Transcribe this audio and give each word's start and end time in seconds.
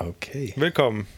Okay. 0.00 0.52
Willkommen. 0.54 1.08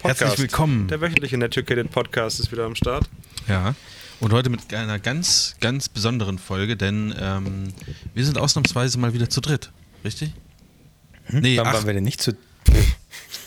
Herzlich 0.00 0.38
willkommen. 0.38 0.88
Der 0.88 1.02
wöchentliche 1.02 1.36
Netucated 1.36 1.90
Podcast 1.90 2.40
ist 2.40 2.50
wieder 2.50 2.64
am 2.64 2.74
Start. 2.74 3.08
Ja. 3.48 3.74
Und 4.18 4.32
heute 4.32 4.48
mit 4.48 4.72
einer 4.72 4.98
ganz, 4.98 5.56
ganz 5.60 5.90
besonderen 5.90 6.38
Folge, 6.38 6.76
denn 6.76 7.14
ähm, 7.20 7.74
wir 8.14 8.24
sind 8.24 8.38
ausnahmsweise 8.38 8.98
mal 8.98 9.12
wieder 9.12 9.28
zu 9.28 9.42
dritt. 9.42 9.70
Richtig? 10.04 10.32
Hm? 11.24 11.40
Nee, 11.40 11.58
Wann 11.58 11.66
ach, 11.66 11.74
waren 11.74 11.86
wir 11.86 11.92
denn 11.92 12.04
nicht 12.04 12.22
zu. 12.22 12.32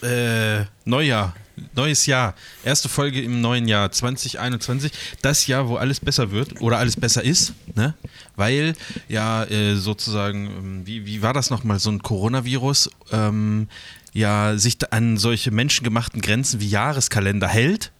Äh, 0.03 0.65
Neujahr. 0.83 1.33
Neues 1.73 2.05
Jahr. 2.05 2.35
Erste 2.63 2.89
Folge 2.89 3.21
im 3.23 3.41
neuen 3.41 3.67
Jahr 3.67 3.91
2021. 3.91 4.91
Das 5.23 5.47
Jahr, 5.47 5.67
wo 5.69 5.77
alles 5.77 5.99
besser 5.99 6.29
wird 6.29 6.61
oder 6.61 6.77
alles 6.77 6.97
besser 6.97 7.23
ist. 7.23 7.53
Ne? 7.73 7.95
Weil 8.35 8.75
ja 9.07 9.45
äh, 9.45 9.75
sozusagen, 9.75 10.45
ähm, 10.45 10.81
wie, 10.85 11.05
wie 11.07 11.21
war 11.23 11.33
das 11.33 11.49
nochmal, 11.49 11.79
so 11.79 11.89
ein 11.89 12.03
Coronavirus 12.03 12.91
ähm, 13.11 13.67
ja 14.15 14.57
sich 14.57 14.77
an 14.91 15.17
solche 15.17 15.51
menschengemachten 15.51 16.21
Grenzen 16.21 16.61
wie 16.61 16.67
Jahreskalender 16.67 17.47
hält. 17.47 17.91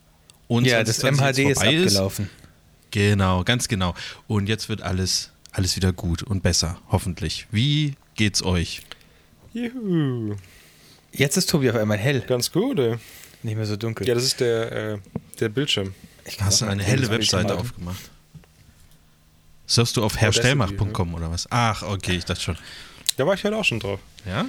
Und 0.48 0.66
ja, 0.66 0.84
das 0.84 1.04
MHD 1.04 1.40
ist 1.40 1.62
abgelaufen. 1.62 2.26
Ist. 2.26 2.92
Genau, 2.92 3.44
ganz 3.44 3.68
genau. 3.68 3.94
Und 4.28 4.48
jetzt 4.48 4.70
wird 4.70 4.82
alles, 4.82 5.32
alles 5.52 5.76
wieder 5.76 5.92
gut 5.92 6.24
und 6.24 6.42
besser, 6.42 6.80
hoffentlich. 6.90 7.48
Wie 7.52 7.96
geht's 8.16 8.44
euch? 8.44 8.82
Juhu. 9.54 10.36
Jetzt 11.12 11.38
ist 11.38 11.50
Tobi 11.50 11.70
auf 11.70 11.76
einmal 11.76 11.98
hell. 11.98 12.22
Ganz 12.22 12.52
gut, 12.52 12.80
ey. 12.80 12.96
Nicht 13.44 13.58
mehr 13.58 13.66
so 13.66 13.76
dunkel. 13.76 14.08
Ja, 14.08 14.16
das 14.16 14.24
ist 14.24 14.40
der, 14.40 14.72
äh, 14.72 14.98
der 15.40 15.50
Bildschirm. 15.50 15.94
Ich 16.26 16.42
Hast 16.42 16.62
du 16.62 16.66
eine 16.66 16.84
helle 16.84 17.10
Webseite 17.10 17.56
aufgemacht? 17.56 18.10
Surfst 19.68 19.98
du 19.98 20.04
auf 20.04 20.20
herstellmach.com 20.20 21.14
oder 21.14 21.30
was? 21.32 21.48
Ach, 21.52 21.84
okay, 21.84 22.14
ich 22.18 22.26
dachte 22.26 22.42
schon. 22.42 22.58
Da 23.18 23.26
war 23.26 23.34
ich 23.34 23.44
halt 23.44 23.54
auch 23.54 23.64
schon 23.64 23.80
drauf. 23.80 24.00
Ja? 24.26 24.46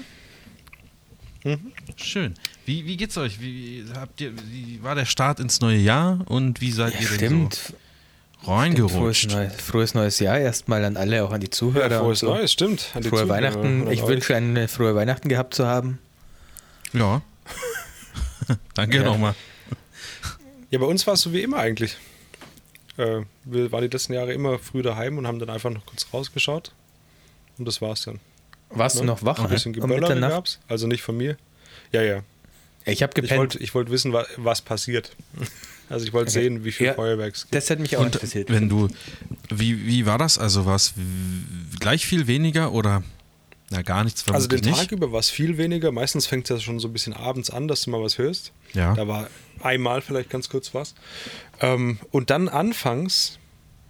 Mhm. 1.46 1.72
Schön. 1.94 2.34
Wie, 2.64 2.86
wie 2.86 2.96
geht's 2.96 3.16
euch? 3.16 3.40
Wie, 3.40 3.84
habt 3.94 4.20
ihr, 4.20 4.32
wie 4.50 4.82
war 4.82 4.96
der 4.96 5.04
Start 5.04 5.38
ins 5.38 5.60
neue 5.60 5.78
Jahr 5.78 6.18
und 6.26 6.60
wie 6.60 6.72
seid 6.72 6.94
ja, 6.94 7.02
ihr 7.02 7.08
denn 7.10 7.16
stimmt. 7.16 7.74
so 8.42 8.52
reingerutscht? 8.52 9.30
Frohes, 9.30 9.50
Neu 9.50 9.50
frohes, 9.50 9.94
neues 9.94 10.18
Jahr 10.18 10.40
erstmal 10.40 10.84
an 10.84 10.96
alle, 10.96 11.22
auch 11.22 11.30
an 11.30 11.40
die 11.40 11.48
Zuhörer. 11.48 11.88
Ja, 11.88 12.00
frohes 12.00 12.18
so. 12.18 12.26
Neues, 12.26 12.52
stimmt. 12.52 12.80
frohe 12.80 13.02
Zuhörer 13.02 13.28
Weihnachten. 13.28 13.88
Ich 13.92 14.04
wünsche 14.04 14.34
eine 14.34 14.66
frohe 14.66 14.96
Weihnachten 14.96 15.28
gehabt 15.28 15.54
zu 15.54 15.68
haben. 15.68 16.00
Ja. 16.92 17.22
Danke 18.74 18.96
ja. 18.96 19.04
nochmal. 19.04 19.36
Ja, 20.70 20.80
bei 20.80 20.86
uns 20.86 21.06
war 21.06 21.14
es 21.14 21.20
so 21.20 21.32
wie 21.32 21.42
immer 21.42 21.58
eigentlich. 21.58 21.96
Äh, 22.96 23.20
wir 23.44 23.70
waren 23.70 23.82
die 23.82 23.88
letzten 23.88 24.14
Jahre 24.14 24.32
immer 24.32 24.58
früh 24.58 24.82
daheim 24.82 25.16
und 25.16 25.28
haben 25.28 25.38
dann 25.38 25.50
einfach 25.50 25.70
noch 25.70 25.86
kurz 25.86 26.08
rausgeschaut. 26.12 26.72
Und 27.56 27.68
das 27.68 27.80
war's 27.80 28.02
dann. 28.02 28.18
Warst 28.70 28.96
ne? 28.96 29.02
du 29.02 29.06
noch 29.06 29.24
wach? 29.24 29.38
Ein 29.38 29.48
bisschen 29.48 29.72
Geböller 29.72 30.14
gab's. 30.28 30.58
Also 30.68 30.86
nicht 30.86 31.02
von 31.02 31.16
mir. 31.16 31.36
Ja, 31.92 32.02
ja. 32.02 32.22
Ich 32.84 33.02
habe 33.02 33.12
gepennt. 33.14 33.32
Ich 33.32 33.38
wollte 33.38 33.58
ich 33.58 33.74
wollt 33.74 33.90
wissen, 33.90 34.12
was, 34.12 34.28
was, 34.36 34.62
passiert. 34.62 35.16
Also 35.88 36.04
ich 36.04 36.12
wollte 36.12 36.30
okay. 36.30 36.42
sehen, 36.42 36.64
wie 36.64 36.72
viel 36.72 36.86
ja, 36.88 36.94
Feuerwerk 36.94 37.34
es 37.34 37.42
gibt. 37.42 37.54
Das 37.54 37.70
hätte 37.70 37.82
mich 37.82 37.96
auch 37.96 38.00
und 38.00 38.14
interessiert. 38.14 38.50
Wenn 38.50 38.68
du, 38.68 38.88
wie, 39.50 39.86
wie 39.86 40.04
war 40.04 40.18
das? 40.18 40.36
Also 40.36 40.66
war 40.66 40.74
es 40.74 40.94
gleich 41.78 42.06
viel 42.06 42.26
weniger 42.26 42.72
oder 42.72 43.04
na, 43.70 43.82
gar 43.82 44.04
nichts 44.04 44.28
Also 44.28 44.46
den 44.46 44.60
nicht. 44.60 44.76
Tag 44.76 44.92
über 44.92 45.10
war 45.10 45.18
es 45.18 45.30
viel 45.30 45.58
weniger. 45.58 45.90
Meistens 45.90 46.26
fängt 46.26 46.48
es 46.48 46.50
ja 46.50 46.60
schon 46.60 46.78
so 46.78 46.88
ein 46.88 46.92
bisschen 46.92 47.12
abends 47.12 47.50
an, 47.50 47.66
dass 47.66 47.82
du 47.82 47.90
mal 47.90 48.02
was 48.02 48.18
hörst. 48.18 48.52
Ja. 48.74 48.94
Da 48.94 49.08
war 49.08 49.28
einmal 49.60 50.02
vielleicht 50.02 50.30
ganz 50.30 50.48
kurz 50.48 50.72
was. 50.72 50.94
Ähm, 51.60 51.98
und 52.12 52.30
dann 52.30 52.48
anfangs, 52.48 53.38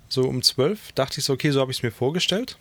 so 0.08 0.22
um 0.22 0.42
zwölf, 0.42 0.92
dachte 0.92 1.20
ich 1.20 1.26
so, 1.26 1.34
okay, 1.34 1.50
so 1.50 1.60
habe 1.60 1.70
ich 1.70 1.78
es 1.78 1.82
mir 1.82 1.90
vorgestellt. 1.90 2.56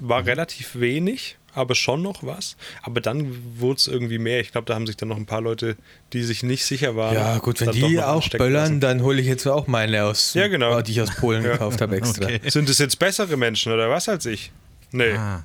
War 0.00 0.22
mhm. 0.22 0.28
relativ 0.28 0.76
wenig, 0.76 1.36
aber 1.56 1.74
schon 1.74 2.02
noch 2.02 2.22
was. 2.22 2.56
Aber 2.82 3.00
dann 3.00 3.58
wurde 3.58 3.78
es 3.78 3.88
irgendwie 3.88 4.18
mehr. 4.18 4.40
Ich 4.40 4.52
glaube, 4.52 4.66
da 4.66 4.74
haben 4.74 4.86
sich 4.86 4.96
dann 4.96 5.08
noch 5.08 5.16
ein 5.16 5.26
paar 5.26 5.40
Leute, 5.40 5.76
die 6.12 6.22
sich 6.22 6.42
nicht 6.42 6.64
sicher 6.64 6.96
waren. 6.96 7.14
Ja, 7.14 7.38
gut, 7.38 7.60
wenn 7.60 7.72
die 7.72 8.00
auch 8.00 8.28
böllern, 8.28 8.52
lassen. 8.52 8.80
dann 8.80 9.02
hole 9.02 9.20
ich 9.20 9.26
jetzt 9.26 9.46
auch 9.46 9.66
meine 9.66 10.04
aus, 10.04 10.34
ja, 10.34 10.48
genau. 10.48 10.80
die 10.82 10.92
ich 10.92 11.00
aus 11.00 11.14
Polen 11.16 11.42
ja. 11.44 11.52
gekauft 11.52 11.80
habe 11.80 11.96
extra. 11.96 12.24
Okay. 12.26 12.40
Sind 12.48 12.68
es 12.68 12.78
jetzt 12.78 12.98
bessere 12.98 13.36
Menschen 13.36 13.72
oder 13.72 13.88
was 13.90 14.08
als 14.08 14.26
ich? 14.26 14.52
Nee. 14.92 15.12
Ah. 15.12 15.44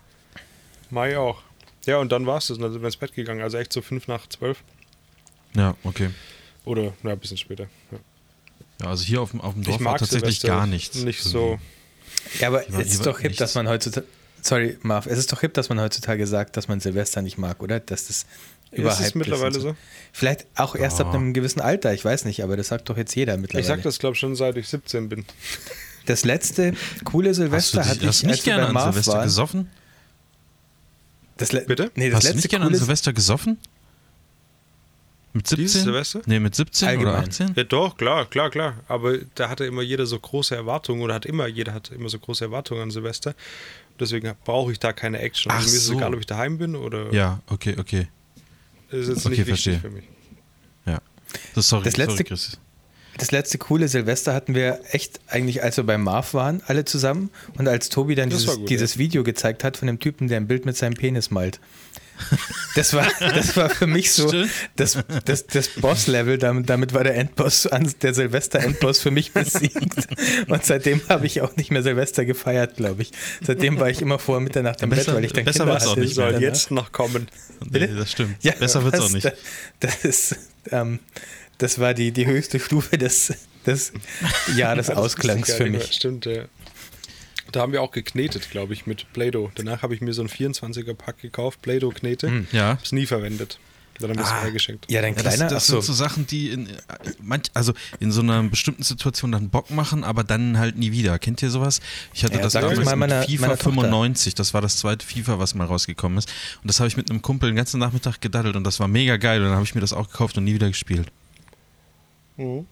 Mai 0.90 1.18
auch. 1.18 1.42
Ja, 1.86 1.98
und 1.98 2.12
dann 2.12 2.26
war 2.26 2.38
es 2.38 2.48
das. 2.48 2.58
Und 2.58 2.64
dann 2.64 2.74
sind 2.74 2.82
wir 2.82 2.88
ins 2.88 2.98
Bett 2.98 3.14
gegangen. 3.14 3.42
Also 3.42 3.58
echt 3.58 3.72
so 3.72 3.82
fünf 3.82 4.08
nach 4.08 4.28
zwölf. 4.28 4.64
Ja, 5.56 5.76
okay. 5.84 6.10
Oder, 6.66 6.94
na, 7.04 7.12
ein 7.12 7.20
bisschen 7.20 7.38
später. 7.38 7.68
Ja, 7.92 7.98
ja 8.82 8.88
also 8.88 9.04
hier 9.04 9.22
auf 9.22 9.32
dem, 9.32 9.42
auf 9.42 9.54
dem 9.54 9.64
Dorf 9.64 9.84
war 9.84 9.98
tatsächlich 9.98 10.42
gar 10.42 10.68
nichts. 10.68 10.98
Nicht 10.98 11.24
so. 11.24 11.58
Ja, 12.40 12.50
aber 12.50 12.68
es 12.70 12.94
ist 12.94 13.06
doch 13.06 13.18
hip, 13.18 13.30
nichts. 13.30 13.40
dass 13.40 13.56
man 13.56 13.68
heutzutage. 13.68 14.06
Sorry, 14.42 14.78
Marv, 14.82 15.06
es 15.06 15.18
ist 15.18 15.32
doch 15.32 15.42
hip, 15.42 15.54
dass 15.54 15.70
man 15.70 15.80
heutzutage 15.80 16.26
sagt, 16.28 16.58
dass 16.58 16.68
man 16.68 16.80
Silvester 16.80 17.22
nicht 17.22 17.38
mag, 17.38 17.62
oder? 17.62 17.80
Dass 17.80 18.08
das 18.08 18.26
überhaupt 18.72 19.00
ist. 19.00 19.08
Ist 19.08 19.16
mittlerweile 19.16 19.60
so? 19.60 19.76
Vielleicht 20.12 20.46
auch 20.56 20.76
erst 20.76 21.00
oh. 21.00 21.04
ab 21.04 21.14
einem 21.14 21.34
gewissen 21.34 21.62
Alter, 21.62 21.94
ich 21.94 22.04
weiß 22.04 22.26
nicht, 22.26 22.44
aber 22.44 22.58
das 22.58 22.70
sagt 22.70 22.90
doch 22.90 22.98
jetzt 22.98 23.16
jeder 23.16 23.38
mittlerweile. 23.38 23.62
Ich 23.62 23.68
sag 23.68 23.84
das, 23.84 24.00
glaube 24.00 24.14
ich, 24.14 24.20
schon 24.20 24.36
seit 24.36 24.58
ich 24.58 24.68
17 24.68 25.10
bin. 25.10 25.26
Das 26.06 26.26
letzte 26.26 26.74
coole 27.04 27.34
Silvester 27.34 27.86
hatte 27.86 28.06
ich, 28.06 28.28
als 28.28 28.46
wir 28.46 28.56
bei 28.56 28.72
Marv 28.72 28.94
Silvester 28.94 29.14
waren. 29.14 29.24
gesoffen? 29.24 29.70
Das 31.38 31.50
Bitte? 31.50 31.92
Nee, 31.96 32.10
das 32.10 32.18
Hast 32.18 32.24
letzte 32.24 32.32
du 32.34 32.38
nicht 32.38 32.50
gerne 32.50 32.66
an 32.66 32.76
Silvester 32.76 33.14
gesoffen? 33.14 33.58
Mit 35.34 35.48
17? 35.48 35.64
Dieses 35.66 35.84
Silvester? 35.84 36.22
Nee, 36.26 36.40
mit 36.40 36.56
17 36.56 36.88
Allgemein. 36.88 37.14
oder 37.14 37.24
18? 37.24 37.54
Ja, 37.56 37.64
doch, 37.64 37.96
klar, 37.96 38.26
klar, 38.26 38.50
klar. 38.50 38.76
Aber 38.88 39.18
da 39.36 39.50
hatte 39.50 39.66
immer 39.66 39.82
jeder 39.82 40.06
so 40.06 40.20
große 40.20 40.56
Erwartungen 40.56 41.02
oder 41.02 41.14
hat 41.14 41.26
immer, 41.26 41.48
jeder 41.48 41.74
hat 41.74 41.90
immer 41.92 42.10
so 42.10 42.20
große 42.20 42.44
Erwartungen 42.44 42.82
an 42.82 42.92
Silvester. 42.92 43.34
Deswegen 44.02 44.34
brauche 44.44 44.72
ich 44.72 44.80
da 44.80 44.94
keine 44.94 45.20
Action. 45.20 45.52
Also 45.52 45.68
Ach 45.68 45.72
mir 45.72 45.78
ist 45.78 45.86
so. 45.86 45.94
es 45.94 45.98
egal, 46.00 46.14
ob 46.16 46.20
ich 46.20 46.26
daheim 46.26 46.58
bin 46.58 46.76
oder. 46.76 47.14
Ja, 47.14 47.40
okay, 47.48 47.76
okay. 47.78 48.08
Das 48.90 49.02
ist 49.02 49.08
jetzt 49.10 49.26
okay, 49.28 49.38
nicht 49.38 49.48
verstehe. 49.48 49.74
wichtig 49.76 49.90
für 49.90 49.96
mich. 49.96 50.06
Ja. 50.88 51.00
Das, 51.54 51.70
sorry, 51.70 51.84
das 51.84 51.98
letzte, 51.98 52.26
sorry, 52.36 52.58
das 53.18 53.32
letzte 53.32 53.60
coole 53.60 53.88
Silvester 53.88 54.34
hatten 54.34 54.56
wir 54.56 54.80
echt 54.90 55.20
eigentlich, 55.28 55.62
als 55.62 55.78
wir 55.78 55.84
beim 55.84 56.04
Marv 56.04 56.34
waren, 56.34 56.64
alle 56.66 56.84
zusammen. 56.84 57.30
Und 57.60 57.68
als 57.68 57.90
Tobi 57.90 58.16
dann 58.16 58.32
dieses, 58.32 58.48
gut, 58.48 58.70
dieses 58.70 58.96
ja. 58.96 59.00
Video 59.00 59.24
gezeigt 59.24 59.64
hat 59.64 59.78
von 59.78 59.86
dem 59.86 60.00
Typen, 60.00 60.28
der 60.28 60.38
ein 60.38 60.48
Bild 60.48 60.66
mit 60.66 60.76
seinem 60.76 60.96
Penis 60.96 61.30
malt. 61.30 61.60
Das 62.76 62.94
war, 62.94 63.06
das 63.20 63.58
war 63.58 63.70
für 63.70 63.88
mich 63.88 64.14
so 64.14 64.32
das, 64.76 64.98
das, 65.26 65.46
das 65.48 65.68
Boss-Level. 65.70 66.38
Damit, 66.38 66.70
damit 66.70 66.94
war 66.94 67.04
der 67.04 67.16
Endboss, 67.16 67.68
der 68.02 68.14
Silvester-Endboss 68.14 69.02
für 69.02 69.12
mich 69.12 69.34
besiegt. 69.34 70.08
Und 70.48 70.66
seitdem 70.66 71.02
habe 71.10 71.26
ich 71.26 71.42
auch 71.42 71.56
nicht 71.58 71.72
mehr 71.72 71.84
Silvester 71.84 72.24
gefeiert, 72.24 72.78
glaube 72.78 73.02
ich. 73.02 73.12
Seitdem 73.42 73.80
war 73.80 73.90
ich 73.90 74.02
immer 74.02 74.20
vor 74.20 74.40
Mitternacht 74.40 74.82
im 74.82 74.90
besser, 74.90 75.12
Bett, 75.12 75.16
weil 75.16 75.26
ich 75.26 75.34
dann 75.34 75.46
besser 75.46 75.66
Kinder 75.66 75.76
hatte. 75.76 75.90
Auch 75.90 75.96
nicht 75.98 76.16
soll 76.16 76.42
jetzt 76.42 76.72
noch 76.72 76.92
kommen. 76.92 77.28
Nee, 77.70 77.88
das 77.88 78.12
stimmt. 78.12 78.44
Ja, 78.44 78.54
besser 78.54 78.84
wird 78.84 78.96
es 78.96 79.02
auch 79.02 79.10
nicht. 79.10 79.26
Das, 79.26 79.34
das 79.80 80.06
ist, 80.06 80.36
ähm, 80.72 81.00
das 81.58 81.80
war 81.80 81.94
die, 81.94 82.12
die 82.12 82.26
höchste 82.26 82.60
Stufe 82.60 82.98
des, 82.98 83.34
des 83.66 83.92
Jahresausklangs 84.56 85.54
für 85.54 85.70
mich. 85.70 85.94
Stimmt, 85.94 86.26
ja. 86.26 86.46
Da 87.52 87.62
haben 87.62 87.74
wir 87.74 87.82
auch 87.82 87.92
geknetet, 87.92 88.50
glaube 88.50 88.74
ich, 88.74 88.86
mit 88.86 89.12
Play-Doh. 89.14 89.52
Danach 89.56 89.82
habe 89.82 89.94
ich 89.94 90.02
mir 90.02 90.14
so 90.14 90.22
ein 90.22 90.30
24er-Pack 90.30 91.20
gekauft, 91.20 91.62
Play-Doh-Knete. 91.62 92.28
Hm, 92.28 92.48
ja. 92.52 92.70
Hab's 92.70 92.92
nie 92.92 93.06
verwendet. 93.06 93.60
Dann 94.02 94.12
haben 94.12 94.18
wir 94.18 94.26
es 94.26 94.32
ah, 94.32 94.42
hergeschenkt. 94.42 94.90
Ja, 94.90 95.02
dein 95.02 95.16
kleiner. 95.16 95.44
Das, 95.44 95.68
das 95.68 95.68
sind 95.68 95.84
so 95.84 95.94
Sachen, 95.94 96.26
die 96.26 96.50
in, 96.50 96.70
manch, 97.22 97.50
also 97.54 97.74
in 98.00 98.12
so 98.12 98.22
einer 98.22 98.42
bestimmten 98.44 98.84
Situation 98.84 99.32
dann 99.32 99.50
Bock 99.50 99.70
machen, 99.70 100.04
aber 100.04 100.24
dann 100.24 100.58
halt 100.58 100.78
nie 100.78 100.92
wieder. 100.92 101.20
Kennt 101.20 101.42
ihr 101.42 101.50
sowas? 101.50 101.82
Ich 102.14 102.24
hatte 102.24 102.36
ja, 102.36 102.42
das 102.42 102.54
damals 102.54 102.84
mal 102.84 102.96
meiner, 102.96 103.20
mit 103.20 103.30
FIFA 103.30 103.42
meiner 103.48 103.58
95. 103.58 104.36
Das 104.36 104.54
war 104.54 104.62
das 104.62 104.78
zweite 104.78 105.06
FIFA, 105.06 105.40
was 105.40 105.56
mal 105.56 105.66
rausgekommen 105.66 106.18
ist. 106.18 106.30
Und 106.62 106.68
das 106.68 106.80
habe 106.80 106.88
ich 106.88 106.98
mit 106.98 107.10
einem 107.10 107.22
Kumpel 107.22 107.50
den 107.50 107.56
ganzen 107.56 107.80
Nachmittag 107.80 108.22
gedaddelt 108.22 108.56
und 108.56 108.64
das 108.64 108.80
war 108.80 108.88
mega 108.88 109.18
geil. 109.18 109.42
Und 109.42 109.48
dann 109.48 109.56
habe 109.56 109.66
ich 109.66 109.76
mir 109.76 109.82
das 109.82 109.94
auch 109.94 110.10
gekauft 110.10 110.38
und 110.38 110.46
nie 110.46 110.54
wieder 110.54 110.68
gespielt. 110.68 111.08
Mhm. 112.38 112.66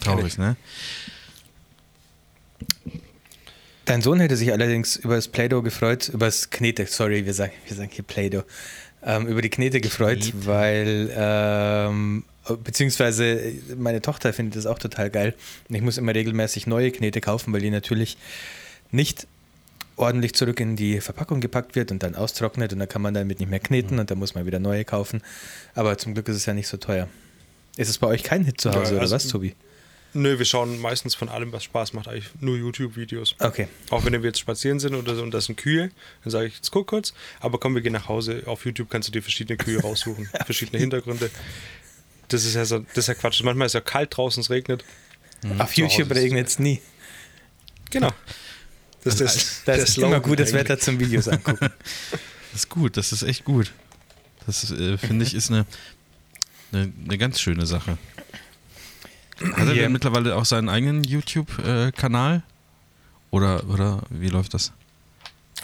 Traurig, 0.00 0.38
ne? 0.38 0.56
Dein 3.84 4.00
Sohn 4.00 4.20
hätte 4.20 4.36
sich 4.36 4.52
allerdings 4.52 4.96
über 4.96 5.16
das 5.16 5.28
Play-Doh 5.28 5.62
gefreut, 5.62 6.08
über 6.08 6.26
das 6.26 6.50
Knete, 6.50 6.86
sorry, 6.86 7.26
wir 7.26 7.34
sagen, 7.34 7.52
wir 7.66 7.76
sagen 7.76 7.90
hier 7.92 8.04
Play-Doh, 8.04 8.44
ähm, 9.04 9.26
über 9.26 9.42
die 9.42 9.50
Knete 9.50 9.80
gefreut, 9.80 10.20
Knete. 10.20 10.46
weil, 10.46 11.12
ähm, 11.16 12.24
beziehungsweise 12.62 13.40
meine 13.76 14.00
Tochter 14.00 14.32
findet 14.32 14.56
das 14.56 14.66
auch 14.66 14.78
total 14.78 15.10
geil. 15.10 15.34
Und 15.68 15.74
ich 15.74 15.82
muss 15.82 15.98
immer 15.98 16.14
regelmäßig 16.14 16.66
neue 16.66 16.92
Knete 16.92 17.20
kaufen, 17.20 17.52
weil 17.52 17.60
die 17.60 17.70
natürlich 17.70 18.16
nicht 18.92 19.26
ordentlich 19.96 20.34
zurück 20.34 20.60
in 20.60 20.76
die 20.76 21.00
Verpackung 21.00 21.40
gepackt 21.40 21.74
wird 21.74 21.90
und 21.90 22.02
dann 22.02 22.14
austrocknet 22.14 22.72
und 22.72 22.78
dann 22.78 22.88
kann 22.88 23.02
man 23.02 23.14
damit 23.14 23.40
nicht 23.40 23.50
mehr 23.50 23.60
kneten 23.60 23.98
und 23.98 24.10
dann 24.10 24.18
muss 24.18 24.34
man 24.34 24.46
wieder 24.46 24.58
neue 24.58 24.84
kaufen. 24.84 25.22
Aber 25.74 25.98
zum 25.98 26.14
Glück 26.14 26.28
ist 26.28 26.36
es 26.36 26.46
ja 26.46 26.54
nicht 26.54 26.68
so 26.68 26.76
teuer. 26.76 27.08
Ist 27.76 27.88
es 27.88 27.98
bei 27.98 28.06
euch 28.06 28.22
kein 28.22 28.44
Hit 28.44 28.60
zu 28.60 28.70
Hause 28.70 28.78
ja, 28.78 28.82
also, 28.82 28.96
oder 28.96 29.10
was, 29.10 29.28
Tobi? 29.28 29.54
Nö, 30.14 30.38
wir 30.38 30.44
schauen 30.44 30.78
meistens 30.78 31.14
von 31.14 31.28
allem, 31.28 31.52
was 31.52 31.64
Spaß 31.64 31.94
macht, 31.94 32.08
eigentlich 32.08 32.28
nur 32.40 32.56
YouTube-Videos. 32.56 33.36
Okay. 33.38 33.68
Auch 33.90 34.04
wenn 34.04 34.12
wir 34.12 34.28
jetzt 34.28 34.38
spazieren 34.38 34.78
sind 34.78 34.94
oder 34.94 35.14
so 35.14 35.22
und 35.22 35.30
das 35.32 35.46
sind 35.46 35.56
Kühe, 35.56 35.90
dann 36.22 36.30
sage 36.30 36.48
ich, 36.48 36.56
jetzt 36.56 36.70
guck 36.70 36.86
kurz. 36.86 37.14
Aber 37.40 37.58
komm, 37.58 37.74
wir 37.74 37.80
gehen 37.80 37.94
nach 37.94 38.08
Hause. 38.08 38.42
Auf 38.46 38.66
YouTube 38.66 38.90
kannst 38.90 39.08
du 39.08 39.12
dir 39.12 39.22
verschiedene 39.22 39.56
Kühe 39.56 39.80
raussuchen, 39.82 40.28
verschiedene 40.44 40.78
Hintergründe. 40.78 41.30
Das 42.28 42.44
ist 42.44 42.54
ja 42.54 42.64
so, 42.64 42.80
das 42.80 42.98
ist 42.98 43.06
ja 43.08 43.14
Quatsch. 43.14 43.42
Manchmal 43.42 43.66
ist 43.66 43.70
es 43.70 43.74
ja 43.74 43.80
kalt 43.80 44.14
draußen, 44.16 44.42
es 44.42 44.50
regnet. 44.50 44.84
Mhm. 45.42 45.60
Auf 45.60 45.74
YouTube 45.76 46.10
regnet 46.10 46.48
es 46.48 46.58
nie. 46.58 46.80
Genau. 47.90 48.10
Das, 49.04 49.16
das, 49.16 49.34
das, 49.34 49.62
das 49.64 49.88
ist 49.90 49.98
immer 49.98 50.20
gutes 50.20 50.50
eigentlich. 50.50 50.64
Wetter 50.64 50.78
zum 50.78 51.00
Videos 51.00 51.26
angucken. 51.28 51.70
das 52.52 52.60
ist 52.60 52.68
gut, 52.68 52.96
das 52.96 53.12
ist 53.12 53.22
echt 53.22 53.44
gut. 53.44 53.72
Das 54.46 54.70
äh, 54.70 54.98
finde 54.98 55.24
ich 55.24 55.34
ist 55.34 55.50
eine, 55.50 55.66
eine, 56.72 56.92
eine 57.04 57.18
ganz 57.18 57.40
schöne 57.40 57.66
Sache. 57.66 57.98
Hat 59.54 59.68
er 59.68 59.74
Ja. 59.74 59.82
denn 59.82 59.92
mittlerweile 59.92 60.36
auch 60.36 60.44
seinen 60.44 60.68
eigenen 60.68 61.04
YouTube-Kanal? 61.04 62.42
Oder, 63.30 63.64
oder 63.68 64.02
wie 64.10 64.28
läuft 64.28 64.54
das? 64.54 64.72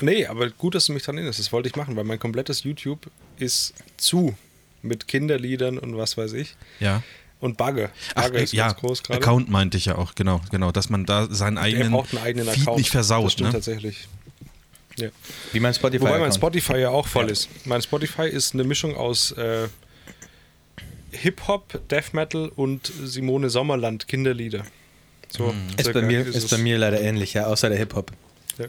Nee, 0.01 0.27
aber 0.27 0.49
gut, 0.51 0.75
dass 0.75 0.87
du 0.87 0.93
mich 0.93 1.03
dran 1.03 1.17
erinnerst. 1.17 1.39
Das 1.39 1.53
wollte 1.53 1.69
ich 1.69 1.77
machen, 1.77 1.97
weil 1.97 2.05
mein 2.05 2.19
komplettes 2.19 2.63
YouTube 2.65 3.11
ist 3.39 3.75
zu 3.97 4.37
mit 4.83 5.09
Kinderliedern 5.09 5.77
und 5.79 5.97
was 5.97 6.17
weiß 6.17 6.33
ich. 6.35 6.55
Ja. 6.81 7.03
Und 7.41 7.57
Bagger. 7.57 7.91
Ach, 8.15 8.23
Bagger 8.25 8.39
äh, 8.39 8.45
ist 8.45 8.53
ja, 8.53 8.69
ganz 8.69 8.81
groß 8.81 9.03
gerade. 9.03 9.21
Account 9.21 9.49
meinte 9.51 9.77
ich 9.77 9.85
ja 9.87 9.97
auch, 9.97 10.15
genau, 10.15 10.41
genau, 10.51 10.73
dass 10.73 10.89
man 10.89 11.05
da 11.05 11.27
seinen 11.31 11.57
Der 11.57 11.65
eigenen, 11.65 11.93
braucht 11.93 12.15
einen 12.15 12.23
eigenen 12.25 12.49
Feed 12.49 12.63
Account. 12.63 12.79
nicht 12.79 12.91
versaut, 12.91 13.27
Das 13.27 13.33
stimmt 13.35 13.49
ne? 13.49 13.53
tatsächlich. 13.55 14.09
Ja. 14.99 15.09
Wie 15.53 15.61
mein 15.61 15.75
Spotify. 15.75 16.03
Wobei 16.05 16.19
mein. 16.19 16.33
Spotify 16.33 16.79
ja 16.79 16.91
auch 16.91 17.07
voll 17.07 17.27
Ja. 17.27 17.33
ist. 17.33 17.49
Mein 17.67 17.83
Spotify 17.83 18.29
ist 18.29 18.55
eine 18.55 18.65
Mischung 18.65 18.97
aus 18.97 19.31
äh, 19.33 19.69
Hip-Hop, 21.13 21.81
Death 21.91 22.13
Metal 22.13 22.49
und 22.55 22.93
Simone 23.05 23.51
Sommerland 23.51 24.09
Kinderlieder. 24.09 24.65
So, 25.31 25.55
Ist 25.77 25.85
circa 25.85 26.01
bei, 26.01 26.07
mir, 26.07 26.27
ist 26.27 26.51
bei 26.51 26.59
mir 26.59 26.79
leider 26.79 27.01
ähnlich, 27.01 27.35
ja, 27.35 27.47
außer 27.47 27.69
der 27.69 27.79
Hip-Hop. 27.79 28.13
Ja. 28.59 28.67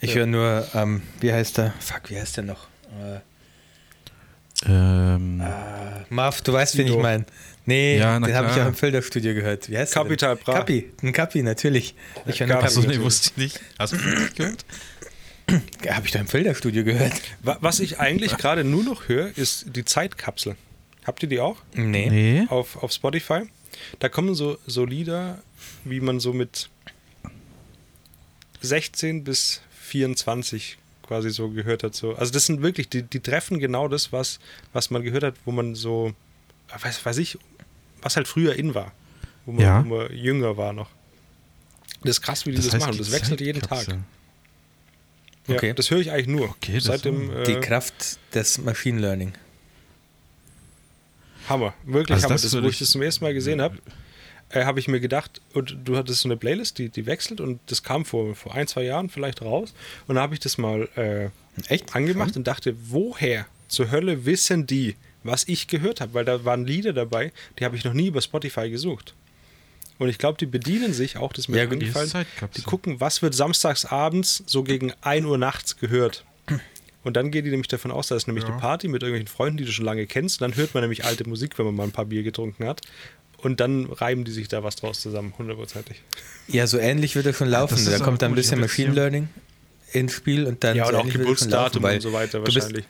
Ich 0.00 0.10
Ja. 0.10 0.16
höre 0.16 0.26
nur, 0.26 0.66
ähm, 0.74 1.02
wie 1.20 1.32
heißt 1.32 1.58
der? 1.58 1.72
Fuck, 1.80 2.10
wie 2.10 2.18
heißt 2.20 2.36
der 2.36 2.44
noch? 2.44 2.66
Äh, 3.00 3.20
ähm, 4.66 5.40
äh, 5.40 5.44
Marv, 6.10 6.40
du 6.42 6.52
weißt, 6.52 6.76
wen 6.78 6.86
ich 6.86 6.96
meine. 6.96 7.24
Nee, 7.64 7.98
Ja, 7.98 8.18
den 8.18 8.34
habe 8.34 8.48
ich 8.52 8.60
auch 8.60 8.66
im 8.66 8.74
Filderstudio 8.74 9.34
gehört. 9.34 9.70
Wie 9.70 9.78
heißt 9.78 9.94
Capital 9.94 10.36
der 10.36 10.42
Bra. 10.44 10.54
Kapi, 10.58 10.90
ein 11.02 11.12
Kapi, 11.12 11.42
natürlich. 11.42 11.94
Ich 12.26 12.40
höre 12.40 12.48
Kapi. 12.48 12.64
achso, 12.64 12.80
nee, 12.82 12.98
wusste 13.00 13.30
ich 13.30 13.36
nicht. 13.36 13.60
Hast 13.78 13.92
du 13.92 13.96
nicht 13.96 14.36
gehört? 14.36 14.64
Habe 15.88 16.06
ich 16.06 16.12
doch 16.12 16.20
im 16.20 16.26
Filderstudio 16.28 16.84
gehört. 16.84 17.12
Wa- 17.42 17.58
Was 17.60 17.80
ich 17.80 17.98
eigentlich 18.00 18.36
gerade 18.36 18.64
nur 18.64 18.82
noch 18.84 19.08
höre, 19.08 19.36
ist 19.36 19.66
die 19.76 19.84
Zeitkapsel. 19.84 20.56
Habt 21.04 21.22
ihr 21.22 21.28
die 21.28 21.40
auch? 21.40 21.56
Nee. 21.74 22.08
Nee. 22.10 22.46
auf, 22.48 22.82
auf 22.82 22.92
Spotify. 22.92 23.42
Da 23.98 24.08
kommen 24.08 24.34
so, 24.34 24.58
so 24.66 24.84
Lieder, 24.84 25.42
wie 25.84 26.00
man 26.00 26.20
so 26.20 26.32
mit 26.32 26.68
16 28.60 29.24
bis 29.24 29.60
24 29.80 30.78
quasi 31.06 31.30
so 31.30 31.48
gehört 31.50 31.82
hat. 31.82 31.94
So. 31.94 32.14
Also 32.14 32.32
das 32.32 32.46
sind 32.46 32.62
wirklich, 32.62 32.88
die, 32.88 33.02
die 33.02 33.20
treffen 33.20 33.58
genau 33.58 33.88
das, 33.88 34.12
was, 34.12 34.38
was 34.72 34.90
man 34.90 35.02
gehört 35.02 35.24
hat, 35.24 35.34
wo 35.44 35.50
man 35.52 35.74
so, 35.74 36.12
weiß, 36.78 37.04
weiß 37.04 37.18
ich, 37.18 37.38
was 38.00 38.16
halt 38.16 38.28
früher 38.28 38.54
in 38.54 38.74
war. 38.74 38.92
Wo 39.44 39.52
man, 39.52 39.60
Ja. 39.64 39.84
wo 39.84 39.96
man 39.96 40.12
jünger 40.16 40.56
war 40.56 40.72
noch. 40.72 40.90
Das 42.02 42.10
ist 42.18 42.22
krass, 42.22 42.46
wie 42.46 42.52
die 42.52 42.56
das, 42.56 42.72
machen. 42.78 42.92
die 42.92 42.98
Das 42.98 43.12
wechselt 43.12 43.40
jeden 43.40 43.62
Tag. 43.62 43.86
Ja, 43.88 45.56
Okay. 45.56 45.72
Das 45.74 45.90
höre 45.90 45.98
ich 45.98 46.12
eigentlich 46.12 46.28
nur. 46.28 46.50
Okay, 46.50 46.74
das 46.74 46.84
Seit 46.84 47.04
dem 47.04 47.28
ist 47.36 47.48
Die 47.48 47.54
äh, 47.54 47.60
Kraft 47.60 48.18
des 48.32 48.58
Machine 48.58 49.00
Learning. 49.00 49.32
Hammer. 51.52 51.74
Wirklich 51.84 52.14
Also 52.14 52.24
Hammer. 52.24 52.34
das 52.34 52.42
Das, 52.42 52.62
wo 52.62 52.66
ich- 52.68 52.78
das 52.78 52.90
zum 52.90 53.02
ersten 53.02 53.24
Mal 53.24 53.34
gesehen 53.34 53.60
habe, 53.62 53.78
äh, 54.50 54.64
habe 54.64 54.80
ich 54.80 54.88
mir 54.88 55.00
gedacht, 55.00 55.40
und 55.54 55.76
du 55.84 55.96
hattest 55.96 56.20
so 56.22 56.28
eine 56.28 56.36
Playlist, 56.36 56.78
die, 56.78 56.88
die 56.88 57.06
wechselt 57.06 57.40
und 57.40 57.60
das 57.66 57.82
kam 57.82 58.04
vor, 58.04 58.34
vor 58.34 58.54
ein, 58.54 58.66
zwei 58.66 58.82
Jahren 58.82 59.08
vielleicht 59.08 59.40
raus. 59.42 59.72
Und 60.06 60.16
da 60.16 60.22
habe 60.22 60.34
ich 60.34 60.40
das 60.40 60.58
mal 60.58 60.88
äh, 60.96 61.30
Echt? 61.72 61.94
angemacht 61.94 62.36
und 62.36 62.46
dachte, 62.46 62.74
woher 62.88 63.46
zur 63.68 63.90
Hölle 63.90 64.26
wissen 64.26 64.66
die, 64.66 64.96
was 65.22 65.46
ich 65.48 65.68
gehört 65.68 66.00
habe? 66.00 66.14
Weil 66.14 66.24
da 66.24 66.44
waren 66.44 66.66
Lieder 66.66 66.92
dabei, 66.92 67.32
die 67.58 67.64
habe 67.64 67.76
ich 67.76 67.84
noch 67.84 67.92
nie 67.94 68.08
über 68.08 68.20
Spotify 68.20 68.68
gesucht. 68.68 69.14
Und 69.98 70.08
ich 70.08 70.18
glaube, 70.18 70.36
die 70.36 70.46
bedienen 70.46 70.92
sich 70.92 71.16
auch, 71.16 71.32
das 71.32 71.44
ist 71.44 71.48
mir 71.48 71.58
Ja, 71.58 71.92
Zeitkapsel. 71.92 72.48
die 72.56 72.62
gucken, 72.62 73.00
was 73.00 73.22
wird 73.22 73.34
samstags 73.34 73.84
abends 73.84 74.42
so 74.46 74.64
gegen 74.64 74.92
1 75.02 75.24
Uhr 75.26 75.38
nachts 75.38 75.76
gehört. 75.76 76.24
Und 77.04 77.16
dann 77.16 77.30
geht 77.30 77.44
die 77.46 77.50
nämlich 77.50 77.68
davon 77.68 77.90
aus, 77.90 78.06
da 78.08 78.16
ist 78.16 78.26
nämlich 78.28 78.44
Ja. 78.44 78.50
eine 78.50 78.60
Party 78.60 78.86
mit 78.88 79.02
irgendwelchen 79.02 79.26
Freunden, 79.34 79.56
die 79.58 79.64
du 79.64 79.72
schon 79.72 79.84
lange 79.84 80.06
kennst. 80.06 80.40
Und 80.40 80.50
dann 80.50 80.56
hört 80.56 80.74
man 80.74 80.82
nämlich 80.82 81.04
alte 81.04 81.28
Musik, 81.28 81.58
wenn 81.58 81.66
man 81.66 81.74
mal 81.74 81.84
ein 81.84 81.90
paar 81.92 82.04
Bier 82.06 82.22
getrunken 82.22 82.64
hat. 82.66 82.80
Und 83.38 83.58
dann 83.58 83.86
reiben 83.86 84.24
die 84.24 84.30
sich 84.30 84.46
da 84.46 84.62
was 84.62 84.76
draus 84.76 85.00
zusammen, 85.00 85.34
hundertprozentig. 85.36 86.00
Ja, 86.46 86.66
so 86.68 86.78
ähnlich 86.78 87.16
wird 87.16 87.26
er 87.26 87.32
schon 87.32 87.48
laufen. 87.48 87.74
das 87.74 87.86
ist 87.86 87.92
Da 88.00 88.04
kommt 88.04 88.22
dann 88.22 88.32
ein 88.32 88.34
bisschen 88.36 88.60
Machine 88.60 88.92
Learning 88.94 89.28
ins 89.92 90.12
Spiel 90.12 90.46
und 90.46 90.62
dann 90.62 90.76
Ja, 90.76 90.84
so 90.84 90.90
und 90.90 90.96
auch 90.96 91.04
er 91.06 91.10
schon 91.12 91.20
Geburtsdatum 91.22 91.82
laufen, 91.82 91.94
und 91.96 92.00
so 92.02 92.12
weiter 92.12 92.38
du 92.38 92.44
bist- 92.44 92.56
wahrscheinlich. 92.56 92.84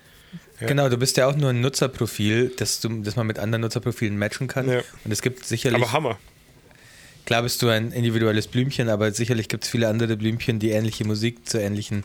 Ja. 0.60 0.66
Genau, 0.68 0.88
du 0.90 0.96
bist 0.98 1.16
ja 1.16 1.26
auch 1.26 1.34
nur 1.34 1.50
ein 1.50 1.60
Nutzerprofil, 1.62 2.52
das, 2.56 2.80
du, 2.80 3.00
das 3.02 3.16
man 3.16 3.26
mit 3.26 3.38
anderen 3.38 3.62
Nutzerprofilen 3.62 4.16
matchen 4.18 4.46
kann. 4.46 4.68
Ja. 4.68 4.82
Und 5.04 5.10
es 5.10 5.20
gibt 5.22 5.44
sicherlich, 5.44 5.82
Aber 5.82 5.90
Hammer. 5.92 6.18
klar 7.24 7.42
bist 7.42 7.62
du 7.62 7.68
ein 7.68 7.90
individuelles 7.90 8.46
Blümchen, 8.46 8.88
aber 8.88 9.10
sicherlich 9.12 9.48
gibt 9.48 9.64
es 9.64 9.70
viele 9.70 9.88
andere 9.88 10.16
Blümchen, 10.16 10.58
die 10.60 10.70
ähnliche 10.70 11.04
Musik 11.04 11.48
zur 11.48 11.62
ähnlichen 11.62 12.04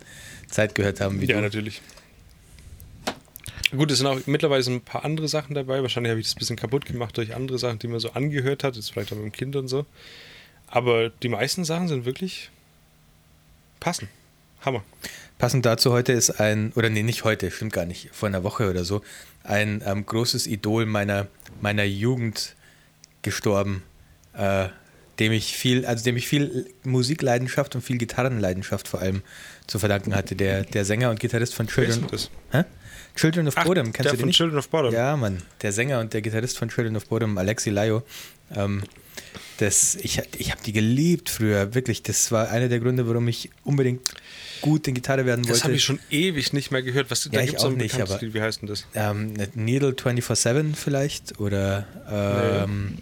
Zeit 0.49 0.73
gehört 0.73 1.01
haben 1.01 1.21
wie 1.21 1.25
Ja, 1.25 1.35
du. 1.35 1.41
natürlich. 1.43 1.81
Gut, 3.71 3.91
es 3.91 3.97
sind 3.97 4.07
auch 4.07 4.19
mittlerweile 4.27 4.63
ein 4.65 4.81
paar 4.81 5.03
andere 5.03 5.27
Sachen 5.27 5.53
dabei. 5.53 5.81
Wahrscheinlich 5.81 6.11
habe 6.11 6.19
ich 6.19 6.27
das 6.27 6.35
ein 6.35 6.39
bisschen 6.39 6.55
kaputt 6.55 6.85
gemacht 6.85 7.17
durch 7.17 7.35
andere 7.35 7.59
Sachen, 7.59 7.79
die 7.79 7.87
man 7.87 7.99
so 7.99 8.11
angehört 8.11 8.63
hat. 8.63 8.75
Jetzt 8.75 8.91
vielleicht 8.91 9.11
auch 9.11 9.17
mit 9.17 9.25
dem 9.25 9.31
Kind 9.31 9.55
und 9.55 9.67
so. 9.67 9.85
Aber 10.67 11.09
die 11.09 11.29
meisten 11.29 11.65
Sachen 11.65 11.87
sind 11.87 12.05
wirklich 12.05 12.49
passen. 13.79 14.09
Hammer. 14.61 14.83
Passend 15.37 15.65
dazu 15.65 15.91
heute 15.91 16.13
ist 16.13 16.39
ein, 16.39 16.71
oder 16.75 16.89
nee, 16.89 17.03
nicht 17.03 17.23
heute, 17.23 17.51
stimmt 17.51 17.73
gar 17.73 17.85
nicht, 17.85 18.09
vor 18.11 18.27
einer 18.27 18.43
Woche 18.43 18.69
oder 18.69 18.83
so, 18.83 19.03
ein 19.43 19.83
ähm, 19.85 20.05
großes 20.05 20.47
Idol 20.47 20.85
meiner, 20.85 21.27
meiner 21.61 21.83
Jugend 21.83 22.55
gestorben, 23.21 23.83
äh, 24.33 24.69
dem 25.19 25.31
ich 25.31 25.55
viel, 25.55 25.85
also 25.85 26.03
dem 26.03 26.17
ich 26.17 26.27
viel 26.27 26.67
Musikleidenschaft 26.83 27.75
und 27.75 27.81
viel 27.81 27.97
Gitarrenleidenschaft 27.97 28.87
vor 28.87 28.99
allem 28.99 29.21
zu 29.67 29.77
verdanken 29.77 30.15
hatte. 30.15 30.35
Der, 30.35 30.63
der 30.63 30.85
Sänger 30.85 31.11
und 31.11 31.19
Gitarrist 31.19 31.53
von 31.53 31.67
Wer 31.67 31.87
ist 31.87 31.93
Children, 31.93 32.11
das? 32.11 32.31
Hä? 32.51 32.63
Children 33.17 33.47
of 33.49 33.53
Ach, 33.57 33.65
Bodom, 33.65 33.91
kennst 33.91 34.05
der 34.05 34.11
du 34.11 34.17
den 34.17 34.19
von 34.21 34.27
nicht? 34.27 34.37
Children 34.37 34.57
of 34.59 34.69
Bodom. 34.69 34.93
Ja, 34.93 35.15
Mann, 35.17 35.41
der 35.61 35.71
Sänger 35.73 35.99
und 35.99 36.13
der 36.13 36.21
Gitarrist 36.21 36.57
von 36.57 36.69
Children 36.69 36.95
of 36.95 37.05
Bodom, 37.07 37.37
Alexi 37.37 37.69
Laio. 37.69 38.03
Ähm, 38.55 38.83
das, 39.57 39.95
ich 39.95 40.21
ich 40.37 40.51
habe 40.51 40.61
die 40.63 40.71
geliebt 40.71 41.29
früher, 41.29 41.73
wirklich. 41.73 42.03
Das 42.03 42.31
war 42.31 42.49
einer 42.49 42.69
der 42.69 42.79
Gründe, 42.79 43.07
warum 43.07 43.27
ich 43.27 43.49
unbedingt 43.63 44.01
gut 44.61 44.87
in 44.87 44.93
Gitarre 44.93 45.25
werden 45.25 45.41
wollte. 45.45 45.53
Das 45.53 45.63
habe 45.63 45.73
ich 45.73 45.83
schon 45.83 45.99
ewig 46.11 46.53
nicht 46.53 46.71
mehr 46.71 46.83
gehört. 46.83 47.09
Was, 47.11 47.23
da 47.23 47.31
Ja, 47.39 47.41
ich 47.43 47.53
es 47.55 47.61
so 47.61 47.67
auch 47.67 47.71
ein 47.71 47.77
nicht, 47.77 47.99
aber- 47.99 48.19
Lied. 48.19 48.33
Wie 48.35 48.41
heißt 48.41 48.61
denn 48.61 48.69
das? 48.69 48.85
ähm, 48.93 49.33
Needle 49.55 49.89
24-7 49.91 50.75
vielleicht 50.75 51.39
oder 51.39 51.87
ähm, 52.09 52.99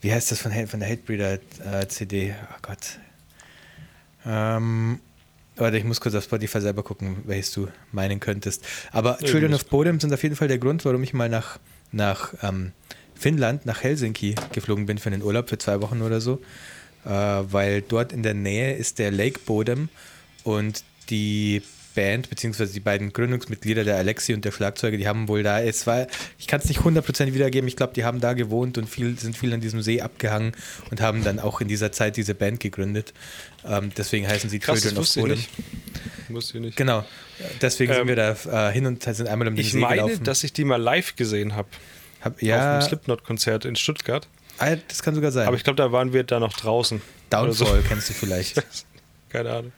wie 0.00 0.12
heißt 0.12 0.30
das 0.32 0.40
von, 0.40 0.52
von 0.66 0.80
der 0.80 0.88
Hatebreeder 0.88 1.34
äh, 1.34 1.86
CD? 1.88 2.34
Oh 2.52 2.56
Gott. 2.62 2.98
Ähm, 4.26 4.98
warte, 5.60 5.76
ich 5.76 5.84
muss 5.84 6.00
kurz 6.00 6.14
auf 6.14 6.24
Spotify 6.24 6.60
selber 6.60 6.82
gucken, 6.82 7.18
welches 7.24 7.52
du 7.52 7.68
meinen 7.92 8.20
könntest. 8.20 8.64
Aber 8.92 9.18
Ja, 9.20 9.26
Children 9.26 9.54
of 9.54 9.66
Bodom 9.66 10.00
sind 10.00 10.12
auf 10.12 10.22
jeden 10.22 10.36
Fall 10.36 10.48
der 10.48 10.58
Grund, 10.58 10.84
warum 10.84 11.02
ich 11.02 11.12
mal 11.12 11.28
nach, 11.28 11.58
nach 11.92 12.34
ähm, 12.42 12.72
Finnland, 13.14 13.66
nach 13.66 13.82
Helsinki 13.82 14.34
geflogen 14.52 14.86
bin 14.86 14.98
für 14.98 15.10
einen 15.10 15.22
Urlaub 15.22 15.48
für 15.48 15.58
zwei 15.58 15.80
Wochen 15.80 16.02
oder 16.02 16.20
so. 16.20 16.40
Äh, 17.04 17.10
weil 17.10 17.82
dort 17.82 18.12
in 18.12 18.22
der 18.22 18.34
Nähe 18.34 18.74
ist 18.74 18.98
der 18.98 19.10
Lake 19.10 19.40
Bodom 19.46 19.88
und 20.44 20.84
die 21.10 21.62
Band, 21.94 22.30
beziehungsweise 22.30 22.72
die 22.72 22.80
beiden 22.80 23.12
Gründungsmitglieder, 23.12 23.84
der 23.84 23.96
Alexi 23.96 24.32
und 24.34 24.44
der 24.44 24.52
Schlagzeuger, 24.52 24.96
die 24.96 25.08
haben 25.08 25.28
wohl 25.28 25.42
da, 25.42 25.60
es 25.60 25.86
war, 25.86 26.06
ich 26.38 26.46
kann 26.46 26.60
es 26.60 26.66
nicht 26.68 26.80
100% 26.80 27.34
wiedergeben, 27.34 27.66
ich 27.68 27.76
glaube, 27.76 27.92
die 27.94 28.04
haben 28.04 28.20
da 28.20 28.32
gewohnt 28.32 28.78
und 28.78 28.88
viel, 28.88 29.18
sind 29.18 29.36
viel 29.36 29.52
an 29.52 29.60
diesem 29.60 29.82
See 29.82 30.00
abgehangen 30.00 30.52
und 30.90 31.00
haben 31.00 31.24
dann 31.24 31.38
auch 31.40 31.60
in 31.60 31.68
dieser 31.68 31.92
Zeit 31.92 32.16
diese 32.16 32.34
Band 32.34 32.60
gegründet. 32.60 33.12
Ähm, 33.66 33.90
deswegen 33.96 34.26
heißen 34.28 34.48
sie 34.50 34.58
Krass, 34.58 34.80
Children 34.82 34.98
of 34.98 35.06
ich 35.08 35.14
Bodom. 35.14 35.30
nicht. 35.36 35.50
Wusste 36.28 36.58
ich 36.58 36.64
nicht. 36.64 36.76
Genau, 36.76 37.04
deswegen 37.60 37.92
sind 37.92 38.02
Ähm, 38.02 38.08
wir 38.08 38.16
da 38.16 38.68
äh, 38.68 38.72
hin 38.72 38.86
und 38.86 39.02
sind 39.02 39.28
einmal 39.28 39.48
um 39.48 39.54
den 39.56 39.60
Ich 39.64 39.72
See 39.72 39.78
meine, 39.78 40.02
gelaufen. 40.02 40.24
dass 40.24 40.44
ich 40.44 40.52
die 40.52 40.64
mal 40.64 40.80
live 40.80 41.16
gesehen 41.16 41.56
habe. 41.56 41.68
Hab, 42.20 42.34
Auf 42.34 42.42
ja, 42.42 42.72
einem 42.74 42.82
Slipknot-Konzert 42.82 43.64
in 43.64 43.76
Stuttgart. 43.76 44.28
ah, 44.58 44.76
das 44.88 45.02
kann 45.02 45.14
sogar 45.14 45.32
sein. 45.32 45.46
Aber 45.46 45.56
ich 45.56 45.64
glaube, 45.64 45.76
da 45.78 45.90
waren 45.90 46.12
wir 46.12 46.22
da 46.22 46.38
noch 46.38 46.52
draußen. 46.52 47.00
Downfall 47.30 47.54
so. 47.54 47.88
kennst 47.88 48.10
du 48.10 48.12
vielleicht. 48.14 48.62
Keine 49.30 49.50
Ahnung. 49.50 49.72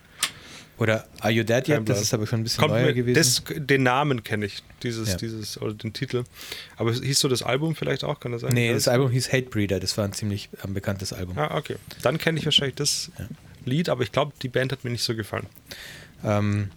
Oder 0.82 1.06
Are 1.20 1.30
You 1.32 1.44
Dead 1.44 1.68
Yet? 1.68 1.88
Das 1.88 2.00
ist 2.02 2.12
aber 2.12 2.26
schon 2.26 2.40
ein 2.40 2.42
bisschen 2.42 2.60
Kommt 2.60 2.74
neuer 2.74 2.86
mir, 2.86 2.94
gewesen. 2.94 3.14
das, 3.14 3.42
den 3.66 3.84
Namen 3.84 4.24
kenne 4.24 4.46
ich, 4.46 4.62
dieses, 4.82 5.10
Ja. 5.10 5.16
dieses, 5.16 5.60
oder 5.60 5.74
den 5.74 5.92
Titel. 5.92 6.24
Aber 6.76 6.92
hieß 6.92 7.20
so 7.20 7.28
das 7.28 7.42
Album 7.42 7.74
vielleicht 7.76 8.02
auch, 8.04 8.18
kann 8.20 8.32
das 8.32 8.40
sein? 8.42 8.52
nee, 8.52 8.66
Ja, 8.68 8.74
das 8.74 8.88
Album 8.88 9.10
hieß 9.10 9.32
Hatebreeder, 9.32 9.78
das 9.80 9.96
war 9.96 10.04
ein 10.04 10.12
ziemlich 10.12 10.48
ähm, 10.64 10.74
bekanntes 10.74 11.12
Album. 11.12 11.38
Ah, 11.38 11.56
okay. 11.56 11.76
Dann 12.02 12.18
kenne 12.18 12.38
ich 12.40 12.44
wahrscheinlich 12.44 12.74
das 12.74 13.10
Lied, 13.64 13.88
aber 13.88 14.02
ich 14.02 14.10
glaube, 14.12 14.32
die 14.42 14.48
Band 14.48 14.72
hat 14.72 14.82
mir 14.84 14.90
nicht 14.90 15.04
so 15.04 15.14
gefallen. 15.14 15.46
Ähm, 16.24 16.70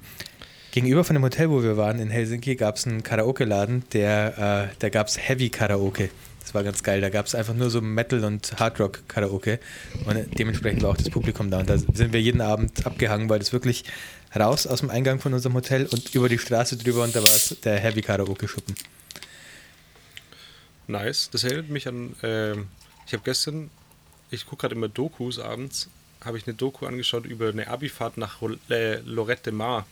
gegenüber 0.71 1.03
von 1.03 1.15
dem 1.15 1.23
Hotel, 1.23 1.49
wo 1.49 1.63
wir 1.63 1.77
waren 1.77 1.99
in 1.99 2.09
Helsinki, 2.09 2.55
gab 2.55 2.75
es 2.75 2.85
einen 2.85 3.01
Karaoke-Laden, 3.01 3.83
der, 3.93 4.69
äh, 4.71 4.75
da 4.79 4.89
gab 4.89 5.07
es 5.07 5.17
Heavy 5.17 5.49
Karaoke. 5.49 6.09
Das 6.45 6.53
war 6.53 6.63
ganz 6.63 6.83
geil. 6.83 7.01
Da 7.01 7.09
gab 7.09 7.25
es 7.25 7.33
einfach 7.33 7.55
nur 7.55 7.71
so 7.71 7.81
Metal- 7.81 8.23
und 8.23 8.59
Hardrock-Karaoke. 8.59 9.59
Und 10.05 10.37
dementsprechend 10.37 10.83
war 10.83 10.91
auch 10.91 10.97
das 10.97 11.09
Publikum 11.09 11.49
da. 11.49 11.59
Und 11.59 11.69
da 11.69 11.77
sind 11.77 12.13
wir 12.13 12.21
jeden 12.21 12.39
Abend 12.39 12.85
abgehangen, 12.85 13.29
weil 13.29 13.39
das 13.39 13.51
wirklich 13.51 13.83
raus 14.35 14.67
aus 14.67 14.81
dem 14.81 14.91
Eingang 14.91 15.19
von 15.19 15.33
unserem 15.33 15.55
Hotel 15.55 15.87
und 15.87 16.13
über 16.13 16.29
die 16.29 16.37
Straße 16.37 16.77
drüber 16.77 17.03
und 17.03 17.15
da 17.15 17.19
war 17.19 17.29
es 17.29 17.57
der 17.63 17.79
Heavy 17.79 18.01
Karaoke-Schuppen. 18.01 18.75
Nice. 20.87 21.29
Das 21.31 21.43
erinnert 21.43 21.69
mich 21.69 21.87
an, 21.87 22.15
ähm, 22.21 22.67
ich 23.07 23.13
habe 23.13 23.23
gestern, 23.23 23.71
ich 24.29 24.45
gucke 24.45 24.61
gerade 24.61 24.75
immer 24.75 24.89
Dokus 24.89 25.39
abends, 25.39 25.89
habe 26.23 26.37
ich 26.37 26.45
eine 26.45 26.55
Doku 26.55 26.85
angeschaut 26.85 27.25
über 27.25 27.49
eine 27.49 27.67
Abifahrt 27.67 28.17
nach 28.17 28.41
äh, 28.69 28.99
Lorette 28.99 29.43
de 29.45 29.53
Mar. 29.53 29.87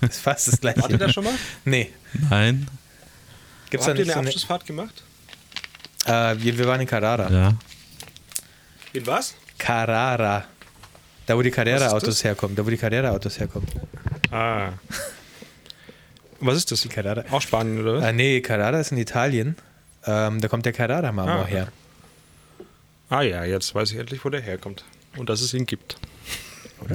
Das 0.00 0.16
ist 0.16 0.20
fast 0.20 0.48
das 0.48 0.60
gleiche. 0.60 0.80
Wart 0.80 0.92
ihr 0.92 0.98
da 0.98 1.12
schon 1.12 1.24
mal? 1.24 1.34
Nee. 1.64 1.92
Nein. 2.30 2.68
Gibt's 3.70 3.86
da 3.86 3.90
Habt 3.90 3.98
ihr 3.98 4.04
eine 4.04 4.12
so 4.12 4.18
eine, 4.18 4.28
Abschlussfahrt 4.28 4.66
gemacht? 4.66 5.02
Äh, 6.06 6.34
wir, 6.38 6.58
wir 6.58 6.66
waren 6.66 6.80
in 6.80 6.86
Carrara. 6.86 7.30
Ja. 7.30 7.54
In 8.92 9.06
was? 9.06 9.34
Carrara. 9.58 10.44
Da, 11.26 11.36
wo 11.36 11.42
die 11.42 11.50
Carrera-Autos 11.50 12.24
herkommen. 12.24 12.56
Da, 12.56 12.64
wo 12.66 12.70
die 12.70 12.76
Carrera-Autos 12.76 13.38
herkommen. 13.38 13.68
Ah. 14.30 14.70
Was 16.40 16.56
ist 16.56 16.70
das? 16.72 16.88
Carrara. 16.88 17.24
Auch 17.30 17.40
Spanien, 17.42 17.80
oder 17.82 17.96
was? 17.96 18.04
Ah, 18.04 18.12
nee, 18.12 18.40
Carrara 18.40 18.80
ist 18.80 18.92
in 18.92 18.98
Italien. 18.98 19.56
Ähm, 20.06 20.40
da 20.40 20.48
kommt 20.48 20.64
der 20.66 20.72
Carrara-Marmor 20.72 21.44
Ah. 21.44 21.46
her. 21.46 21.68
Ah 23.10 23.22
ja, 23.22 23.44
jetzt 23.44 23.74
weiß 23.74 23.92
ich 23.92 23.98
endlich, 23.98 24.24
wo 24.24 24.28
der 24.30 24.40
herkommt. 24.40 24.84
Und 25.16 25.28
dass 25.28 25.40
es 25.40 25.52
ihn 25.52 25.66
gibt. 25.66 25.96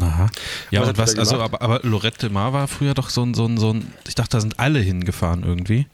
Aha. 0.01 0.29
Ja, 0.71 0.81
Was 0.81 0.89
und 0.89 0.97
was, 0.97 1.15
also, 1.17 1.39
aber, 1.41 1.61
aber 1.61 1.79
Lorette 1.83 2.29
Mar 2.29 2.53
war 2.53 2.67
früher 2.67 2.93
doch 2.95 3.09
so 3.09 3.23
ein, 3.23 3.33
so 3.35 3.45
ein, 3.45 3.57
so 3.57 3.71
ein, 3.73 3.93
ich 4.07 4.15
dachte, 4.15 4.31
da 4.37 4.41
sind 4.41 4.59
alle 4.59 4.79
hingefahren 4.79 5.43
irgendwie. 5.43 5.85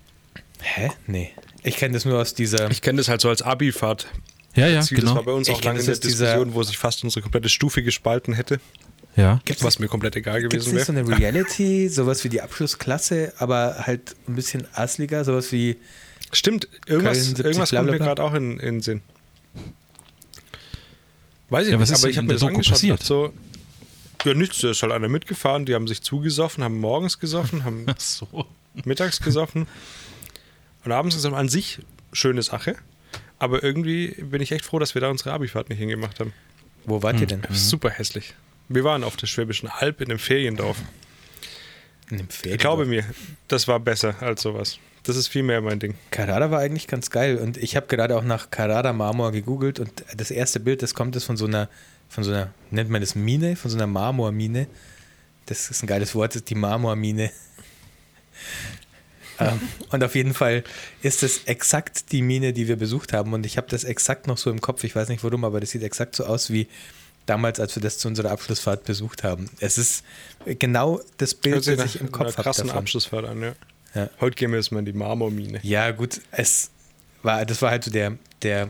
Hä? 0.61 0.91
Nee. 1.07 1.31
Ich 1.63 1.77
kenne 1.77 1.93
das 1.93 2.05
nur 2.05 2.19
aus 2.19 2.33
dieser. 2.33 2.69
Ich 2.71 2.81
kenne 2.81 2.97
das 2.97 3.07
halt 3.07 3.21
so 3.21 3.29
als 3.29 3.41
Abi-Fahrt. 3.41 4.07
Ja, 4.55 4.67
ja, 4.67 4.81
Ziel. 4.81 4.97
Das 4.97 5.05
genau. 5.05 5.15
war 5.15 5.23
bei 5.23 5.31
uns 5.31 5.47
Ich 5.47 5.55
auch 5.55 5.63
lange 5.63 5.79
in 5.79 5.85
das 5.85 5.99
der 5.99 6.09
Diskussion, 6.09 6.53
wo 6.53 6.63
sich 6.63 6.77
fast 6.77 7.03
unsere 7.03 7.21
komplette 7.21 7.49
Stufe 7.49 7.83
gespalten 7.83 8.33
hätte. 8.33 8.59
Ja. 9.15 9.41
Gibt's 9.45 9.63
Was 9.63 9.79
mir 9.79 9.87
komplett 9.87 10.15
egal 10.15 10.41
Gibt 10.41 10.53
es 10.53 10.65
gewesen 10.65 10.75
nicht 10.75 10.85
so 10.87 10.93
wäre. 10.93 11.05
eine 11.05 11.17
Reality, 11.19 11.89
sowas 11.89 12.23
wie 12.23 12.29
die 12.29 12.41
Abschlussklasse, 12.41 13.33
aber 13.37 13.83
halt 13.85 14.15
ein 14.27 14.35
bisschen 14.35 14.67
assliger, 14.73 15.23
sowas 15.23 15.51
wie. 15.51 15.77
Stimmt, 16.33 16.67
irgendwas, 16.85 17.13
Köln 17.13 17.25
70 17.25 17.45
irgendwas 17.45 17.69
kommt 17.71 17.91
mir 17.91 17.97
gerade 17.99 18.23
auch 18.23 18.33
in, 18.33 18.57
den 18.57 18.81
Sinn. 18.81 19.01
Weiß 21.49 21.67
ich 21.67 21.73
Ja, 21.73 21.77
nicht, 21.77 21.91
ist 21.91 21.99
aber 22.01 22.09
ich 22.09 22.17
habe 22.17 22.27
mir 22.27 22.33
das 22.33 22.41
Doku 22.41 22.53
angeschaut 22.53 22.73
passiert? 22.73 23.03
so, 23.03 23.33
ja 24.23 24.33
nichts, 24.33 24.59
da 24.59 24.71
ist 24.71 24.81
halt 24.81 24.93
einer 24.93 25.09
mitgefahren, 25.09 25.65
die 25.65 25.75
haben 25.75 25.87
sich 25.87 26.01
zugesoffen, 26.01 26.63
haben 26.63 26.79
morgens 26.79 27.19
gesoffen, 27.19 27.65
haben 27.65 27.85
so. 27.97 28.45
mittags 28.85 29.19
gesoffen 29.19 29.67
und 30.83 30.91
abends 30.91 31.15
gesoffen. 31.15 31.37
An 31.37 31.49
sich 31.49 31.79
schöne 32.13 32.41
Sache, 32.41 32.75
aber 33.39 33.63
irgendwie 33.63 34.09
bin 34.21 34.41
ich 34.41 34.51
echt 34.51 34.65
froh, 34.65 34.79
dass 34.79 34.93
wir 34.93 35.01
da 35.01 35.09
unsere 35.09 35.31
Abifahrt 35.33 35.69
nicht 35.69 35.79
hingemacht 35.79 36.19
haben. 36.19 36.33
Wo 36.85 37.03
wart 37.03 37.19
ihr 37.19 37.27
denn? 37.27 37.41
Super 37.51 37.89
hässlich. 37.89 38.33
Wir 38.69 38.83
waren 38.83 39.03
auf 39.03 39.15
der 39.17 39.27
Schwäbischen 39.27 39.69
Alb 39.69 40.01
in 40.01 40.09
einem 40.09 40.19
Feriendorf. 40.19 40.77
In 42.09 42.19
einem 42.19 42.29
Pferd. 42.29 42.59
Glaube 42.59 42.85
mir, 42.85 43.03
das 43.47 43.67
war 43.67 43.79
besser 43.79 44.21
als 44.21 44.41
sowas. 44.41 44.79
Das 45.03 45.15
ist 45.15 45.27
viel 45.27 45.43
mehr 45.43 45.61
mein 45.61 45.79
Ding. 45.79 45.95
Carrara 46.11 46.51
war 46.51 46.59
eigentlich 46.59 46.87
ganz 46.87 47.09
geil 47.09 47.37
und 47.37 47.57
ich 47.57 47.75
habe 47.75 47.87
gerade 47.87 48.15
auch 48.15 48.23
nach 48.23 48.51
Carrara 48.51 48.93
Marmor 48.93 49.31
gegoogelt 49.31 49.79
und 49.79 50.05
das 50.15 50.29
erste 50.29 50.59
Bild, 50.59 50.83
das 50.83 50.93
kommt, 50.93 51.15
ist 51.15 51.23
von 51.23 51.37
so 51.37 51.45
einer, 51.45 51.69
von 52.07 52.23
so 52.23 52.31
einer, 52.31 52.53
nennt 52.69 52.89
man 52.89 53.01
das 53.01 53.15
Mine, 53.15 53.55
von 53.55 53.71
so 53.71 53.77
einer 53.77 53.87
Marmormine. 53.87 54.67
Das 55.47 55.71
ist 55.71 55.81
ein 55.83 55.87
geiles 55.87 56.13
Wort, 56.13 56.31
das 56.31 56.41
ist 56.41 56.49
die 56.49 56.55
Marmormine. 56.55 57.31
Ähm, 59.41 59.59
und 59.89 60.03
auf 60.03 60.15
jeden 60.15 60.33
Fall 60.33 60.63
ist 61.01 61.23
es 61.23 61.45
exakt 61.45 62.11
die 62.11 62.21
Mine, 62.21 62.53
die 62.53 62.67
wir 62.67 62.75
besucht 62.75 63.13
haben 63.13 63.33
und 63.33 63.45
ich 63.45 63.57
habe 63.57 63.67
das 63.69 63.83
exakt 63.83 64.27
noch 64.27 64.37
so 64.37 64.49
im 64.49 64.61
Kopf. 64.61 64.83
Ich 64.83 64.95
weiß 64.95 65.09
nicht 65.09 65.23
warum, 65.23 65.45
aber 65.45 65.59
das 65.59 65.71
sieht 65.71 65.83
exakt 65.83 66.15
so 66.15 66.25
aus 66.25 66.51
wie 66.51 66.67
damals, 67.25 67.59
als 67.59 67.75
wir 67.75 67.83
das 67.83 67.97
zu 67.97 68.07
unserer 68.07 68.31
Abschlussfahrt 68.31 68.83
besucht 68.83 69.23
haben. 69.23 69.49
Es 69.59 69.77
ist 69.77 70.03
genau 70.45 71.01
das 71.17 71.33
Bild, 71.33 71.67
das 71.67 71.95
ich 71.95 72.01
im 72.01 72.11
Kopf 72.11 72.33
habe. 72.33 72.43
krassen 72.43 72.67
davon. 72.67 72.79
Abschlussfahrt 72.79 73.25
an, 73.25 73.41
ja. 73.41 73.53
Ja. 73.93 74.09
Heute 74.21 74.35
gehen 74.35 74.51
wir 74.51 74.57
jetzt 74.57 74.71
mal 74.71 74.79
in 74.79 74.85
die 74.85 74.93
Marmormine. 74.93 75.59
Ja, 75.63 75.91
gut, 75.91 76.21
es 76.31 76.71
war, 77.23 77.45
das 77.45 77.61
war 77.61 77.71
halt 77.71 77.83
so 77.83 77.91
der, 77.91 78.17
der 78.41 78.69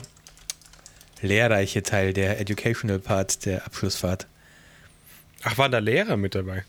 lehrreiche 1.22 1.84
Teil, 1.84 2.14
der 2.14 2.40
educational 2.40 3.00
Part 3.00 3.46
der 3.46 3.66
Abschlussfahrt. 3.66 4.28
Ach, 5.44 5.58
waren 5.58 5.72
da 5.72 5.80
Lehrer 5.80 6.18
mit 6.18 6.36
dabei? 6.36 6.66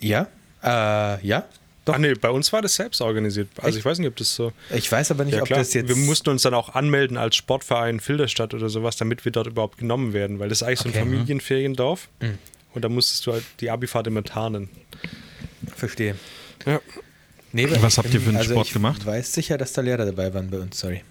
Ja, 0.00 0.26
äh, 0.62 1.26
ja, 1.26 1.44
doch. 1.84 1.94
Ach 1.94 1.98
nee, 1.98 2.14
bei 2.14 2.30
uns 2.30 2.52
war 2.52 2.62
das 2.62 2.74
selbst 2.74 3.00
organisiert. 3.00 3.48
Also 3.56 3.68
Echt? 3.68 3.78
ich 3.78 3.84
weiß 3.84 3.98
nicht, 3.98 4.08
ob 4.08 4.16
das 4.16 4.34
so. 4.34 4.52
Ich 4.70 4.90
weiß 4.90 5.10
aber 5.10 5.24
nicht, 5.24 5.34
Ja 5.34 5.40
ob 5.42 5.46
klar, 5.46 5.58
das 5.60 5.74
jetzt. 5.74 5.88
wir 5.88 5.96
mussten 5.96 6.30
uns 6.30 6.42
dann 6.42 6.54
auch 6.54 6.70
anmelden 6.74 7.16
als 7.16 7.36
Sportverein 7.36 8.00
Filderstadt 8.00 8.54
oder 8.54 8.68
sowas, 8.68 8.96
damit 8.96 9.24
wir 9.24 9.32
dort 9.32 9.46
überhaupt 9.48 9.78
genommen 9.78 10.12
werden, 10.12 10.38
weil 10.38 10.48
das 10.48 10.62
ist 10.62 10.66
eigentlich 10.66 10.80
so 10.80 10.88
Okay. 10.88 10.98
ein 11.00 11.04
Familienferiendorf. 11.04 12.08
Mhm. 12.20 12.38
Und 12.74 12.82
da 12.82 12.88
musstest 12.88 13.26
du 13.26 13.32
halt 13.32 13.44
die 13.60 13.70
Abifahrt 13.70 14.06
immer 14.06 14.22
tarnen. 14.24 14.68
Verstehe. 15.76 16.16
Ja. 16.66 16.80
Nee, 17.52 17.68
Was 17.80 17.92
ich 17.92 17.98
habt 17.98 18.12
ihr 18.12 18.20
für 18.20 18.28
einen 18.30 18.38
also 18.38 18.50
Sport 18.50 18.66
ich 18.66 18.72
gemacht? 18.72 18.96
Ich 19.00 19.06
weiß 19.06 19.32
sicher, 19.32 19.56
dass 19.58 19.72
da 19.74 19.80
Lehrer 19.82 20.04
dabei 20.06 20.34
waren 20.34 20.50
bei 20.50 20.58
uns, 20.58 20.78
sorry. 20.80 21.02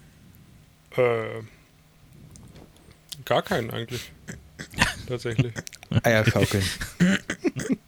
Äh, 0.96 1.42
gar 3.24 3.40
keinen 3.42 3.70
eigentlich. 3.70 4.12
Tatsächlich. 5.08 5.52
Eierschaukeln. 6.02 6.64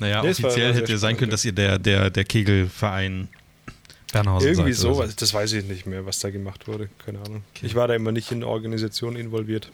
Naja, 0.00 0.22
Nee, 0.22 0.30
offiziell 0.30 0.74
hätte 0.74 0.98
sein 0.98 1.16
können, 1.16 1.30
dass 1.30 1.44
ihr 1.44 1.52
der, 1.52 1.78
der, 1.78 2.10
der 2.10 2.24
Kegelverein 2.24 3.28
Bernhausen 4.12 4.48
Irgendwie 4.48 4.72
seid 4.72 4.82
sowas. 4.82 5.16
Das 5.16 5.34
weiß 5.34 5.52
ich 5.52 5.64
nicht 5.66 5.86
mehr, 5.86 6.06
was 6.06 6.18
da 6.20 6.30
gemacht 6.30 6.66
wurde. 6.66 6.88
Keine 7.04 7.18
Ahnung. 7.20 7.42
Okay. 7.54 7.66
Ich 7.66 7.74
war 7.74 7.88
da 7.88 7.94
immer 7.94 8.12
nicht 8.12 8.32
in 8.32 8.42
Organisationen 8.42 9.16
involviert. 9.16 9.70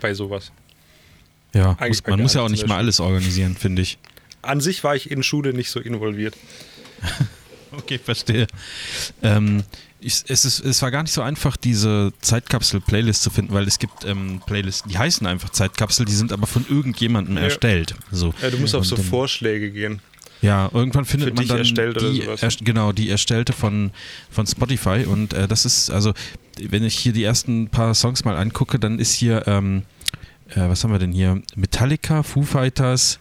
Bei 0.00 0.14
sowas. 0.14 0.52
Ja, 1.54 1.76
muss, 1.80 2.06
man 2.06 2.20
muss 2.20 2.34
ja 2.34 2.42
auch 2.42 2.48
nicht 2.48 2.66
mal 2.66 2.76
alles 2.76 3.00
organisieren, 3.00 3.56
finde 3.56 3.82
ich. 3.82 3.98
An 4.42 4.60
sich 4.60 4.84
war 4.84 4.94
ich 4.94 5.10
in 5.10 5.22
Schule 5.22 5.52
nicht 5.52 5.70
so 5.70 5.80
involviert. 5.80 6.36
Okay, 7.78 7.98
verstehe. 7.98 8.46
Ähm, 9.22 9.62
ich, 10.00 10.22
es, 10.28 10.44
ist, 10.44 10.60
es 10.60 10.80
war 10.82 10.90
gar 10.90 11.02
nicht 11.02 11.12
so 11.12 11.22
einfach, 11.22 11.56
diese 11.56 12.12
Zeitkapsel-Playlist 12.20 13.22
zu 13.22 13.30
finden, 13.30 13.52
weil 13.52 13.66
es 13.66 13.78
gibt 13.78 14.04
ähm, 14.04 14.40
Playlists, 14.46 14.84
die 14.88 14.96
heißen 14.96 15.26
einfach 15.26 15.50
Zeitkapsel, 15.50 16.06
die 16.06 16.12
sind 16.14 16.32
aber 16.32 16.46
von 16.46 16.64
irgendjemandem 16.68 17.36
Ja. 17.36 17.42
erstellt. 17.42 17.94
So. 18.12 18.32
Ja, 18.42 18.50
du 18.50 18.58
musst 18.58 18.74
auf 18.74 18.86
so 18.86 18.96
dann- 18.96 19.04
Vorschläge 19.04 19.70
gehen. 19.70 20.00
Ja, 20.40 20.70
irgendwann 20.72 21.04
findet 21.04 21.34
man 21.34 21.48
dann 21.48 21.58
erstellt 21.58 21.96
oder 21.96 22.12
die, 22.12 22.22
sowas. 22.22 22.42
erst- 22.44 22.64
genau, 22.64 22.92
die 22.92 23.10
erstellte 23.10 23.52
von, 23.52 23.90
von 24.30 24.46
Spotify 24.46 25.04
und 25.04 25.32
äh, 25.32 25.48
das 25.48 25.64
ist, 25.64 25.90
also 25.90 26.14
wenn 26.62 26.84
ich 26.84 26.96
hier 26.96 27.12
die 27.12 27.24
ersten 27.24 27.68
paar 27.68 27.92
Songs 27.94 28.24
mal 28.24 28.36
angucke, 28.36 28.78
dann 28.78 29.00
ist 29.00 29.14
hier, 29.14 29.48
ähm, 29.48 29.82
äh, 30.50 30.60
was 30.68 30.84
haben 30.84 30.92
wir 30.92 31.00
denn 31.00 31.10
hier? 31.12 31.42
Metallica, 31.56 32.22
Foo 32.22 32.42
Fighters, 32.44 33.18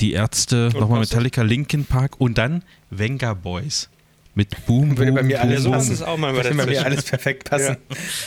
Die 0.00 0.12
Ärzte, 0.12 0.70
nochmal? 0.74 1.00
Metallica, 1.00 1.42
Linkin 1.42 1.84
Park 1.84 2.20
und 2.20 2.38
dann 2.38 2.62
Venga 2.90 3.34
Boys. 3.34 3.88
Mit 4.34 4.66
Boom, 4.66 4.90
Würde 4.96 5.06
Boom, 5.06 5.14
bei 5.16 5.22
mir 5.24 5.38
Boom, 5.38 5.48
alles 5.50 5.64
passen. 5.68 5.92
es 5.94 6.02
auch 6.02 6.16
mal 6.16 6.30
bei 6.30 6.36
Würde 6.44 6.50
der 6.50 6.64
bei 6.64 6.70
mir 6.70 6.84
alles 6.84 7.02
perfekt 7.04 7.50
passen. 7.50 7.76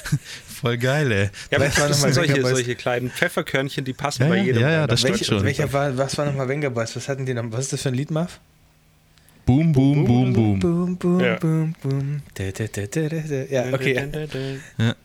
Voll 0.62 0.78
geil, 0.78 1.12
ey. 1.12 1.30
Ja, 1.50 1.58
aber 1.58 1.70
das 1.70 2.02
sind 2.02 2.14
solche, 2.14 2.34
Venga 2.36 2.50
solche 2.50 2.76
kleinen 2.76 3.10
Pfefferkörnchen, 3.10 3.86
die 3.86 3.94
passen 3.94 4.24
Ja, 4.24 4.30
bei 4.30 4.38
ja, 4.38 4.44
jedem. 4.44 4.62
ja, 4.62 4.72
ja, 4.72 4.88
das 4.88 5.00
stimmt 5.00 5.14
Welche, 5.20 5.26
schon. 5.26 5.44
welcher 5.44 5.72
war, 5.74 5.98
was 5.98 6.18
war 6.18 6.26
nochmal 6.26 6.50
Wenger 6.50 6.70
Boys? 6.70 6.96
Was 6.96 7.08
hatten 7.08 7.26
die 7.26 7.34
noch? 7.34 7.46
Was 7.52 7.62
ist 7.62 7.74
das 7.74 7.82
für 7.84 7.90
ein 7.90 7.96
Lied, 7.96 8.12
Marv? 8.12 8.40
Boom, 9.46 9.72
Boom, 9.72 10.06
Boom, 10.06 10.34
Boom. 10.34 10.60
Boom, 10.60 10.98
boom, 10.98 11.20
Ja. 11.20 11.36
boom, 11.38 11.74
boom. 11.82 12.22
Da, 12.36 12.44
da, 12.52 12.66
da, 12.66 12.82
da, 12.86 13.02
da, 13.10 13.18
da. 13.20 13.36
Ja, 13.50 13.74
okay. 13.74 14.10
Ja, 14.78 14.96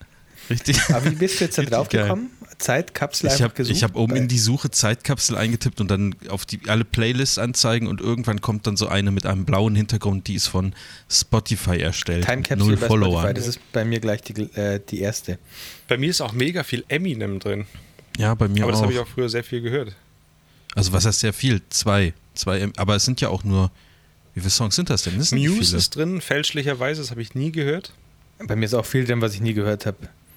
richtig. 0.50 0.78
Aber 0.90 1.04
wie 1.06 1.14
bist 1.14 1.40
du 1.40 1.44
jetzt 1.44 1.56
da 1.56 1.62
drauf 1.64 1.88
gekommen? 1.88 2.30
Zeitkapsel 2.58 3.26
Ich 3.26 3.32
einfach 3.34 3.44
habe 3.44 3.54
gesucht? 3.54 3.82
hab 3.82 3.96
oben 3.96 4.14
Bei- 4.14 4.18
in 4.20 4.28
die 4.28 4.38
Suche 4.38 4.70
Zeitkapsel 4.70 5.36
eingetippt 5.36 5.80
und 5.80 5.90
dann 5.90 6.14
auf 6.28 6.46
die 6.46 6.60
alle 6.68 6.84
Playlists 6.84 7.38
anzeigen 7.38 7.86
und 7.86 8.00
irgendwann 8.00 8.40
kommt 8.40 8.66
dann 8.66 8.76
so 8.76 8.88
eine 8.88 9.10
mit 9.10 9.26
einem 9.26 9.44
blauen 9.44 9.74
Hintergrund, 9.74 10.26
die 10.26 10.34
ist 10.34 10.46
von 10.46 10.74
Spotify 11.10 11.78
erstellt. 11.78 12.24
Time 12.24 12.38
Null 12.38 12.44
Capsule 12.48 12.76
bei 12.78 12.86
Follower. 12.86 13.20
Spotify. 13.20 13.34
Das 13.34 13.46
ist 13.46 13.72
bei 13.72 13.84
mir 13.84 14.00
gleich 14.00 14.22
die, 14.22 14.42
äh, 14.56 14.80
die 14.88 15.00
erste. 15.00 15.38
Bei 15.88 15.98
mir 15.98 16.10
ist 16.10 16.20
auch 16.20 16.32
mega 16.32 16.62
viel 16.64 16.84
Eminem 16.88 17.38
drin. 17.38 17.66
Ja, 18.18 18.34
bei 18.34 18.48
mir 18.48 18.62
aber 18.62 18.72
das 18.72 18.80
auch. 18.80 18.84
habe 18.84 18.92
ich 18.94 18.98
auch 18.98 19.08
früher 19.08 19.28
sehr 19.28 19.44
viel 19.44 19.60
gehört. 19.60 19.94
Also 20.74 20.92
was 20.92 21.04
heißt 21.06 21.20
sehr 21.20 21.32
viel? 21.32 21.60
Zwei. 21.70 22.12
Zwei, 22.34 22.68
aber 22.76 22.96
es 22.96 23.04
sind 23.04 23.20
ja 23.20 23.28
auch 23.30 23.44
nur, 23.44 23.70
wie 24.34 24.40
viele 24.40 24.50
Songs 24.50 24.76
sind 24.76 24.90
das 24.90 25.02
denn? 25.02 25.18
Das 25.18 25.32
Muse 25.32 25.64
viele. 25.64 25.76
ist 25.78 25.96
drin, 25.96 26.20
fälschlicherweise, 26.20 27.00
das 27.00 27.10
habe 27.10 27.22
ich 27.22 27.34
nie 27.34 27.50
gehört. 27.52 27.92
Bei 28.46 28.56
mir 28.56 28.66
ist 28.66 28.74
auch 28.74 28.84
viel 28.84 29.04
drin, 29.06 29.22
was 29.22 29.34
ich 29.34 29.40
nie 29.40 29.54
gehört 29.54 29.86
habe. 29.86 29.96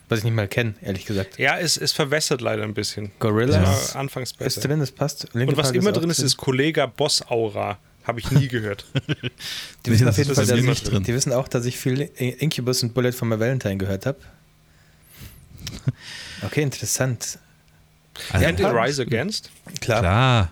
Was 0.10 0.20
ich 0.20 0.26
nicht 0.26 0.34
mal 0.34 0.48
kenne, 0.48 0.74
ehrlich 0.82 1.06
gesagt. 1.06 1.38
Ja, 1.40 1.58
es, 1.60 1.78
es 1.78 1.92
verwässert 1.92 2.42
leider 2.42 2.64
ein 2.64 2.74
bisschen. 2.74 3.12
Gorillaz 3.20 3.56
Das 3.64 3.94
war 3.96 4.02
anfangs 4.02 4.34
besser. 4.34 4.48
ist 4.58 4.68
drin, 4.68 4.80
das 4.80 4.92
passt. 4.92 5.24
Linkin 5.34 5.50
Und 5.50 5.58
was 5.58 5.68
Park 5.68 5.76
immer 5.76 5.92
auch 5.92 5.98
drin 5.98 6.10
ist, 6.10 6.20
ist 6.20 6.36
Kollega 6.38 6.86
Boss 6.88 7.22
Aura. 7.30 7.78
Habe 8.04 8.20
ich 8.20 8.32
nie 8.32 8.48
gehört. 8.48 8.86
Die 9.86 9.92
wissen, 9.92 10.04
Nee, 10.06 10.10
auf 10.10 10.18
jeden 10.18 10.32
ist 10.32 10.36
Fall, 10.36 10.46
dass 10.48 10.58
ich, 10.60 10.84
drin. 10.84 11.04
die 11.04 11.14
wissen 11.14 11.32
auch, 11.32 11.48
dass 11.48 11.66
ich 11.66 11.78
viel 11.78 12.02
Incubus 12.02 12.82
und 12.82 12.94
Bullet 12.96 13.12
von 13.12 13.28
My 13.30 13.40
Valentine 13.40 13.78
gehört 13.78 14.06
habe. 14.08 14.18
Okay, 16.42 16.62
interessant. 16.64 17.38
Also, 18.32 18.46
Kennt 18.46 18.60
ihr 18.60 18.74
Rise 18.74 19.04
Against? 19.04 19.52
Klar, 19.82 20.00
klar, 20.02 20.52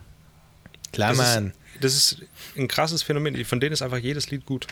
Klar. 0.91 1.09
Das 1.13 1.19
ist- 1.19 1.35
Mann. 1.35 1.53
Das 1.81 1.93
ist 1.95 2.17
ein 2.57 2.67
krasses 2.67 3.03
Phänomen. 3.03 3.43
Von 3.45 3.59
denen 3.59 3.73
ist 3.73 3.81
einfach 3.83 3.97
jedes 3.99 4.29
Lied 4.31 4.45
gut. 4.45 4.65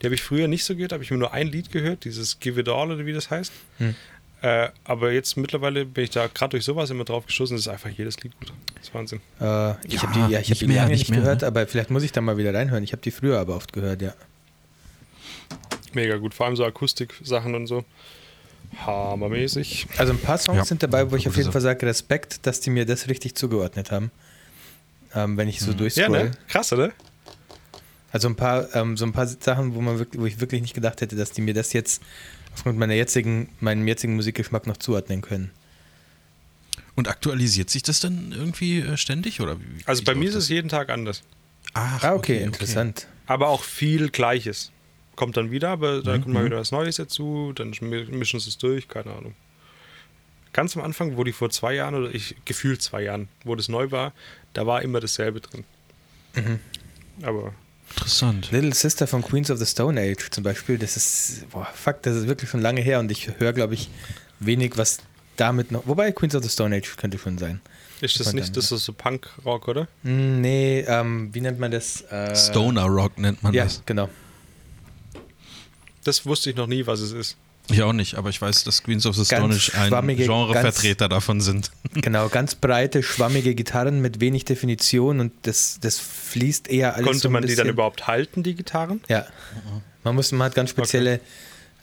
Die 0.00 0.06
habe 0.06 0.14
ich 0.14 0.22
früher 0.22 0.48
nicht 0.48 0.64
so 0.64 0.74
gehört, 0.76 0.92
habe 0.92 1.02
ich 1.02 1.10
mir 1.10 1.16
nur 1.18 1.32
ein 1.32 1.48
Lied 1.48 1.72
gehört, 1.72 2.04
dieses 2.04 2.38
Give 2.40 2.60
It 2.60 2.68
All 2.68 2.90
oder 2.92 3.04
wie 3.04 3.12
das 3.12 3.30
heißt. 3.30 3.52
Hm. 3.78 3.94
Äh, 4.40 4.68
aber 4.84 5.10
jetzt 5.10 5.36
mittlerweile 5.36 5.84
bin 5.84 6.04
ich 6.04 6.10
da 6.10 6.28
gerade 6.28 6.50
durch 6.50 6.64
sowas 6.64 6.90
immer 6.90 7.02
drauf 7.04 7.26
geschossen, 7.26 7.54
es 7.56 7.62
ist 7.62 7.68
einfach 7.68 7.90
jedes 7.90 8.22
Lied 8.22 8.38
gut. 8.38 8.52
Das 8.76 8.84
ist 8.88 8.94
Wahnsinn. 8.94 9.20
Äh, 9.40 9.72
ich 9.86 9.94
Ja, 9.94 10.02
habe 10.02 10.12
die, 10.28 10.32
ja, 10.32 10.38
ich 10.40 10.50
hab 10.52 10.58
die 10.58 10.66
mehr, 10.68 10.82
lange 10.82 10.92
nicht 10.92 11.10
mehr, 11.10 11.18
gehört, 11.20 11.40
ne? 11.40 11.48
aber 11.48 11.66
vielleicht 11.66 11.90
muss 11.90 12.04
ich 12.04 12.12
da 12.12 12.20
mal 12.20 12.36
wieder 12.36 12.54
reinhören. 12.54 12.84
Ich 12.84 12.92
habe 12.92 13.02
die 13.02 13.10
früher 13.10 13.40
aber 13.40 13.56
oft 13.56 13.72
gehört, 13.72 14.00
ja. 14.00 14.14
Mega 15.92 16.16
gut, 16.18 16.34
vor 16.34 16.46
allem 16.46 16.54
so 16.54 16.64
Akustik-Sachen 16.64 17.54
und 17.56 17.66
so. 17.66 17.84
Hammermäßig. 18.86 19.86
Also 19.96 20.12
ein 20.12 20.18
paar 20.20 20.38
Songs 20.38 20.58
Ja, 20.58 20.64
sind 20.64 20.82
dabei, 20.82 21.10
wo 21.10 21.16
ich 21.16 21.26
auf 21.26 21.36
jeden 21.36 21.50
Fall 21.50 21.62
sage, 21.62 21.86
Respekt, 21.86 22.46
dass 22.46 22.60
die 22.60 22.70
mir 22.70 22.84
das 22.86 23.08
richtig 23.08 23.34
zugeordnet 23.34 23.90
haben. 23.90 24.10
ähm, 25.14 25.36
wenn 25.38 25.48
ich 25.48 25.58
so 25.60 25.72
mhm. 25.72 25.78
durchscroll. 25.78 26.16
Ja, 26.16 26.24
ne? 26.24 26.30
Krass, 26.48 26.72
oder? 26.72 26.92
Also 28.10 28.28
ein 28.28 28.36
paar, 28.36 28.74
ähm, 28.74 28.96
so 28.96 29.04
ein 29.04 29.12
paar 29.12 29.26
Sachen, 29.26 29.74
wo 29.74 29.80
man 29.80 29.98
wirklich, 29.98 30.20
wo 30.20 30.26
ich 30.26 30.40
wirklich 30.40 30.62
nicht 30.62 30.74
gedacht 30.74 31.00
hätte, 31.00 31.16
dass 31.16 31.32
die 31.32 31.42
mir 31.42 31.54
das 31.54 31.72
jetzt 31.72 32.02
aufgrund 32.54 32.78
meiner 32.78 32.94
jetzigen, 32.94 33.48
meinem 33.60 33.86
jetzigen 33.86 34.16
Musikgeschmack 34.16 34.66
noch 34.66 34.78
zuordnen 34.78 35.20
können. 35.20 35.50
Und 36.94 37.08
aktualisiert 37.08 37.70
sich 37.70 37.82
das 37.82 38.00
dann 38.00 38.32
irgendwie 38.32 38.80
äh, 38.80 38.96
ständig 38.96 39.40
oder? 39.40 39.60
Wie, 39.60 39.84
also 39.84 40.02
bei 40.02 40.14
mir 40.14 40.28
ist 40.28 40.34
es 40.34 40.48
jeden 40.48 40.68
Tag 40.68 40.90
anders. 40.90 41.22
Ach, 41.74 42.02
ah, 42.02 42.14
okay, 42.14 42.36
okay 42.36 42.44
interessant. 42.44 43.06
Okay. 43.06 43.32
Aber 43.32 43.48
auch 43.48 43.62
viel 43.62 44.08
Gleiches. 44.08 44.72
Kommt 45.14 45.36
dann 45.36 45.50
wieder, 45.50 45.68
aber 45.68 46.02
da 46.02 46.16
mhm. 46.16 46.22
kommt 46.22 46.34
mal 46.34 46.40
mhm. 46.40 46.46
wieder 46.46 46.58
was 46.58 46.72
Neues 46.72 46.96
dazu, 46.96 47.52
dann 47.54 47.74
mischen 47.80 48.40
sie 48.40 48.48
es 48.48 48.58
durch, 48.58 48.88
keine 48.88 49.12
Ahnung. 49.12 49.34
Ganz 50.52 50.76
am 50.76 50.82
Anfang, 50.82 51.16
wo 51.16 51.24
die 51.24 51.32
vor 51.32 51.50
zwei 51.50 51.74
Jahren 51.74 51.94
oder 51.94 52.12
ich 52.12 52.34
gefühlt 52.44 52.80
zwei 52.80 53.02
Jahren, 53.02 53.28
wo 53.44 53.54
das 53.54 53.68
neu 53.68 53.90
war, 53.90 54.12
da 54.54 54.66
war 54.66 54.82
immer 54.82 54.98
dasselbe 54.98 55.40
drin. 55.40 55.64
Mhm. 56.34 56.58
Aber 57.22 57.52
Interessant. 57.90 58.50
Little 58.50 58.74
Sister 58.74 59.06
von 59.06 59.22
Queens 59.22 59.50
of 59.50 59.58
the 59.58 59.66
Stone 59.66 60.00
Age 60.00 60.30
zum 60.30 60.44
Beispiel, 60.44 60.78
das 60.78 60.96
ist, 60.96 61.50
boah, 61.50 61.66
fuck, 61.74 62.02
das 62.02 62.16
ist 62.16 62.28
wirklich 62.28 62.50
schon 62.50 62.60
lange 62.60 62.80
her 62.80 63.00
und 63.00 63.10
ich 63.10 63.28
höre, 63.38 63.52
glaube 63.52 63.74
ich, 63.74 63.90
wenig, 64.40 64.76
was 64.76 64.98
damit 65.36 65.72
noch. 65.72 65.86
Wobei 65.86 66.12
Queens 66.12 66.34
of 66.34 66.42
the 66.42 66.50
Stone 66.50 66.76
Age 66.76 66.96
könnte 66.96 67.18
schon 67.18 67.38
sein. 67.38 67.60
Ist 68.00 68.20
das 68.20 68.32
nicht, 68.32 68.56
das 68.56 68.70
ist 68.70 68.84
so 68.84 68.92
Punk-Rock, 68.92 69.66
oder? 69.68 69.88
Hm, 70.04 70.40
nee, 70.40 70.84
ähm, 70.86 71.30
wie 71.32 71.40
nennt 71.40 71.58
man 71.58 71.70
das? 71.70 72.02
Äh, 72.02 72.34
Stoner-Rock 72.36 73.18
nennt 73.18 73.42
man 73.42 73.52
ja, 73.52 73.64
das. 73.64 73.76
Ja, 73.76 73.82
genau. 73.86 74.08
Das 76.04 76.24
wusste 76.24 76.50
ich 76.50 76.56
noch 76.56 76.68
nie, 76.68 76.86
was 76.86 77.00
es 77.00 77.12
ist. 77.12 77.36
Ich 77.70 77.82
auch 77.82 77.92
nicht, 77.92 78.14
aber 78.14 78.30
ich 78.30 78.40
weiß, 78.40 78.64
dass 78.64 78.82
Queens 78.82 79.04
of 79.04 79.16
the 79.16 79.24
Stone 79.24 79.58
ein 79.74 80.16
Genrevertreter 80.16 81.08
davon 81.08 81.40
sind. 81.40 81.70
Genau, 81.94 82.28
ganz 82.28 82.54
breite, 82.54 83.02
schwammige 83.02 83.54
Gitarren 83.54 84.00
mit 84.00 84.20
wenig 84.20 84.44
Definition 84.44 85.20
und 85.20 85.32
das, 85.42 85.78
das 85.80 85.98
fließt 85.98 86.68
eher 86.68 86.94
alles 86.94 87.06
Konnte 87.06 87.20
so 87.20 87.30
man 87.30 87.46
die 87.46 87.54
dann 87.54 87.68
überhaupt 87.68 88.06
halten, 88.06 88.42
die 88.42 88.54
Gitarren? 88.54 89.00
Ja. 89.08 89.26
Man, 90.04 90.14
muss, 90.14 90.30
man 90.32 90.46
hat 90.46 90.54
ganz 90.54 90.70
spezielle, 90.70 91.20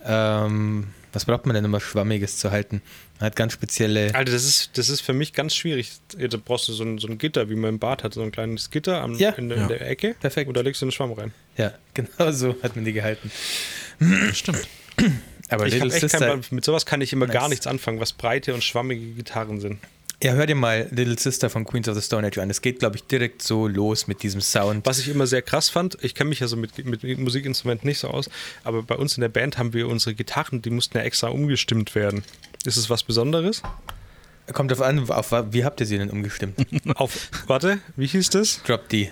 okay. 0.01 0.45
ähm, 0.45 0.87
was 1.11 1.25
braucht 1.25 1.45
man 1.47 1.55
denn, 1.55 1.65
um 1.65 1.71
was 1.71 1.83
Schwammiges 1.83 2.37
zu 2.37 2.51
halten? 2.51 2.81
Man 3.19 3.27
hat 3.27 3.35
ganz 3.35 3.53
spezielle. 3.53 4.13
Alter, 4.13 4.31
das 4.31 4.45
ist, 4.45 4.77
das 4.77 4.89
ist 4.89 5.01
für 5.01 5.13
mich 5.13 5.33
ganz 5.33 5.55
schwierig. 5.55 5.93
Da 6.17 6.37
brauchst 6.37 6.67
du 6.67 6.73
so 6.73 6.83
ein, 6.83 6.97
so 6.97 7.07
ein 7.07 7.17
Gitter, 7.17 7.49
wie 7.49 7.55
man 7.55 7.71
im 7.71 7.79
Bad 7.79 8.03
hat, 8.03 8.13
so 8.13 8.21
ein 8.21 8.31
kleines 8.31 8.69
Gitter 8.69 9.01
am, 9.01 9.15
ja. 9.15 9.31
in, 9.31 9.49
in 9.49 9.67
der 9.67 9.81
Ecke. 9.89 10.15
Perfekt. 10.19 10.47
Und 10.49 10.55
da 10.57 10.61
legst 10.61 10.81
du 10.81 10.85
einen 10.85 10.91
Schwamm 10.91 11.13
rein. 11.13 11.33
Ja, 11.57 11.73
genau 11.93 12.31
so 12.31 12.55
hat 12.61 12.75
man 12.75 12.85
die 12.85 12.93
gehalten. 12.93 13.31
Stimmt. 14.33 14.67
Aber 15.49 15.67
ich 15.67 15.79
habe 15.79 15.93
echt 15.93 16.09
kein, 16.09 16.41
mit 16.49 16.65
sowas 16.65 16.85
kann 16.85 17.01
ich 17.01 17.13
immer 17.13 17.27
nice. 17.27 17.33
gar 17.33 17.49
nichts 17.49 17.67
anfangen, 17.67 17.99
was 17.99 18.13
breite 18.13 18.53
und 18.53 18.63
schwammige 18.63 19.05
Gitarren 19.13 19.59
sind. 19.59 19.79
Ja, 20.23 20.33
hör 20.33 20.45
dir 20.45 20.55
mal 20.55 20.87
Little 20.91 21.19
Sister 21.19 21.49
von 21.49 21.65
Queens 21.65 21.89
of 21.89 21.95
the 21.95 22.01
Stone 22.01 22.25
Age 22.25 22.37
an. 22.37 22.49
Es 22.49 22.61
geht, 22.61 22.79
glaube 22.79 22.95
ich, 22.95 23.03
direkt 23.03 23.41
so 23.41 23.67
los 23.67 24.07
mit 24.07 24.23
diesem 24.23 24.39
Sound. 24.41 24.85
Was 24.85 24.99
ich 24.99 25.09
immer 25.09 25.27
sehr 25.27 25.41
krass 25.41 25.69
fand, 25.69 25.97
ich 26.01 26.15
kenne 26.15 26.29
mich 26.29 26.39
ja 26.39 26.47
so 26.47 26.55
mit, 26.55 26.83
mit 26.85 27.03
Musikinstrumenten 27.19 27.87
nicht 27.87 27.99
so 27.99 28.07
aus, 28.07 28.29
aber 28.63 28.81
bei 28.81 28.95
uns 28.95 29.17
in 29.17 29.21
der 29.21 29.29
Band 29.29 29.57
haben 29.57 29.73
wir 29.73 29.87
unsere 29.87 30.15
Gitarren, 30.15 30.61
die 30.61 30.69
mussten 30.69 30.97
ja 30.97 31.03
extra 31.03 31.27
umgestimmt 31.27 31.95
werden. 31.95 32.23
Ist 32.63 32.77
es 32.77 32.89
was 32.89 33.03
Besonderes? 33.03 33.61
Kommt 34.53 34.71
auf 34.71 34.81
an, 34.81 35.09
auf, 35.09 35.31
wie 35.51 35.65
habt 35.65 35.81
ihr 35.81 35.85
sie 35.85 35.97
denn 35.97 36.09
umgestimmt? 36.09 36.65
auf, 36.95 37.29
warte, 37.47 37.79
wie 37.95 38.07
hieß 38.07 38.29
das? 38.29 38.61
Drop 38.63 38.87
D. 38.89 39.11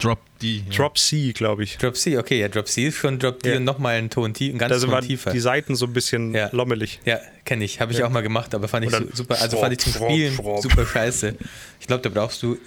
Drop 0.00 0.18
D. 0.42 0.64
Ja. 0.68 0.76
Drop 0.76 0.98
C, 0.98 1.32
glaube 1.32 1.64
ich. 1.64 1.76
Drop 1.78 1.96
C, 1.96 2.18
okay, 2.18 2.40
ja, 2.40 2.48
Drop 2.48 2.66
C 2.66 2.86
ist 2.86 2.96
schon 2.96 3.18
Drop 3.18 3.42
D 3.42 3.50
ja. 3.50 3.56
und 3.56 3.64
nochmal 3.64 3.96
einen 3.96 4.10
Ton, 4.10 4.32
einen 4.38 4.58
ganz 4.58 4.72
also 4.72 4.88
Ton 4.88 5.00
tiefer. 5.02 5.32
Die 5.32 5.40
Seiten 5.40 5.76
so 5.76 5.86
ein 5.86 5.92
bisschen 5.92 6.34
ja. 6.34 6.48
lommelig. 6.52 7.00
Ja, 7.04 7.18
kenne 7.44 7.64
ich, 7.64 7.80
habe 7.80 7.92
ich 7.92 8.02
auch 8.02 8.10
mal 8.10 8.22
gemacht, 8.22 8.54
aber 8.54 8.68
fand 8.68 8.86
ich 8.86 9.16
super, 9.16 9.40
also 9.40 9.58
fand 9.58 9.74
ich 9.74 9.78
zum 9.78 9.92
Spielen 9.92 10.34
super 10.34 10.86
scheiße. 10.86 11.36
Ich 11.80 11.86
glaube, 11.86 12.02
da 12.02 12.08
brauchst 12.08 12.42
du 12.42 12.58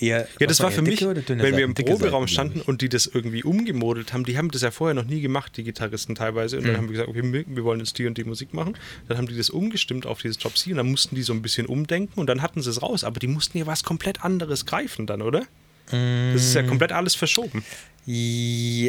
eher. 0.00 0.28
Ja, 0.38 0.46
das 0.46 0.60
war 0.60 0.70
für 0.70 0.82
mich, 0.82 1.00
wenn 1.02 1.56
wir 1.56 1.64
im 1.64 1.74
Proberaum 1.74 2.26
standen 2.26 2.60
und 2.60 2.82
die 2.82 2.88
das 2.88 3.06
irgendwie 3.06 3.42
umgemodelt 3.42 4.12
haben, 4.12 4.24
die 4.24 4.36
haben 4.36 4.50
das 4.50 4.62
ja 4.62 4.70
vorher 4.70 4.94
noch 4.94 5.04
nie 5.04 5.20
gemacht, 5.20 5.56
die 5.56 5.64
Gitarristen 5.64 6.14
teilweise. 6.14 6.58
Und 6.58 6.64
dann 6.64 6.72
mhm. 6.72 6.76
haben 6.78 6.88
wir 6.88 6.92
gesagt, 6.92 7.08
okay, 7.08 7.44
wir 7.46 7.64
wollen 7.64 7.80
jetzt 7.80 7.98
die 7.98 8.06
und 8.06 8.18
die 8.18 8.24
Musik 8.24 8.54
machen. 8.54 8.76
Dann 9.08 9.18
haben 9.18 9.26
die 9.26 9.36
das 9.36 9.50
umgestimmt 9.50 10.06
auf 10.06 10.20
dieses 10.20 10.38
Drop 10.38 10.56
C 10.56 10.70
und 10.70 10.78
dann 10.78 10.90
mussten 10.90 11.14
die 11.14 11.22
so 11.22 11.32
ein 11.32 11.42
bisschen 11.42 11.66
umdenken 11.66 12.20
und 12.20 12.26
dann 12.26 12.42
hatten 12.42 12.62
sie 12.62 12.70
es 12.70 12.82
raus. 12.82 13.04
Aber 13.04 13.20
die 13.20 13.26
mussten 13.26 13.58
ja 13.58 13.66
was 13.66 13.84
komplett 13.84 14.24
anderes 14.24 14.66
greifen 14.66 15.06
dann, 15.06 15.22
oder? 15.22 15.46
Das 15.90 16.42
ist 16.42 16.54
ja 16.54 16.62
komplett 16.62 16.92
alles 16.92 17.14
verschoben. 17.14 17.64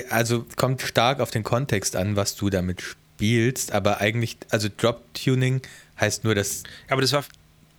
Also 0.10 0.46
kommt 0.56 0.82
stark 0.82 1.20
auf 1.20 1.32
den 1.32 1.44
Kontext 1.44 1.96
an, 1.96 2.16
was 2.16 2.36
du 2.36 2.50
damit 2.50 2.82
spielst, 2.82 3.72
aber 3.72 4.02
eigentlich, 4.02 4.38
also 4.50 4.68
Drop-Tuning 4.76 5.62
heißt 6.00 6.24
nur, 6.24 6.36
dass. 6.36 6.64
Aber 6.90 7.02
das 7.02 7.12
war, 7.14 7.24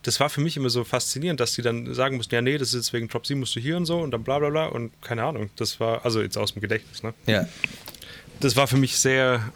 das 0.03 0.19
war 0.19 0.29
für 0.29 0.41
mich 0.41 0.57
immer 0.57 0.69
so 0.69 0.83
faszinierend, 0.83 1.39
dass 1.39 1.53
die 1.53 1.61
dann 1.61 1.93
sagen 1.93 2.17
mussten, 2.17 2.35
ja, 2.35 2.41
nee, 2.41 2.57
das 2.57 2.69
ist 2.69 2.75
jetzt 2.75 2.93
wegen 2.93 3.07
Drop 3.07 3.25
C 3.25 3.35
musst 3.35 3.55
du 3.55 3.59
hier 3.59 3.77
und 3.77 3.85
so 3.85 3.99
und 3.99 4.11
dann 4.11 4.23
bla 4.23 4.39
bla 4.39 4.49
bla 4.49 4.65
und 4.67 4.91
keine 5.01 5.23
Ahnung. 5.23 5.49
Das 5.55 5.79
war, 5.79 6.05
also 6.05 6.21
jetzt 6.21 6.37
aus 6.37 6.53
dem 6.53 6.61
Gedächtnis, 6.61 7.03
ne? 7.03 7.13
Ja. 7.25 7.47
Das 8.39 8.55
war 8.55 8.67
für 8.67 8.77
mich 8.77 8.97
sehr 8.97 9.51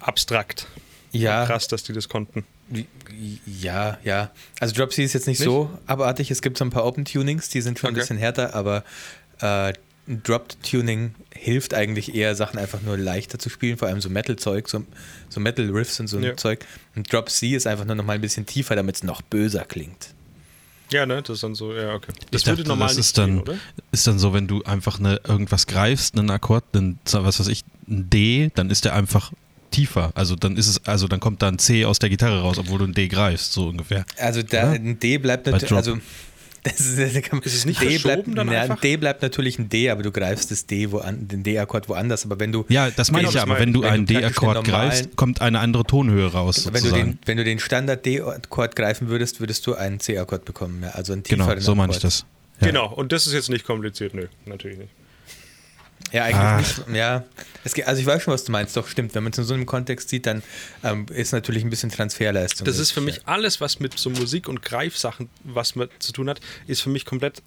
abstrakt. 0.00 0.66
Ja. 1.12 1.46
Krass, 1.46 1.68
dass 1.68 1.82
die 1.82 1.92
das 1.92 2.08
konnten. 2.08 2.44
Ja, 3.46 3.98
ja. 4.04 4.30
Also 4.60 4.74
Drop 4.74 4.92
C 4.92 5.04
ist 5.04 5.14
jetzt 5.14 5.26
nicht, 5.26 5.40
nicht, 5.40 5.46
so 5.46 5.70
abartig. 5.86 6.30
Es 6.30 6.42
gibt 6.42 6.58
so 6.58 6.64
ein 6.64 6.70
paar 6.70 6.84
Open 6.84 7.04
Tunings, 7.04 7.48
die 7.48 7.60
sind 7.62 7.78
schon 7.78 7.90
okay. 7.90 7.96
ein 7.96 8.00
bisschen 8.00 8.18
härter, 8.18 8.54
aber 8.54 8.84
äh, 9.40 9.72
Drop 10.06 10.48
Tuning 10.62 11.14
hilft 11.34 11.74
eigentlich 11.74 12.14
eher, 12.14 12.34
Sachen 12.34 12.58
einfach 12.58 12.80
nur 12.82 12.96
leichter 12.96 13.38
zu 13.38 13.50
spielen, 13.50 13.76
vor 13.76 13.88
allem 13.88 14.00
so 14.00 14.08
Metal-Zeug, 14.08 14.68
so, 14.68 14.84
so 15.28 15.40
Metal-Riffs 15.40 16.00
und 16.00 16.08
so 16.08 16.18
ja. 16.18 16.36
Zeug. 16.36 16.64
Und 16.94 17.12
Drop 17.12 17.28
C 17.30 17.54
ist 17.54 17.66
einfach 17.66 17.84
nur 17.84 17.94
noch 17.94 18.04
mal 18.04 18.14
ein 18.14 18.20
bisschen 18.20 18.46
tiefer, 18.46 18.74
damit 18.74 18.96
es 18.96 19.02
noch 19.02 19.22
böser 19.22 19.64
klingt. 19.64 20.14
Ja, 20.90 21.04
ne, 21.04 21.20
das 21.20 21.36
ist 21.36 21.42
dann 21.42 21.54
so, 21.54 21.74
ja, 21.74 21.94
okay. 21.94 22.12
Das 22.30 22.42
ich 22.42 22.46
würde 22.46 22.62
dachte, 22.62 22.68
normal 22.70 22.88
das 22.88 22.96
ist 22.96 23.18
dann, 23.18 23.44
gehen, 23.44 23.60
ist 23.92 24.06
dann 24.06 24.18
so, 24.18 24.32
wenn 24.32 24.46
du 24.46 24.62
einfach 24.62 24.98
eine, 24.98 25.20
irgendwas 25.28 25.66
greifst, 25.66 26.18
einen 26.18 26.30
Akkord, 26.30 26.64
einen, 26.72 26.98
was 27.10 27.40
weiß 27.40 27.48
ich, 27.48 27.64
ein 27.86 28.08
D, 28.08 28.50
dann 28.54 28.70
ist 28.70 28.86
der 28.86 28.94
einfach 28.94 29.32
tiefer. 29.70 30.10
Also 30.14 30.36
dann 30.36 30.56
ist 30.56 30.68
es, 30.68 30.84
also 30.86 31.08
dann 31.08 31.20
kommt 31.20 31.42
da 31.42 31.48
ein 31.48 31.58
C 31.58 31.84
aus 31.84 31.98
der 31.98 32.08
Gitarre 32.08 32.40
raus, 32.40 32.58
obwohl 32.58 32.78
du 32.78 32.84
ein 32.86 32.94
D 32.94 33.08
greifst, 33.08 33.52
so 33.52 33.68
ungefähr. 33.68 34.04
Also 34.18 34.42
da, 34.42 34.70
ein 34.70 34.98
D 34.98 35.18
bleibt 35.18 35.46
natürlich, 35.46 35.72
also 35.72 35.98
das 36.62 36.80
ist, 36.80 36.98
das 36.98 37.22
kann, 37.22 37.40
ist 37.42 37.54
es 37.54 37.64
nicht 37.66 37.80
D 37.80 37.98
bleibt, 37.98 38.26
dann 38.36 38.50
ja, 38.50 38.62
ein 38.62 38.76
D 38.82 38.96
bleibt 38.96 39.22
natürlich 39.22 39.58
ein 39.58 39.68
D, 39.68 39.90
aber 39.90 40.02
du 40.02 40.10
greifst 40.10 40.50
das 40.50 40.66
D 40.66 40.90
wo 40.90 40.98
an, 40.98 41.28
den 41.28 41.42
D-Akkord 41.42 41.88
woanders. 41.88 42.24
Aber 42.24 42.38
wenn 42.40 42.52
du 42.52 42.64
ja, 42.68 42.90
das 42.90 43.10
meine 43.10 43.28
ich 43.28 43.34
ja. 43.34 43.42
Aber 43.42 43.58
wenn 43.58 43.72
du 43.72 43.82
einen 43.82 44.06
D-Akkord 44.06 44.64
greifst, 44.64 45.16
kommt 45.16 45.40
eine 45.40 45.60
andere 45.60 45.84
Tonhöhe 45.84 46.30
raus. 46.32 46.68
Wenn 46.72 46.82
du 46.82 46.90
den, 46.90 47.18
wenn 47.24 47.36
du 47.36 47.44
den 47.44 47.58
Standard 47.58 48.04
D-Akkord 48.04 48.76
greifen 48.76 49.08
würdest, 49.08 49.40
würdest 49.40 49.66
du 49.66 49.74
einen 49.74 50.00
C-Akkord 50.00 50.44
bekommen. 50.44 50.82
Ja, 50.82 50.90
also 50.90 51.12
einen 51.12 51.22
tieferen 51.22 51.48
Genau, 51.48 51.60
so 51.60 51.74
meine 51.74 51.92
ich 51.92 51.98
das. 51.98 52.24
Ja. 52.60 52.68
Genau. 52.68 52.92
Und 52.92 53.12
das 53.12 53.26
ist 53.26 53.32
jetzt 53.34 53.50
nicht 53.50 53.64
kompliziert, 53.64 54.14
nö, 54.14 54.26
natürlich 54.44 54.78
nicht. 54.78 54.90
Ja, 56.12 56.24
eigentlich 56.24 56.36
ah. 56.36 56.58
nicht. 56.58 56.96
Ja, 56.96 57.24
geht, 57.74 57.86
also 57.86 58.00
ich 58.00 58.06
weiß 58.06 58.22
schon, 58.22 58.34
was 58.34 58.44
du 58.44 58.52
meinst. 58.52 58.76
Doch, 58.76 58.86
stimmt. 58.88 59.14
Wenn 59.14 59.22
man 59.22 59.32
es 59.32 59.38
in 59.38 59.44
so 59.44 59.54
einem 59.54 59.66
Kontext 59.66 60.08
sieht, 60.08 60.26
dann 60.26 60.42
ähm, 60.84 61.06
ist 61.10 61.32
natürlich 61.32 61.64
ein 61.64 61.70
bisschen 61.70 61.90
Transferleistung. 61.90 62.64
Das 62.64 62.78
ist 62.78 62.90
für 62.90 63.00
mich 63.00 63.26
alles, 63.26 63.60
was 63.60 63.80
mit 63.80 63.98
so 63.98 64.10
Musik 64.10 64.48
und 64.48 64.62
Greifsachen 64.62 65.28
was 65.44 65.76
man 65.76 65.88
zu 65.98 66.12
tun 66.12 66.28
hat, 66.28 66.40
ist 66.66 66.80
für 66.80 66.90
mich 66.90 67.04
komplett 67.04 67.42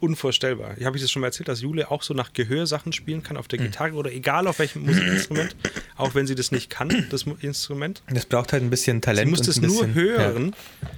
unvorstellbar. 0.00 0.76
Ich 0.76 0.84
habe 0.84 0.96
ich 0.96 1.02
das 1.02 1.10
schon 1.10 1.20
mal 1.20 1.28
erzählt, 1.28 1.48
dass 1.48 1.60
Jule 1.62 1.90
auch 1.90 2.02
so 2.02 2.14
nach 2.14 2.32
Gehörsachen 2.32 2.92
spielen 2.92 3.22
kann 3.22 3.36
auf 3.36 3.48
der 3.48 3.60
mhm. 3.60 3.64
Gitarre 3.64 3.94
oder 3.94 4.12
egal 4.12 4.46
auf 4.46 4.58
welchem 4.58 4.82
Musikinstrument, 4.82 5.56
auch 5.96 6.14
wenn 6.14 6.26
sie 6.26 6.34
das 6.34 6.52
nicht 6.52 6.68
kann, 6.68 7.06
das 7.10 7.24
Instrument. 7.40 8.02
Das 8.08 8.26
braucht 8.26 8.52
halt 8.52 8.62
ein 8.62 8.70
bisschen 8.70 9.00
Talent. 9.00 9.26
Sie 9.26 9.30
muss 9.30 9.42
das 9.42 9.60
nur 9.60 9.94
hören 9.94 10.54
ja. 10.82 10.88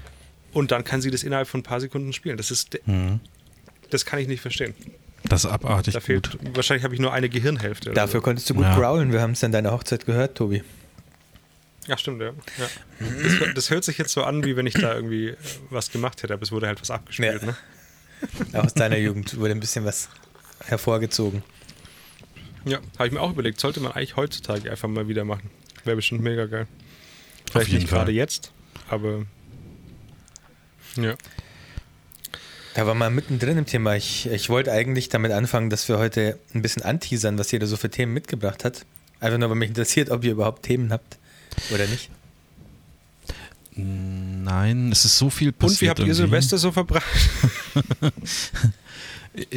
und 0.52 0.72
dann 0.72 0.82
kann 0.82 1.00
sie 1.00 1.10
das 1.10 1.22
innerhalb 1.22 1.46
von 1.46 1.60
ein 1.60 1.62
paar 1.62 1.80
Sekunden 1.80 2.12
spielen. 2.12 2.36
Das 2.36 2.50
ist, 2.50 2.78
mhm. 2.86 3.20
das 3.90 4.04
kann 4.04 4.18
ich 4.18 4.26
nicht 4.26 4.40
verstehen. 4.40 4.74
Das 5.28 5.44
ist 5.44 5.50
abartig. 5.50 5.94
Da 5.94 6.00
fehlt, 6.00 6.30
gut. 6.30 6.56
Wahrscheinlich 6.56 6.84
habe 6.84 6.94
ich 6.94 7.00
nur 7.00 7.12
eine 7.12 7.28
Gehirnhälfte. 7.28 7.92
Dafür 7.92 8.20
so. 8.20 8.24
konntest 8.24 8.50
du 8.50 8.54
gut 8.54 8.64
ja. 8.64 8.76
growlen. 8.76 9.12
Wir 9.12 9.20
haben 9.20 9.32
es 9.32 9.42
an 9.42 9.52
deiner 9.52 9.72
Hochzeit 9.72 10.06
gehört, 10.06 10.36
Tobi. 10.36 10.62
Ja, 11.86 11.96
stimmt, 11.96 12.20
ja. 12.20 12.28
ja. 12.58 12.68
Das, 13.22 13.54
das, 13.54 13.70
hört 13.70 13.84
sich 13.84 13.98
jetzt 13.98 14.12
so 14.12 14.24
an, 14.24 14.44
wie 14.44 14.56
wenn 14.56 14.66
ich 14.66 14.74
da 14.74 14.94
irgendwie 14.94 15.34
was 15.70 15.90
gemacht 15.90 16.22
hätte, 16.22 16.34
aber 16.34 16.42
es 16.42 16.50
wurde 16.50 16.66
halt 16.66 16.80
was 16.80 16.90
abgespielt. 16.90 17.42
Ja. 17.42 17.46
Ne? 17.46 17.56
Aus 18.54 18.74
deiner 18.74 18.96
Jugend 18.96 19.38
wurde 19.38 19.52
ein 19.52 19.60
bisschen 19.60 19.84
was 19.84 20.08
hervorgezogen. 20.64 21.42
Ja, 22.64 22.78
habe 22.98 23.06
ich 23.06 23.12
mir 23.12 23.20
auch 23.20 23.30
überlegt, 23.30 23.60
sollte 23.60 23.80
man 23.80 23.92
eigentlich 23.92 24.16
heutzutage 24.16 24.68
einfach 24.70 24.88
mal 24.88 25.06
wieder 25.06 25.24
machen. 25.24 25.50
Wäre 25.84 25.96
bestimmt 25.96 26.22
mega 26.22 26.46
geil. 26.46 26.66
Vielleicht 27.50 27.72
nicht 27.72 27.88
gerade 27.88 28.10
jetzt, 28.10 28.52
aber 28.88 29.24
ja. 30.96 31.14
Da 32.76 32.86
war 32.86 32.94
mal 32.94 33.08
mittendrin 33.08 33.56
im 33.56 33.64
Thema. 33.64 33.96
Ich, 33.96 34.26
ich 34.26 34.50
wollte 34.50 34.70
eigentlich 34.70 35.08
damit 35.08 35.32
anfangen, 35.32 35.70
dass 35.70 35.88
wir 35.88 35.96
heute 35.96 36.38
ein 36.52 36.60
bisschen 36.60 36.82
anteasern, 36.82 37.38
was 37.38 37.50
jeder 37.50 37.66
so 37.66 37.78
für 37.78 37.88
Themen 37.88 38.12
mitgebracht 38.12 38.66
hat. 38.66 38.84
Einfach 39.18 39.38
nur, 39.38 39.48
weil 39.48 39.56
mich 39.56 39.70
interessiert, 39.70 40.10
ob 40.10 40.22
ihr 40.24 40.32
überhaupt 40.32 40.64
Themen 40.64 40.92
habt 40.92 41.16
oder 41.72 41.86
nicht. 41.86 42.10
Nein, 43.76 44.92
es 44.92 45.06
ist 45.06 45.16
so 45.16 45.30
viel 45.30 45.52
passiert. 45.52 45.70
Und 45.70 45.80
wie 45.80 45.88
habt 45.88 45.98
irgendwie. 46.00 46.10
ihr 46.10 46.14
Silvester 46.16 46.58
so 46.58 46.70
verbracht? 46.70 47.06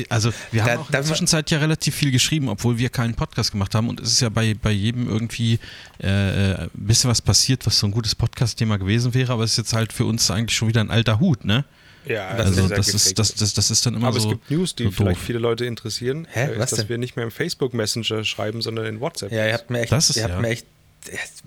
Also 0.10 0.34
wir 0.52 0.64
haben 0.64 0.74
da, 0.74 0.80
auch 0.82 0.86
in 0.88 0.92
der 0.92 1.04
Zwischenzeit 1.04 1.50
ja 1.52 1.60
relativ 1.60 1.96
viel 1.96 2.12
geschrieben, 2.12 2.50
obwohl 2.50 2.78
wir 2.78 2.90
keinen 2.90 3.16
Podcast 3.16 3.54
gemacht 3.54 3.74
haben 3.74 3.88
und 3.88 4.02
es 4.02 4.12
ist 4.12 4.20
ja 4.20 4.28
bei, 4.28 4.54
bei 4.54 4.72
jedem 4.72 5.08
irgendwie 5.08 5.58
äh, 6.00 6.64
ein 6.64 6.70
bisschen 6.74 7.10
was 7.10 7.22
passiert, 7.22 7.66
was 7.66 7.80
so 7.80 7.88
ein 7.88 7.92
gutes 7.92 8.14
Podcast-Thema 8.14 8.76
gewesen 8.76 9.14
wäre, 9.14 9.32
aber 9.32 9.46
es 9.46 9.52
ist 9.52 9.58
jetzt 9.58 9.74
halt 9.74 9.94
für 9.94 10.04
uns 10.04 10.30
eigentlich 10.32 10.58
schon 10.58 10.68
wieder 10.68 10.82
ein 10.82 10.92
alter 10.92 11.22
Hut, 11.22 11.46
ne? 11.46 11.64
Ja, 12.06 12.36
das 12.36 12.48
Also 12.48 12.64
ist 12.64 12.72
das 12.72 12.88
ist, 12.88 12.94
gefaked. 12.94 13.20
das, 13.20 13.36
das, 13.36 13.54
das 13.54 13.72
ist 13.72 13.86
dann 13.86 13.94
immer 13.96 14.08
Aber 14.08 14.20
so. 14.20 14.30
es 14.30 14.34
gibt 14.36 14.52
News, 14.52 14.76
die 14.76 14.86
so 14.86 14.92
vielleicht 14.92 15.20
doof. 15.20 15.26
viele 15.26 15.40
Leute 15.40 15.66
interessieren. 15.66 16.28
Hä? 16.32 16.46
äh, 16.46 16.48
Was 16.48 16.52
ist, 16.52 16.60
dass 16.72 16.80
denn? 16.80 16.90
wir 16.90 16.98
nicht 16.98 17.16
mehr 17.16 17.26
im 17.26 17.32
Facebook 17.32 17.74
Messenger 17.74 18.24
schreiben, 18.24 18.62
sondern 18.62 18.86
in 18.86 19.00
WhatsApp. 19.00 19.32
Ja, 19.32 19.46
ihr 19.48 19.54
habt 19.54 19.70
mir 19.70 19.82
echt, 19.82 19.92
Das 19.92 20.10
ist 20.10 20.16
ihr 20.18 20.24
habt 20.24 20.34
ja. 20.36 20.40
mir 20.42 20.50
echt, 20.50 20.66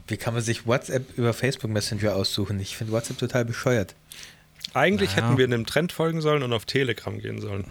wie 0.09 0.17
kann 0.17 0.35
man 0.35 0.43
sich 0.43 0.67
WhatsApp 0.67 1.17
über 1.19 1.33
Facebook 1.35 1.71
Messenger 1.71 2.15
aussuchen? 2.17 2.61
Ich 2.61 2.77
finde 2.77 2.93
WhatsApp 2.93 3.19
total 3.19 3.45
bescheuert. 3.45 3.95
Eigentlich 4.75 5.11
Naja. 5.17 5.27
hätten 5.27 5.39
wir 5.39 5.45
einem 5.45 5.67
Trend 5.67 5.93
folgen 5.93 6.21
sollen 6.21 6.43
und 6.43 6.53
auf 6.53 6.65
Telegram 6.67 7.19
gehen 7.19 7.41
sollen. 7.41 7.65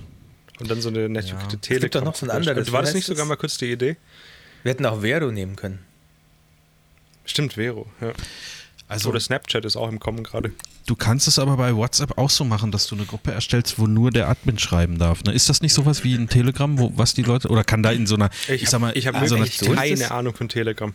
Und 0.60 0.70
dann 0.70 0.82
so 0.82 0.90
eine 0.90 1.10
nette 1.10 1.30
Ja. 1.30 1.36
Telegram. 1.38 1.58
Es 1.78 1.82
gibt 1.82 1.96
doch 1.96 2.04
noch 2.04 2.16
so 2.16 2.26
ein 2.26 2.32
anderes, 2.32 2.72
War 2.72 2.82
das 2.84 2.94
nicht 2.94 3.06
sogar 3.06 3.26
mal 3.26 3.36
kurz 3.38 3.58
die 3.58 3.72
Idee? 3.72 3.98
Wir 4.64 4.72
hätten 4.72 4.86
auch 4.86 5.02
Vero 5.02 5.32
nehmen 5.32 5.56
können. 5.56 5.80
Stimmt, 7.26 7.54
Vero. 7.54 7.88
Ja. 8.02 8.12
Also 8.92 9.10
Oder 9.10 9.20
Snapchat 9.22 9.64
ist 9.64 9.78
auch 9.78 9.88
im 9.90 10.00
Kommen 10.00 10.22
gerade. 10.24 10.52
du 10.86 10.96
kannst 10.98 11.28
es 11.28 11.40
aber 11.40 11.56
bei 11.56 11.74
WhatsApp 11.76 12.18
auch 12.18 12.30
so 12.30 12.44
machen, 12.44 12.72
dass 12.72 12.88
du 12.88 12.96
eine 12.96 13.06
Gruppe 13.06 13.32
erstellst, 13.32 13.80
wo 13.80 13.88
nur 13.88 14.12
der 14.12 14.28
Admin 14.28 14.60
schreiben 14.60 15.00
darf. 15.00 15.24
Ne? 15.24 15.32
Ist 15.32 15.48
das 15.48 15.62
nicht 15.62 15.74
sowas 15.74 16.04
wie 16.04 16.14
in 16.14 16.28
Telegram, 16.28 16.78
wo 16.78 16.92
was 16.96 17.14
die 17.14 17.24
Leute 17.24 17.48
oder 17.48 17.64
kann 17.64 17.84
da 17.84 17.92
in 17.92 18.06
so 18.06 18.16
einer 18.16 18.30
Ich, 18.50 18.70
sag 18.70 18.82
mal, 18.82 18.92
ich 18.98 19.08
habe 19.08 19.26
so 19.28 19.38
ist 19.38 19.66
keine? 19.74 20.12
Ahnung 20.12 20.36
von 20.36 20.50
Telegram. 20.50 20.94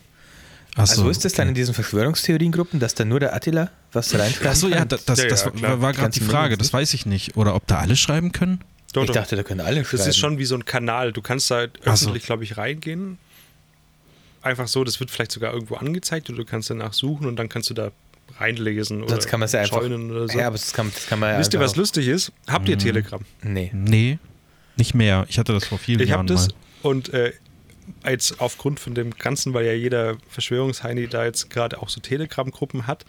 Ach 0.75 0.85
so, 0.85 1.01
also 1.01 1.09
ist 1.09 1.25
es 1.25 1.33
dann 1.33 1.45
okay. 1.45 1.49
in 1.49 1.55
diesen 1.55 1.73
Verschwörungstheoriengruppen, 1.73 2.79
dass 2.79 2.93
da 2.93 3.03
nur 3.03 3.19
der 3.19 3.33
Attila 3.35 3.71
was 3.93 4.13
reinschreibt? 4.13 4.45
Ach 4.45 4.55
so, 4.55 4.67
ja, 4.67 4.85
das, 4.85 5.05
das, 5.05 5.17
Ja, 5.17 5.23
ja, 5.23 5.29
das 5.31 5.51
klar. 5.51 5.81
war 5.81 5.93
gerade 5.93 6.11
die 6.11 6.19
Frage, 6.19 6.55
das 6.55 6.71
weiß 6.71 6.93
ich 6.93 7.07
nicht. 7.07 7.35
Oder 7.35 7.55
ob 7.55 7.65
da 7.65 7.79
alle 7.79 7.95
schreiben 7.95 8.31
können? 8.31 8.61
Doch, 8.93 9.01
Ich 9.01 9.07
doch. 9.07 9.15
dachte, 9.15 9.35
da 9.35 9.41
können 9.41 9.61
alle 9.61 9.83
schreiben. 9.83 9.97
das 9.97 10.07
ist 10.07 10.17
schon 10.17 10.37
wie 10.37 10.45
so 10.45 10.53
ein 10.55 10.65
Kanal. 10.65 11.13
Du 11.13 11.23
kannst 11.23 11.49
da 11.49 11.65
Ach 11.85 11.97
so. 11.97 12.05
öffentlich, 12.05 12.23
glaube 12.25 12.43
ich, 12.43 12.57
reingehen. 12.57 13.17
Einfach 14.47 14.67
so, 14.67 14.83
das 14.83 14.99
wird 14.99 15.11
vielleicht 15.11 15.31
sogar 15.31 15.53
irgendwo 15.53 15.75
angezeigt 15.75 16.29
oder 16.29 16.39
du 16.39 16.45
kannst 16.45 16.69
danach 16.69 16.93
suchen 16.93 17.27
und 17.27 17.35
dann 17.37 17.49
kannst 17.49 17.69
du 17.69 17.73
da 17.73 17.91
reinlesen 18.39 19.01
oder 19.03 19.11
Sonst 19.11 19.27
kann 19.27 19.39
man 19.39 19.45
es 19.45 19.53
ja 19.53 19.61
einfach. 19.61 19.81
so. 19.81 20.37
Ja, 20.37 20.47
aber 20.47 20.57
das 20.57 20.73
kann, 20.73 20.91
das 20.93 21.07
kann 21.07 21.19
man 21.19 21.33
ja 21.33 21.39
Wisst 21.39 21.53
ihr, 21.53 21.59
was 21.59 21.75
lustig 21.75 22.07
ist? 22.07 22.31
Habt 22.47 22.67
ihr 22.69 22.77
Telegram? 22.77 23.21
auch- 23.21 23.43
Nee. 23.45 23.71
Nee, 23.73 24.19
nicht 24.75 24.93
mehr. 24.93 25.25
Ich 25.29 25.39
hatte 25.39 25.53
das 25.53 25.65
vor 25.65 25.77
vielen 25.79 25.99
Ich 26.01 26.09
Jahren 26.09 26.19
habe 26.19 26.33
das 26.33 26.49
mal. 26.49 26.55
und 26.83 27.13
äh, 27.13 27.33
jetzt 28.05 28.39
aufgrund 28.41 28.79
von 28.79 28.93
dem 28.95 29.11
Ganzen, 29.17 29.53
weil 29.53 29.65
ja 29.65 29.73
jeder 29.73 30.17
Verschwörungsheini 30.29 31.07
da 31.07 31.23
jetzt 31.25 31.49
gerade 31.49 31.81
auch 31.81 31.89
so 31.89 31.99
Telegram-Gruppen 32.01 32.85
hat, 32.85 33.05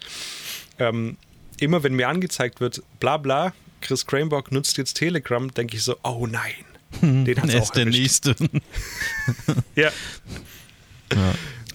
ähm, 0.79 1.17
immer 1.59 1.83
wenn 1.83 1.93
mir 1.93 2.07
angezeigt 2.07 2.61
wird, 2.61 2.81
bla 2.99 3.17
bla, 3.17 3.53
Chris 3.81 4.05
Cranebock 4.07 4.51
nutzt 4.51 4.77
jetzt 4.77 4.93
Telegram, 4.95 5.53
denke 5.53 5.75
ich 5.75 5.83
so, 5.83 5.95
oh 6.03 6.25
nein, 6.27 6.53
den 7.25 7.41
hat's 7.41 7.53
Er 7.53 7.59
auch 7.59 7.63
ist 7.65 7.75
der. 7.75 7.85
Nächste. 7.85 8.35
Ja, 9.75 9.91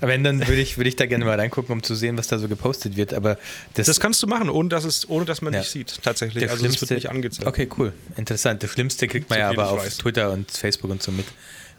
Aber 0.00 0.10
wenn, 0.12 0.24
dann 0.24 0.40
würde 0.40 0.60
ich, 0.60 0.76
würde 0.76 0.88
ich 0.88 0.96
da 0.96 1.06
gerne 1.06 1.24
mal 1.24 1.38
reingucken, 1.38 1.72
um 1.72 1.82
zu 1.82 1.94
sehen, 1.94 2.18
was 2.18 2.26
da 2.28 2.38
so 2.38 2.48
gepostet 2.48 2.96
wird. 2.96 3.14
Aber 3.14 3.38
das, 3.74 3.86
das 3.86 4.00
kannst 4.00 4.22
du 4.22 4.26
machen, 4.26 4.50
ohne 4.50 4.68
dass, 4.68 4.84
es, 4.84 5.08
ohne 5.08 5.24
dass 5.24 5.40
man 5.40 5.54
Ja. 5.54 5.60
dich 5.60 5.70
sieht, 5.70 6.02
tatsächlich. 6.02 6.42
der 6.42 6.50
Also 6.52 6.66
es 6.66 6.80
wird 6.80 6.90
nicht 6.90 7.08
angezeigt. 7.10 7.46
Okay, 7.46 7.68
cool. 7.78 7.92
Interessant. 8.16 8.62
Das 8.62 8.70
Schlimmste 8.70 9.08
kriegt 9.08 9.30
man 9.30 9.38
So 9.38 9.40
ja 9.40 9.48
aber 9.50 9.70
auf 9.70 9.80
weiß. 9.84 9.98
Twitter 9.98 10.30
und 10.32 10.50
Facebook 10.50 10.90
und 10.90 11.02
so 11.02 11.10
mit 11.12 11.24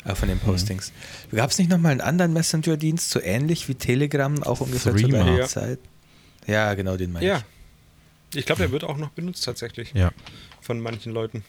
äh, 0.06 0.16
von 0.16 0.28
den 0.30 0.40
Postings. 0.40 0.92
Gab 1.34 1.52
es 1.52 1.58
nicht 1.60 1.70
nochmal 1.70 1.92
einen 1.92 2.02
anderen 2.02 2.34
Messenger-Dienst, 2.34 3.10
so 3.12 3.20
ähnlich 3.22 3.68
wie 3.68 3.76
Telegram, 3.76 4.42
auch 4.44 4.62
ungefähr 4.62 4.94
zur 4.94 5.02
Threema. 5.02 5.24
gleichen 5.24 5.38
Ja. 5.38 5.48
Zeit? 5.48 5.80
Ja, 6.48 6.74
genau, 6.74 6.98
den 6.98 7.12
meine 7.12 7.26
Ja. 7.26 7.38
ich. 8.32 8.40
Ich 8.40 8.46
glaube, 8.46 8.62
der 8.64 8.72
wird 8.72 8.84
auch 8.84 8.98
noch 8.98 9.10
benutzt 9.12 9.44
tatsächlich 9.46 9.92
Ja. 9.94 10.12
von 10.62 10.80
manchen 10.80 11.14
Leuten. 11.14 11.44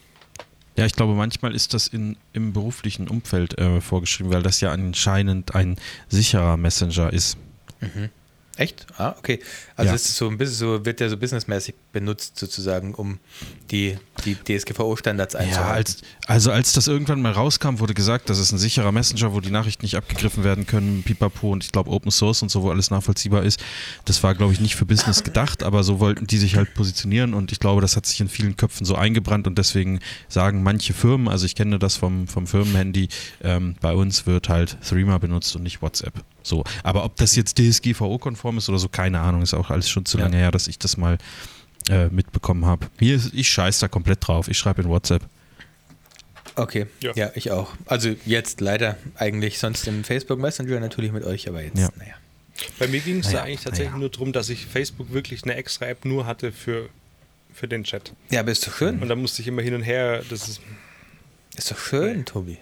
Ja, 0.77 0.85
ich 0.85 0.93
glaube, 0.93 1.15
manchmal 1.15 1.55
ist 1.55 1.73
das 1.73 1.87
in, 1.87 2.17
im 2.33 2.53
beruflichen 2.53 3.07
Umfeld 3.07 3.57
äh, 3.57 3.81
vorgeschrieben, 3.81 4.31
weil 4.31 4.43
das 4.43 4.61
ja 4.61 4.71
anscheinend 4.71 5.55
ein 5.55 5.75
sicherer 6.07 6.55
Messenger 6.55 7.11
ist. 7.11 7.37
Echt? 8.57 8.87
Ah, 8.97 9.15
okay. 9.19 9.39
Also 9.75 9.89
Ja. 9.89 9.95
es 9.95 10.05
ist 10.09 10.15
so 10.17 10.27
ein 10.27 10.37
bisschen 10.37 10.55
so, 10.55 10.85
wird 10.85 10.99
der 10.99 11.09
so 11.09 11.17
businessmäßig 11.17 11.75
benutzt 11.93 12.37
sozusagen, 12.39 12.95
um 12.95 13.19
die, 13.69 13.97
die 14.25 14.35
DSGVO-Standards 14.35 15.33
Ja, 15.33 15.39
einzuhalten. 15.41 15.75
als, 15.75 15.97
also 16.25 16.51
als 16.51 16.73
das 16.73 16.87
irgendwann 16.87 17.21
mal 17.21 17.33
rauskam, 17.33 17.79
wurde 17.79 17.93
gesagt, 17.93 18.29
das 18.29 18.39
ist 18.39 18.51
ein 18.51 18.57
sicherer 18.57 18.91
Messenger, 18.91 19.33
wo 19.33 19.41
die 19.41 19.51
Nachrichten 19.51 19.83
nicht 19.85 19.95
abgegriffen 19.95 20.43
werden 20.43 20.65
können, 20.65 21.03
pipapo 21.03 21.51
und 21.51 21.63
ich 21.63 21.71
glaube 21.71 21.91
Open 21.91 22.09
Source 22.11 22.41
und 22.41 22.49
so, 22.49 22.63
wo 22.63 22.71
alles 22.71 22.89
nachvollziehbar 22.89 23.43
ist. 23.43 23.59
Das 24.05 24.23
war, 24.23 24.33
glaube 24.35 24.53
ich, 24.53 24.59
nicht 24.59 24.75
für 24.75 24.85
Business 24.85 25.23
gedacht, 25.23 25.63
aber 25.63 25.83
so 25.83 25.99
wollten 25.99 26.25
die 26.27 26.37
sich 26.37 26.55
halt 26.55 26.73
positionieren 26.73 27.33
und 27.33 27.51
ich 27.51 27.59
glaube, 27.59 27.81
das 27.81 27.95
hat 27.95 28.05
sich 28.05 28.19
in 28.21 28.29
vielen 28.29 28.55
Köpfen 28.57 28.85
so 28.85 28.95
eingebrannt 28.95 29.45
und 29.47 29.57
deswegen 29.57 29.99
sagen 30.29 30.63
manche 30.63 30.93
Firmen, 30.93 31.27
also 31.27 31.45
ich 31.45 31.53
kenne 31.53 31.77
das 31.77 31.95
vom, 31.97 32.27
vom 32.27 32.47
Firmenhandy, 32.47 33.09
ähm, 33.43 33.75
bei 33.81 33.93
uns 33.93 34.25
wird 34.25 34.49
halt 34.49 34.77
Threema 34.81 35.17
benutzt 35.19 35.55
und 35.55 35.63
nicht 35.63 35.81
WhatsApp. 35.81 36.13
So, 36.47 36.63
aber 36.83 37.03
ob 37.03 37.15
das 37.17 37.35
jetzt 37.35 37.57
DSGVO-konform 37.59 38.57
ist 38.57 38.69
oder 38.69 38.77
so, 38.79 38.87
keine 38.89 39.19
Ahnung, 39.19 39.41
ist 39.41 39.53
auch 39.53 39.69
alles 39.69 39.89
schon 39.89 40.05
zu 40.05 40.17
Ja. 40.17 40.23
lange 40.23 40.37
her, 40.37 40.51
dass 40.51 40.67
ich 40.67 40.79
das 40.79 40.95
mal 40.97 41.17
äh, 41.89 42.07
mitbekommen 42.07 42.65
habe. 42.65 42.87
Mir 42.99 43.15
ist, 43.15 43.33
ich 43.33 43.49
scheiß 43.49 43.79
da 43.79 43.87
komplett 43.87 44.25
drauf. 44.27 44.47
Ich 44.47 44.57
schreibe 44.57 44.81
in 44.81 44.89
WhatsApp. 44.89 45.23
Okay, 46.55 46.87
ja. 47.01 47.11
Ja. 47.15 47.31
ich 47.35 47.51
auch. 47.51 47.71
Also 47.85 48.15
jetzt 48.25 48.61
leider 48.61 48.97
eigentlich, 49.15 49.59
sonst 49.59 49.87
im 49.87 50.03
Facebook 50.03 50.39
Messenger 50.39 50.79
natürlich 50.79 51.11
mit 51.11 51.23
euch, 51.23 51.47
aber 51.47 51.61
jetzt, 51.61 51.77
Ja. 51.77 51.89
naja. 51.97 52.13
Bei 52.79 52.87
mir 52.87 52.99
ging 52.99 53.19
es 53.19 53.27
Naja, 53.27 53.37
da 53.39 53.43
eigentlich 53.45 53.61
tatsächlich 53.61 53.89
naja. 53.91 53.99
nur 53.99 54.09
darum, 54.09 54.33
dass 54.33 54.49
ich 54.49 54.65
Facebook 54.65 55.13
wirklich 55.13 55.43
eine 55.43 55.53
extra 55.55 55.85
App 55.85 56.03
nur 56.05 56.25
hatte 56.25 56.51
für, 56.51 56.89
für 57.53 57.67
den 57.67 57.83
Chat. 57.83 58.11
Ja, 58.31 58.39
aber 58.39 58.51
ist 58.51 58.65
doch 58.65 58.75
schön. 58.75 58.99
Und 58.99 59.07
da 59.09 59.15
musste 59.15 59.41
ich 59.43 59.47
immer 59.47 59.61
hin 59.61 59.75
und 59.75 59.83
her, 59.83 60.23
das 60.29 60.47
ist, 60.47 60.61
Ist 61.55 61.69
doch 61.71 61.77
schön, 61.77 62.25
Tobi. 62.25 62.57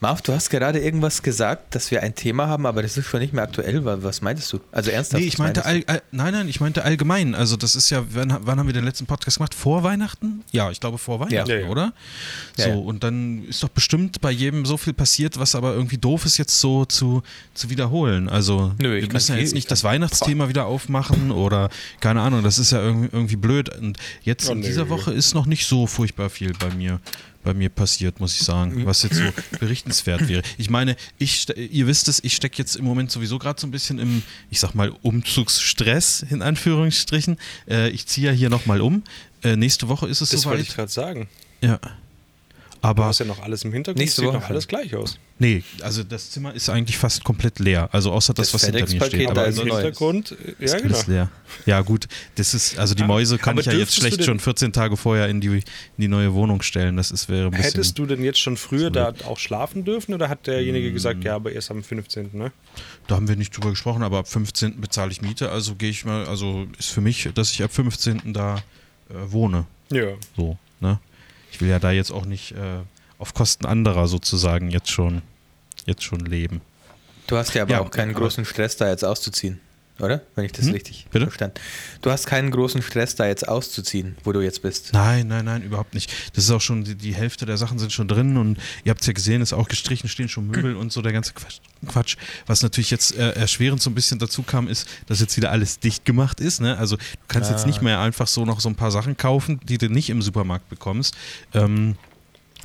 Marv, 0.00 0.22
du 0.22 0.32
hast 0.32 0.50
gerade 0.50 0.78
irgendwas 0.80 1.22
gesagt, 1.22 1.74
dass 1.74 1.90
wir 1.90 2.02
ein 2.02 2.14
Thema 2.14 2.48
haben, 2.48 2.66
aber 2.66 2.82
das 2.82 2.96
ist 2.96 3.06
schon 3.06 3.20
nicht 3.20 3.32
mehr 3.32 3.44
aktuell. 3.44 3.84
Wa- 3.84 3.98
Was 4.00 4.20
meintest 4.20 4.52
du? 4.52 4.60
Also 4.72 4.90
ernsthaft? 4.90 5.20
Nee, 5.22 5.28
ich 5.28 5.38
meinte, 5.38 5.64
all, 5.64 5.82
all, 5.86 6.02
nein, 6.10 6.32
nein, 6.32 6.48
ich 6.48 6.60
meinte 6.60 6.84
allgemein. 6.84 7.34
Also 7.34 7.56
das 7.56 7.76
ist 7.76 7.90
ja, 7.90 8.02
wann, 8.10 8.36
wann 8.40 8.58
haben 8.58 8.66
wir 8.66 8.72
den 8.72 8.84
letzten 8.84 9.06
Podcast 9.06 9.36
gemacht? 9.38 9.54
Vor 9.54 9.82
Weihnachten? 9.84 10.42
Ja, 10.50 10.70
ich 10.70 10.80
glaube 10.80 10.98
vor 10.98 11.20
Weihnachten, 11.20 11.50
Ja, 11.50 11.68
oder? 11.68 11.92
Ja, 12.56 12.64
so, 12.64 12.70
ja. 12.70 12.76
und 12.76 13.04
dann 13.04 13.44
ist 13.48 13.62
doch 13.62 13.68
bestimmt 13.68 14.20
bei 14.20 14.30
jedem 14.30 14.66
so 14.66 14.76
viel 14.76 14.92
passiert, 14.92 15.38
was 15.38 15.54
aber 15.54 15.72
irgendwie 15.74 15.98
doof 15.98 16.26
ist, 16.26 16.38
jetzt 16.38 16.58
so 16.60 16.84
zu, 16.84 17.22
zu 17.54 17.70
wiederholen. 17.70 18.28
Also 18.28 18.72
Nö, 18.78 19.00
wir 19.00 19.12
müssen 19.12 19.30
ja 19.32 19.34
viel- 19.36 19.42
jetzt 19.42 19.50
ich 19.50 19.54
nicht 19.54 19.70
das 19.70 19.84
Weihnachtsthema 19.84 20.48
wieder 20.48 20.66
aufmachen 20.66 21.30
oder 21.30 21.70
keine 22.00 22.20
Ahnung, 22.22 22.42
das 22.42 22.58
ist 22.58 22.72
ja 22.72 22.80
irgendwie, 22.82 23.08
irgendwie 23.12 23.36
blöd. 23.36 23.68
Und 23.78 23.98
jetzt 24.22 24.48
Oh, 24.48 24.52
in 24.52 24.62
dieser 24.62 24.88
Woche 24.88 25.12
ist 25.12 25.34
noch 25.34 25.46
nicht 25.46 25.66
so 25.66 25.86
furchtbar 25.86 26.30
viel 26.30 26.52
bei 26.58 26.70
mir 26.74 27.00
bei 27.42 27.54
mir 27.54 27.68
passiert, 27.68 28.20
muss 28.20 28.34
ich 28.34 28.42
sagen, 28.42 28.86
was 28.86 29.02
jetzt 29.02 29.16
so 29.16 29.24
berichtenswert 29.60 30.28
wäre. 30.28 30.42
Ich 30.58 30.70
meine, 30.70 30.96
ich, 31.18 31.46
ihr 31.56 31.86
wisst 31.86 32.08
es, 32.08 32.22
ich 32.22 32.34
stecke 32.34 32.58
jetzt 32.58 32.76
im 32.76 32.84
Moment 32.84 33.10
sowieso 33.10 33.38
gerade 33.38 33.60
so 33.60 33.66
ein 33.66 33.70
bisschen 33.70 33.98
im, 33.98 34.22
ich 34.50 34.60
sag 34.60 34.74
mal, 34.74 34.92
Umzugsstress, 35.02 36.24
in 36.28 36.42
Anführungsstrichen. 36.42 37.38
Äh, 37.68 37.90
ich 37.90 38.06
ziehe 38.06 38.28
ja 38.28 38.32
hier 38.32 38.50
nochmal 38.50 38.80
um. 38.80 39.02
Äh, 39.42 39.56
nächste 39.56 39.88
Woche 39.88 40.06
ist 40.08 40.20
es 40.20 40.30
das 40.30 40.46
wollte 40.46 40.62
ich 40.62 40.68
soweit. 40.68 40.76
gerade 40.76 40.92
sagen. 40.92 41.28
Ja. 41.60 41.80
Du 42.82 42.88
Aber 42.88 43.04
hast 43.06 43.20
ja 43.20 43.26
noch 43.26 43.40
alles 43.40 43.62
im 43.62 43.72
Hintergrund, 43.72 44.00
Nächste 44.00 44.22
sieht 44.22 44.28
Woche 44.28 44.38
noch 44.38 44.50
alles 44.50 44.66
gleich 44.66 44.96
aus. 44.96 45.16
nee, 45.38 45.62
also 45.82 46.02
das 46.02 46.32
Zimmer 46.32 46.52
ist 46.52 46.68
eigentlich 46.68 46.98
fast 46.98 47.22
komplett 47.22 47.60
leer. 47.60 47.88
Also 47.92 48.10
außer 48.10 48.34
das, 48.34 48.50
Das 48.50 48.54
was 48.54 48.64
hinter 48.64 48.92
mir 48.92 49.04
steht. 49.06 49.30
Aber 49.30 49.46
im. 49.46 49.54
Hintergrund, 49.54 50.32
äh, 50.58 50.64
ist 50.64 50.72
ja 50.74 50.80
genau. 50.80 50.94
alles 50.94 51.06
leer. 51.06 51.30
Ja, 51.64 51.80
gut. 51.82 52.08
Das 52.34 52.54
ist, 52.54 52.76
also 52.80 52.96
die 52.96 53.04
Mäuse 53.04 53.38
kann 53.38 53.52
aber 53.52 53.60
ich 53.60 53.66
ja 53.66 53.74
jetzt 53.74 53.96
du 53.96 54.00
schlecht 54.00 54.24
schon 54.24 54.40
14 54.40 54.72
Tage 54.72 54.96
vorher 54.96 55.28
in 55.28 55.40
die, 55.40 55.46
in 55.48 55.62
die 55.96 56.08
neue 56.08 56.34
Wohnung 56.34 56.60
stellen. 56.62 56.96
Das 56.96 57.12
ist, 57.12 57.28
wäre 57.28 57.44
ein 57.44 57.50
bisschen. 57.52 57.66
Hättest 57.66 57.98
du 58.00 58.06
denn 58.06 58.24
jetzt 58.24 58.40
schon 58.40 58.56
früher 58.56 58.90
da 58.90 59.14
auch 59.26 59.38
schlafen 59.38 59.84
dürfen 59.84 60.12
oder 60.12 60.28
hat 60.28 60.48
derjenige 60.48 60.90
Mm. 60.90 60.94
gesagt, 60.94 61.22
ja, 61.22 61.36
aber 61.36 61.52
erst 61.52 61.70
am 61.70 61.84
15., 61.84 62.30
ne? 62.32 62.50
Da 63.06 63.14
haben 63.14 63.28
wir 63.28 63.36
nicht 63.36 63.56
drüber 63.56 63.70
gesprochen, 63.70 64.02
aber 64.02 64.18
ab 64.18 64.28
15. 64.28 64.80
bezahle 64.80 65.12
ich 65.12 65.22
Miete, 65.22 65.50
also 65.52 65.76
gehe 65.76 65.90
ich 65.90 66.04
mal, 66.04 66.26
also 66.26 66.66
ist 66.78 66.90
für 66.90 67.00
mich, 67.00 67.28
dass 67.32 67.52
ich 67.52 67.62
ab 67.62 67.72
15. 67.72 68.32
da 68.32 68.56
äh, 68.56 69.14
wohne. 69.26 69.66
Ja. 69.92 70.08
So, 70.36 70.58
ne? 70.80 70.98
Ich 71.52 71.60
will 71.60 71.68
ja 71.68 71.78
da 71.78 71.90
jetzt 71.92 72.10
auch 72.10 72.24
nicht 72.24 72.52
äh, 72.52 72.80
auf 73.18 73.34
Kosten 73.34 73.66
anderer 73.66 74.08
sozusagen 74.08 74.70
jetzt 74.70 74.90
schon, 74.90 75.22
jetzt 75.86 76.02
schon 76.02 76.20
leben. 76.20 76.60
Du 77.28 77.36
hast 77.36 77.54
ja 77.54 77.62
aber 77.62 77.72
Ja, 77.72 77.80
auch 77.80 77.90
keinen 77.90 78.14
großen 78.14 78.44
Stress, 78.44 78.76
da 78.76 78.88
jetzt 78.88 79.04
auszuziehen, 79.04 79.60
oder? 80.00 80.22
Wenn 80.34 80.44
ich 80.44 80.52
das 80.52 80.66
Hm? 80.66 80.72
richtig 80.72 81.06
Bitte? 81.10 81.26
verstanden 81.26 81.54
Du 82.00 82.10
hast 82.10 82.26
keinen 82.26 82.50
großen 82.50 82.82
Stress, 82.82 83.14
da 83.14 83.26
jetzt 83.26 83.46
auszuziehen, 83.48 84.16
wo 84.24 84.32
du 84.32 84.40
jetzt 84.40 84.62
bist. 84.62 84.90
Nein, 84.92 85.28
nein, 85.28 85.44
nein, 85.44 85.62
überhaupt 85.62 85.94
nicht. 85.94 86.12
Das 86.34 86.44
ist 86.44 86.50
auch 86.50 86.60
schon, 86.60 86.84
die, 86.84 86.94
die 86.94 87.14
Hälfte 87.14 87.46
der 87.46 87.56
Sachen 87.56 87.78
sind 87.78 87.92
schon 87.92 88.08
drin 88.08 88.36
und 88.36 88.58
ihr 88.84 88.90
habt 88.90 89.00
es 89.02 89.06
ja 89.06 89.12
gesehen, 89.12 89.42
ist 89.42 89.52
auch 89.52 89.68
gestrichen, 89.68 90.08
stehen 90.08 90.28
schon 90.28 90.46
Möbel 90.48 90.76
und 90.76 90.92
so 90.92 91.02
der 91.02 91.12
ganze 91.12 91.32
Quatsch. 91.34 91.58
Quatsch. 91.86 92.16
Was 92.46 92.62
natürlich 92.62 92.90
jetzt 92.90 93.16
äh, 93.16 93.30
erschwerend 93.32 93.80
so 93.82 93.90
ein 93.90 93.94
bisschen 93.94 94.18
dazu 94.18 94.42
kam, 94.42 94.68
ist, 94.68 94.86
dass 95.06 95.20
jetzt 95.20 95.36
wieder 95.36 95.50
alles 95.50 95.78
dicht 95.80 96.04
gemacht 96.04 96.40
ist. 96.40 96.60
Ne? 96.60 96.76
Also 96.78 96.96
du 96.96 97.02
kannst 97.28 97.50
jetzt 97.50 97.64
Ah. 97.64 97.66
nicht 97.66 97.82
mehr 97.82 98.00
einfach 98.00 98.26
so 98.26 98.44
noch 98.44 98.60
so 98.60 98.68
ein 98.68 98.74
paar 98.76 98.90
Sachen 98.90 99.16
kaufen, 99.16 99.60
die 99.64 99.78
du 99.78 99.88
nicht 99.88 100.10
im 100.10 100.22
Supermarkt 100.22 100.68
bekommst. 100.68 101.14
Ähm, 101.54 101.96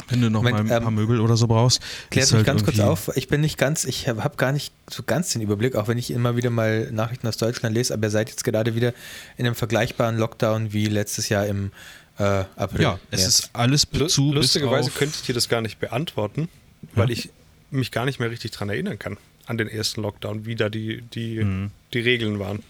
wenn 0.10 0.22
du 0.22 0.30
noch 0.30 0.42
Moment, 0.44 0.68
mal 0.68 0.76
ein 0.76 0.82
paar 0.82 0.92
ähm, 0.92 0.96
Möbel 0.96 1.20
oder 1.20 1.38
so 1.38 1.48
brauchst. 1.48 1.82
Klärt 2.10 2.28
mich 2.28 2.36
halt 2.36 2.46
ganz 2.46 2.64
kurz 2.64 2.80
auf. 2.80 3.12
Ich 3.16 3.28
bin 3.28 3.42
nicht 3.42 3.58
ganz, 3.58 3.84
ich 3.86 4.08
habe 4.08 4.24
hab 4.24 4.38
gar 4.38 4.52
nicht 4.52 4.74
so 4.90 5.04
ganz 5.04 5.34
den 5.34 5.42
Überblick, 5.42 5.76
auch 5.76 5.88
wenn 5.88 5.98
ich 5.98 6.12
immer 6.12 6.36
wieder 6.36 6.50
mal 6.50 6.90
Nachrichten 6.92 7.28
aus 7.28 7.38
Deutschland 7.38 7.76
lese, 7.76 7.94
aber 7.94 8.08
ihr 8.08 8.12
seid 8.12 8.30
jetzt 8.30 8.44
gerade 8.44 8.76
wieder 8.76 8.94
in 9.38 9.46
einem 9.46 9.56
vergleichbaren 9.56 10.18
Lockdown 10.18 10.74
wie 10.74 10.86
letztes 10.86 11.30
Jahr 11.30 11.46
im 11.48 11.72
äh, 12.20 12.24
April. 12.56 12.82
Ja, 12.82 13.00
es 13.12 13.22
März. 13.22 13.40
ist 13.40 13.50
alles 13.54 13.88
zu. 14.08 14.34
Lustigerweise 14.34 14.92
könnte 14.92 15.16
ich 15.20 15.26
dir 15.26 15.34
das 15.36 15.50
gar 15.50 15.62
nicht 15.62 15.80
beantworten, 15.80 16.48
weil 16.94 17.12
ich 17.12 17.30
mich 17.70 17.92
gar 17.92 18.06
nicht 18.06 18.20
mehr 18.20 18.32
richtig 18.32 18.52
dran 18.52 18.70
erinnern 18.70 18.98
kann, 18.98 19.18
an 19.46 19.58
den 19.58 19.68
ersten 19.68 20.02
Lockdown, 20.02 20.46
wie 20.46 20.56
da 20.56 20.70
die, 20.70 21.02
die, 21.02 21.44
Mhm. 21.44 21.72
die 21.94 22.00
Regeln 22.00 22.40
waren. 22.40 22.64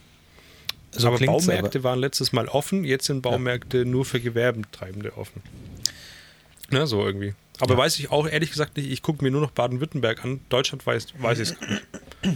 So 0.92 1.08
aber 1.10 1.20
Baumärkte 1.20 1.80
aber. 1.80 1.84
waren 1.90 2.00
letztes 2.00 2.32
Mal 2.32 2.48
offen, 2.48 2.84
jetzt 2.84 3.06
sind 3.06 3.22
Baumärkte 3.22 3.80
ja. 3.80 3.86
nur 3.86 4.06
für 4.06 4.20
Gewerbetreibende 4.20 5.16
offen. 5.18 5.42
Ja, 6.72 6.86
so 6.86 7.06
irgendwie. 7.06 7.34
Aber 7.60 7.74
ja. 7.74 7.80
weiß 7.80 7.98
ich 8.00 8.12
auch 8.12 8.28
ehrlich 8.28 8.52
gesagt 8.52 8.78
nicht, 8.78 8.90
ich 8.92 9.02
gucke 9.02 9.24
mir 9.24 9.32
nur 9.32 9.42
noch 9.42 9.52
Baden-Württemberg 9.52 10.24
an. 10.24 10.42
Deutschland 10.50 10.86
weiß, 10.86 11.08
weiß 11.20 11.40
ich 11.40 11.50
es 11.50 11.60
gar 11.60 11.70
nicht. 11.70 11.84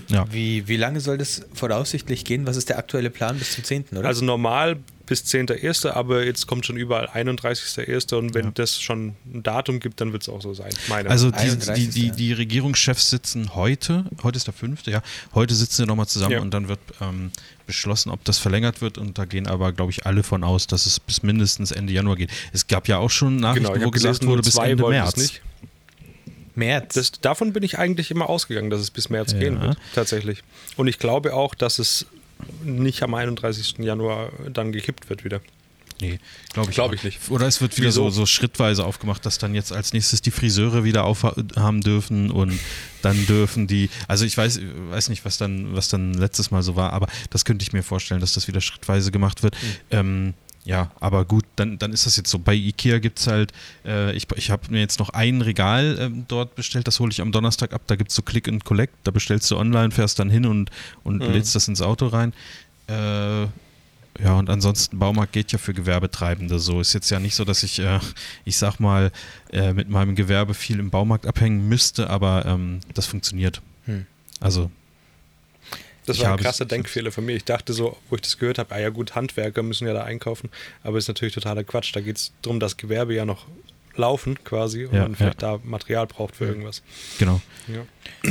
Ja. 0.09 0.25
Wie, 0.31 0.67
wie 0.67 0.77
lange 0.77 0.99
soll 0.99 1.17
das 1.17 1.45
voraussichtlich 1.53 2.25
gehen? 2.25 2.47
Was 2.47 2.57
ist 2.57 2.69
der 2.69 2.77
aktuelle 2.77 3.09
Plan 3.09 3.37
bis 3.37 3.53
zum 3.53 3.63
10., 3.63 3.85
oder? 3.91 4.05
Also 4.05 4.25
normal 4.25 4.77
bis 5.11 5.25
10.1., 5.25 5.89
aber 5.89 6.23
jetzt 6.23 6.47
kommt 6.47 6.65
schon 6.65 6.77
überall 6.77 7.09
31.1. 7.09 8.15
und 8.15 8.33
wenn 8.33 8.45
ja. 8.45 8.51
das 8.53 8.81
schon 8.81 9.13
ein 9.25 9.43
Datum 9.43 9.81
gibt, 9.81 9.99
dann 9.99 10.13
wird 10.13 10.21
es 10.21 10.29
auch 10.29 10.41
so 10.41 10.53
sein. 10.53 10.71
also 10.89 11.31
die, 11.31 11.57
die, 11.57 11.87
die, 11.89 12.11
die, 12.11 12.31
Regierungschefs 12.31 13.09
sitzen 13.09 13.53
heute, 13.53 14.05
heute 14.23 14.37
ist 14.37 14.47
der 14.47 14.53
5., 14.53 14.85
ja, 14.85 15.01
heute 15.35 15.53
sitzen 15.53 15.81
sie 15.81 15.85
nochmal 15.85 16.07
zusammen 16.07 16.31
ja. 16.31 16.39
und 16.39 16.53
dann 16.53 16.69
wird 16.69 16.79
ähm, 17.01 17.31
beschlossen, 17.67 18.09
ob 18.09 18.23
das 18.23 18.37
verlängert 18.37 18.79
wird 18.79 18.97
und 18.97 19.17
da 19.17 19.25
gehen 19.25 19.47
aber, 19.47 19.73
glaube 19.73 19.91
ich, 19.91 20.05
alle 20.05 20.23
von 20.23 20.45
aus, 20.45 20.65
dass 20.65 20.85
es 20.85 21.01
bis 21.01 21.23
mindestens 21.23 21.71
Ende 21.71 21.91
Januar 21.91 22.15
geht. 22.15 22.29
Es 22.53 22.67
gab 22.67 22.87
ja 22.87 22.97
auch 22.97 23.09
schon 23.09 23.35
Nachrichten, 23.35 23.73
genau, 23.73 23.87
wo 23.87 23.91
gesagt 23.91 24.25
wurde, 24.25 24.43
bis 24.43 24.55
Ende 24.55 24.87
März. 24.87 25.17
Nicht. 25.17 25.41
März. 26.55 26.93
Das, 26.93 27.11
davon 27.19 27.51
bin 27.51 27.63
ich 27.63 27.77
eigentlich 27.77 28.11
immer 28.11 28.29
ausgegangen, 28.29 28.69
dass 28.69 28.79
es 28.79 28.91
bis 28.91 29.09
März 29.09 29.33
ja. 29.33 29.39
gehen 29.39 29.59
wird, 29.59 29.77
tatsächlich. 29.93 30.41
Und 30.77 30.87
ich 30.87 30.99
glaube 30.99 31.33
auch, 31.33 31.53
dass 31.53 31.79
es 31.79 32.05
nicht 32.63 33.03
am 33.03 33.13
31. 33.13 33.77
Januar 33.79 34.31
dann 34.51 34.71
gekippt 34.71 35.09
wird 35.09 35.23
wieder. 35.23 35.41
Nee, 36.01 36.19
glaube 36.51 36.71
ich, 36.71 36.75
glaub 36.75 36.93
ich 36.93 37.03
nicht. 37.03 37.29
Oder 37.29 37.45
es 37.45 37.61
wird 37.61 37.77
wieder 37.77 37.91
so, 37.91 38.09
so 38.09 38.25
schrittweise 38.25 38.83
aufgemacht, 38.83 39.23
dass 39.25 39.37
dann 39.37 39.53
jetzt 39.53 39.71
als 39.71 39.93
nächstes 39.93 40.21
die 40.21 40.31
Friseure 40.31 40.83
wieder 40.83 41.03
aufhaben 41.03 41.81
dürfen 41.81 42.31
und 42.31 42.59
dann 43.03 43.25
dürfen 43.27 43.67
die, 43.67 43.89
also 44.07 44.25
ich 44.25 44.35
weiß, 44.35 44.61
weiß 44.89 45.09
nicht, 45.09 45.25
was 45.25 45.37
dann, 45.37 45.75
was 45.75 45.89
dann 45.89 46.15
letztes 46.15 46.49
Mal 46.49 46.63
so 46.63 46.75
war, 46.75 46.91
aber 46.93 47.07
das 47.29 47.45
könnte 47.45 47.61
ich 47.63 47.71
mir 47.71 47.83
vorstellen, 47.83 48.19
dass 48.19 48.33
das 48.33 48.47
wieder 48.47 48.61
schrittweise 48.61 49.11
gemacht 49.11 49.43
wird. 49.43 49.55
Mhm. 49.61 49.67
Ähm, 49.91 50.33
ja, 50.63 50.91
aber 50.99 51.25
gut, 51.25 51.45
dann, 51.55 51.79
dann 51.79 51.91
ist 51.91 52.05
das 52.05 52.17
jetzt 52.17 52.29
so. 52.29 52.37
Bei 52.37 52.53
Ikea 52.53 52.99
gibt 52.99 53.19
es 53.19 53.27
halt, 53.27 53.51
äh, 53.83 54.15
ich, 54.15 54.27
ich 54.35 54.51
habe 54.51 54.63
mir 54.69 54.79
jetzt 54.79 54.99
noch 54.99 55.09
ein 55.09 55.41
Regal 55.41 55.97
äh, 55.97 56.23
dort 56.27 56.55
bestellt, 56.55 56.87
das 56.87 56.99
hole 56.99 57.11
ich 57.11 57.21
am 57.21 57.31
Donnerstag 57.31 57.73
ab. 57.73 57.81
Da 57.87 57.95
gibt 57.95 58.11
es 58.11 58.15
so 58.15 58.21
Click 58.21 58.47
and 58.47 58.63
Collect, 58.63 58.93
da 59.03 59.11
bestellst 59.11 59.49
du 59.49 59.57
online, 59.57 59.91
fährst 59.91 60.19
dann 60.19 60.29
hin 60.29 60.45
und, 60.45 60.69
und 61.03 61.23
mhm. 61.23 61.33
lädst 61.33 61.55
das 61.55 61.67
ins 61.67 61.81
Auto 61.81 62.07
rein. 62.07 62.33
Äh, 62.87 63.47
ja, 64.19 64.37
und 64.37 64.49
ansonsten, 64.49 64.99
Baumarkt 64.99 65.33
geht 65.33 65.51
ja 65.51 65.57
für 65.57 65.73
Gewerbetreibende 65.73 66.59
so. 66.59 66.79
Ist 66.79 66.93
jetzt 66.93 67.09
ja 67.09 67.19
nicht 67.19 67.33
so, 67.33 67.43
dass 67.43 67.63
ich, 67.63 67.79
äh, 67.79 67.99
ich 68.45 68.57
sag 68.57 68.79
mal, 68.79 69.11
äh, 69.51 69.73
mit 69.73 69.89
meinem 69.89 70.15
Gewerbe 70.15 70.53
viel 70.53 70.79
im 70.79 70.91
Baumarkt 70.91 71.25
abhängen 71.25 71.67
müsste, 71.69 72.09
aber 72.09 72.45
ähm, 72.45 72.81
das 72.93 73.07
funktioniert. 73.07 73.61
Hm. 73.85 74.05
Also 74.39 74.69
das 76.05 76.19
war 76.19 76.31
ein 76.31 76.37
krasser 76.37 76.65
Denkfehler 76.65 77.11
von 77.11 77.25
mir. 77.25 77.35
Ich 77.35 77.45
dachte 77.45 77.73
so, 77.73 77.97
wo 78.09 78.15
ich 78.15 78.21
das 78.21 78.37
gehört 78.37 78.57
habe, 78.57 78.73
ah 78.73 78.79
ja 78.79 78.89
gut, 78.89 79.15
Handwerker 79.15 79.63
müssen 79.63 79.87
ja 79.87 79.93
da 79.93 80.03
einkaufen, 80.03 80.49
aber 80.83 80.97
ist 80.97 81.07
natürlich 81.07 81.33
totaler 81.33 81.63
Quatsch. 81.63 81.95
Da 81.95 82.01
geht 82.01 82.17
es 82.17 82.31
darum, 82.41 82.59
dass 82.59 82.77
Gewerbe 82.77 83.13
ja 83.13 83.25
noch 83.25 83.45
laufen 83.95 84.41
quasi 84.43 84.85
und 84.85 84.93
ja, 84.93 85.01
man 85.01 85.15
vielleicht 85.15 85.41
ja. 85.41 85.57
da 85.57 85.63
Material 85.63 86.07
braucht 86.07 86.35
für 86.35 86.45
irgendwas. 86.45 86.81
Genau. 87.19 87.41
Ja. 87.67 87.85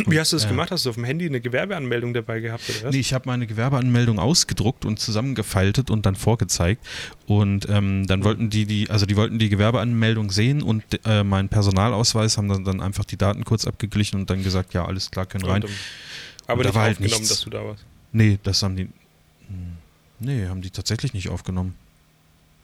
Wie 0.06 0.18
hast 0.18 0.32
du 0.32 0.36
das 0.36 0.48
gemacht? 0.48 0.70
Hast 0.70 0.86
du 0.86 0.90
auf 0.90 0.94
dem 0.94 1.04
Handy 1.04 1.26
eine 1.26 1.40
Gewerbeanmeldung 1.40 2.14
dabei 2.14 2.40
gehabt? 2.40 2.64
Oder 2.68 2.88
was? 2.88 2.94
Nee, 2.94 3.00
ich 3.00 3.12
habe 3.12 3.28
meine 3.28 3.46
Gewerbeanmeldung 3.46 4.18
ausgedruckt 4.18 4.84
und 4.84 4.98
zusammengefaltet 4.98 5.90
und 5.90 6.06
dann 6.06 6.16
vorgezeigt. 6.16 6.84
Und 7.26 7.68
ähm, 7.68 8.06
dann 8.06 8.24
wollten 8.24 8.50
die, 8.50 8.66
die, 8.66 8.90
also 8.90 9.06
die 9.06 9.16
wollten 9.16 9.38
die 9.38 9.48
Gewerbeanmeldung 9.48 10.30
sehen 10.30 10.62
und 10.62 10.82
äh, 11.04 11.24
meinen 11.24 11.48
Personalausweis, 11.48 12.38
haben 12.38 12.48
dann, 12.48 12.64
dann 12.64 12.80
einfach 12.80 13.04
die 13.04 13.16
Daten 13.16 13.44
kurz 13.44 13.66
abgeglichen 13.66 14.18
und 14.18 14.30
dann 14.30 14.42
gesagt, 14.42 14.74
ja, 14.74 14.84
alles 14.84 15.10
klar, 15.10 15.26
können 15.26 15.44
rein. 15.44 15.62
Und, 15.62 15.70
aber 16.50 16.64
nicht 16.64 16.74
halt 16.74 16.98
aufgenommen, 16.98 17.28
dass 17.28 17.40
du 17.40 17.50
da 17.50 17.64
warst. 17.64 17.84
Nee, 18.12 18.38
das 18.42 18.62
haben 18.62 18.76
die. 18.76 18.84
Hm, 19.48 19.76
nee, 20.20 20.46
haben 20.46 20.62
die 20.62 20.70
tatsächlich 20.70 21.14
nicht 21.14 21.28
aufgenommen. 21.28 21.74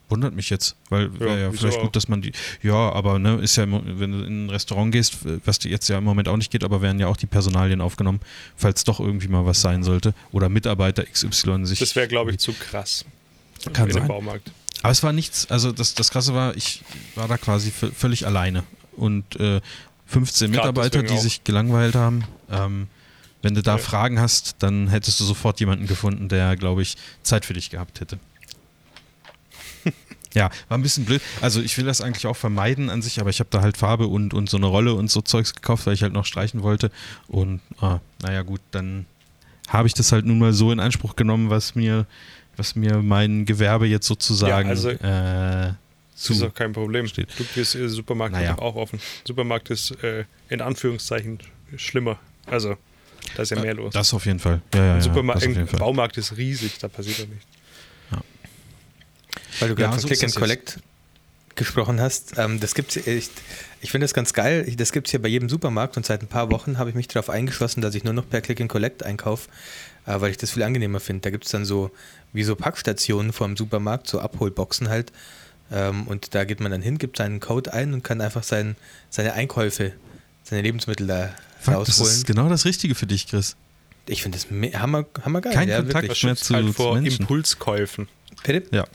Wundert 0.08 0.34
mich 0.34 0.50
jetzt, 0.50 0.76
weil 0.88 1.18
wäre 1.18 1.30
ja, 1.30 1.38
ja 1.46 1.52
vielleicht 1.52 1.80
gut, 1.80 1.96
dass 1.96 2.06
man 2.06 2.22
die. 2.22 2.30
Ja, 2.62 2.92
aber 2.92 3.18
ne, 3.18 3.36
ist 3.36 3.56
ja, 3.56 3.64
wenn 3.68 4.12
du 4.12 4.24
in 4.24 4.46
ein 4.46 4.50
Restaurant 4.50 4.92
gehst, 4.92 5.18
was 5.44 5.58
jetzt 5.64 5.88
ja 5.88 5.98
im 5.98 6.04
Moment 6.04 6.28
auch 6.28 6.36
nicht 6.36 6.52
geht, 6.52 6.62
aber 6.62 6.80
werden 6.80 7.00
ja 7.00 7.08
auch 7.08 7.16
die 7.16 7.26
Personalien 7.26 7.80
aufgenommen, 7.80 8.20
falls 8.56 8.84
doch 8.84 9.00
irgendwie 9.00 9.26
mal 9.26 9.46
was 9.46 9.60
sein 9.60 9.82
sollte. 9.82 10.14
Oder 10.30 10.48
Mitarbeiter 10.48 11.02
XY 11.04 11.66
sich. 11.66 11.80
Das 11.80 11.96
wäre, 11.96 12.06
glaube 12.06 12.30
ich, 12.30 12.38
zu 12.38 12.52
krass. 12.52 13.04
Kann 13.72 13.90
sein. 13.90 14.06
Baumarkt. 14.06 14.52
Aber 14.82 14.92
es 14.92 15.02
war 15.02 15.12
nichts, 15.12 15.50
also 15.50 15.72
das, 15.72 15.94
das 15.94 16.10
Krasse 16.10 16.34
war, 16.34 16.56
ich 16.56 16.82
war 17.16 17.26
da 17.26 17.36
quasi 17.36 17.72
völlig 17.72 18.26
alleine. 18.26 18.62
Und 18.96 19.34
äh, 19.40 19.60
15 20.06 20.50
Mitarbeiter, 20.50 21.02
die 21.02 21.14
auch. 21.14 21.18
sich 21.18 21.42
gelangweilt 21.42 21.96
haben. 21.96 22.24
Ähm, 22.50 22.86
wenn 23.42 23.54
du 23.54 23.62
da 23.62 23.72
ja. 23.72 23.78
Fragen 23.78 24.20
hast, 24.20 24.56
dann 24.60 24.88
hättest 24.88 25.20
du 25.20 25.24
sofort 25.24 25.60
jemanden 25.60 25.86
gefunden, 25.86 26.28
der, 26.28 26.56
glaube 26.56 26.82
ich, 26.82 26.96
Zeit 27.22 27.44
für 27.44 27.54
dich 27.54 27.70
gehabt 27.70 28.00
hätte. 28.00 28.18
ja, 30.34 30.50
war 30.68 30.78
ein 30.78 30.82
bisschen 30.82 31.04
blöd. 31.04 31.22
Also 31.40 31.60
ich 31.60 31.76
will 31.78 31.84
das 31.84 32.00
eigentlich 32.00 32.26
auch 32.26 32.36
vermeiden 32.36 32.90
an 32.90 33.02
sich, 33.02 33.20
aber 33.20 33.30
ich 33.30 33.40
habe 33.40 33.50
da 33.50 33.60
halt 33.60 33.76
Farbe 33.76 34.06
und, 34.06 34.34
und 34.34 34.50
so 34.50 34.56
eine 34.56 34.66
Rolle 34.66 34.94
und 34.94 35.10
so 35.10 35.20
Zeugs 35.20 35.54
gekauft, 35.54 35.86
weil 35.86 35.94
ich 35.94 36.02
halt 36.02 36.12
noch 36.12 36.24
streichen 36.24 36.62
wollte. 36.62 36.90
Und 37.28 37.60
ah, 37.80 38.00
naja 38.22 38.42
gut, 38.42 38.60
dann 38.70 39.06
habe 39.68 39.88
ich 39.88 39.94
das 39.94 40.12
halt 40.12 40.24
nun 40.24 40.38
mal 40.38 40.52
so 40.52 40.72
in 40.72 40.80
Anspruch 40.80 41.16
genommen, 41.16 41.50
was 41.50 41.74
mir, 41.74 42.06
was 42.56 42.76
mir 42.76 43.02
mein 43.02 43.44
Gewerbe 43.44 43.86
jetzt 43.86 44.06
sozusagen 44.06 44.68
ja, 44.68 44.74
also 44.74 44.90
äh, 44.90 45.74
zu 46.14 46.32
ist 46.32 46.42
auch 46.42 46.54
kein 46.54 46.72
Problem. 46.72 47.06
Steht. 47.06 47.28
Du 47.38 47.44
bist 47.54 47.72
Supermarkt 47.72 48.34
naja. 48.34 48.58
auch 48.58 48.74
offen. 48.74 48.98
Supermarkt 49.24 49.70
ist 49.70 49.90
äh, 50.02 50.24
in 50.48 50.62
Anführungszeichen 50.62 51.38
schlimmer. 51.76 52.18
Also 52.46 52.76
da 53.34 53.42
ist 53.42 53.50
ja 53.50 53.60
mehr 53.60 53.74
los. 53.74 53.92
Das 53.92 54.12
auf 54.14 54.26
jeden 54.26 54.38
Fall. 54.38 54.60
Ja, 54.74 54.86
ja, 54.86 55.00
Supermarkt, 55.00 55.42
ja, 55.42 55.48
ein 55.48 55.66
Baumarkt 55.66 56.16
ist 56.18 56.36
riesig, 56.36 56.78
da 56.78 56.88
passiert 56.88 57.20
doch 57.20 57.28
nichts. 57.28 57.46
Ja. 58.10 58.18
Weil 59.60 59.68
du 59.68 59.74
gerade 59.74 59.94
ja, 59.94 60.00
von 60.00 60.08
Click 60.08 60.22
and 60.22 60.34
Collect 60.34 60.78
gesprochen 61.54 62.00
hast, 62.00 62.34
ähm, 62.36 62.60
das 62.60 62.74
gibt's 62.74 62.96
echt. 62.96 63.32
Ich 63.80 63.90
finde 63.90 64.04
das 64.04 64.14
ganz 64.14 64.32
geil. 64.32 64.70
Das 64.76 64.92
gibt 64.92 65.06
es 65.06 65.10
hier 65.10 65.20
bei 65.20 65.28
jedem 65.28 65.48
Supermarkt 65.48 65.96
und 65.96 66.04
seit 66.04 66.22
ein 66.22 66.28
paar 66.28 66.50
Wochen 66.50 66.78
habe 66.78 66.90
ich 66.90 66.96
mich 66.96 67.08
darauf 67.08 67.30
eingeschlossen, 67.30 67.80
dass 67.80 67.94
ich 67.94 68.04
nur 68.04 68.12
noch 68.12 68.28
per 68.28 68.40
Click 68.40 68.60
and 68.60 68.70
Collect 68.70 69.02
einkaufe, 69.02 69.48
äh, 70.06 70.20
weil 70.20 70.30
ich 70.30 70.36
das 70.36 70.52
viel 70.52 70.62
angenehmer 70.62 71.00
finde. 71.00 71.22
Da 71.22 71.30
gibt 71.30 71.44
es 71.44 71.50
dann 71.50 71.64
so 71.64 71.90
wie 72.32 72.44
so 72.44 72.54
Packstationen 72.56 73.32
vom 73.32 73.56
Supermarkt, 73.56 74.06
so 74.06 74.20
Abholboxen 74.20 74.88
halt. 74.88 75.12
Ähm, 75.72 76.06
und 76.06 76.34
da 76.34 76.44
geht 76.44 76.60
man 76.60 76.70
dann 76.70 76.82
hin, 76.82 76.98
gibt 76.98 77.16
seinen 77.16 77.40
Code 77.40 77.72
ein 77.72 77.92
und 77.92 78.04
kann 78.04 78.20
einfach 78.20 78.42
sein, 78.42 78.76
seine 79.10 79.32
Einkäufe, 79.32 79.92
seine 80.44 80.62
Lebensmittel 80.62 81.06
da 81.06 81.30
Fuck, 81.60 81.84
Das 81.84 82.00
ist 82.00 82.26
genau 82.26 82.48
das 82.48 82.64
Richtige 82.64 82.94
für 82.94 83.06
dich, 83.06 83.26
Chris. 83.28 83.56
Ich 84.08 84.22
finde 84.22 84.38
das 84.38 84.46
hammer, 84.80 85.06
hammergeil. 85.22 85.52
Kein 85.52 85.68
ja, 85.68 85.78
Kontakt 85.78 86.04
wirklich. 86.04 86.24
mehr 86.24 86.36
zu, 86.36 86.54
halt 86.54 86.74
vor 86.74 86.94
zu 86.94 87.02
Menschen. 87.02 87.22
Impulskäufen. 87.22 88.08
Bitte? 88.44 88.62
Ja. 88.74 88.86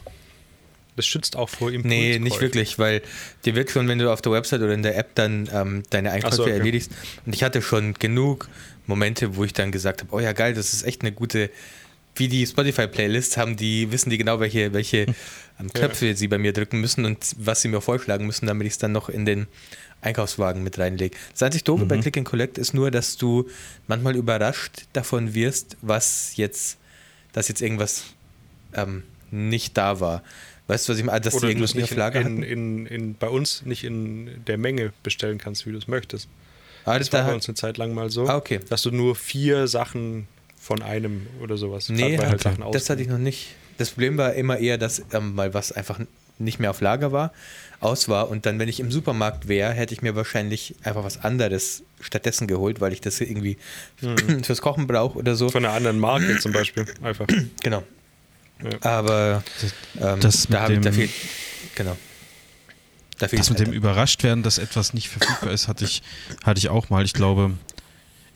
Das 0.95 1.05
schützt 1.05 1.35
auch 1.35 1.49
vor 1.49 1.71
Impulskäufen. 1.71 1.89
Nee, 1.89 2.19
nicht 2.19 2.39
wirklich, 2.41 2.79
weil 2.79 3.01
dir 3.45 3.55
wird 3.55 3.71
schon, 3.71 3.87
wenn 3.87 3.99
du 3.99 4.11
auf 4.11 4.21
der 4.21 4.31
Website 4.31 4.61
oder 4.61 4.73
in 4.73 4.83
der 4.83 4.97
App 4.97 5.15
dann 5.15 5.49
ähm, 5.53 5.83
deine 5.89 6.11
Einkäufe 6.11 6.35
so, 6.35 6.43
okay. 6.43 6.51
erledigst. 6.51 6.91
Und 7.25 7.33
ich 7.33 7.43
hatte 7.43 7.61
schon 7.61 7.93
genug 7.95 8.49
Momente, 8.87 9.35
wo 9.35 9.43
ich 9.43 9.53
dann 9.53 9.71
gesagt 9.71 10.01
habe, 10.01 10.13
oh 10.13 10.19
ja 10.19 10.33
geil, 10.33 10.53
das 10.53 10.73
ist 10.73 10.83
echt 10.83 11.01
eine 11.01 11.11
gute, 11.11 11.49
wie 12.15 12.27
die 12.27 12.45
Spotify-Playlist 12.45 13.37
haben, 13.37 13.55
die 13.55 13.91
wissen 13.91 14.09
die 14.09 14.17
genau, 14.17 14.39
welche, 14.39 14.73
welche 14.73 15.07
ähm, 15.59 15.69
Knöpfe 15.73 16.07
ja. 16.07 16.15
sie 16.15 16.27
bei 16.27 16.37
mir 16.37 16.53
drücken 16.53 16.81
müssen 16.81 17.05
und 17.05 17.35
was 17.37 17.61
sie 17.61 17.67
mir 17.67 17.81
vorschlagen 17.81 18.25
müssen, 18.25 18.47
damit 18.47 18.67
ich 18.67 18.73
es 18.73 18.79
dann 18.79 18.91
noch 18.91 19.09
in 19.09 19.25
den 19.25 19.47
Einkaufswagen 20.01 20.63
mit 20.63 20.79
reinlege. 20.79 21.15
Das 21.31 21.43
einzig 21.43 21.63
Doofe 21.63 21.83
mhm. 21.83 21.87
bei 21.87 21.97
Click 21.97 22.17
and 22.17 22.27
Collect 22.27 22.57
ist 22.57 22.73
nur, 22.73 22.91
dass 22.91 23.17
du 23.17 23.47
manchmal 23.87 24.15
überrascht 24.15 24.85
davon 24.93 25.33
wirst, 25.33 25.77
was 25.81 26.35
jetzt, 26.37 26.77
dass 27.33 27.47
jetzt 27.47 27.61
irgendwas 27.61 28.05
ähm, 28.73 29.03
nicht 29.29 29.77
da 29.77 29.99
war. 29.99 30.23
Weißt 30.67 30.87
du, 30.87 30.93
was 30.93 30.99
ich 30.99 31.05
meine? 31.05 31.21
Dass 31.21 31.33
Oder 31.33 31.47
die 31.47 31.51
irgendwas 31.53 31.75
nicht 31.75 31.91
auf 31.91 31.97
Lager 31.97 32.21
in, 32.21 32.43
in, 32.43 32.85
in, 32.85 33.15
bei 33.15 33.27
uns 33.27 33.63
nicht 33.65 33.83
in 33.83 34.43
der 34.45 34.57
Menge 34.57 34.93
bestellen 35.03 35.37
kannst, 35.37 35.65
wie 35.65 35.71
du 35.71 35.77
es 35.77 35.87
möchtest. 35.87 36.27
Ah, 36.85 36.97
das, 36.97 37.09
das 37.09 37.13
war 37.13 37.21
da 37.21 37.27
bei 37.27 37.35
uns 37.35 37.47
eine 37.47 37.55
Zeit 37.55 37.77
lang 37.77 37.93
mal 37.93 38.09
so, 38.09 38.27
ah, 38.27 38.37
okay. 38.37 38.59
dass 38.69 38.81
du 38.81 38.91
nur 38.91 39.15
vier 39.15 39.67
Sachen 39.67 40.27
von 40.57 40.81
einem 40.81 41.27
oder 41.41 41.57
sowas. 41.57 41.89
Nee, 41.89 42.17
halt 42.17 42.45
okay. 42.45 42.55
das 42.71 42.89
hatte 42.89 43.01
ich 43.01 43.07
noch 43.07 43.17
nicht. 43.17 43.55
Das 43.77 43.91
Problem 43.91 44.17
war 44.17 44.33
immer 44.33 44.57
eher, 44.57 44.77
dass 44.77 45.03
ähm, 45.11 45.35
mal 45.35 45.53
was 45.53 45.71
einfach 45.71 45.99
nicht 46.39 46.59
mehr 46.59 46.71
auf 46.71 46.81
Lager 46.81 47.11
war 47.11 47.33
aus 47.81 48.07
war. 48.07 48.29
Und 48.29 48.45
dann, 48.45 48.59
wenn 48.59 48.69
ich 48.69 48.79
im 48.79 48.91
Supermarkt 48.91 49.47
wäre, 49.47 49.73
hätte 49.73 49.93
ich 49.93 50.01
mir 50.01 50.15
wahrscheinlich 50.15 50.75
einfach 50.83 51.03
was 51.03 51.23
anderes 51.23 51.83
stattdessen 51.99 52.47
geholt, 52.47 52.79
weil 52.79 52.93
ich 52.93 53.01
das 53.01 53.19
irgendwie 53.19 53.57
mhm. 54.01 54.43
fürs 54.43 54.61
Kochen 54.61 54.87
brauche 54.87 55.17
oder 55.17 55.35
so. 55.35 55.49
Von 55.49 55.65
einer 55.65 55.73
anderen 55.73 55.99
Marke 55.99 56.39
zum 56.39 56.53
Beispiel, 56.53 56.85
einfach. 57.01 57.27
Genau. 57.63 57.83
Ja. 58.63 58.69
Aber 58.81 59.43
ähm, 59.99 60.19
das 60.19 60.47
da, 60.47 60.69
ich, 60.69 60.79
da 60.81 60.91
fehlt, 60.91 61.09
genau. 61.73 61.97
Da 63.17 63.27
das 63.27 63.49
mit 63.49 63.59
dem 63.59 63.71
Überraschtwerden, 63.71 64.43
dass 64.43 64.57
etwas 64.57 64.93
nicht 64.93 65.09
verfügbar 65.09 65.51
ist, 65.51 65.67
hatte 65.67 65.85
ich, 65.85 66.01
hatte 66.43 66.59
ich 66.59 66.69
auch 66.69 66.89
mal. 66.89 67.05
Ich 67.05 67.13
glaube, 67.13 67.51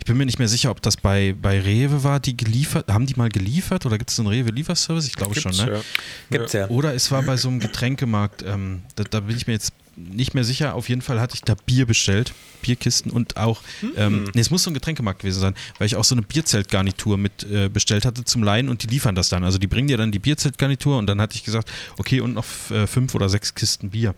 ich 0.05 0.07
bin 0.07 0.17
mir 0.17 0.27
nicht 0.27 0.37
mehr 0.37 0.47
sicher, 0.47 0.69
ob 0.69 0.83
das 0.83 0.97
bei, 0.97 1.33
bei 1.41 1.59
Rewe 1.59 2.03
war, 2.03 2.19
die 2.19 2.37
geliefert, 2.37 2.91
haben 2.91 3.07
die 3.07 3.15
mal 3.15 3.29
geliefert 3.29 3.87
oder 3.87 3.97
gibt 3.97 4.11
es 4.11 4.19
einen 4.19 4.27
Rewe-Lieferservice? 4.27 5.07
Ich 5.07 5.15
glaube 5.15 5.33
schon, 5.33 5.51
ne? 5.53 5.71
Ja. 5.77 5.81
Gibt's 6.29 6.53
ja. 6.53 6.67
Oder 6.67 6.93
es 6.93 7.09
war 7.09 7.23
bei 7.23 7.37
so 7.37 7.47
einem 7.47 7.59
Getränkemarkt, 7.59 8.43
ähm, 8.43 8.83
da, 8.95 9.03
da, 9.03 9.21
bin 9.21 9.35
ich 9.35 9.47
mir 9.47 9.53
jetzt 9.53 9.73
nicht 9.95 10.33
mehr 10.33 10.43
sicher. 10.43 10.75
Auf 10.75 10.89
jeden 10.89 11.01
Fall 11.01 11.19
hatte 11.21 11.35
ich 11.35 11.41
da 11.41 11.55
Bier 11.65 11.85
bestellt, 11.85 12.33
Bierkisten 12.61 13.11
und 13.11 13.37
auch, 13.37 13.61
Hm. 13.81 13.91
ähm, 13.97 14.23
nee, 14.33 14.41
es 14.41 14.49
muss 14.49 14.63
so 14.63 14.71
ein 14.71 14.73
Getränkemarkt 14.73 15.19
gewesen 15.19 15.39
sein, 15.39 15.53
weil 15.77 15.87
ich 15.87 15.95
auch 15.95 16.03
so 16.03 16.15
eine 16.15 16.21
Bierzeltgarnitur 16.23 17.17
mit 17.17 17.43
äh, 17.49 17.69
bestellt 17.69 18.05
hatte 18.05 18.23
zum 18.23 18.43
Leihen 18.43 18.69
und 18.69 18.83
die 18.83 18.87
liefern 18.87 19.15
das 19.15 19.29
dann. 19.29 19.43
Also 19.43 19.57
die 19.57 19.67
bringen 19.67 19.87
dir 19.87 19.97
dann 19.97 20.11
die 20.11 20.19
Bierzeltgarnitur 20.19 20.97
und 20.97 21.07
dann 21.07 21.21
hatte 21.21 21.35
ich 21.35 21.43
gesagt, 21.43 21.71
okay, 21.97 22.21
und 22.21 22.33
noch 22.33 22.45
äh, 22.71 22.87
fünf 22.87 23.15
oder 23.15 23.29
sechs 23.29 23.53
Kisten 23.55 23.91
Bier. 23.91 24.15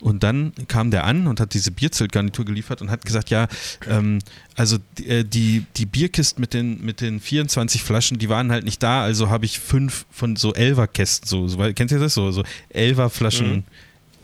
Und 0.00 0.22
dann 0.22 0.52
kam 0.68 0.90
der 0.92 1.04
an 1.04 1.26
und 1.26 1.40
hat 1.40 1.54
diese 1.54 1.72
Bierzeltgarnitur 1.72 2.44
geliefert 2.44 2.80
und 2.82 2.90
hat 2.90 3.04
gesagt, 3.04 3.30
ja, 3.30 3.48
ähm, 3.88 4.20
also 4.54 4.78
die, 4.96 5.08
äh, 5.08 5.24
die, 5.24 5.64
die 5.76 5.86
Bierkisten 5.86 6.40
mit 6.40 6.54
den, 6.54 6.84
mit 6.84 7.00
den 7.00 7.18
24 7.20 7.82
Flaschen, 7.82 8.18
die 8.18 8.28
waren 8.28 8.52
halt 8.52 8.64
nicht 8.64 8.80
da, 8.82 9.02
also 9.02 9.28
habe 9.28 9.44
ich 9.44 9.58
fünf 9.58 10.06
von 10.10 10.36
so 10.36 10.54
Elfer-Kästen, 10.54 11.28
so, 11.28 11.48
so, 11.48 11.58
kennt 11.74 11.90
ihr 11.90 11.98
das? 11.98 12.14
So, 12.14 12.30
so 12.30 12.44
Elfer-Flaschen 12.70 13.56
Mhm. 13.56 13.64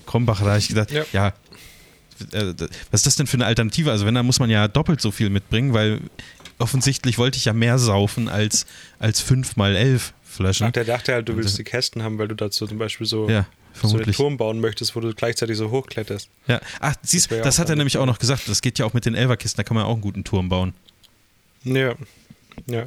Krombacher, 0.06 0.44
da 0.44 0.50
habe 0.50 0.58
ich 0.60 0.68
gedacht, 0.68 0.90
Ja. 0.90 1.04
ja, 1.12 1.28
äh, 2.32 2.54
was 2.90 3.00
ist 3.00 3.06
das 3.06 3.16
denn 3.16 3.26
für 3.26 3.36
eine 3.36 3.46
Alternative? 3.46 3.90
Also 3.90 4.06
wenn, 4.06 4.14
dann 4.14 4.26
muss 4.26 4.38
man 4.38 4.50
ja 4.50 4.68
doppelt 4.68 5.00
so 5.00 5.10
viel 5.10 5.30
mitbringen, 5.30 5.72
weil 5.74 6.00
offensichtlich 6.58 7.18
wollte 7.18 7.36
ich 7.38 7.44
ja 7.46 7.52
mehr 7.52 7.78
saufen 7.78 8.28
als, 8.28 8.66
als 8.98 9.20
fünf 9.20 9.56
mal 9.56 9.74
elf 9.76 10.12
Flaschen. 10.24 10.66
Ach, 10.68 10.72
der 10.72 10.84
dachte 10.84 11.12
halt, 11.12 11.28
du 11.28 11.36
willst 11.36 11.58
die 11.58 11.64
Kästen 11.64 12.02
haben, 12.02 12.18
weil 12.18 12.28
du 12.28 12.34
dazu 12.34 12.66
zum 12.66 12.78
Beispiel 12.78 13.06
so, 13.06 13.28
ja, 13.28 13.46
so 13.82 13.96
einen. 13.96 14.12
Turm 14.12 14.36
bauen 14.36 14.60
möchtest, 14.60 14.94
wo 14.96 15.00
du 15.00 15.12
gleichzeitig 15.14 15.56
so 15.56 15.70
hochkletterst. 15.70 16.28
Ja. 16.48 16.60
Ach, 16.80 16.94
siehst, 17.02 17.30
Das 17.30 17.42
das 17.42 17.58
hat 17.58 17.70
er 17.70 17.76
nämlich 17.76 17.98
auch 17.98 18.06
noch 18.06 18.18
gesagt. 18.18 18.48
Das 18.48 18.60
geht 18.62 18.78
ja 18.78 18.84
auch 18.86 18.92
mit 18.94 19.04
den 19.06 19.14
Elferkisten, 19.14 19.56
da 19.58 19.62
kann 19.64 19.76
man 19.76 19.84
auch 19.84 19.92
einen 19.92 20.00
guten 20.00 20.24
Turm 20.24 20.48
bauen. 20.48 20.74
Ja. 21.64 21.94
Ja. 22.66 22.86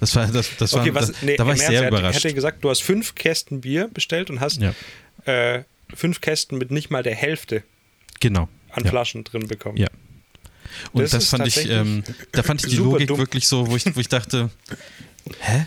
Das 0.00 0.14
war, 0.16 0.26
das, 0.26 0.50
das 0.58 0.72
war, 0.72 0.80
Okay, 0.82 0.94
was, 0.94 1.08
das, 1.12 1.22
nee, 1.22 1.36
da 1.36 1.46
war 1.46 1.54
ich 1.54 1.60
Ernst, 1.60 1.70
sehr 1.70 1.80
er 1.80 1.86
hat- 1.86 1.92
überrascht. 1.92 2.14
Er 2.16 2.28
hat 2.28 2.30
dir 2.30 2.34
gesagt, 2.34 2.64
du 2.64 2.70
hast 2.70 2.82
fünf 2.82 3.14
Kästen 3.14 3.60
Bier 3.60 3.88
bestellt 3.92 4.30
und 4.30 4.40
hast 4.40 4.60
Ja, 4.60 4.74
äh, 5.26 5.62
fünf 5.94 6.20
Kästen 6.20 6.58
mit 6.58 6.70
nicht 6.70 6.90
mal 6.90 7.02
der 7.02 7.14
Hälfte 7.14 7.62
genau. 8.20 8.48
an 8.70 8.84
Ja. 8.84 8.90
Flaschen 8.90 9.24
drin 9.24 9.46
bekommen. 9.48 9.76
Ja. 9.76 9.88
Und 10.92 11.02
Das 11.02 11.10
das, 11.10 11.28
fand 11.28 11.46
ich, 11.46 11.68
ähm, 11.68 12.04
da 12.32 12.42
fand 12.42 12.64
ich 12.64 12.70
die 12.70 12.76
Logik 12.76 13.08
dumm. 13.08 13.18
wirklich 13.18 13.46
so, 13.48 13.66
wo 13.68 13.76
ich, 13.76 13.84
wo 13.96 14.00
ich 14.00 14.08
dachte, 14.08 14.50
hä? 15.40 15.66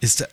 Ist, 0.00 0.20
da, 0.22 0.26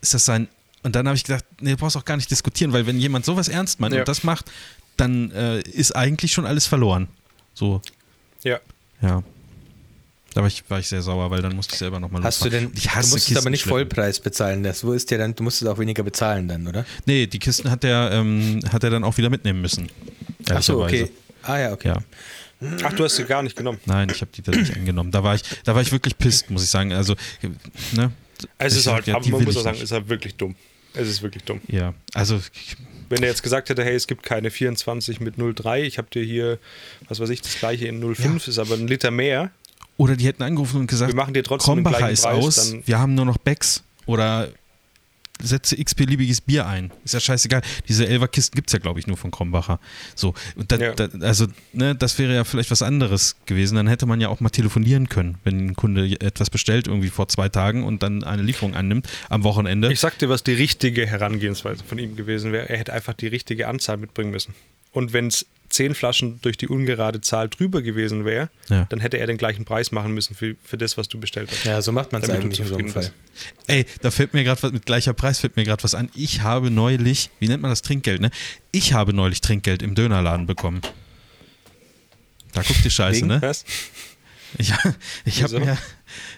ist 0.00 0.14
das 0.14 0.24
sein. 0.24 0.48
Und 0.82 0.94
dann 0.96 1.06
habe 1.08 1.16
ich 1.16 1.24
gedacht, 1.24 1.44
nee, 1.60 1.70
du 1.72 1.76
brauchst 1.76 1.96
auch 1.96 2.04
gar 2.04 2.16
nicht 2.16 2.30
diskutieren, 2.30 2.72
weil 2.72 2.86
wenn 2.86 2.98
jemand 2.98 3.24
sowas 3.24 3.48
ernst 3.48 3.80
meint 3.80 3.92
Ja. 3.94 4.00
und 4.00 4.08
das 4.08 4.22
macht, 4.22 4.50
dann 4.96 5.30
äh, 5.32 5.60
ist 5.60 5.96
eigentlich 5.96 6.32
schon 6.32 6.46
alles 6.46 6.66
verloren. 6.66 7.08
So, 7.54 7.82
Ja. 8.44 8.60
ja. 9.02 9.22
Da 10.34 10.42
war 10.42 10.48
ich, 10.48 10.62
war 10.68 10.78
ich 10.78 10.86
sehr 10.88 11.02
sauer, 11.02 11.30
weil 11.30 11.42
dann 11.42 11.56
musste 11.56 11.72
ich 11.74 11.78
selber 11.78 11.98
nochmal 11.98 12.22
Hast 12.22 12.44
du 12.44 12.48
denn, 12.48 12.70
Ich 12.74 12.84
du 12.84 12.90
hasse 12.90 13.10
musstest 13.10 13.36
aber 13.38 13.50
nicht 13.50 13.62
Kistenschleppen. 13.62 13.90
Vollpreis 13.96 14.20
bezahlen. 14.20 14.62
Das, 14.62 14.84
wo 14.84 14.92
ist 14.92 15.10
der 15.10 15.18
dann, 15.18 15.34
du 15.34 15.42
musstest 15.42 15.68
auch 15.68 15.78
weniger 15.78 16.02
bezahlen 16.02 16.46
dann, 16.46 16.66
oder? 16.68 16.84
Nee, 17.06 17.26
die 17.26 17.38
Kisten 17.38 17.70
hat 17.70 17.82
er, 17.84 18.12
ähm, 18.12 18.60
hat 18.72 18.84
er 18.84 18.90
dann 18.90 19.02
auch 19.04 19.16
wieder 19.18 19.28
mitnehmen 19.30 19.60
müssen. 19.60 19.88
Ach 20.50 20.62
so, 20.62 20.82
okay. 20.84 21.10
Ah 21.42 21.58
ja, 21.58 21.72
okay. 21.72 21.88
Ja. 21.88 21.98
Ach, 22.84 22.92
du 22.92 23.04
hast 23.04 23.16
sie 23.16 23.24
gar 23.24 23.42
nicht 23.42 23.56
genommen. 23.56 23.78
Nein, 23.86 24.08
ich 24.12 24.20
habe 24.20 24.30
die 24.32 24.42
da 24.42 24.52
nicht 24.52 24.76
angenommen. 24.76 25.10
Da 25.10 25.24
war 25.24 25.34
ich, 25.34 25.42
da 25.64 25.74
war 25.74 25.82
ich 25.82 25.90
wirklich 25.92 26.16
pisst, 26.18 26.50
muss 26.50 26.62
ich 26.62 26.70
sagen. 26.70 26.92
Also, 26.92 27.16
ne? 27.92 28.12
Also 28.58 28.66
es 28.66 28.72
Ich 28.74 28.78
ist 28.80 28.86
halt, 28.92 29.06
ja, 29.06 29.16
aber 29.16 29.28
man 29.28 29.44
muss 29.44 29.56
auch 29.56 29.62
sagen, 29.62 29.76
es 29.78 29.84
ist 29.84 29.92
halt 29.92 30.08
wirklich 30.08 30.36
dumm. 30.36 30.54
Es 30.94 31.08
ist 31.08 31.22
wirklich 31.22 31.44
dumm. 31.44 31.60
Ja, 31.68 31.94
also 32.14 32.40
Wenn 33.08 33.22
er 33.22 33.28
jetzt 33.30 33.42
gesagt 33.42 33.68
hätte, 33.70 33.82
hey, 33.84 33.94
es 33.94 34.06
gibt 34.06 34.22
keine 34.22 34.50
24 34.50 35.20
mit 35.20 35.36
0,3, 35.36 35.82
ich 35.82 35.98
habe 35.98 36.08
dir 36.10 36.22
hier, 36.22 36.58
was 37.08 37.18
weiß 37.20 37.30
ich, 37.30 37.42
das 37.42 37.58
gleiche 37.58 37.86
in 37.86 38.02
0,5, 38.02 38.48
ist 38.48 38.58
aber 38.58 38.74
ein 38.74 38.86
Liter 38.88 39.10
mehr. 39.10 39.50
Oder 40.00 40.16
die 40.16 40.24
hätten 40.24 40.42
angerufen 40.42 40.80
und 40.80 40.86
gesagt, 40.86 41.12
Wir 41.12 41.16
machen 41.16 41.34
dir 41.34 41.44
trotzdem 41.44 41.74
Krombacher 41.74 42.10
ist 42.10 42.22
Preis, 42.22 42.34
aus, 42.34 42.74
wir 42.86 42.98
haben 42.98 43.14
nur 43.14 43.26
noch 43.26 43.36
Becks. 43.36 43.82
Oder 44.06 44.48
setze 45.42 45.78
x-beliebiges 45.78 46.40
Bier 46.40 46.66
ein. 46.66 46.90
Ist 47.04 47.12
ja 47.12 47.20
scheißegal. 47.20 47.60
Diese 47.86 48.06
Elferkisten 48.06 48.56
gibt 48.56 48.70
es 48.70 48.72
ja, 48.72 48.78
glaube 48.78 48.98
ich, 48.98 49.06
nur 49.06 49.18
von 49.18 49.30
Krombacher. 49.30 49.78
So, 50.14 50.32
da, 50.56 50.76
Ja. 50.76 50.94
da, 50.94 51.08
also, 51.20 51.48
ne, 51.74 51.94
das 51.94 52.18
wäre 52.18 52.34
ja 52.34 52.44
vielleicht 52.44 52.70
was 52.70 52.80
anderes 52.80 53.36
gewesen. 53.44 53.74
Dann 53.74 53.88
hätte 53.88 54.06
man 54.06 54.22
ja 54.22 54.30
auch 54.30 54.40
mal 54.40 54.48
telefonieren 54.48 55.10
können, 55.10 55.36
wenn 55.44 55.66
ein 55.66 55.76
Kunde 55.76 56.18
etwas 56.22 56.48
bestellt, 56.48 56.86
irgendwie 56.86 57.10
vor 57.10 57.28
zwei 57.28 57.50
Tagen 57.50 57.84
und 57.84 58.02
dann 58.02 58.24
eine 58.24 58.40
Lieferung 58.40 58.74
annimmt 58.74 59.06
am 59.28 59.44
Wochenende. 59.44 59.92
Ich 59.92 60.00
sag 60.00 60.18
dir, 60.18 60.30
was 60.30 60.42
die 60.42 60.54
richtige 60.54 61.06
Herangehensweise 61.06 61.84
von 61.84 61.98
ihm 61.98 62.16
gewesen 62.16 62.52
wäre. 62.52 62.70
Er 62.70 62.78
hätte 62.78 62.94
einfach 62.94 63.12
die 63.12 63.26
richtige 63.26 63.68
Anzahl 63.68 63.98
mitbringen 63.98 64.30
müssen. 64.30 64.54
Und 64.92 65.12
wenn 65.12 65.26
es 65.26 65.44
zehn 65.70 65.94
Flaschen 65.94 66.40
durch 66.42 66.56
die 66.56 66.68
ungerade 66.68 67.20
Zahl 67.20 67.48
drüber 67.48 67.80
gewesen 67.82 68.24
wäre, 68.24 68.50
Ja. 68.68 68.84
dann 68.90 69.00
hätte 69.00 69.16
er 69.18 69.26
den 69.26 69.38
gleichen 69.38 69.64
Preis 69.64 69.92
machen 69.92 70.12
müssen 70.12 70.34
für, 70.34 70.56
für 70.62 70.76
das, 70.76 70.96
was 70.98 71.08
du 71.08 71.18
bestellt 71.18 71.50
hast. 71.50 71.64
Ja, 71.64 71.80
so 71.80 71.92
macht 71.92 72.12
man 72.12 72.22
es 72.22 72.28
eigentlich 72.28 72.60
in 72.60 72.66
so 72.66 72.76
einem 72.76 72.88
Fall. 72.90 73.02
bist. 73.02 73.12
Ey, 73.68 73.86
da 74.02 74.10
fällt 74.10 74.34
mir 74.34 74.44
gerade 74.44 74.62
was 74.62 74.72
mit 74.72 74.84
gleicher 74.84 75.12
Preis 75.14 75.38
fällt 75.38 75.56
mir 75.56 75.64
gerade 75.64 75.82
was 75.84 75.94
an. 75.94 76.10
Ich 76.14 76.42
habe 76.42 76.70
neulich, 76.70 77.30
wie 77.38 77.48
nennt 77.48 77.62
man 77.62 77.70
das 77.70 77.82
Trinkgeld, 77.82 78.20
ne? 78.20 78.30
Ich 78.72 78.92
habe 78.92 79.12
neulich 79.14 79.40
Trinkgeld 79.40 79.82
im 79.82 79.94
Dönerladen 79.94 80.46
bekommen. 80.46 80.80
Da 82.52 82.62
guckt 82.62 82.84
die 82.84 82.90
Scheiße, 82.90 83.18
Wegen? 83.18 83.28
ne? 83.28 83.42
Was? 83.42 83.64
Ich, 84.58 84.72
ich 85.24 85.42
habe 85.44 85.60
mir, 85.60 85.78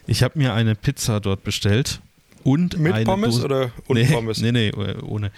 ich 0.07 0.23
hab 0.23 0.37
mir 0.37 0.53
eine 0.53 0.75
Pizza 0.75 1.21
dort 1.21 1.43
bestellt 1.45 2.01
und 2.45 2.79
Mit 2.79 2.93
eine 2.93 3.05
Pommes 3.05 3.35
Dose, 3.35 3.45
oder 3.45 3.73
ohne 3.89 4.01
nee, 4.01 4.13
Pommes? 4.13 4.41
Nee, 4.41 4.53
nee, 4.53 4.73
ohne. 5.03 5.31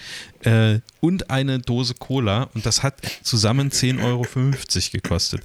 Äh, 0.42 0.80
und 1.00 1.30
eine 1.30 1.58
Dose 1.58 1.94
Cola 1.94 2.48
und 2.54 2.64
das 2.66 2.82
hat 2.82 2.94
zusammen 3.22 3.70
10,50 3.70 4.04
Euro 4.04 4.26
gekostet. 4.92 5.42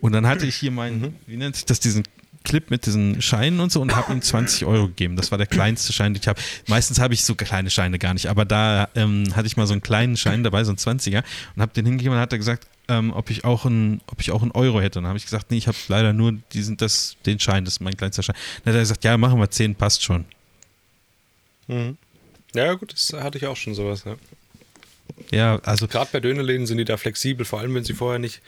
Und 0.00 0.12
dann 0.12 0.26
hatte 0.26 0.46
ich 0.46 0.56
hier 0.56 0.70
meinen, 0.70 1.00
Mhm. 1.00 1.14
wie 1.26 1.36
nennt 1.36 1.56
sich 1.56 1.64
das, 1.64 1.80
diesen 1.80 2.04
Clip 2.44 2.70
mit 2.70 2.86
diesen 2.86 3.20
Scheinen 3.20 3.60
und 3.60 3.70
so 3.72 3.80
und 3.80 3.94
habe 3.94 4.12
ihm 4.12 4.22
20 4.22 4.64
Euro 4.64 4.86
gegeben. 4.86 5.16
Das 5.16 5.30
war 5.30 5.38
der 5.38 5.46
kleinste 5.46 5.92
Schein, 5.92 6.14
den 6.14 6.20
ich 6.22 6.28
habe. 6.28 6.40
Meistens 6.66 6.98
habe 6.98 7.12
ich 7.12 7.24
so 7.24 7.34
kleine 7.34 7.68
Scheine 7.68 7.98
gar 7.98 8.14
nicht, 8.14 8.26
aber 8.26 8.44
da 8.44 8.88
ähm, 8.94 9.24
hatte 9.34 9.46
ich 9.46 9.56
mal 9.56 9.66
so 9.66 9.72
einen 9.74 9.82
kleinen 9.82 10.16
Schein 10.16 10.44
dabei, 10.44 10.64
so 10.64 10.70
einen 10.70 10.78
20er 10.78 11.24
und 11.56 11.62
habe 11.62 11.72
den 11.74 11.84
hingegeben 11.84 12.14
und 12.14 12.20
hat 12.20 12.32
er 12.32 12.38
gesagt, 12.38 12.66
ähm, 12.88 13.12
ob 13.12 13.30
ich 13.30 13.44
auch 13.44 13.66
einen, 13.66 14.00
ob 14.06 14.20
ich 14.20 14.30
auch 14.30 14.40
einen 14.42 14.52
Euro 14.52 14.80
hätte. 14.80 14.98
Und 14.98 15.04
dann 15.04 15.08
habe 15.08 15.18
ich 15.18 15.24
gesagt, 15.24 15.50
nee, 15.50 15.58
ich 15.58 15.68
habe 15.68 15.76
leider 15.88 16.12
nur 16.12 16.32
diesen, 16.52 16.76
das, 16.78 17.16
den 17.26 17.38
Schein, 17.38 17.64
das 17.64 17.74
ist 17.74 17.80
mein 17.80 17.96
kleinster 17.96 18.22
Schein. 18.22 18.36
Dann 18.64 18.72
hat 18.72 18.78
er 18.78 18.82
gesagt, 18.82 19.04
ja, 19.04 19.18
machen 19.18 19.38
wir 19.38 19.50
10, 19.50 19.74
passt 19.74 20.02
schon. 20.02 20.24
Mhm. 21.68 21.96
Ja, 22.54 22.74
gut, 22.74 22.92
das 22.92 23.12
hatte 23.12 23.38
ich 23.38 23.46
auch 23.46 23.56
schon 23.56 23.74
sowas. 23.74 24.04
Ja. 24.04 24.16
Ja, 25.30 25.56
also 25.64 25.88
Gerade 25.88 26.10
bei 26.12 26.20
Dönerläden 26.20 26.66
sind 26.66 26.78
die 26.78 26.84
da 26.84 26.96
flexibel, 26.96 27.44
vor 27.44 27.60
allem 27.60 27.74
wenn 27.74 27.84
sie 27.84 27.94
vorher 27.94 28.18
nicht 28.18 28.40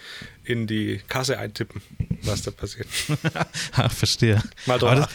in 0.44 0.66
die 0.66 1.00
Kasse 1.08 1.38
eintippen, 1.38 1.82
was 2.22 2.42
da 2.42 2.50
passiert. 2.50 2.86
Ah, 3.72 3.88
verstehe. 3.88 4.42
Mal 4.66 4.78
drauf 4.78 5.08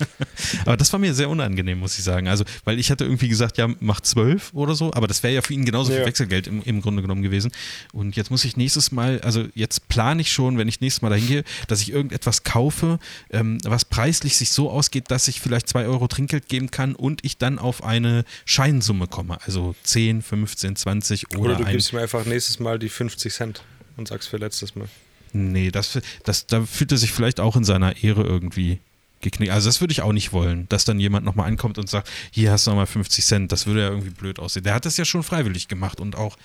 aber 0.64 0.76
das 0.76 0.92
war 0.92 1.00
mir 1.00 1.14
sehr 1.14 1.28
unangenehm, 1.28 1.78
muss 1.78 1.98
ich 1.98 2.04
sagen. 2.04 2.28
Also, 2.28 2.44
weil 2.64 2.78
ich 2.78 2.90
hatte 2.90 3.04
irgendwie 3.04 3.28
gesagt, 3.28 3.58
ja, 3.58 3.68
mach 3.80 4.00
zwölf 4.00 4.52
oder 4.54 4.74
so, 4.74 4.92
aber 4.94 5.06
das 5.06 5.22
wäre 5.22 5.34
ja 5.34 5.42
für 5.42 5.54
ihn 5.54 5.64
genauso 5.64 5.90
viel 5.90 6.00
Ja. 6.00 6.06
Wechselgeld 6.06 6.46
im, 6.46 6.62
im 6.62 6.80
Grunde 6.80 7.02
genommen 7.02 7.22
gewesen. 7.22 7.50
Und 7.92 8.16
jetzt 8.16 8.30
muss 8.30 8.44
ich 8.44 8.56
nächstes 8.56 8.92
Mal, 8.92 9.20
also 9.22 9.46
jetzt 9.54 9.88
plane 9.88 10.22
ich 10.22 10.32
schon, 10.32 10.58
wenn 10.58 10.68
ich 10.68 10.80
nächstes 10.80 11.02
Mal 11.02 11.10
dahin 11.10 11.26
gehe, 11.26 11.44
dass 11.68 11.82
ich 11.82 11.92
irgendetwas 11.92 12.42
kaufe, 12.44 12.98
ähm, 13.30 13.58
was 13.64 13.84
preislich 13.84 14.36
sich 14.36 14.50
so 14.50 14.70
ausgeht, 14.70 15.10
dass 15.10 15.28
ich 15.28 15.40
vielleicht 15.40 15.68
zwei 15.68 15.86
Euro 15.86 16.08
Trinkgeld 16.08 16.48
geben 16.48 16.70
kann 16.70 16.94
und 16.94 17.24
ich 17.24 17.38
dann 17.38 17.58
auf 17.58 17.82
eine 17.84 18.24
Scheinsumme 18.44 19.06
komme. 19.06 19.38
Also 19.44 19.74
10, 19.82 20.22
15, 20.22 20.76
20 20.76 21.30
oder, 21.30 21.40
Oder 21.40 21.54
du 21.56 21.64
ein, 21.64 21.72
gibst 21.72 21.92
mir 21.92 22.00
einfach 22.00 22.24
nächstes 22.24 22.58
Mal 22.58 22.78
die 22.78 22.88
50 22.88 23.32
Cent 23.32 23.62
und 23.96 24.08
sagst 24.08 24.28
für 24.28 24.36
letztes 24.36 24.74
Mal. 24.74 24.88
Nee, 25.32 25.70
das, 25.70 25.98
das, 26.24 26.46
da 26.46 26.64
fühlt 26.64 26.90
er 26.92 26.98
sich 26.98 27.12
vielleicht 27.12 27.38
auch 27.40 27.54
in 27.56 27.64
seiner 27.64 28.02
Ehre 28.02 28.24
irgendwie 28.24 28.80
geknickt. 29.20 29.52
Also 29.52 29.68
das 29.68 29.80
würde 29.80 29.92
ich 29.92 30.02
auch 30.02 30.12
nicht 30.12 30.32
wollen, 30.32 30.66
dass 30.68 30.84
dann 30.84 30.98
jemand 31.00 31.24
nochmal 31.24 31.46
ankommt 31.48 31.78
und 31.78 31.88
sagt, 31.88 32.08
hier 32.30 32.52
hast 32.52 32.66
du 32.66 32.70
nochmal 32.70 32.86
50 32.86 33.24
Cent. 33.24 33.52
Das 33.52 33.66
würde 33.66 33.80
ja 33.82 33.88
irgendwie 33.90 34.10
blöd 34.10 34.38
aussehen. 34.38 34.64
Der 34.64 34.74
hat 34.74 34.84
das 34.86 34.96
ja 34.96 35.04
schon 35.04 35.22
freiwillig 35.22 35.68
gemacht 35.68 36.00
und 36.00 36.16
auch, 36.16 36.36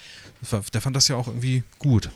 der 0.74 0.82
fand 0.82 0.96
das 0.96 1.08
ja 1.08 1.16
auch 1.16 1.28
irgendwie 1.28 1.64
gut. 1.80 2.10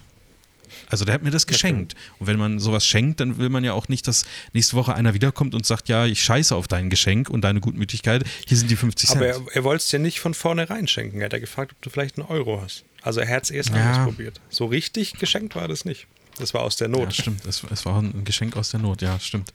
Also 0.90 1.04
der 1.04 1.16
hat 1.16 1.24
mir 1.24 1.32
das 1.32 1.48
geschenkt. 1.48 1.96
Und 2.20 2.28
wenn 2.28 2.38
man 2.38 2.60
sowas 2.60 2.86
schenkt, 2.86 3.20
dann 3.20 3.38
will 3.38 3.50
man 3.50 3.64
ja 3.64 3.74
auch 3.74 3.88
nicht, 3.88 4.08
dass 4.08 4.26
nächste 4.54 4.76
Woche 4.76 4.94
einer 4.94 5.14
wiederkommt 5.16 5.56
und 5.56 5.66
sagt, 5.66 5.90
ja, 5.90 6.06
ich 6.06 6.24
scheiße 6.24 6.56
auf 6.56 6.68
dein 6.68 6.90
Geschenk 6.92 7.30
und 7.30 7.42
deine 7.42 7.60
Gutmütigkeit. 7.60 8.24
Hier 8.48 8.58
sind 8.58 8.70
die 8.70 8.76
50 8.76 9.10
Cent. 9.10 9.22
Aber 9.22 9.28
er, 9.28 9.42
er 9.52 9.64
wollte 9.64 9.82
es 9.84 9.90
dir 9.90 9.98
nicht 10.00 10.20
von 10.20 10.34
vornherein 10.36 10.88
schenken. 10.88 11.22
Er 11.22 11.26
hat 11.26 11.34
ja 11.34 11.40
gefragt, 11.40 11.72
ob 11.76 11.82
du 11.82 11.90
vielleicht 11.90 12.20
einen 12.20 12.28
Euro 12.28 12.62
hast. 12.62 12.84
Also 13.02 13.20
er 13.20 13.28
hat 13.30 13.44
es 13.46 13.50
erst 13.50 13.70
Ja. 13.72 14.04
ausprobiert. 14.04 14.40
So 14.50 14.66
richtig 14.66 15.14
geschenkt 15.14 15.56
war 15.56 15.68
das 15.68 15.86
nicht. 15.86 16.06
Das 16.38 16.54
war 16.54 16.62
aus 16.62 16.76
der 16.78 16.90
ja, 16.90 16.98
Not. 16.98 17.14
stimmt. 17.16 17.46
Es, 17.46 17.64
es 17.72 17.86
war 17.86 18.02
ein 18.02 18.24
Geschenk 18.24 18.56
aus 18.56 18.70
der 18.72 18.80
Not. 18.80 19.02
Ja, 19.02 19.20
stimmt. 19.20 19.52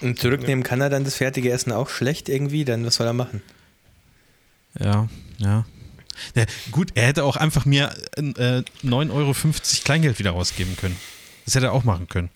Und 0.00 0.18
zurücknehmen 0.18 0.62
kann 0.62 0.80
er 0.80 0.90
dann 0.90 1.04
das 1.04 1.16
fertige 1.16 1.50
Essen 1.50 1.72
auch 1.72 1.88
schlecht 1.88 2.28
irgendwie, 2.28 2.64
dann 2.64 2.84
was 2.84 2.96
soll 2.96 3.06
er 3.06 3.12
machen? 3.12 3.42
Ja, 4.78 5.08
ja. 5.38 5.66
ja 6.34 6.44
gut, 6.70 6.90
er 6.94 7.06
hätte 7.06 7.24
auch 7.24 7.36
einfach 7.36 7.64
mir 7.64 7.94
äh, 8.16 8.22
9,50 8.22 9.10
Euro 9.10 9.34
Kleingeld 9.84 10.18
wieder 10.18 10.30
rausgeben 10.30 10.76
können. 10.76 10.96
Das 11.44 11.54
hätte 11.54 11.66
er 11.66 11.72
auch 11.72 11.84
machen 11.84 12.08
können. 12.08 12.30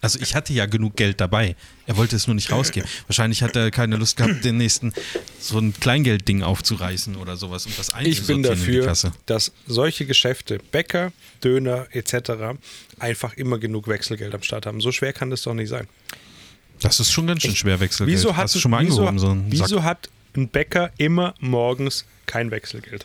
Also 0.00 0.18
ich 0.20 0.34
hatte 0.34 0.52
ja 0.52 0.66
genug 0.66 0.96
Geld 0.96 1.20
dabei. 1.20 1.56
Er 1.86 1.96
wollte 1.96 2.16
es 2.16 2.26
nur 2.26 2.34
nicht 2.34 2.50
rausgeben. 2.50 2.88
Wahrscheinlich 3.06 3.42
hat 3.42 3.54
er 3.54 3.70
keine 3.70 3.96
Lust 3.96 4.16
gehabt, 4.16 4.44
den 4.44 4.56
nächsten 4.56 4.92
so 5.38 5.58
ein 5.58 5.74
Kleingeldding 5.78 6.42
aufzureißen 6.42 7.16
oder 7.16 7.36
sowas 7.36 7.66
und 7.66 7.78
das 7.78 7.88
Ich 7.88 7.94
bin 7.94 8.06
einzusortieren 8.06 8.36
in 8.36 8.42
die 8.42 8.48
dafür, 8.48 8.86
Kasse. 8.86 9.12
dass 9.26 9.52
solche 9.66 10.06
Geschäfte, 10.06 10.58
Bäcker, 10.72 11.12
Döner 11.44 11.86
etc. 11.90 12.58
einfach 12.98 13.34
immer 13.34 13.58
genug 13.58 13.88
Wechselgeld 13.88 14.34
am 14.34 14.42
Start 14.42 14.64
haben. 14.64 14.80
So 14.80 14.90
schwer 14.90 15.12
kann 15.12 15.28
das 15.28 15.42
doch 15.42 15.54
nicht 15.54 15.68
sein. 15.68 15.86
Das 16.82 17.00
ist 17.00 17.10
schon 17.12 17.26
ganz 17.26 17.42
schön 17.42 17.54
schwer 17.56 17.80
Wechselgeld. 17.80 18.16
Wieso 18.16 18.36
hat, 18.36 18.44
Hast 18.44 18.54
du 18.54 18.58
schon 18.58 18.70
mal 18.70 18.84
wieso, 18.86 19.06
angehoben, 19.06 19.18
so 19.18 19.52
wieso 19.64 19.82
hat 19.82 20.08
ein 20.36 20.48
Bäcker 20.48 20.90
immer 20.98 21.34
morgens 21.40 22.04
kein 22.26 22.50
Wechselgeld? 22.50 23.04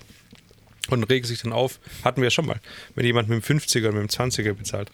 und 0.91 1.03
regen 1.05 1.26
sich 1.26 1.41
dann 1.41 1.51
auf. 1.51 1.80
Hatten 2.03 2.21
wir 2.21 2.26
ja 2.28 2.32
schon 2.32 2.45
mal, 2.45 2.59
wenn 2.93 3.05
jemand 3.07 3.28
mit 3.28 3.43
dem 3.43 3.57
50er 3.59 3.88
oder 3.89 3.99
mit 4.01 4.11
dem 4.15 4.30
20er 4.30 4.53
bezahlt. 4.53 4.91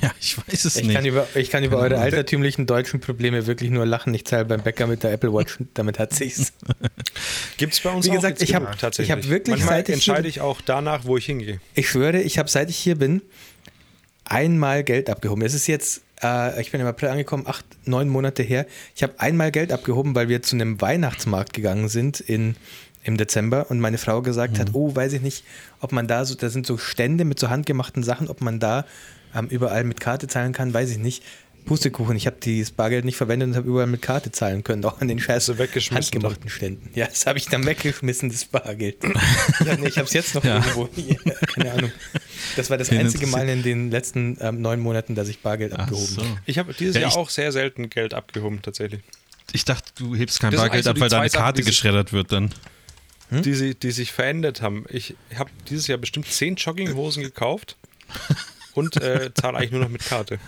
Ja, 0.00 0.12
ich 0.20 0.38
weiß 0.38 0.64
es 0.64 0.76
Ich 0.76 0.84
nicht. 0.84 0.94
kann 0.94 1.04
über, 1.04 1.26
ich 1.34 1.50
kann 1.50 1.64
über 1.64 1.78
eure 1.78 1.98
altertümlichen 1.98 2.66
deutschen 2.68 3.00
Probleme 3.00 3.46
wirklich 3.48 3.70
nur 3.70 3.84
lachen. 3.84 4.14
Ich 4.14 4.24
zahle 4.26 4.44
beim 4.44 4.62
Bäcker 4.62 4.86
mit 4.86 5.02
der 5.02 5.10
Apple 5.12 5.32
Watch, 5.32 5.58
damit 5.74 5.98
hat 5.98 6.14
sich's. 6.14 6.52
Gibt 7.56 7.72
es 7.72 7.80
bei 7.80 7.90
uns 7.90 8.06
Wie 8.06 8.10
auch 8.10 8.14
gesagt, 8.16 8.38
jetzt 8.38 8.48
ich 8.48 8.54
hab- 8.54 8.62
immer, 8.62 8.76
tatsächlich. 8.76 9.08
ich 9.18 9.24
hab 9.24 9.28
wirklich, 9.28 9.56
Manchmal 9.56 9.78
seit 9.78 9.80
ich 9.80 9.86
hier- 9.86 9.94
entscheide 10.12 10.28
ich 10.28 10.40
auch 10.40 10.60
danach, 10.60 11.04
wo 11.04 11.16
ich 11.16 11.26
hingehe. 11.26 11.60
Ich 11.74 11.88
schwöre, 11.90 12.20
ich 12.22 12.38
habe 12.38 12.48
seit 12.48 12.70
ich 12.70 12.76
hier 12.76 12.94
bin 12.94 13.22
einmal 14.24 14.84
Geld 14.84 15.10
abgehoben. 15.10 15.42
Es 15.42 15.54
ist 15.54 15.66
jetzt, 15.66 16.02
äh, 16.22 16.60
ich 16.60 16.70
bin 16.70 16.80
im 16.80 16.86
April 16.86 17.10
angekommen, 17.10 17.46
acht, 17.46 17.64
neun 17.84 18.08
Monate 18.08 18.42
her. 18.42 18.66
Ich 18.94 19.02
habe 19.02 19.14
einmal 19.18 19.50
Geld 19.50 19.72
abgehoben, 19.72 20.14
weil 20.14 20.28
wir 20.28 20.42
zu 20.42 20.56
einem 20.56 20.80
Weihnachtsmarkt 20.80 21.52
gegangen 21.52 21.88
sind 21.88 22.20
in, 22.20 22.56
im 23.04 23.16
Dezember 23.16 23.70
und 23.70 23.80
meine 23.80 23.98
Frau 23.98 24.22
gesagt 24.22 24.58
hat, 24.58 24.70
oh, 24.72 24.94
weiß 24.94 25.12
ich 25.14 25.22
nicht, 25.22 25.44
ob 25.80 25.92
man 25.92 26.06
da 26.06 26.24
so, 26.24 26.34
da 26.34 26.48
sind 26.48 26.66
so 26.66 26.78
Stände 26.78 27.24
mit 27.24 27.38
so 27.38 27.50
handgemachten 27.50 28.02
Sachen, 28.02 28.28
ob 28.28 28.40
man 28.40 28.60
da 28.60 28.84
ähm, 29.34 29.48
überall 29.48 29.84
mit 29.84 30.00
Karte 30.00 30.26
zahlen 30.28 30.52
kann, 30.52 30.72
weiß 30.72 30.90
ich 30.90 30.98
nicht. 30.98 31.22
Pustekuchen, 31.64 32.16
ich 32.16 32.26
habe 32.26 32.36
das 32.40 32.70
Bargeld 32.70 33.04
nicht 33.04 33.16
verwendet 33.16 33.50
und 33.50 33.56
habe 33.56 33.68
überall 33.68 33.86
mit 33.86 34.02
Karte 34.02 34.30
zahlen 34.32 34.64
können, 34.64 34.84
auch 34.84 35.00
an 35.00 35.08
den 35.08 35.18
scheiß 35.18 35.48
handgemachten 35.90 36.48
Ständen. 36.50 36.90
Ja, 36.94 37.06
das 37.06 37.26
habe 37.26 37.38
ich 37.38 37.46
dann 37.46 37.64
weggeschmissen, 37.64 38.30
das 38.30 38.44
Bargeld. 38.44 38.96
ja, 39.64 39.76
nee, 39.76 39.88
ich 39.88 39.96
habe 39.96 40.06
es 40.06 40.12
jetzt 40.12 40.34
noch 40.34 40.44
Ja. 40.44 40.56
irgendwo. 40.56 40.88
hier. 40.94 41.16
Keine 41.54 41.72
Ahnung. 41.72 41.92
Das 42.56 42.68
war 42.70 42.78
das 42.78 42.88
Den 42.88 42.98
einzige 42.98 43.26
Mal 43.26 43.48
in 43.48 43.62
den 43.62 43.90
letzten 43.90 44.36
ähm, 44.40 44.60
neun 44.60 44.80
Monaten, 44.80 45.14
dass 45.14 45.28
ich 45.28 45.40
Bargeld 45.40 45.72
Ach 45.74 45.80
abgehoben 45.84 46.06
so. 46.06 46.22
habe. 46.22 46.38
Ich 46.46 46.58
habe 46.58 46.74
dieses 46.74 46.96
Ja, 46.96 47.02
Jahr 47.02 47.16
auch 47.16 47.30
sehr 47.30 47.52
selten 47.52 47.88
Geld 47.90 48.14
abgehoben, 48.14 48.60
tatsächlich. 48.62 49.00
Ich 49.52 49.64
dachte, 49.64 49.90
du 49.96 50.14
hebst 50.16 50.40
kein 50.40 50.50
Das 50.52 50.60
Bargeld 50.60 50.74
eigentlich 50.74 50.84
so 50.84 50.90
ab, 50.90 50.94
die 50.96 51.00
weil 51.02 51.08
deine 51.10 51.30
Karte 51.30 51.60
die 51.62 51.66
geschreddert 51.66 52.12
wird 52.12 52.32
dann. 52.32 52.54
Die, 53.30 53.54
sie, 53.54 53.74
die 53.74 53.92
sich 53.92 54.12
verändert 54.12 54.60
haben. 54.60 54.84
Ich 54.90 55.14
habe 55.36 55.50
dieses 55.70 55.86
Jahr 55.86 55.96
bestimmt 55.96 56.26
zehn 56.30 56.56
Jogginghosen 56.56 57.22
gekauft 57.22 57.78
und 58.74 58.96
äh, 59.00 59.30
zahle 59.32 59.56
eigentlich 59.56 59.70
nur 59.70 59.80
noch 59.80 59.88
mit 59.88 60.04
Karte. 60.04 60.38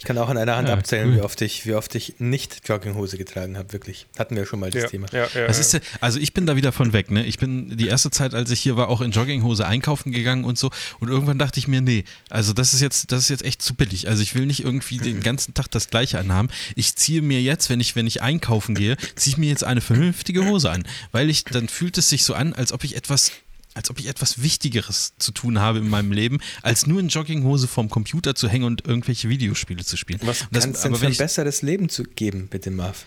Ich 0.00 0.06
kann 0.06 0.16
auch 0.16 0.30
an 0.30 0.38
einer 0.38 0.56
Hand 0.56 0.66
Ja, 0.66 0.72
abzählen, 0.74 1.10
cool. 1.10 1.16
wie 1.16 1.20
oft 1.20 1.42
ich, 1.42 1.66
wie 1.66 1.74
oft 1.74 1.94
ich 1.94 2.14
nicht 2.18 2.66
Jogginghose 2.66 3.18
getragen 3.18 3.58
habe, 3.58 3.74
wirklich. 3.74 4.06
Hatten 4.18 4.34
wir 4.34 4.46
schon 4.46 4.58
mal 4.58 4.70
das 4.70 4.84
Ja, 4.84 4.88
Thema. 4.88 5.06
ja, 5.12 5.28
ja. 5.34 5.44
ist 5.44 5.78
also 6.00 6.18
ich 6.18 6.32
bin 6.32 6.46
da 6.46 6.56
wieder 6.56 6.72
von 6.72 6.94
weg, 6.94 7.10
ne? 7.10 7.26
Ich 7.26 7.36
bin 7.36 7.76
die 7.76 7.86
erste 7.86 8.10
Zeit, 8.10 8.32
als 8.32 8.50
ich 8.50 8.60
hier 8.60 8.78
war, 8.78 8.88
auch 8.88 9.02
in 9.02 9.10
Jogginghose 9.10 9.66
einkaufen 9.66 10.10
gegangen 10.10 10.44
und 10.44 10.56
so. 10.56 10.70
Und 11.00 11.10
irgendwann 11.10 11.38
dachte 11.38 11.60
ich 11.60 11.68
mir, 11.68 11.82
nee, 11.82 12.04
also 12.30 12.54
das 12.54 12.72
ist 12.72 12.80
jetzt, 12.80 13.12
das 13.12 13.20
ist 13.24 13.28
jetzt 13.28 13.44
echt 13.44 13.60
zu 13.60 13.74
billig. 13.74 14.08
Also 14.08 14.22
ich 14.22 14.34
will 14.34 14.46
nicht 14.46 14.64
irgendwie 14.64 14.96
den 14.96 15.20
ganzen 15.20 15.52
Tag 15.52 15.70
das 15.70 15.90
Gleiche 15.90 16.18
anhaben. 16.18 16.48
Ich 16.76 16.96
ziehe 16.96 17.20
mir 17.20 17.42
jetzt, 17.42 17.68
wenn 17.68 17.78
ich, 17.80 17.94
wenn 17.94 18.06
ich 18.06 18.22
einkaufen 18.22 18.74
gehe, 18.74 18.96
ziehe 19.16 19.34
ich 19.34 19.36
mir 19.38 19.50
jetzt 19.50 19.64
eine 19.64 19.82
vernünftige 19.82 20.46
Hose 20.46 20.70
an. 20.70 20.84
Weil 21.12 21.28
ich, 21.28 21.44
dann 21.44 21.68
fühlt 21.68 21.98
es 21.98 22.08
sich 22.08 22.24
so 22.24 22.32
an, 22.32 22.54
als 22.54 22.72
ob 22.72 22.84
ich 22.84 22.96
etwas 22.96 23.32
als 23.74 23.88
ob 23.90 23.98
ich 24.00 24.06
etwas 24.08 24.42
Wichtigeres 24.42 25.12
zu 25.18 25.32
tun 25.32 25.60
habe 25.60 25.78
in 25.78 25.88
meinem 25.88 26.12
Leben, 26.12 26.38
als 26.62 26.86
nur 26.86 27.00
in 27.00 27.08
Jogginghose 27.08 27.68
vorm 27.68 27.88
Computer 27.88 28.34
zu 28.34 28.48
hängen 28.48 28.64
und 28.64 28.86
irgendwelche 28.86 29.28
Videospiele 29.28 29.84
zu 29.84 29.96
spielen. 29.96 30.20
Was 30.24 30.42
Und 30.42 30.48
das- 30.56 30.64
kann 30.64 30.72
es 30.72 30.80
denn 30.82 30.88
aber 30.90 30.96
für 30.96 31.02
wenn 31.02 31.08
ein 31.08 31.12
ich- 31.12 31.18
besseres 31.18 31.62
Leben 31.62 31.88
zu 31.88 32.02
geben, 32.04 32.48
bitte, 32.48 32.70
Marv? 32.70 33.04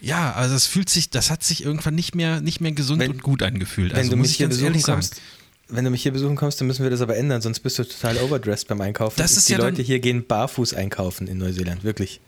Ja, 0.00 0.32
also 0.32 0.54
es 0.54 0.66
fühlt 0.66 0.88
sich, 0.88 1.10
das 1.10 1.30
hat 1.30 1.44
sich 1.44 1.62
irgendwann 1.64 1.94
nicht 1.94 2.14
mehr, 2.14 2.40
nicht 2.40 2.60
mehr 2.60 2.72
gesund 2.72 3.00
Wenn- 3.00 3.10
und 3.12 3.22
gut 3.22 3.42
angefühlt. 3.42 3.92
Wenn 3.92 3.98
also 3.98 4.10
du 4.12 4.16
muss 4.16 4.24
mich 4.28 4.30
ich 4.32 4.36
hier 4.38 4.48
ganz 4.48 4.58
sagen. 4.82 4.96
kommst, 5.00 5.20
wenn 5.68 5.84
du 5.84 5.90
mich 5.90 6.02
hier 6.02 6.12
besuchen 6.12 6.36
kommst, 6.36 6.58
dann 6.60 6.66
müssen 6.66 6.82
wir 6.82 6.90
das 6.90 7.00
aber 7.02 7.16
ändern, 7.16 7.42
sonst 7.42 7.60
bist 7.60 7.78
du 7.78 7.84
total 7.84 8.16
overdressed 8.16 8.66
beim 8.66 8.80
Einkaufen. 8.80 9.14
Das 9.18 9.36
ist 9.36 9.48
Die 9.48 9.52
ja 9.52 9.58
dann- 9.58 9.68
Leute 9.74 9.82
hier 9.82 10.00
gehen 10.00 10.26
barfuß 10.26 10.74
einkaufen 10.74 11.26
in 11.28 11.38
Neuseeland, 11.38 11.84
wirklich. 11.84 12.20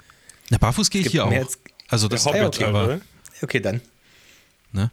Na, 0.51 0.59
barfuß 0.59 0.91
gehe 0.91 1.01
ich 1.01 1.09
hier 1.09 1.25
auch. 1.27 1.33
als- 1.33 1.59
Also 1.89 2.09
das 2.09 2.21
ist 2.21 2.27
Hobbit, 2.27 2.59
ja, 2.59 2.69
aber, 2.69 2.85
oder? 2.85 3.01
Okay, 3.41 3.61
dann. 3.61 3.81
ne? 4.73 4.91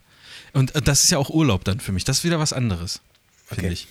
Und 0.53 0.75
äh, 0.75 0.81
das 0.81 1.03
ist 1.03 1.09
ja 1.11 1.17
auch 1.17 1.29
Urlaub 1.29 1.63
dann 1.63 1.79
für 1.79 1.91
mich. 1.91 2.03
Das 2.03 2.19
ist 2.19 2.23
wieder 2.23 2.39
was 2.39 2.53
anderes, 2.53 3.01
finde 3.47 3.65
Okay. 3.65 3.73
ich. 3.73 3.87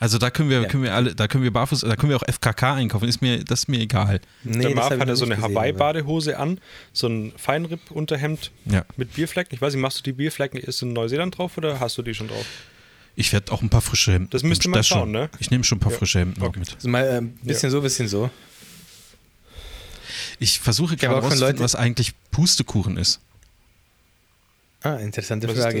Also 0.00 0.18
da 0.18 0.30
können 0.30 0.48
wir, 0.48 0.60
Ja. 0.62 0.68
können 0.68 0.84
wir 0.84 0.94
alle, 0.94 1.12
da 1.14 1.26
können 1.26 1.42
wir 1.42 1.52
barfuß, 1.52 1.80
da 1.80 1.96
können 1.96 2.10
wir 2.10 2.16
auch 2.16 2.22
FKK 2.28 2.74
einkaufen. 2.74 3.08
Ist 3.08 3.20
mir, 3.20 3.42
das 3.42 3.60
ist 3.60 3.68
mir 3.68 3.80
egal. 3.80 4.20
Nee, 4.44 4.58
der 4.60 4.62
das 4.70 4.74
Marv 4.76 5.00
hat 5.00 5.08
ja 5.08 5.16
so 5.16 5.24
eine 5.24 5.40
Hawaii-Badehose 5.40 6.38
an, 6.38 6.60
so 6.92 7.08
ein 7.08 7.32
Feinripp-Unterhemd 7.36 8.52
Ja. 8.66 8.84
mit 8.96 9.14
Bierflecken. 9.14 9.54
Ich 9.56 9.60
weiß 9.60 9.74
nicht, 9.74 9.82
machst 9.82 9.98
du 9.98 10.02
die 10.04 10.12
Bierflecken 10.12 10.60
ist 10.60 10.82
in 10.82 10.92
Neuseeland 10.92 11.36
drauf 11.36 11.56
oder 11.58 11.80
hast 11.80 11.98
du 11.98 12.02
die 12.02 12.14
schon 12.14 12.28
drauf? 12.28 12.46
Ich 13.16 13.32
werde 13.32 13.50
auch 13.50 13.60
ein 13.62 13.70
paar 13.70 13.80
frische 13.80 14.12
Hemden. 14.12 14.30
Das 14.30 14.44
müsste 14.44 14.68
man 14.68 14.84
schon. 14.84 14.98
schauen, 14.98 15.10
ne? 15.10 15.30
Ich 15.40 15.50
nehme 15.50 15.64
schon 15.64 15.78
ein 15.78 15.80
paar 15.80 15.90
Ja. 15.90 15.98
frische 15.98 16.20
Hemden 16.20 16.40
auch 16.42 16.46
Okay. 16.50 16.60
mit. 16.60 16.74
Also 16.76 16.88
mal 16.88 17.04
ein 17.10 17.30
bisschen 17.42 17.72
so, 17.72 17.80
bisschen 17.80 18.06
so. 18.06 18.30
Ich 20.38 20.60
versuche 20.60 20.96
gerade 20.96 21.14
auch 21.16 21.22
schon 21.22 21.30
rauszufinden, 21.30 21.56
Leute- 21.56 21.64
was 21.64 21.74
eigentlich 21.74 22.12
Pustekuchen 22.30 22.96
ist. 22.96 23.20
Ah, 24.82 24.96
interessante 24.96 25.48
Was 25.48 25.58
Frage. 25.58 25.78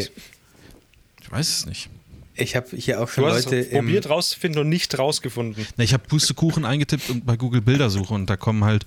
Ich 1.20 1.30
weiß 1.30 1.48
es 1.48 1.66
nicht. 1.66 1.88
Ich 2.34 2.54
habe 2.56 2.76
hier 2.76 3.00
auch 3.00 3.08
schon 3.08 3.24
Du 3.24 3.30
hast 3.30 3.46
Leute 3.46 3.64
probiert 3.64 4.08
rauszufinden 4.08 4.60
und 4.62 4.68
nicht 4.68 4.96
rausgefunden. 4.98 5.66
Na, 5.76 5.84
ich 5.84 5.92
habe 5.92 6.04
Pustekuchen 6.06 6.64
eingetippt 6.64 7.10
und 7.10 7.26
bei 7.26 7.36
Google 7.36 7.60
Bilder 7.60 7.90
suche 7.90 8.14
und 8.14 8.26
da 8.30 8.36
kommen 8.36 8.64
halt 8.64 8.86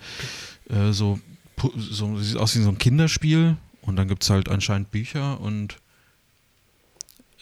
äh, 0.69 0.91
so, 0.91 1.19
so, 1.75 2.17
sieht 2.19 2.37
aus 2.37 2.55
wie 2.55 2.61
so 2.61 2.69
ein 2.69 2.77
Kinderspiel 2.77 3.57
und 3.81 3.95
dann 3.97 4.07
gibt 4.07 4.23
es 4.23 4.29
halt 4.29 4.47
anscheinend 4.47 4.91
Bücher 4.91 5.39
und 5.41 5.77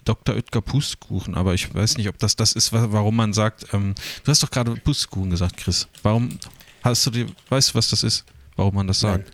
Dr. 0.05 0.35
Oetker 0.35 0.61
Pustekuchen, 0.61 1.35
aber 1.35 1.53
ich 1.53 1.71
weiß 1.73 1.97
nicht, 1.97 2.07
ob 2.09 2.17
das 2.17 2.35
das 2.35 2.53
ist, 2.53 2.73
wa- 2.73 2.87
warum 2.89 3.15
man 3.15 3.33
sagt, 3.33 3.67
ähm, 3.73 3.93
du 4.23 4.31
hast 4.31 4.41
doch 4.41 4.49
gerade 4.49 4.75
Pustekuchen 4.77 5.29
gesagt, 5.29 5.57
Chris. 5.57 5.87
Warum 6.01 6.39
hast 6.81 7.05
du 7.05 7.11
dir, 7.11 7.27
weißt 7.49 7.69
du, 7.71 7.75
was 7.75 7.89
das 7.89 8.01
ist? 8.03 8.25
Warum 8.55 8.73
man 8.75 8.87
das 8.87 9.01
sagt? 9.01 9.31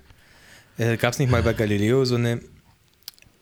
Äh, 0.78 0.98
Gab 0.98 1.14
es 1.14 1.20
nicht 1.20 1.32
mal 1.32 1.42
bei 1.44 1.54
Galileo 1.54 2.04
so 2.04 2.16
eine 2.16 2.42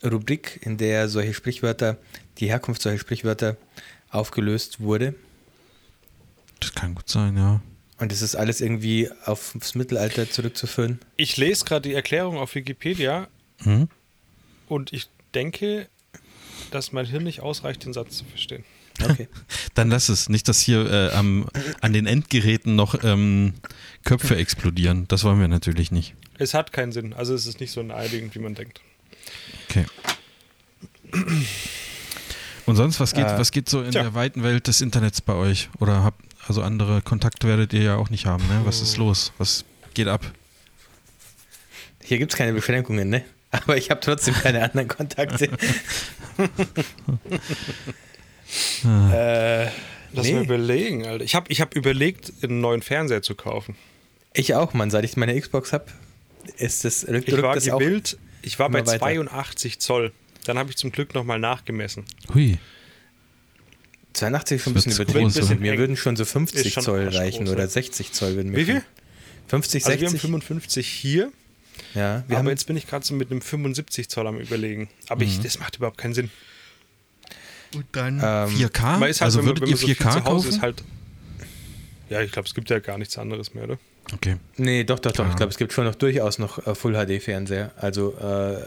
Rubrik, 0.03 0.59
in 0.63 0.77
der 0.77 1.07
solche 1.09 1.33
Sprichwörter, 1.33 1.97
die 2.39 2.47
Herkunft 2.47 2.81
solcher 2.81 2.99
Sprichwörter 2.99 3.57
aufgelöst 4.09 4.79
wurde? 4.79 5.15
Das 6.59 6.73
kann 6.73 6.95
gut 6.95 7.09
sein, 7.09 7.35
ja. 7.37 7.61
Und 7.99 8.11
es 8.11 8.21
ist 8.21 8.35
alles 8.35 8.59
irgendwie 8.61 9.09
aufs 9.25 9.75
Mittelalter 9.75 10.29
zurückzuführen? 10.29 10.99
Ich 11.15 11.37
lese 11.37 11.63
gerade 11.65 11.87
die 11.87 11.95
Erklärung 11.95 12.37
auf 12.37 12.55
Wikipedia 12.55 13.27
Hm? 13.59 13.87
und 14.67 14.91
ich 14.91 15.07
denke, 15.33 15.87
dass 16.71 16.91
mein 16.91 17.05
Hirn 17.05 17.23
nicht 17.23 17.41
ausreicht, 17.41 17.85
den 17.85 17.93
Satz 17.93 18.17
zu 18.17 18.25
verstehen. 18.25 18.63
Okay. 19.01 19.27
Dann 19.73 19.89
lass 19.89 20.09
es. 20.09 20.27
Nicht, 20.29 20.47
dass 20.47 20.59
hier 20.59 20.85
äh, 20.91 21.11
am, 21.13 21.47
an 21.81 21.93
den 21.93 22.05
Endgeräten 22.05 22.75
noch 22.75 23.03
ähm, 23.03 23.53
Köpfe 24.03 24.35
explodieren. 24.35 25.07
Das 25.07 25.23
wollen 25.23 25.39
wir 25.39 25.47
natürlich 25.47 25.91
nicht. 25.91 26.15
Es 26.37 26.53
hat 26.53 26.73
keinen 26.73 26.91
Sinn. 26.91 27.13
Also 27.13 27.33
es 27.33 27.45
ist 27.45 27.59
nicht 27.59 27.71
so 27.71 27.81
naheliegend, 27.83 28.35
wie 28.35 28.39
man 28.39 28.53
denkt. 28.55 28.81
Okay. 29.73 29.85
Und 32.65 32.75
sonst, 32.75 32.99
was 32.99 33.13
geht, 33.13 33.25
Äh, 33.25 33.37
was 33.37 33.51
geht 33.51 33.67
so 33.69 33.81
in 33.81 33.91
tja. 33.91 34.03
der 34.03 34.13
weiten 34.13 34.43
Welt 34.43 34.67
des 34.67 34.81
Internets 34.81 35.21
bei 35.21 35.33
euch? 35.33 35.69
Oder 35.79 36.03
habt, 36.03 36.21
also 36.47 36.61
andere 36.61 37.01
Kontakte 37.01 37.47
werdet 37.47 37.73
ihr 37.73 37.81
ja 37.81 37.95
auch 37.95 38.09
nicht 38.09 38.25
haben, 38.25 38.45
ne? 38.47 38.61
Was 38.65 38.81
ist 38.81 38.97
los? 38.97 39.31
Was 39.37 39.65
geht 39.93 40.07
ab? 40.07 40.21
Hier 42.03 42.17
gibt 42.19 42.33
es 42.33 42.37
keine 42.37 42.53
Beschränkungen, 42.53 43.09
ne? 43.09 43.23
Aber 43.51 43.77
ich 43.77 43.89
habe 43.91 43.99
trotzdem 44.01 44.33
keine 44.35 44.63
anderen 44.63 44.87
Kontakte. 44.87 45.45
äh, 48.85 49.65
Lass 50.15 50.25
nee, 50.27 50.33
mal 50.33 50.43
überlegen, 50.43 51.05
Alter. 51.07 51.23
Ich 51.23 51.35
habe 51.35 51.51
ich 51.51 51.61
hab 51.61 51.75
überlegt, 51.75 52.31
einen 52.43 52.61
neuen 52.61 52.81
Fernseher 52.81 53.21
zu 53.23 53.35
kaufen. 53.35 53.75
ich 54.33 54.53
auch, 54.55 54.73
Mann. 54.73 54.89
Seit 54.91 55.05
ich 55.05 55.17
meine 55.17 55.39
Xbox 55.39 55.73
habe, 55.73 55.85
ist 56.57 56.83
das 56.85 57.07
rückt, 57.07 57.27
Ich 57.27 57.33
rückt 57.33 57.43
war 57.43 57.55
das 57.55 57.69
auch. 57.69 57.79
Ich 58.43 58.59
war 58.59 58.69
bei 58.69 58.85
weiter. 58.85 58.99
82 58.99 59.79
Zoll. 59.79 60.11
Dann 60.45 60.57
habe 60.57 60.69
ich 60.69 60.77
zum 60.77 60.91
Glück 60.91 61.13
nochmal 61.15 61.39
nachgemessen. 61.39 62.03
Hui. 62.33 62.57
82 64.13 64.57
ist 64.61 64.67
ein 64.67 64.73
bisschen 64.73 64.91
übertrieben. 64.91 65.31
groß? 65.31 65.49
Mir 65.59 65.77
würden 65.77 65.97
schon 65.97 66.15
so 66.15 66.25
50 66.25 66.65
Ist 66.67 66.73
schon 66.73 66.83
Zoll 66.83 67.07
reichen 67.07 67.47
ja. 67.47 67.51
oder 67.53 67.67
60 67.67 68.11
Zoll 68.11 68.35
würden 68.35 68.51
mir 68.51 68.57
Wie 68.57 68.65
viel? 68.65 68.75
schon- 68.75 68.83
50, 69.47 69.85
Also 69.85 69.99
wir 69.99 70.07
haben 70.07 70.11
60? 70.11 70.21
55 70.21 70.87
hier, 70.87 71.31
ja, 71.95 72.23
wir 72.27 72.37
aber 72.37 72.37
haben 72.37 72.47
jetzt 72.49 72.65
bin 72.67 72.77
ich 72.77 72.87
gerade 72.87 73.05
so 73.05 73.13
mit 73.13 73.31
einem 73.31 73.41
75 73.41 74.07
Zoll 74.09 74.27
am 74.27 74.37
überlegen. 74.39 74.89
Aber 75.09 75.23
ich, 75.23 75.39
das 75.41 75.59
macht 75.59 75.75
überhaupt 75.77 75.97
keinen 75.97 76.13
Sinn. 76.13 76.29
Und 77.75 77.85
dann 77.91 78.15
Ähm, 78.19 78.55
4K? 78.55 78.97
Man 78.99 79.09
ist 79.09 79.21
halt, 79.21 79.25
also 79.27 79.39
wenn 79.39 79.45
man, 79.45 79.55
würdet 79.57 79.61
wenn 79.63 79.69
ihr 79.69 79.75
man 79.75 79.79
so 79.79 79.87
viel 79.87 79.95
4K 79.95 80.11
zu 80.11 80.23
Hause 80.23 80.23
kaufen? 80.23 80.49
ist, 80.49 80.61
halt. 80.61 80.83
Ja, 82.09 82.21
ich 82.21 82.31
glaube, 82.31 82.47
es 82.47 82.53
gibt 82.53 82.69
ja 82.69 82.79
gar 82.79 82.97
nichts 82.99 83.17
anderes 83.17 83.53
mehr, 83.55 83.63
oder? 83.63 83.79
Okay. 84.13 84.37
Nee, 84.57 84.83
doch, 84.83 84.99
doch, 84.99 85.11
doch. 85.11 85.25
Ja. 85.25 85.29
Ich 85.29 85.35
glaube, 85.37 85.51
es 85.51 85.57
gibt 85.57 85.71
schon 85.73 85.85
noch 85.85 85.95
durchaus 85.95 86.39
noch 86.39 86.65
äh, 86.65 86.75
Full-HD-Fernseher. 86.75 87.71
Also, 87.77 88.13
äh, 88.13 88.21
du 88.21 88.59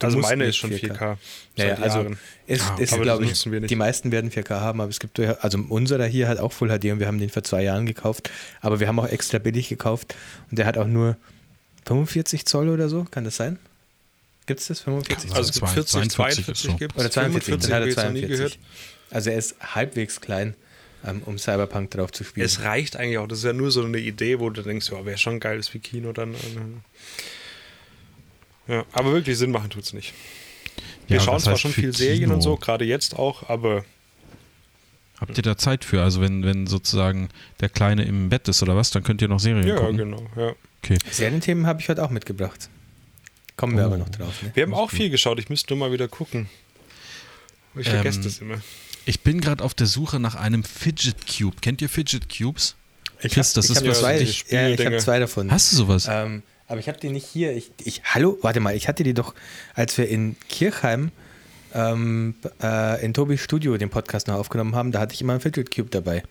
Also 0.00 0.16
musst 0.18 0.28
meine 0.30 0.44
ist 0.46 0.56
schon 0.56 0.70
4K. 0.70 1.00
Ja, 1.00 1.16
seit 1.56 1.78
ja, 1.78 1.84
also 1.84 1.98
Jahren. 2.02 2.18
ist, 2.46 2.62
Ah, 2.62 2.76
ist 2.78 3.00
glaube 3.00 3.24
ich, 3.24 3.30
nutzen 3.30 3.52
wir 3.52 3.60
nicht. 3.60 3.70
die 3.70 3.76
meisten 3.76 4.12
werden 4.12 4.30
4K 4.30 4.60
haben, 4.60 4.80
aber 4.80 4.90
es 4.90 5.00
gibt 5.00 5.18
durchaus, 5.18 5.38
also 5.38 5.58
unserer 5.68 6.06
hier 6.06 6.28
hat 6.28 6.38
auch 6.38 6.52
Full 6.52 6.68
HD 6.68 6.86
und 6.92 7.00
wir 7.00 7.06
haben 7.06 7.18
den 7.18 7.30
vor 7.30 7.42
zwei 7.42 7.62
Jahren 7.62 7.86
gekauft, 7.86 8.30
aber 8.60 8.80
wir 8.80 8.88
haben 8.88 8.98
auch 8.98 9.08
extra 9.08 9.38
billig 9.38 9.68
gekauft 9.68 10.14
und 10.50 10.58
der 10.58 10.66
hat 10.66 10.78
auch 10.78 10.86
nur 10.86 11.16
45 11.86 12.46
Zoll 12.46 12.68
oder 12.68 12.88
so, 12.88 13.04
kann 13.10 13.24
das 13.24 13.36
sein? 13.36 13.58
Gibt 14.46 14.60
es 14.60 14.66
das? 14.68 14.80
45 14.80 15.30
Zoll? 15.30 15.36
Also 15.38 15.48
es 15.50 15.54
gibt 15.54 15.68
40, 15.70 15.90
42 15.92 16.14
42 16.44 16.48
ist 16.48 16.62
so. 16.62 16.76
gibt 16.76 16.96
oder 16.96 17.10
42, 17.10 17.58
dann 17.58 17.62
hat 17.62 17.70
er 17.70 17.76
habe 17.76 17.88
ich 17.88 17.96
jetzt 17.96 18.04
noch 18.04 18.12
nie 18.12 18.20
42. 18.20 18.28
gehört. 18.36 18.58
Also 19.10 19.30
er 19.30 19.36
ist 19.38 19.54
halbwegs 19.74 20.20
klein, 20.20 20.54
ähm, 21.04 21.22
um 21.26 21.38
Cyberpunk 21.38 21.90
drauf 21.90 22.12
zu 22.12 22.24
spielen. 22.24 22.46
Es 22.46 22.62
reicht 22.62 22.96
eigentlich 22.96 23.18
auch. 23.18 23.28
Das 23.28 23.38
ist 23.38 23.44
ja 23.44 23.52
nur 23.52 23.70
so 23.70 23.84
eine 23.84 23.98
Idee, 23.98 24.40
wo 24.40 24.50
du 24.50 24.62
denkst, 24.62 24.90
ja, 24.90 25.04
wäre 25.04 25.18
schon 25.18 25.40
geil, 25.40 25.58
ist 25.58 25.72
wie 25.74 25.78
Kino 25.80 26.12
dann. 26.12 26.34
Ja, 28.66 28.84
aber 28.92 29.12
wirklich 29.12 29.36
Sinn 29.38 29.50
machen 29.50 29.70
tut 29.70 29.84
es 29.84 29.92
nicht. 29.92 30.14
Wir 31.06 31.18
Ja, 31.18 31.22
schauen 31.22 31.38
zwar 31.40 31.52
heißt 31.52 31.62
schon 31.62 31.72
viel 31.72 31.94
Serien 31.94 32.20
Kino? 32.20 32.34
und 32.34 32.40
so, 32.40 32.56
gerade 32.56 32.84
jetzt 32.84 33.16
auch, 33.18 33.48
aber 33.48 33.84
Habt 35.20 35.36
ihr 35.38 35.42
da 35.42 35.56
Zeit 35.56 35.84
für? 35.84 36.02
Also 36.02 36.20
wenn, 36.20 36.44
wenn 36.44 36.66
sozusagen 36.66 37.28
der 37.60 37.68
Kleine 37.68 38.04
im 38.04 38.30
Bett 38.30 38.48
ist 38.48 38.62
oder 38.62 38.74
was, 38.74 38.90
dann 38.90 39.04
könnt 39.04 39.22
ihr 39.22 39.28
noch 39.28 39.38
Serien 39.38 39.66
Ja, 39.66 39.76
gucken. 39.76 39.96
genau. 39.96 40.26
Ja. 40.36 40.52
Okay. 40.82 40.98
Serienthemen 41.10 41.66
habe 41.66 41.80
ich 41.80 41.88
heute 41.88 42.02
auch 42.02 42.10
mitgebracht. 42.10 42.68
Kommen 43.56 43.76
wir 43.76 43.84
Oh. 43.84 43.86
aber 43.86 43.98
noch 43.98 44.08
drauf. 44.08 44.42
Ne? 44.42 44.50
Wir 44.54 44.64
haben 44.64 44.74
auch 44.74 44.90
viel 44.90 45.10
geschaut, 45.10 45.38
ich 45.38 45.48
müsste 45.48 45.72
nur 45.74 45.86
mal 45.86 45.92
wieder 45.92 46.08
gucken. 46.08 46.48
Ich 47.76 47.88
vergesse 47.88 48.18
Ähm, 48.18 48.24
das 48.24 48.38
immer. 48.40 48.60
Ich 49.06 49.20
bin 49.20 49.40
gerade 49.40 49.62
auf 49.62 49.74
der 49.74 49.86
Suche 49.86 50.18
nach 50.20 50.34
einem 50.34 50.64
Fidget 50.64 51.16
Cube. 51.26 51.56
Kennt 51.60 51.82
ihr 51.82 51.88
Fidget 51.88 52.28
Cubes? 52.34 52.74
Ich 53.20 53.32
Chris, 53.32 53.48
hab- 53.50 53.54
das 53.54 53.64
ich 53.66 53.70
ist 53.72 53.76
hab 53.78 53.88
was- 53.88 54.00
zwei, 54.00 54.16
ja, 54.50 54.68
ich 54.68 54.84
habe 54.86 54.98
zwei 54.98 55.18
davon. 55.18 55.50
Hast 55.50 55.72
du 55.72 55.76
sowas? 55.76 56.08
Ähm, 56.10 56.42
aber 56.66 56.80
ich 56.80 56.88
habe 56.88 56.98
die 56.98 57.10
nicht 57.10 57.26
hier. 57.26 57.54
Ich, 57.56 57.70
ich, 57.84 58.02
hallo, 58.04 58.38
warte 58.42 58.60
mal, 58.60 58.74
ich 58.74 58.88
hatte 58.88 59.02
die 59.02 59.14
doch, 59.14 59.34
als 59.74 59.96
wir 59.98 60.08
in 60.08 60.36
Kirchheim 60.48 61.10
ähm, 61.74 62.34
äh, 62.62 63.04
in 63.04 63.12
Tobis 63.14 63.40
Studio 63.40 63.76
den 63.76 63.90
Podcast 63.90 64.28
noch 64.28 64.36
aufgenommen 64.36 64.74
haben, 64.74 64.92
da 64.92 65.00
hatte 65.00 65.14
ich 65.14 65.20
immer 65.20 65.32
einen 65.34 65.40
Fidget 65.42 65.74
Cube 65.74 65.90
dabei. 65.90 66.22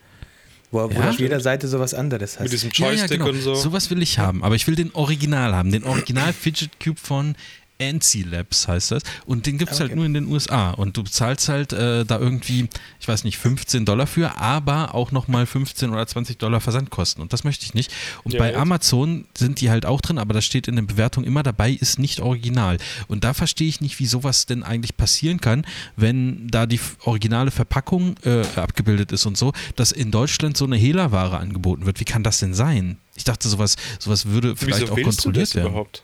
Wo, 0.72 0.80
wo 0.92 1.00
Ja? 1.00 1.10
auf 1.12 1.20
jeder 1.20 1.40
Seite 1.40 1.68
sowas 1.68 1.94
anderes 1.94 2.34
Mit 2.40 2.46
hast. 2.46 2.52
diesem 2.54 2.72
Ja, 2.74 2.86
ja, 2.88 2.92
Joystick 2.94 3.20
genau. 3.20 3.30
und 3.30 3.42
so. 3.42 3.54
Sowas 3.54 3.92
will 3.92 4.02
ich 4.02 4.18
haben, 4.18 4.44
aber 4.44 4.56
ich 4.56 4.66
will 4.66 4.76
den 4.76 4.94
Original 4.96 5.54
haben. 5.54 5.72
Den 5.72 5.84
Original 5.84 6.34
Fidget 6.34 6.80
Cube 6.84 7.00
von 7.00 7.36
Ansi 7.82 8.22
Labs 8.24 8.68
heißt 8.68 8.92
das. 8.92 9.04
Und 9.26 9.46
den 9.46 9.58
gibt 9.58 9.72
es 9.72 9.80
halt 9.80 9.90
Okay. 9.92 9.96
nur 9.98 10.06
in 10.06 10.14
den 10.14 10.28
USA. 10.28 10.72
Und 10.72 10.96
du 10.96 11.04
bezahlst 11.04 11.50
halt 11.50 11.74
äh, 11.74 12.06
da 12.06 12.20
irgendwie, 12.20 12.70
ich 13.00 13.08
weiß 13.08 13.24
nicht, 13.24 13.38
15 13.38 13.86
Dollar 13.86 14.08
für, 14.08 14.38
aber 14.38 14.96
auch 14.96 15.12
nochmal 15.12 15.46
15 15.46 15.90
oder 15.90 16.06
20 16.08 16.38
Dollar 16.38 16.62
Versandkosten. 16.62 17.22
Und 17.22 17.34
das 17.34 17.44
möchte 17.44 17.66
ich 17.66 17.74
nicht. 17.74 17.92
Und 18.24 18.34
Ja, 18.34 18.40
bei 18.40 18.50
jetzt. 18.50 18.58
Amazon 18.60 19.26
sind 19.38 19.60
die 19.62 19.70
halt 19.70 19.86
auch 19.86 20.02
drin, 20.02 20.18
aber 20.18 20.34
da 20.34 20.42
steht 20.42 20.68
in 20.68 20.76
den 20.76 20.88
Bewertungen 20.88 21.26
immer 21.28 21.44
dabei, 21.44 21.72
ist 21.72 22.00
nicht 22.00 22.20
original. 22.22 22.78
Und 23.08 23.24
da 23.24 23.34
verstehe 23.34 23.68
ich 23.68 23.82
nicht, 23.82 24.00
wie 24.00 24.06
sowas 24.06 24.46
denn 24.46 24.64
eigentlich 24.64 24.96
passieren 24.96 25.42
kann, 25.42 25.66
wenn 25.96 26.48
da 26.48 26.66
die 26.66 26.80
originale 27.04 27.52
Verpackung 27.52 28.16
äh, 28.24 28.44
abgebildet 28.56 29.12
ist 29.12 29.26
und 29.26 29.38
so, 29.38 29.52
dass 29.76 29.92
in 29.92 30.12
Deutschland 30.12 30.56
so 30.58 30.66
eine 30.66 30.78
Hehlerware 30.78 31.38
angeboten 31.38 31.86
wird. 31.86 32.00
Wie 32.00 32.06
kann 32.06 32.24
das 32.24 32.40
denn 32.40 32.54
sein? 32.54 32.98
Ich 33.16 33.24
dachte, 33.26 33.48
sowas, 33.50 33.76
sowas 34.00 34.26
würde 34.28 34.56
vielleicht 34.56 34.82
Wieso 34.84 34.94
auch 34.94 34.98
willst 34.98 35.20
du 35.20 35.24
kontrolliert 35.24 35.48
das 35.50 35.56
werden. 35.56 35.68
überhaupt? 35.70 36.04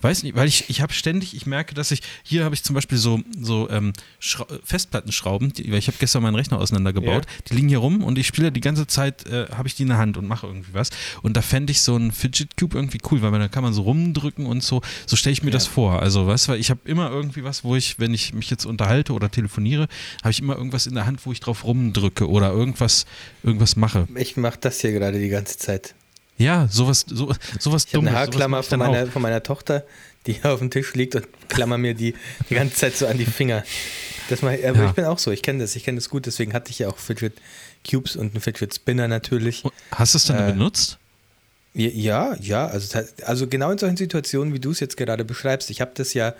Weiß 0.00 0.22
nicht, 0.22 0.34
weil 0.36 0.48
ich, 0.48 0.68
ich 0.70 0.80
habe 0.80 0.92
ständig, 0.92 1.34
ich 1.34 1.46
merke, 1.46 1.74
dass 1.74 1.90
ich, 1.90 2.00
hier 2.22 2.44
habe 2.44 2.54
ich 2.54 2.62
zum 2.62 2.74
Beispiel 2.74 2.98
so, 2.98 3.20
so 3.40 3.68
ähm, 3.70 3.92
Schra 4.18 4.46
Festplattenschrauben, 4.64 5.52
die, 5.52 5.70
weil 5.70 5.78
ich 5.78 5.86
habe 5.86 5.96
gestern 5.98 6.22
meinen 6.22 6.34
Rechner 6.34 6.58
auseinandergebaut, 6.58 7.26
die 7.48 7.54
liegen 7.54 7.68
hier 7.68 7.78
rum 7.78 8.02
und 8.04 8.18
ich 8.18 8.26
spiele 8.26 8.52
die 8.52 8.60
ganze 8.60 8.86
Zeit, 8.86 9.26
äh, 9.26 9.46
habe 9.56 9.68
ich 9.68 9.74
die 9.74 9.82
in 9.82 9.88
der 9.88 9.98
Hand 9.98 10.16
und 10.16 10.26
mache 10.26 10.46
irgendwie 10.46 10.74
was. 10.74 10.90
Und 11.22 11.36
da 11.36 11.42
fände 11.42 11.70
ich 11.70 11.82
so 11.82 11.96
ein 11.96 12.12
Fidget 12.12 12.56
Cube 12.56 12.76
irgendwie 12.76 12.98
cool, 13.10 13.22
weil 13.22 13.30
man, 13.30 13.40
da 13.40 13.48
kann 13.48 13.62
man 13.62 13.72
so 13.72 13.82
rumdrücken 13.82 14.46
und 14.46 14.62
so, 14.62 14.82
so 15.06 15.16
stelle 15.16 15.32
ich 15.32 15.42
mir 15.42 15.50
Ja. 15.50 15.54
das 15.54 15.66
vor. 15.66 16.00
Also, 16.02 16.26
weißt 16.26 16.48
du, 16.48 16.52
weil 16.52 16.60
ich 16.60 16.70
habe 16.70 16.80
immer 16.84 17.10
irgendwie 17.10 17.44
was, 17.44 17.64
wo 17.64 17.76
ich, 17.76 17.98
wenn 17.98 18.12
ich 18.14 18.34
mich 18.34 18.50
jetzt 18.50 18.64
unterhalte 18.66 19.12
oder 19.12 19.30
telefoniere, 19.30 19.88
habe 20.22 20.30
ich 20.30 20.40
immer 20.40 20.56
irgendwas 20.56 20.86
in 20.86 20.94
der 20.94 21.06
Hand, 21.06 21.24
wo 21.26 21.32
ich 21.32 21.40
drauf 21.40 21.64
rumdrücke 21.64 22.28
oder 22.28 22.50
irgendwas, 22.52 23.06
irgendwas 23.42 23.76
mache. 23.76 24.06
Ich 24.16 24.36
mache 24.36 24.58
das 24.60 24.80
hier 24.80 24.92
gerade 24.92 25.18
die 25.20 25.28
ganze 25.28 25.58
Zeit. 25.58 25.94
Ja, 26.36 26.66
sowas, 26.70 27.04
so, 27.08 27.32
sowas 27.60 27.84
Ich 27.86 27.94
habe 27.94 28.06
eine 28.06 28.10
Dummes, 28.10 28.12
sowas 28.12 28.14
Haarklammer 28.14 28.62
von 28.62 28.78
meiner, 28.78 29.06
von 29.06 29.22
meiner 29.22 29.42
Tochter, 29.42 29.84
die 30.26 30.36
auf 30.42 30.58
dem 30.58 30.70
Tisch 30.70 30.94
liegt 30.94 31.14
und 31.14 31.26
klammer 31.48 31.78
mir 31.78 31.94
die 31.94 32.14
die 32.50 32.54
ganze 32.54 32.74
Zeit 32.76 32.96
so 32.96 33.06
an 33.06 33.18
die 33.18 33.26
Finger. 33.26 33.62
Das 34.28 34.40
ich, 34.42 34.66
aber 34.66 34.78
Ja. 34.78 34.86
ich 34.88 34.92
bin 34.92 35.04
auch 35.04 35.18
so, 35.18 35.30
ich 35.30 35.42
kenne 35.42 35.60
das, 35.60 35.76
ich 35.76 35.84
kenne 35.84 35.96
das 35.98 36.08
gut, 36.08 36.26
deswegen 36.26 36.52
hatte 36.54 36.70
ich 36.70 36.78
ja 36.80 36.88
auch 36.88 36.96
Fidget 36.98 37.34
Cubes 37.88 38.16
und 38.16 38.32
einen 38.32 38.40
Fidget 38.40 38.74
Spinner 38.74 39.06
natürlich. 39.06 39.62
Hast 39.90 40.14
du 40.14 40.18
es 40.18 40.24
dann 40.26 40.48
Äh, 40.48 40.52
benutzt? 40.52 40.98
Ja, 41.74 42.34
ja, 42.40 42.66
also, 42.68 43.00
also 43.26 43.46
genau 43.48 43.70
in 43.70 43.78
solchen 43.78 43.96
Situationen, 43.96 44.54
wie 44.54 44.60
du 44.60 44.70
es 44.70 44.80
jetzt 44.80 44.96
gerade 44.96 45.24
beschreibst. 45.24 45.70
Ich 45.70 45.80
habe 45.80 45.90
das 45.94 46.14
ja, 46.14 46.34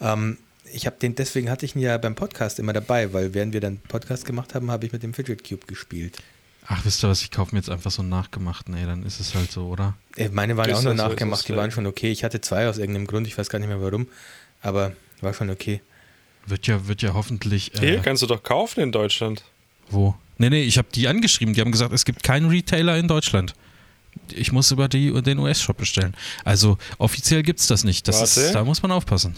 ähm, 0.00 0.36
ich 0.72 0.86
habe 0.86 0.96
den, 1.00 1.14
deswegen 1.14 1.50
hatte 1.50 1.64
ich 1.66 1.74
ihn 1.74 1.80
ja 1.82 1.96
beim 1.98 2.14
Podcast 2.14 2.58
immer 2.58 2.72
dabei, 2.74 3.12
weil 3.12 3.32
während 3.34 3.52
wir 3.54 3.60
dann 3.60 3.78
Podcast 3.78 4.26
gemacht 4.26 4.54
haben, 4.54 4.70
habe 4.70 4.84
ich 4.86 4.92
mit 4.92 5.02
dem 5.02 5.14
Fidget 5.14 5.42
Cube 5.48 5.66
gespielt. 5.66 6.18
Ach, 6.66 6.84
wisst 6.84 7.04
ihr 7.04 7.08
was, 7.08 7.20
ich 7.22 7.30
kaufe 7.30 7.54
mir 7.54 7.58
jetzt 7.60 7.68
einfach 7.70 7.90
so 7.90 8.00
einen 8.02 8.08
nachgemachten, 8.08 8.74
ey, 8.74 8.86
dann 8.86 9.04
ist 9.04 9.20
es 9.20 9.34
halt 9.34 9.52
so, 9.52 9.66
oder? 9.68 9.94
Meine 10.32 10.56
waren 10.56 10.70
Ist 10.70 10.78
auch 10.78 10.82
nur 10.82 10.96
so, 10.96 11.02
nachgemacht, 11.08 11.40
das 11.40 11.46
die 11.46 11.52
so. 11.52 11.58
waren 11.58 11.70
schon 11.70 11.86
okay. 11.86 12.10
Ich 12.10 12.24
hatte 12.24 12.40
zwei 12.40 12.68
aus 12.68 12.78
irgendeinem 12.78 13.06
Grund, 13.06 13.26
ich 13.26 13.36
weiß 13.36 13.50
gar 13.50 13.58
nicht 13.58 13.68
mehr 13.68 13.82
warum, 13.82 14.08
aber 14.62 14.92
war 15.20 15.34
schon 15.34 15.50
okay. 15.50 15.82
Wird 16.46 16.66
ja, 16.66 16.86
wird 16.88 17.02
ja 17.02 17.12
hoffentlich. 17.14 17.72
Hier 17.78 17.98
Äh, 17.98 18.00
kannst 18.02 18.22
du 18.22 18.26
doch 18.26 18.42
kaufen 18.42 18.80
in 18.80 18.92
Deutschland. 18.92 19.44
wo? 19.90 20.14
Nee, 20.38 20.50
nee, 20.50 20.62
ich 20.62 20.78
habe 20.78 20.88
die 20.92 21.06
angeschrieben, 21.06 21.54
die 21.54 21.60
haben 21.60 21.70
gesagt, 21.70 21.92
es 21.92 22.04
gibt 22.04 22.22
keinen 22.24 22.48
Retailer 22.48 22.96
in 22.98 23.06
Deutschland. 23.08 23.54
Ich 24.32 24.50
muss 24.50 24.70
über 24.72 24.88
die, 24.88 25.12
den 25.22 25.38
US-Shop 25.38 25.76
bestellen. 25.76 26.16
Also 26.44 26.76
offiziell 26.98 27.42
gibt 27.42 27.60
es 27.60 27.66
das 27.68 27.84
nicht. 27.84 28.08
Das 28.08 28.36
ist, 28.36 28.52
da 28.54 28.64
muss 28.64 28.82
man 28.82 28.90
aufpassen. 28.90 29.36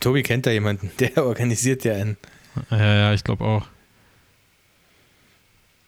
Tobi 0.00 0.22
kennt 0.22 0.46
da 0.46 0.50
jemanden, 0.50 0.90
der 0.98 1.24
organisiert 1.24 1.84
ja 1.84 1.94
einen. 1.94 2.16
Ja, 2.70 2.94
ja, 2.94 3.12
ich 3.14 3.24
glaube 3.24 3.44
auch. 3.44 3.66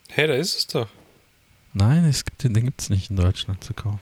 Hey, 0.08 0.26
da 0.26 0.34
ist 0.34 0.56
es 0.56 0.66
doch. 0.66 0.88
Nein, 1.72 2.04
es 2.04 2.24
gibt 2.24 2.42
den, 2.42 2.52
den 2.54 2.64
gibt 2.64 2.80
es 2.80 2.90
nicht 2.90 3.10
in 3.10 3.16
Deutschland 3.16 3.62
zu 3.62 3.74
kaufen. 3.74 4.00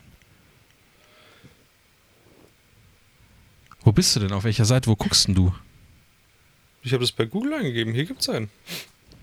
Wo 3.82 3.92
bist 3.92 4.14
du 4.16 4.20
denn? 4.20 4.32
Auf 4.32 4.44
welcher 4.44 4.64
Seite? 4.64 4.88
Wo 4.88 4.96
guckst 4.96 5.28
denn 5.28 5.34
du? 5.34 5.54
Ich 6.82 6.92
habe 6.92 7.02
das 7.02 7.12
bei 7.12 7.24
Google 7.26 7.54
eingegeben. 7.54 7.92
Hier 7.94 8.04
gibt 8.06 8.20
es 8.22 8.28
einen. 8.28 8.50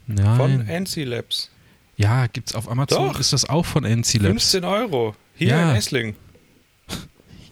Nein. 0.08 0.38
Von 0.38 0.70
Ansi 0.70 1.04
Labs. 1.04 1.50
ja, 1.98 2.28
gibt's 2.28 2.54
auf 2.54 2.70
Amazon. 2.70 3.08
Doch. 3.10 3.20
Ist 3.20 3.34
das 3.34 3.46
auch 3.50 3.66
von 3.66 3.84
NC 3.84 4.16
Labs? 4.20 4.52
15 4.52 4.64
Euro. 4.64 5.16
Hier 5.36 5.50
Ja. 5.50 5.72
in 5.72 5.76
Essling. 5.78 6.16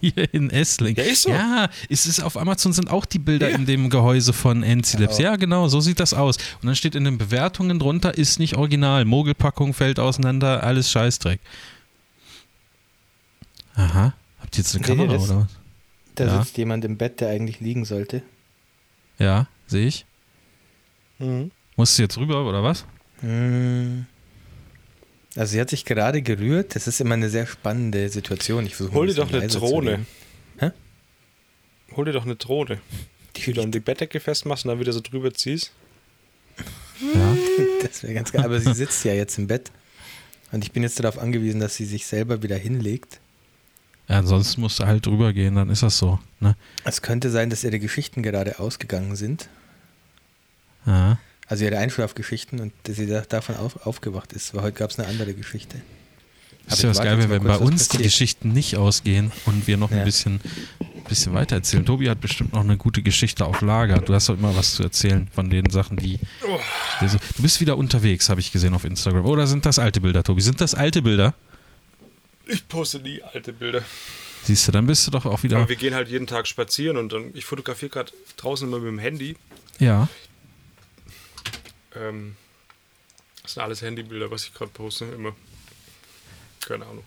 Hier 0.03 0.33
in 0.33 0.49
Essling. 0.49 0.95
Ja, 0.97 1.03
ist 1.03 1.21
so. 1.21 1.29
Ja, 1.29 1.69
es 1.89 2.05
ist 2.05 2.21
auf 2.21 2.35
Amazon 2.35 2.73
sind 2.73 2.89
auch 2.91 3.05
die 3.05 3.19
Bilder 3.19 3.49
Ja. 3.49 3.55
in 3.55 3.65
dem 3.65 3.89
Gehäuse 3.89 4.33
von 4.33 4.61
NC 4.61 4.99
Labs. 4.99 5.15
Genau. 5.17 5.29
Ja, 5.29 5.35
genau, 5.37 5.67
so 5.69 5.79
sieht 5.79 5.99
das 6.01 6.13
aus. 6.13 6.35
Und 6.61 6.65
dann 6.67 6.75
steht 6.75 6.95
in 6.95 7.05
den 7.05 7.17
Bewertungen 7.17 7.79
drunter, 7.79 8.17
ist 8.17 8.37
nicht 8.37 8.57
original. 8.57 9.05
Mogelpackung 9.05 9.73
fällt 9.73 9.99
auseinander, 9.99 10.61
alles 10.61 10.91
Scheißdreck. 10.91 11.39
Aha. 13.75 14.13
Habt 14.39 14.57
ihr 14.57 14.63
jetzt 14.63 14.75
eine 14.75 14.83
Kamera 14.85 15.13
das? 15.13 15.29
oder 15.29 15.39
was? 15.41 15.47
Da 16.15 16.25
Ja. 16.25 16.43
sitzt 16.43 16.57
jemand 16.57 16.85
im 16.85 16.97
Bett, 16.97 17.21
der 17.21 17.29
eigentlich 17.29 17.59
liegen 17.59 17.85
sollte. 17.85 18.21
Ja, 19.19 19.47
sehe 19.67 19.87
ich. 19.87 20.05
Mhm. 21.19 21.51
Musst 21.75 21.97
du 21.97 22.03
jetzt 22.03 22.17
rüber 22.17 22.45
oder 22.45 22.61
was? 22.63 22.85
Hm. 23.21 24.05
Also 25.35 25.53
sie 25.53 25.61
hat 25.61 25.69
sich 25.69 25.85
gerade 25.85 26.21
gerührt. 26.21 26.75
Das 26.75 26.87
ist 26.87 27.01
immer 27.01 27.15
eine 27.15 27.29
sehr 27.29 27.47
spannende 27.47 28.09
Situation. 28.09 28.65
Ich 28.65 28.75
versuche 28.75 28.95
Hol 28.95 29.07
dir 29.07 29.13
ein 29.13 29.29
doch 29.29 29.33
eine 29.33 29.47
Drohne. 29.47 30.05
Hä? 30.59 30.71
Hol 31.95 32.05
dir 32.05 32.11
doch 32.11 32.25
eine 32.25 32.35
Drohne. 32.35 32.79
Die 33.35 33.53
du 33.53 33.61
an 33.61 33.71
die 33.71 33.79
Bettdecke 33.79 34.19
festmachst 34.19 34.65
und 34.65 34.69
dann 34.69 34.79
wieder 34.79 34.93
so 34.93 35.01
drüber 35.01 35.33
ziehst. 35.33 35.71
Ja. 37.13 37.37
Das 37.83 38.01
wäre 38.01 38.13
ganz 38.13 38.31
geil. 38.31 38.45
Aber 38.45 38.61
sie 38.61 38.73
sitzt 38.73 39.03
ja 39.03 39.13
jetzt 39.13 39.37
im 39.37 39.47
Bett. 39.47 39.69
Und 40.53 40.63
ich 40.63 40.71
bin 40.71 40.83
jetzt 40.83 40.97
darauf 40.99 41.19
angewiesen, 41.19 41.59
dass 41.59 41.75
sie 41.75 41.83
sich 41.83 42.05
selber 42.07 42.41
wieder 42.41 42.55
hinlegt. 42.55 43.19
ja 44.07 44.19
ansonsten 44.19 44.61
musst 44.61 44.79
du 44.79 44.85
halt 44.85 45.05
drüber 45.05 45.33
gehen, 45.33 45.55
dann 45.55 45.69
ist 45.69 45.83
das 45.83 45.97
so. 45.97 46.17
Ne? 46.39 46.55
Es 46.85 47.01
könnte 47.01 47.29
sein, 47.29 47.49
dass 47.49 47.65
ihre 47.65 47.79
Geschichten 47.79 48.23
gerade 48.23 48.59
ausgegangen 48.59 49.17
sind. 49.17 49.49
Ja. 50.85 51.19
Also 51.47 51.65
ihre 51.65 51.77
Einschlafgeschichten 51.77 52.59
und 52.59 52.73
dass 52.83 52.95
sie 52.95 53.07
da, 53.07 53.21
davon 53.21 53.55
auf, 53.57 53.85
aufgewacht 53.85 54.33
ist. 54.33 54.53
Weil 54.53 54.63
heute 54.63 54.79
gab 54.79 54.91
es 54.91 54.99
eine 54.99 55.07
andere 55.07 55.33
Geschichte. 55.33 55.81
Ist 56.67 56.81
ja 56.81 56.89
was 56.89 56.99
geil, 57.01 57.17
wenn 57.29 57.43
bei 57.43 57.57
uns 57.57 57.89
die. 57.89 57.97
Geschichten 57.97 58.53
nicht 58.53 58.77
ausgehen 58.77 59.33
und 59.45 59.67
wir 59.67 59.75
noch 59.75 59.91
ein 59.91 59.97
Ja. 59.97 60.03
bisschen, 60.05 60.39
bisschen 61.09 61.33
weiter 61.33 61.57
erzählen. 61.57 61.85
Tobi 61.85 62.09
hat 62.09 62.21
bestimmt 62.21 62.53
noch 62.53 62.61
eine 62.61 62.77
gute 62.77 63.01
Geschichte 63.01 63.45
auf 63.45 63.59
Lager. 63.59 63.99
Du 63.99 64.13
hast 64.13 64.29
doch 64.29 64.37
immer 64.37 64.55
was 64.55 64.75
zu 64.75 64.83
erzählen 64.83 65.27
von 65.35 65.49
den 65.49 65.69
Sachen, 65.69 65.97
die. 65.97 66.19
die 67.01 67.07
so- 67.09 67.17
Du 67.35 67.41
bist 67.43 67.59
wieder 67.59 67.77
unterwegs, 67.77 68.29
habe 68.29 68.39
ich 68.39 68.53
gesehen 68.53 68.73
auf 68.73 68.85
Instagram. 68.85 69.25
Oder 69.25 69.45
sind 69.45 69.65
das 69.65 69.77
alte 69.77 69.99
Bilder, 69.99 70.23
Tobi? 70.23 70.41
Sind 70.41 70.61
das 70.61 70.73
alte 70.73 71.01
Bilder? 71.01 71.33
Ich 72.47 72.65
poste 72.69 72.99
nie 72.99 73.21
alte 73.21 73.51
Bilder. 73.51 73.81
Siehst 74.43 74.65
du, 74.67 74.71
dann 74.71 74.87
bist 74.87 75.05
du 75.05 75.11
doch 75.11 75.25
auch 75.25 75.43
wieder. 75.43 75.57
Aber 75.57 75.69
wir 75.69 75.75
gehen 75.75 75.93
halt 75.95 76.07
jeden 76.07 76.27
Tag 76.27 76.47
spazieren 76.47 76.95
und 76.95 77.11
dann, 77.11 77.31
ich 77.33 77.43
fotografiere 77.43 77.89
gerade 77.89 78.11
draußen 78.37 78.65
immer 78.67 78.79
mit 78.79 78.87
dem 78.87 78.99
Handy. 78.99 79.35
Ja. 79.79 80.07
Ähm, 81.95 82.35
das 83.41 83.53
sind 83.53 83.63
alles 83.63 83.81
Handybilder, 83.81 84.31
was 84.31 84.45
ich 84.45 84.53
gerade 84.53 84.71
poste, 84.71 85.05
immer. 85.05 85.33
Keine 86.65 86.85
Ahnung. 86.85 87.03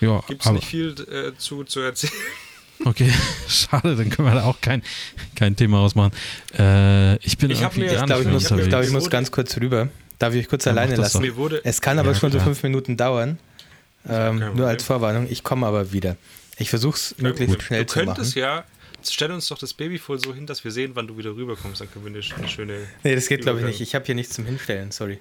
Ja, 0.00 0.22
Gibt 0.28 0.44
es 0.44 0.50
nicht 0.52 0.66
viel 0.66 0.94
äh, 1.10 1.36
zu, 1.36 1.64
zu 1.64 1.80
erzählen. 1.80 2.12
okay, 2.84 3.12
schade, 3.48 3.96
dann 3.96 4.08
können 4.10 4.28
wir 4.28 4.34
da 4.34 4.44
auch 4.44 4.60
kein, 4.60 4.82
kein 5.36 5.56
Thema 5.56 5.80
ausmachen. 5.80 6.12
Äh, 6.58 7.16
ich 7.16 7.36
bin 7.36 7.50
Ich 7.50 7.60
irgendwie 7.60 7.80
mir- 7.80 7.86
gar 7.92 8.00
Ich 8.00 8.06
glaube, 8.06 8.24
nicht 8.24 8.44
ich, 8.44 8.50
mehr 8.50 8.58
muss, 8.58 8.64
ich, 8.64 8.68
glaub, 8.70 8.82
ich 8.84 8.90
muss 8.90 9.10
ganz 9.10 9.30
kurz 9.30 9.56
rüber. 9.58 9.88
Darf 10.18 10.34
ich 10.34 10.40
euch 10.44 10.48
kurz 10.48 10.64
mach 10.66 10.72
alleine 10.72 10.96
lassen? 10.96 11.14
doch. 11.18 11.20
Mir 11.22 11.36
wurde, 11.36 11.60
Es 11.64 11.80
kann 11.80 11.98
aber 11.98 12.12
Ja, 12.12 12.18
schon 12.18 12.30
so 12.32 12.40
fünf 12.40 12.62
Minuten 12.62 12.96
dauern. 12.96 13.38
Ähm, 14.08 14.54
nur 14.56 14.66
als 14.68 14.82
Vorwarnung. 14.84 15.26
Ich 15.30 15.42
komme 15.44 15.66
aber 15.66 15.92
wieder. 15.92 16.16
Ich 16.58 16.70
versuche 16.70 16.96
es 16.96 17.14
möglichst 17.18 17.56
du 17.56 17.60
schnell 17.60 17.84
zu 17.86 17.98
machen. 17.98 18.14
könntest 18.14 18.34
ja, 18.36 18.64
stell 19.04 19.30
uns 19.32 19.48
doch 19.48 19.58
das 19.58 19.74
Babyfohl 19.74 20.18
so 20.20 20.34
hin, 20.34 20.46
dass 20.46 20.64
wir 20.64 20.70
sehen, 20.70 20.92
wann 20.94 21.06
du 21.06 21.16
wieder 21.16 21.34
rüberkommst. 21.34 21.80
Dann 21.80 21.90
können 21.90 22.04
wir 22.06 22.12
eine, 22.22 22.34
eine 22.36 22.48
schöne. 22.48 22.86
Nee, 23.04 23.14
das 23.14 23.28
geht 23.28 23.42
glaube 23.42 23.60
ich 23.60 23.66
nicht. 23.66 23.80
Ich 23.80 23.94
habe 23.94 24.04
hier 24.04 24.14
nichts 24.14 24.34
zum 24.34 24.44
Hinstellen. 24.46 24.90
Sorry. 24.90 25.18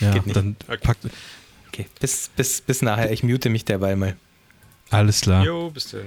Ja, 0.00 0.12
geht 0.12 0.26
nicht. 0.26 0.36
dann 0.36 0.56
Okay. 0.66 0.78
packt. 0.78 1.06
Okay, 1.68 1.86
bis, 2.00 2.30
bis, 2.36 2.60
bis 2.60 2.82
nachher. 2.82 3.12
Ich 3.12 3.22
mute 3.22 3.48
mich 3.50 3.64
derweil 3.64 3.96
mal. 3.96 4.16
Alles 4.90 5.20
klar. 5.20 5.44
Jo, 5.44 5.70
bis 5.70 5.88
denn. 5.90 6.06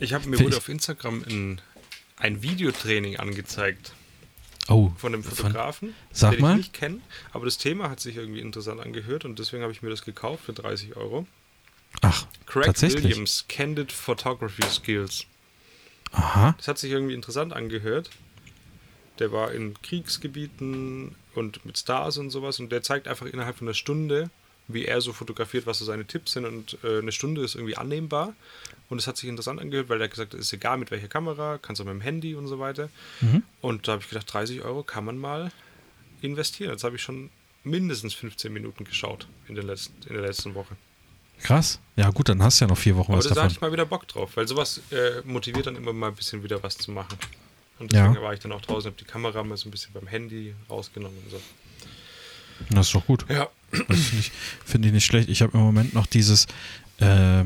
Ich 0.00 0.12
habe 0.12 0.28
mir 0.28 0.38
wurde 0.38 0.56
auf 0.56 0.68
Instagram 0.68 1.24
ein 1.28 1.60
ein 2.16 2.42
Videotraining 2.42 3.16
angezeigt 3.16 3.92
Oh, 4.68 4.92
von 4.96 5.12
einem 5.12 5.22
Fotografen, 5.24 5.94
Sag 6.12 6.32
den 6.32 6.40
mal. 6.40 6.52
ich 6.52 6.56
nicht 6.58 6.72
kenne. 6.72 7.00
Aber 7.32 7.44
das 7.44 7.58
Thema 7.58 7.90
hat 7.90 8.00
sich 8.00 8.16
irgendwie 8.16 8.40
interessant 8.40 8.80
angehört 8.80 9.24
und 9.26 9.38
deswegen 9.38 9.62
habe 9.62 9.72
ich 9.72 9.82
mir 9.82 9.90
das 9.90 10.04
gekauft 10.04 10.44
für 10.46 10.54
30 10.54 10.96
Euro. 10.96 11.26
Ach, 12.02 12.26
Craig 12.46 12.66
tatsächlich. 12.66 13.04
Williams, 13.04 13.44
Candid 13.48 13.92
Photography 13.92 14.62
Skills. 14.68 15.26
Aha, 16.12 16.54
Das 16.58 16.68
hat 16.68 16.78
sich 16.78 16.92
irgendwie 16.92 17.14
interessant 17.14 17.52
angehört. 17.52 18.10
Der 19.18 19.32
war 19.32 19.52
in 19.52 19.74
Kriegsgebieten 19.82 21.14
und 21.34 21.64
mit 21.64 21.78
Stars 21.78 22.18
und 22.18 22.30
sowas 22.30 22.58
und 22.60 22.70
der 22.70 22.82
zeigt 22.82 23.08
einfach 23.08 23.26
innerhalb 23.26 23.56
von 23.58 23.68
einer 23.68 23.74
Stunde, 23.74 24.30
wie 24.66 24.84
er 24.86 25.00
so 25.00 25.12
fotografiert, 25.12 25.66
was 25.66 25.78
so 25.78 25.84
seine 25.84 26.04
Tipps 26.06 26.32
sind 26.32 26.46
und 26.46 26.78
äh, 26.84 26.98
eine 26.98 27.12
Stunde 27.12 27.42
ist 27.42 27.54
irgendwie 27.54 27.76
annehmbar. 27.76 28.34
Und 28.88 28.98
es 28.98 29.06
hat 29.06 29.16
sich 29.16 29.28
interessant 29.28 29.60
angehört, 29.60 29.88
weil 29.88 30.00
er 30.00 30.08
gesagt 30.08 30.34
hat, 30.34 30.40
ist 30.40 30.52
egal 30.52 30.78
mit 30.78 30.90
welcher 30.90 31.08
Kamera, 31.08 31.58
kannst 31.58 31.80
auch 31.80 31.86
mit 31.86 31.94
dem 31.94 32.00
Handy 32.00 32.34
und 32.34 32.46
so 32.48 32.58
weiter. 32.58 32.90
Und 33.60 33.88
da 33.88 33.92
habe 33.92 34.02
ich 34.02 34.08
gedacht, 34.08 34.32
30 34.32 34.62
Euro 34.62 34.82
kann 34.82 35.04
man 35.04 35.18
mal 35.18 35.50
investieren. 36.20 36.70
Jetzt 36.70 36.84
habe 36.84 36.96
ich 36.96 37.02
schon 37.02 37.30
mindestens 37.62 38.14
15 38.14 38.52
Minuten 38.52 38.84
geschaut 38.84 39.26
in, 39.48 39.54
den 39.54 39.66
letzten, 39.66 39.94
in 40.06 40.14
der 40.14 40.22
letzten 40.22 40.54
Woche. 40.54 40.76
Krass. 41.42 41.80
Ja 41.96 42.10
gut, 42.10 42.28
dann 42.28 42.42
hast 42.42 42.60
du 42.60 42.64
ja 42.64 42.68
noch 42.68 42.78
vier 42.78 42.96
Wochen 42.96 43.12
Aber 43.12 43.18
was 43.18 43.24
da 43.26 43.30
hatte 43.30 43.40
davon. 43.40 43.52
ich 43.52 43.60
mal 43.60 43.72
wieder 43.72 43.86
Bock 43.86 44.08
drauf, 44.08 44.30
weil 44.36 44.48
sowas 44.48 44.80
äh, 44.90 45.20
motiviert 45.24 45.66
dann 45.66 45.76
immer 45.76 45.92
mal 45.92 46.08
ein 46.08 46.14
bisschen 46.14 46.42
wieder 46.42 46.62
was 46.62 46.76
zu 46.76 46.90
machen. 46.90 47.16
Und 47.78 47.92
Ja. 47.92 48.06
deswegen 48.08 48.22
war 48.24 48.32
ich 48.34 48.40
dann 48.40 48.52
auch 48.52 48.60
draußen, 48.60 48.90
habe 48.90 48.96
die 48.98 49.04
Kamera 49.04 49.42
mal 49.44 49.56
so 49.56 49.68
ein 49.68 49.70
bisschen 49.70 49.92
beim 49.92 50.06
Handy 50.06 50.54
rausgenommen 50.70 51.16
und 51.24 51.30
so. 51.30 51.40
Das 52.70 52.86
ist 52.86 52.94
doch 52.94 53.04
gut. 53.06 53.26
Ja, 53.28 53.48
finde 53.72 53.94
ich, 54.18 54.32
find 54.64 54.86
ich 54.86 54.92
nicht 54.92 55.04
schlecht. 55.06 55.28
Ich 55.28 55.42
habe 55.42 55.52
im 55.58 55.60
Moment 55.64 55.92
noch 55.92 56.06
dieses, 56.06 56.46
äh, 57.00 57.42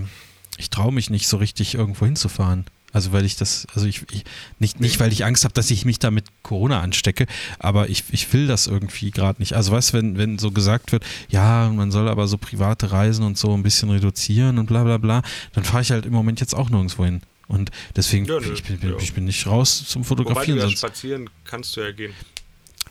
ich 0.58 0.70
traue 0.70 0.92
mich 0.92 1.08
nicht 1.10 1.28
so 1.28 1.38
richtig 1.38 1.74
irgendwo 1.74 2.04
hinzufahren. 2.04 2.66
Also 2.98 3.12
weil 3.12 3.24
ich 3.24 3.36
das, 3.36 3.64
also 3.76 3.86
ich, 3.86 4.02
ich 4.10 4.24
nicht, 4.58 4.80
nicht 4.80 4.98
weil 4.98 5.12
ich 5.12 5.24
Angst 5.24 5.44
habe, 5.44 5.54
dass 5.54 5.70
ich 5.70 5.84
mich 5.84 6.00
da 6.00 6.10
mit 6.10 6.24
Corona 6.42 6.80
anstecke, 6.80 7.26
aber 7.60 7.88
ich, 7.88 8.02
ich 8.10 8.32
will 8.32 8.48
das 8.48 8.66
irgendwie 8.66 9.12
gerade 9.12 9.40
nicht. 9.40 9.52
Also 9.52 9.70
weißt, 9.70 9.92
wenn, 9.92 10.18
wenn 10.18 10.36
so 10.36 10.50
gesagt 10.50 10.90
wird, 10.90 11.04
ja, 11.28 11.68
man 11.70 11.92
soll 11.92 12.08
aber 12.08 12.26
so 12.26 12.38
private 12.38 12.90
Reisen 12.90 13.24
und 13.24 13.38
so 13.38 13.54
ein 13.54 13.62
bisschen 13.62 13.88
reduzieren 13.90 14.58
und 14.58 14.66
bla 14.66 14.82
bla 14.82 14.98
bla, 14.98 15.22
dann 15.52 15.62
fahre 15.62 15.82
ich 15.82 15.92
halt 15.92 16.06
im 16.06 16.12
Moment 16.12 16.40
jetzt 16.40 16.54
auch 16.54 16.70
nirgendwo 16.70 17.04
hin. 17.04 17.20
Und 17.46 17.70
deswegen, 17.94 18.24
Ja, 18.26 18.40
nö, 18.40 18.52
ich, 18.52 18.64
bin, 18.64 18.78
ja. 18.82 18.96
ich 18.98 19.12
bin 19.14 19.26
nicht 19.26 19.46
raus 19.46 19.84
zum 19.86 20.02
wobei 20.02 20.16
du 20.16 20.22
Fotografieren. 20.24 20.58
ja 20.58 20.64
Sonst, 20.64 20.78
spazieren 20.80 21.30
kannst 21.44 21.76
du 21.76 21.82
ja 21.82 21.92
gehen. 21.92 22.12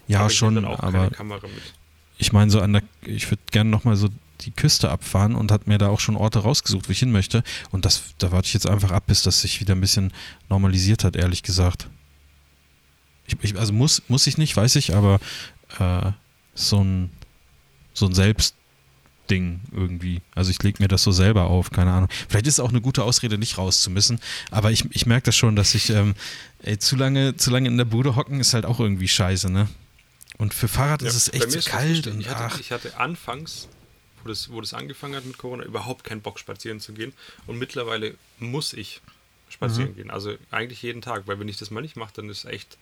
ja, 0.07 0.21
Aber 0.21 0.29
schon, 0.29 0.63
aber 0.63 0.91
keine 0.93 1.11
Kamera 1.11 1.47
mit. 1.47 1.73
ich 2.17 2.31
meine, 2.31 2.49
so 2.49 2.61
an 2.61 2.71
der, 2.71 2.83
ich 3.01 3.29
würde 3.29 3.41
gerne 3.51 3.69
nochmal 3.69 3.97
so 3.97 4.07
die 4.41 4.51
Küste 4.51 4.89
abfahren 4.89 5.35
und 5.35 5.51
hat 5.51 5.67
mir 5.67 5.77
da 5.77 5.89
auch 5.89 5.99
schon 5.99 6.15
Orte 6.15 6.39
rausgesucht, 6.39 6.87
wo 6.87 6.91
ich 6.91 6.99
hin 6.99 7.11
möchte. 7.11 7.43
Und 7.71 7.85
das, 7.85 8.03
da 8.17 8.31
warte 8.31 8.47
ich 8.47 8.53
jetzt 8.53 8.67
einfach 8.67 8.91
ab, 8.91 9.05
bis 9.07 9.23
das 9.23 9.41
sich 9.41 9.59
wieder 9.59 9.75
ein 9.75 9.81
bisschen 9.81 10.13
normalisiert 10.49 11.03
hat, 11.03 11.15
ehrlich 11.15 11.43
gesagt. 11.43 11.89
Ich, 13.25 13.37
ich, 13.41 13.57
also 13.57 13.73
muss, 13.73 14.03
muss 14.07 14.27
ich 14.27 14.37
nicht, 14.37 14.55
weiß 14.55 14.75
ich, 14.75 14.95
aber 14.95 15.19
äh, 15.79 16.11
so 16.53 16.83
ein, 16.83 17.09
so 17.93 18.05
ein 18.05 18.13
Selbstding 18.13 19.61
irgendwie. 19.71 20.21
Also 20.35 20.51
ich 20.51 20.61
lege 20.63 20.81
mir 20.81 20.87
das 20.87 21.03
so 21.03 21.11
selber 21.11 21.45
auf, 21.45 21.71
keine 21.71 21.91
Ahnung. 21.91 22.09
Vielleicht 22.29 22.47
ist 22.47 22.55
es 22.55 22.59
auch 22.59 22.69
eine 22.69 22.81
gute 22.81 23.03
Ausrede, 23.03 23.37
nicht 23.37 23.57
raus 23.57 23.81
zu 23.81 23.89
müssen, 23.89 24.19
aber 24.51 24.71
ich, 24.71 24.85
ich 24.91 25.05
merke 25.05 25.25
das 25.25 25.35
schon, 25.35 25.55
dass 25.55 25.75
ich 25.75 25.89
ähm, 25.89 26.15
ey, 26.63 26.77
zu, 26.77 26.95
lange, 26.95 27.35
zu 27.35 27.51
lange 27.51 27.67
in 27.67 27.77
der 27.77 27.85
Bude 27.85 28.15
hocken 28.15 28.39
ist 28.39 28.53
halt 28.53 28.65
auch 28.65 28.79
irgendwie 28.79 29.07
scheiße, 29.07 29.49
ne? 29.49 29.67
Und 30.37 30.53
für 30.53 30.67
Fahrrad 30.67 31.01
ist 31.01 31.15
es 31.15 31.33
echt 31.33 31.47
mir 31.47 31.61
so 31.61 31.69
kalt. 31.69 32.05
ich, 32.05 32.29
hatte, 32.29 32.43
ach, 32.43 32.59
ich 32.59 32.71
hatte 32.71 32.97
anfangs, 32.97 33.67
wo 34.27 34.29
das, 34.29 34.51
wo 34.51 34.59
das 34.61 34.73
angefangen 34.73 35.15
hat 35.15 35.25
mit 35.25 35.37
Corona, 35.37 35.63
überhaupt 35.63 36.03
keinen 36.03 36.21
Bock 36.21 36.37
spazieren 36.39 36.79
zu 36.81 36.93
gehen. 36.93 37.13
Und 37.47 37.57
mittlerweile 37.57 38.15
muss 38.39 38.73
ich 38.73 39.01
spazieren 39.49 39.91
Mhm. 39.91 39.95
gehen. 39.95 40.11
Also 40.11 40.35
eigentlich 40.51 40.81
jeden 40.81 41.01
Tag, 41.01 41.23
weil 41.27 41.39
wenn 41.39 41.47
ich 41.47 41.55
das 41.57 41.71
mal 41.71 41.81
nicht 41.81 41.95
mache, 41.95 42.11
dann 42.15 42.29
ist 42.29 42.43
echt. 42.45 42.77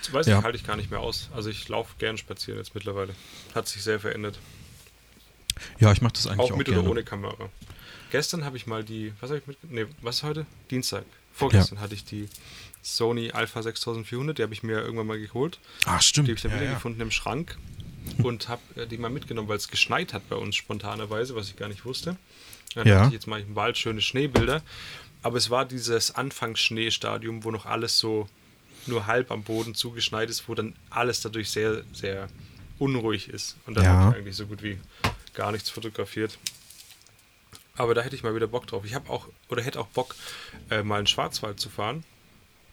Das 0.00 0.12
weiß 0.12 0.26
Ja. 0.26 0.38
ich, 0.38 0.44
halte 0.44 0.56
ich 0.58 0.64
gar 0.64 0.76
nicht 0.76 0.90
mehr 0.90 1.00
aus. 1.00 1.28
Also 1.34 1.50
ich 1.50 1.68
laufe 1.68 1.94
gern 1.98 2.16
spazieren 2.16 2.58
jetzt 2.58 2.74
mittlerweile. 2.76 3.14
Hat 3.54 3.66
sich 3.66 3.82
sehr 3.82 3.98
verändert. 3.98 4.38
ja, 5.80 5.90
ich 5.90 6.00
mache 6.02 6.12
das 6.12 6.26
eigentlich 6.26 6.40
Auch 6.40 6.52
auch, 6.52 6.56
mit 6.56 6.66
gerne. 6.66 6.82
oder 6.82 6.90
ohne 6.90 7.02
Kamera. 7.02 7.48
Gestern 8.12 8.44
habe 8.44 8.56
ich 8.56 8.66
mal 8.68 8.84
die, 8.84 9.12
was 9.20 9.30
habe 9.30 9.40
ich 9.40 9.46
mit, 9.46 9.70
nee, 9.70 9.86
was 10.02 10.16
ist 10.16 10.22
heute? 10.22 10.46
Dienstag. 10.70 11.04
Vorgestern 11.32 11.80
hatte 11.80 11.94
ich 11.94 12.04
die 12.04 12.28
Sony 12.82 13.32
Alpha 13.32 13.62
6400, 13.62 14.38
die 14.38 14.42
habe 14.42 14.54
ich 14.54 14.62
mir 14.62 14.78
irgendwann 14.80 15.06
mal 15.08 15.18
geholt. 15.18 15.58
Ach, 15.86 16.00
stimmt. 16.00 16.28
Die 16.28 16.32
habe 16.32 16.36
ich 16.36 16.42
dann 16.42 16.52
ja, 16.52 16.58
wieder 16.58 16.66
ja. 16.68 16.74
gefunden 16.74 17.00
im 17.00 17.10
Schrank 17.10 17.58
und 18.22 18.48
habe 18.48 18.62
äh, 18.76 18.86
die 18.86 18.98
mal 18.98 19.10
mitgenommen, 19.10 19.48
weil 19.48 19.56
es 19.56 19.68
geschneit 19.68 20.12
hat 20.12 20.28
bei 20.28 20.36
uns 20.36 20.56
spontanerweise, 20.56 21.34
was 21.34 21.48
ich 21.48 21.56
gar 21.56 21.68
nicht 21.68 21.84
wusste. 21.84 22.16
Dann 22.74 22.86
Ja. 22.86 22.94
dachte 22.96 23.08
ich, 23.08 23.14
jetzt 23.14 23.26
mache 23.26 23.40
ich 23.40 23.46
im 23.46 23.56
Wald 23.56 23.78
schöne 23.78 24.00
Schneebilder. 24.00 24.62
Aber 25.22 25.38
es 25.38 25.50
war 25.50 25.64
dieses 25.64 26.14
Anfangsschneestadium, 26.14 27.44
wo 27.44 27.50
noch 27.50 27.66
alles 27.66 27.98
so 27.98 28.28
nur 28.86 29.06
halb 29.06 29.30
am 29.30 29.42
Boden 29.42 29.74
zugeschneit 29.74 30.30
ist, 30.30 30.48
wo 30.48 30.54
dann 30.54 30.74
alles 30.90 31.20
dadurch 31.20 31.50
sehr, 31.50 31.82
sehr 31.92 32.28
unruhig 32.78 33.28
ist. 33.28 33.56
Und 33.66 33.76
dann 33.76 33.84
Ja. 33.84 33.90
habe 33.90 34.10
ich 34.10 34.16
eigentlich 34.18 34.36
so 34.36 34.46
gut 34.46 34.62
wie 34.62 34.78
gar 35.34 35.50
nichts 35.52 35.70
fotografiert. 35.70 36.38
Aber 37.76 37.94
da 37.94 38.02
hätte 38.02 38.14
ich 38.16 38.22
mal 38.22 38.34
wieder 38.34 38.46
Bock 38.46 38.66
drauf. 38.66 38.84
Ich 38.84 38.94
habe 38.94 39.10
auch, 39.10 39.28
oder 39.48 39.62
hätte 39.62 39.80
auch 39.80 39.88
Bock, 39.88 40.14
äh, 40.70 40.82
mal 40.82 41.00
in 41.00 41.06
Schwarzwald 41.06 41.58
zu 41.60 41.68
fahren 41.68 42.04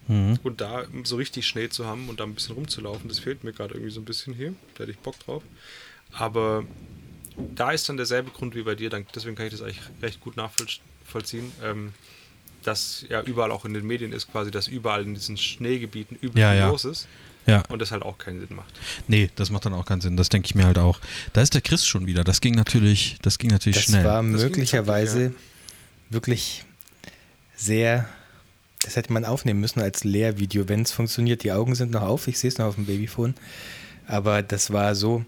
Mhm. 0.08 0.38
und 0.44 0.60
da 0.62 0.84
so 1.04 1.16
richtig 1.16 1.48
Schnee 1.48 1.70
zu 1.70 1.86
haben 1.86 2.10
und 2.10 2.20
da 2.20 2.26
ein 2.26 2.34
bisschen 2.36 2.56
rumzulaufen, 2.56 3.08
das 3.08 3.20
fehlt 3.20 3.44
mir 3.44 3.54
gerade 3.54 3.76
irgendwie 3.76 3.92
so 3.94 4.02
ein 4.02 4.06
bisschen 4.06 4.34
hier. 4.34 4.54
Da 4.76 4.82
hätte 4.82 4.92
ich 4.92 4.98
Bock 5.00 5.18
drauf. 5.20 5.44
Aber 6.12 6.66
da 7.56 7.72
ist 7.72 7.88
dann 7.90 7.98
derselbe 7.98 8.30
Grund 8.32 8.54
wie 8.56 8.64
bei 8.64 8.76
dir, 8.76 8.90
dann, 8.90 9.06
deswegen 9.16 9.36
kann 9.36 9.46
ich 9.48 9.52
das 9.54 9.62
eigentlich 9.62 9.80
recht 10.02 10.20
gut 10.22 10.36
nachvollziehen, 10.38 11.52
ähm, 11.64 11.94
dass 12.64 13.06
ja 13.10 13.22
überall 13.22 13.52
auch 13.52 13.66
in 13.66 13.74
den 13.74 13.86
Medien 13.88 14.12
ist 14.14 14.32
quasi, 14.32 14.52
dass 14.52 14.68
überall 14.68 15.04
in 15.04 15.14
diesen 15.16 15.38
Schneegebieten 15.38 16.18
übel 16.22 16.40
Ja, 16.42 16.68
los 16.70 16.86
ist 16.86 17.08
Ja, 17.46 17.64
und 17.70 17.82
das 17.82 17.92
halt 17.92 18.04
auch 18.04 18.18
keinen 18.18 18.40
Sinn 18.40 18.56
macht. 18.56 18.74
nee, 19.08 19.30
das 19.36 19.50
macht 19.50 19.66
dann 19.66 19.74
auch 19.74 19.86
keinen 19.86 20.02
Sinn. 20.02 20.16
Das 20.16 20.30
denke 20.30 20.46
ich 20.46 20.56
mir 20.56 20.66
halt 20.66 20.78
auch. 20.78 21.00
Da 21.34 21.42
ist 21.42 21.54
der 21.56 21.62
Chris 21.62 21.86
schon 21.86 22.06
wieder. 22.06 22.24
Das 22.24 22.40
ging 22.40 22.56
natürlich, 22.56 23.18
das 23.22 23.38
ging 23.38 23.50
natürlich 23.50 23.78
Das 23.78 23.86
schnell. 23.86 24.04
war 24.06 24.22
ging 24.22 24.32
möglicherweise 24.32 25.28
zackig, 25.32 25.38
wirklich 26.10 26.66
sehr. 27.56 28.08
Das 28.84 28.96
hätte 28.98 29.14
man 29.14 29.26
aufnehmen 29.26 29.62
müssen 29.62 29.80
als 29.80 30.04
Lehrvideo, 30.04 30.68
wenn 30.70 30.82
es 30.82 30.92
funktioniert. 30.92 31.44
Die 31.44 31.52
Augen 31.52 31.74
sind 31.74 31.92
noch 31.92 32.02
auf, 32.04 32.28
ich 32.28 32.38
sehe 32.38 32.50
es 32.50 32.58
noch 32.58 32.68
auf 32.68 32.76
dem 32.76 32.86
Babyphone. 32.86 33.34
Aber 34.06 34.42
das 34.42 34.72
war 34.72 34.94
so 34.94 35.26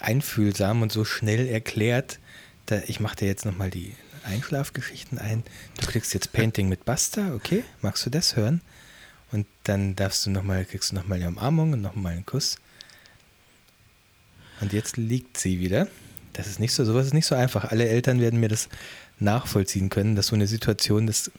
einfühlsam 0.00 0.82
und 0.82 0.92
so 0.92 1.04
schnell 1.04 1.46
erklärt. 1.46 2.18
Da, 2.66 2.82
ich 2.86 3.00
mache 3.00 3.16
dir 3.16 3.28
jetzt 3.28 3.44
nochmal 3.44 3.70
die 3.70 3.94
Einschlafgeschichten 4.24 5.18
ein. 5.18 5.44
Du 5.80 5.86
kriegst 5.86 6.12
jetzt 6.12 6.32
Painting 6.32 6.68
mit 6.68 6.84
Buster, 6.84 7.34
okay? 7.34 7.64
Magst 7.80 8.04
du 8.04 8.10
das 8.10 8.36
hören? 8.36 8.60
Und 9.30 9.46
dann 9.64 9.94
darfst 9.94 10.26
du 10.26 10.30
noch 10.30 10.42
mal, 10.42 10.64
kriegst 10.64 10.90
du 10.90 10.96
nochmal 10.96 11.18
eine 11.18 11.28
Umarmung 11.28 11.72
und 11.74 11.80
nochmal 11.80 12.14
einen 12.14 12.26
Kuss. 12.26 12.58
Und 14.60 14.72
jetzt 14.72 14.96
liegt 14.96 15.38
sie 15.38 15.60
wieder. 15.60 15.86
Das 16.32 16.46
ist 16.46 16.58
nicht 16.58 16.72
so, 16.72 16.84
sowas 16.84 17.06
ist 17.06 17.14
nicht 17.14 17.26
so 17.26 17.34
einfach. 17.34 17.70
Alle 17.70 17.88
Eltern 17.88 18.20
werden 18.20 18.40
mir 18.40 18.48
das 18.48 18.68
nachvollziehen 19.18 19.88
können, 19.88 20.16
dass 20.16 20.28
so 20.28 20.34
eine 20.34 20.46
Situation, 20.46 21.06
das 21.06 21.30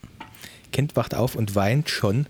Kind 0.72 0.96
wacht 0.96 1.14
auf 1.16 1.36
und 1.36 1.56
weint 1.56 1.90
schon. 1.90 2.28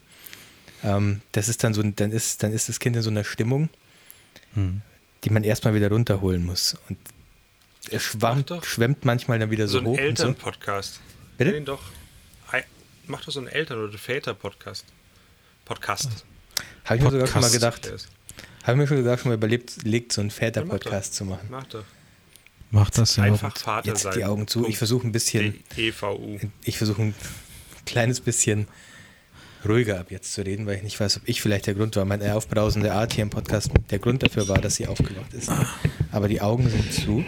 Ähm, 0.84 1.22
das 1.34 1.50
ist 1.50 1.64
dann 1.64 1.74
so, 1.74 1.84
dann 1.84 2.12
ist, 2.12 2.42
dann 2.44 2.54
ist 2.54 2.70
das 2.70 2.80
Kind 2.80 2.96
in 2.96 3.02
so 3.02 3.10
einer 3.10 3.24
Stimmung, 3.24 3.70
Hm. 4.56 4.82
die 5.24 5.30
man 5.30 5.44
erstmal 5.44 5.74
wieder 5.74 5.90
runterholen 5.90 6.46
muss. 6.46 6.78
Und 6.90 6.98
es 7.92 8.04
schwammt, 8.04 8.52
schwemmt 8.64 9.06
manchmal 9.06 9.40
dann 9.40 9.52
wieder 9.52 9.68
So 9.68 9.74
so, 9.74 9.80
ein 9.80 9.86
hoch. 9.86 9.92
Und 9.92 9.98
so. 9.98 10.04
Eltern-Podcast. 10.26 11.00
Bitte? 11.38 11.56
Ihn 11.58 11.66
doch. 11.66 11.82
Mach 13.08 13.26
doch 13.26 13.32
so 13.32 13.40
einen 13.40 13.48
Eltern- 13.48 13.84
oder 13.84 13.98
Väter-Podcast. 13.98 14.86
Podcast. 15.66 16.10
Habe 16.86 16.98
ich 16.98 17.02
mir 17.04 17.10
sogar 17.10 17.26
schon 17.26 17.42
mal 17.42 17.50
Podcast. 17.50 17.82
gedacht. 17.82 18.08
Habe 18.62 18.74
ich 18.74 18.78
mir 18.78 18.88
schon 18.88 18.98
sogar 18.98 19.18
schon 19.18 19.30
mal 19.30 19.34
überlebt, 19.36 19.82
legt 19.84 20.14
so 20.14 20.22
einen 20.22 20.30
Ja, 20.30 20.34
mach 20.36 20.40
Väter-Podcast 20.40 21.12
doch. 21.14 21.18
zu 21.18 21.26
machen. 21.26 21.48
Mach 21.50 21.64
doch. 21.66 21.84
Macht 22.70 23.00
das 23.00 23.16
ja. 23.16 23.24
Einfach 23.24 23.58
Vater 23.58 23.88
Jetzt 23.88 24.04
sein. 24.04 24.14
die 24.16 24.26
Augen 24.26 24.48
zu. 24.48 24.68
Ich 24.68 24.78
versuche 24.78 25.08
ein 25.08 25.12
bisschen, 25.12 25.60
EVU. 25.76 26.38
ich 26.64 26.78
versuche 26.78 27.02
ein 27.02 27.16
kleines 27.90 28.22
bisschen 28.22 28.68
ruhiger 29.68 30.00
ab 30.00 30.08
jetzt 30.10 30.34
zu 30.34 30.42
reden, 30.46 30.66
weil 30.66 30.78
ich 30.78 30.84
nicht 30.84 31.00
weiß, 31.00 31.18
ob 31.18 31.24
ich 31.26 31.42
vielleicht 31.42 31.68
der 31.68 31.74
Grund 31.74 31.96
war. 31.98 32.06
Meine 32.06 32.34
aufbrausende 32.36 32.94
Art 32.94 33.14
hier 33.14 33.24
im 33.24 33.30
Podcast 33.30 33.72
der 33.90 34.00
Grund 34.00 34.24
dafür 34.24 34.48
war, 34.48 34.60
dass 34.60 34.76
sie 34.76 34.88
aufgewacht 34.88 35.34
ist. 35.34 35.52
Aber 36.12 36.28
die 36.30 36.40
Augen 36.40 36.70
sind 36.70 36.94
zu. 36.94 37.26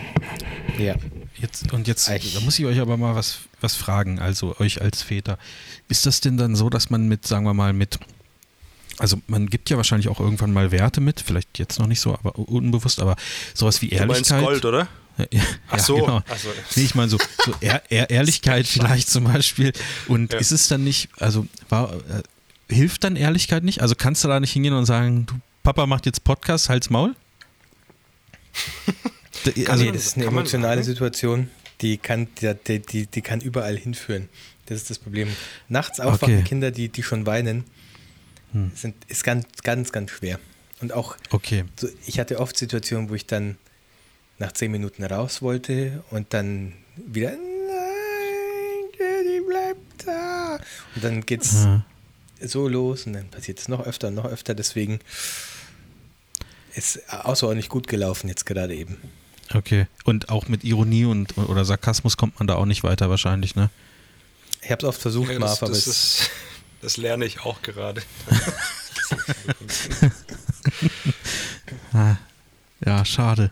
Ja. 0.80 0.96
Jetzt, 1.38 1.74
und 1.74 1.88
jetzt, 1.88 2.08
Ich- 2.10 2.34
da 2.36 2.40
muss 2.42 2.58
ich 2.60 2.66
euch 2.66 2.80
aber 2.80 2.96
mal 2.98 3.16
was, 3.16 3.40
was 3.60 3.76
fragen, 3.76 4.20
also 4.20 4.56
euch 4.60 4.82
als 4.82 5.02
Väter. 5.02 5.38
Ist 5.90 6.06
das 6.06 6.22
denn 6.22 6.38
dann 6.38 6.56
so, 6.56 6.70
dass 6.70 6.90
man 6.90 7.08
mit, 7.08 7.26
sagen 7.28 7.46
wir 7.46 7.54
mal, 7.54 7.74
mit, 7.74 8.00
also 9.00 9.18
man 9.28 9.48
gibt 9.48 9.70
ja 9.70 9.76
wahrscheinlich 9.78 10.08
auch 10.08 10.20
irgendwann 10.20 10.54
mal 10.54 10.72
Werte 10.72 11.02
mit, 11.02 11.20
vielleicht 11.20 11.58
jetzt 11.58 11.80
noch 11.80 11.88
nicht 11.88 12.00
so, 12.00 12.14
aber 12.14 12.38
unbewusst, 12.38 13.00
aber 13.02 13.16
sowas 13.54 13.82
wie 13.82 13.90
Du 13.90 13.96
meinst 14.06 14.32
Ehrlichkeit. 14.32 14.44
Gold, 14.44 14.66
oder? 14.66 14.88
Ja, 15.18 15.42
Ach 15.68 15.78
ja, 15.78 15.80
so. 15.84 15.96
genau. 15.96 16.22
Ach 16.28 16.38
so. 16.38 16.50
Nee, 16.76 16.84
ich 16.84 16.96
meine 16.96 17.10
so, 17.10 17.18
so 17.46 17.54
Ehr 17.62 17.84
Ehr 17.92 18.10
Ehrlichkeit 18.10 18.66
vielleicht 18.68 19.10
zum 19.10 19.26
Beispiel. 19.26 19.74
Und 20.08 20.34
Ja. 20.34 20.40
ist 20.40 20.52
es 20.52 20.68
dann 20.68 20.84
nicht, 20.84 21.10
also 21.20 21.46
war, 21.70 21.94
äh, 21.94 22.74
hilft 22.74 23.04
dann 23.04 23.16
Ehrlichkeit 23.16 23.64
nicht? 23.64 23.82
Also 23.82 23.96
kannst 23.96 24.24
du 24.24 24.28
da 24.28 24.40
nicht 24.40 24.52
hingehen 24.54 24.74
und 24.74 24.86
sagen, 24.86 25.26
du 25.26 25.36
Papa 25.64 25.86
macht 25.86 26.06
jetzt 26.06 26.24
Podcast, 26.24 26.70
halt's 26.70 26.90
Maul? 26.90 27.16
Kann 29.44 29.68
also, 29.68 29.84
nee, 29.86 29.92
das 29.92 30.06
ist 30.06 30.18
eine 30.18 30.26
emotionale 30.26 30.84
sagen? 30.84 30.94
Situation, 30.94 31.50
Die 31.82 31.98
kann, 31.98 32.28
die, 32.42 32.80
die, 32.80 33.08
die 33.08 33.22
kann 33.22 33.42
überall 33.42 33.76
hinführen. 33.78 34.30
Das 34.68 34.78
ist 34.78 34.90
das 34.90 35.00
Problem. 35.00 35.30
Nachts 35.68 36.00
aufwachende 36.00 36.40
okay. 36.40 36.48
Kinder, 36.48 36.72
die, 36.72 36.90
die 36.90 37.02
schon 37.02 37.26
weinen, 37.26 37.64
hm. 38.52 38.72
sind, 38.76 38.96
ist 39.08 39.24
ganz, 39.24 39.46
ganz, 39.64 39.92
ganz 39.92 40.12
schwer. 40.12 40.40
Und 40.80 40.94
auch, 40.94 41.18
okay. 41.32 41.66
so, 41.80 41.88
ich 42.06 42.20
hatte 42.20 42.40
oft 42.40 42.58
Situationen, 42.58 43.10
wo 43.10 43.16
ich 43.16 43.26
dann 43.26 43.58
nach 44.42 44.52
zehn 44.52 44.72
Minuten 44.72 45.04
raus 45.04 45.42
wollte 45.42 46.04
und 46.10 46.34
dann 46.34 46.74
wieder, 46.96 47.32
nein, 47.32 47.38
die 49.00 49.42
bleibt 49.48 50.06
da. 50.06 50.60
Und 50.96 51.04
dann 51.04 51.26
geht's 51.26 51.54
ja. 51.64 51.86
so 52.42 52.68
los 52.68 53.06
und 53.06 53.14
dann 53.14 53.30
passiert 53.30 53.60
es 53.60 53.70
noch 53.70 53.86
öfter 53.86 54.10
und 54.10 54.16
noch 54.16 54.26
öfter. 54.26 54.54
Deswegen 54.54 55.00
ist 56.74 57.10
außerordentlich 57.10 57.70
gut 57.70 57.88
gelaufen 57.88 58.28
jetzt 58.28 58.46
gerade 58.46 58.76
eben. 58.76 58.98
Okay. 59.54 59.88
Und 60.04 60.30
auch 60.30 60.48
mit 60.48 60.64
Ironie 60.64 61.06
und 61.06 61.38
oder 61.38 61.64
Sarkasmus 61.64 62.18
kommt 62.18 62.40
man 62.40 62.48
da 62.48 62.56
auch 62.56 62.66
nicht 62.66 62.84
weiter 62.84 63.10
wahrscheinlich, 63.10 63.56
ne? 63.56 63.70
Ich 64.62 64.72
habe 64.72 64.84
es 64.84 64.90
oft 64.90 65.02
versucht, 65.02 65.32
ja, 65.32 65.40
das, 65.40 65.50
Marv, 65.50 65.64
aber 65.64 65.72
das, 65.72 65.88
ist, 65.88 66.30
das 66.82 66.98
lerne 66.98 67.26
ich 67.26 67.42
auch 67.42 67.62
gerade. 67.62 68.02
Ah, 71.94 72.16
ja, 72.86 73.04
schade. 73.04 73.52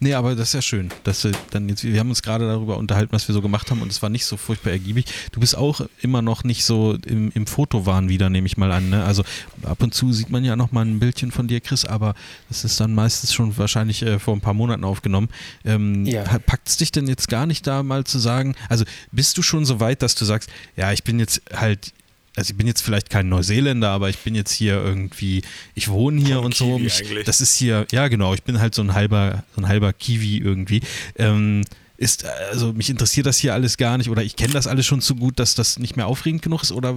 Nee, 0.00 0.14
aber 0.14 0.36
das 0.36 0.48
ist 0.48 0.54
ja 0.54 0.62
schön, 0.62 0.90
dass 1.04 1.24
wir 1.24 1.32
dann 1.50 1.68
jetzt, 1.68 1.82
wir 1.82 1.98
haben 1.98 2.08
uns 2.08 2.22
gerade 2.22 2.46
darüber 2.46 2.76
unterhalten, 2.76 3.12
was 3.12 3.26
wir 3.26 3.34
so 3.34 3.42
gemacht 3.42 3.70
haben 3.70 3.82
und 3.82 3.90
es 3.90 4.00
war 4.00 4.10
nicht 4.10 4.24
so 4.24 4.36
furchtbar 4.36 4.70
ergiebig. 4.70 5.06
Du 5.32 5.40
bist 5.40 5.56
auch 5.56 5.80
immer 6.00 6.22
noch 6.22 6.44
nicht 6.44 6.64
so 6.64 6.96
im, 7.06 7.32
im 7.34 7.46
Fotowahn 7.46 8.08
wieder, 8.08 8.30
nehme 8.30 8.46
ich 8.46 8.56
mal 8.56 8.70
an. 8.70 8.90
Ne? 8.90 9.04
Also 9.04 9.24
ab 9.64 9.82
und 9.82 9.94
zu 9.94 10.12
sieht 10.12 10.30
man 10.30 10.44
ja 10.44 10.54
noch 10.54 10.70
mal 10.70 10.84
ein 10.84 11.00
Bildchen 11.00 11.32
von 11.32 11.48
dir, 11.48 11.60
Chris, 11.60 11.84
aber 11.84 12.14
das 12.48 12.64
ist 12.64 12.78
dann 12.80 12.94
meistens 12.94 13.34
schon 13.34 13.56
wahrscheinlich 13.58 14.02
äh, 14.02 14.18
vor 14.18 14.34
ein 14.34 14.40
paar 14.40 14.54
Monaten 14.54 14.84
aufgenommen. 14.84 15.28
Ähm, 15.64 16.04
ja. 16.06 16.22
Packt 16.22 16.68
es 16.68 16.76
dich 16.76 16.92
denn 16.92 17.08
jetzt 17.08 17.28
gar 17.28 17.46
nicht 17.46 17.66
da 17.66 17.82
mal 17.82 18.04
zu 18.04 18.18
sagen, 18.18 18.54
also 18.68 18.84
bist 19.10 19.36
du 19.36 19.42
schon 19.42 19.64
so 19.64 19.80
weit, 19.80 20.02
dass 20.02 20.14
du 20.14 20.24
sagst, 20.24 20.48
ja, 20.76 20.92
ich 20.92 21.02
bin 21.02 21.18
jetzt 21.18 21.42
halt 21.52 21.92
also 22.38 22.52
ich 22.52 22.56
bin 22.56 22.66
jetzt 22.66 22.82
vielleicht 22.82 23.10
kein 23.10 23.28
Neuseeländer, 23.28 23.90
aber 23.90 24.08
ich 24.08 24.18
bin 24.18 24.34
jetzt 24.34 24.52
hier 24.52 24.74
irgendwie, 24.74 25.42
ich 25.74 25.88
wohne 25.88 26.24
hier 26.24 26.40
und 26.40 26.54
so. 26.54 26.78
Mich, 26.78 27.02
das 27.24 27.40
ist 27.40 27.56
hier, 27.56 27.86
ja 27.90 28.06
genau, 28.06 28.32
ich 28.32 28.44
bin 28.44 28.60
halt 28.60 28.74
so 28.74 28.82
ein 28.82 28.94
halber, 28.94 29.44
so 29.56 29.62
ein 29.62 29.68
halber 29.68 29.92
Kiwi 29.92 30.38
irgendwie. 30.38 30.80
Ähm, 31.16 31.64
ist, 31.96 32.24
also 32.24 32.72
mich 32.72 32.90
interessiert 32.90 33.26
das 33.26 33.38
hier 33.38 33.54
alles 33.54 33.76
gar 33.76 33.98
nicht 33.98 34.08
oder 34.08 34.22
ich 34.22 34.36
kenne 34.36 34.52
das 34.52 34.68
alles 34.68 34.86
schon 34.86 35.00
zu 35.00 35.16
gut, 35.16 35.40
dass 35.40 35.56
das 35.56 35.80
nicht 35.80 35.96
mehr 35.96 36.06
aufregend 36.06 36.42
genug 36.42 36.62
ist 36.62 36.70
oder 36.70 36.96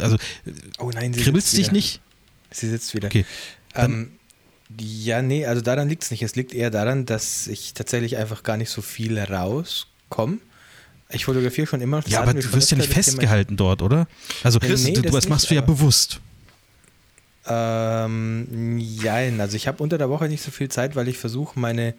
also 0.00 0.16
oh 0.78 0.90
nein, 0.90 1.12
kribbelst 1.12 1.54
dich 1.54 1.70
nicht? 1.70 2.00
Sie 2.50 2.70
sitzt 2.70 2.94
wieder. 2.94 3.08
Okay. 3.08 3.26
Ähm, 3.74 4.12
ja, 4.80 5.20
nee, 5.20 5.44
also 5.44 5.60
daran 5.60 5.90
liegt 5.90 6.04
es 6.04 6.10
nicht. 6.10 6.22
Es 6.22 6.34
liegt 6.34 6.54
eher 6.54 6.70
daran, 6.70 7.04
dass 7.04 7.46
ich 7.46 7.74
tatsächlich 7.74 8.16
einfach 8.16 8.42
gar 8.42 8.56
nicht 8.56 8.70
so 8.70 8.80
viel 8.80 9.18
rauskomme. 9.18 10.38
Ich 11.12 11.26
fotografiere 11.26 11.66
schon 11.66 11.80
immer. 11.80 12.02
Ja, 12.06 12.22
aber 12.22 12.34
du 12.34 12.52
wirst 12.52 12.70
ja 12.70 12.76
nicht 12.76 12.92
festgehalten 12.92 13.56
dort, 13.56 13.82
oder? 13.82 14.06
Also, 14.42 14.58
Chris, 14.58 14.84
nee, 14.84 14.92
du, 14.92 15.02
das, 15.02 15.12
das 15.12 15.28
machst 15.28 15.50
du 15.50 15.54
ja 15.54 15.60
bewusst. 15.60 16.20
Ähm, 17.46 18.76
nein, 19.02 19.40
also 19.40 19.56
ich 19.56 19.66
habe 19.66 19.82
unter 19.82 19.98
der 19.98 20.08
Woche 20.08 20.28
nicht 20.28 20.42
so 20.42 20.50
viel 20.50 20.68
Zeit, 20.68 20.94
weil 20.94 21.08
ich 21.08 21.18
versuche, 21.18 21.58
meine 21.58 21.94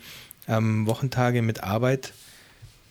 ähm, 0.48 0.86
Wochentage 0.86 1.42
mit 1.42 1.64
Arbeit 1.64 2.14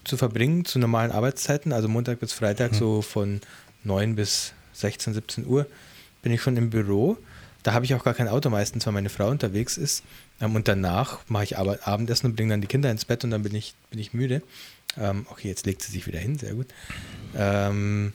zu 0.05 0.17
verbringen, 0.17 0.65
zu 0.65 0.79
normalen 0.79 1.13
Arbeitszeiten, 1.13 1.73
also 1.73 1.89
Montag 1.89 2.21
bis 2.21 2.33
Freitag, 2.33 2.73
mhm. 2.73 2.77
so 2.77 3.03
von 3.03 3.41
9 3.85 4.17
bis 4.17 4.53
16, 4.75 5.15
17 5.15 5.47
Uhr 5.47 5.67
bin 6.23 6.33
ich 6.33 6.43
schon 6.43 6.57
im 6.57 6.71
Büro. 6.71 7.17
Da 7.63 7.75
habe 7.75 7.85
ich 7.85 7.95
auch 7.95 8.05
gar 8.05 8.15
kein 8.15 8.29
Auto 8.29 8.51
meistens, 8.51 8.87
weil 8.87 8.93
meine 8.93 9.09
Frau 9.09 9.29
unterwegs 9.29 9.77
ist. 9.77 10.03
Ähm, 10.41 10.55
und 10.55 10.69
danach 10.69 11.21
mache 11.29 11.45
ich 11.45 11.59
Abendessen 11.59 12.27
und 12.27 12.37
bringe 12.37 12.51
dann 12.51 12.61
die 12.61 12.67
Kinder 12.67 12.91
ins 12.91 13.05
Bett 13.05 13.25
und 13.25 13.31
dann 13.31 13.43
bin 13.43 13.55
ich, 13.55 13.75
bin 13.91 14.01
ich 14.01 14.13
müde. 14.13 14.43
Ähm, 14.99 15.27
okay, 15.31 15.49
jetzt 15.49 15.67
legt 15.67 15.83
sie 15.83 15.93
sich 15.93 16.07
wieder 16.07 16.19
hin, 16.19 16.39
sehr 16.39 16.55
gut. 16.55 16.67
Ähm, 17.37 18.13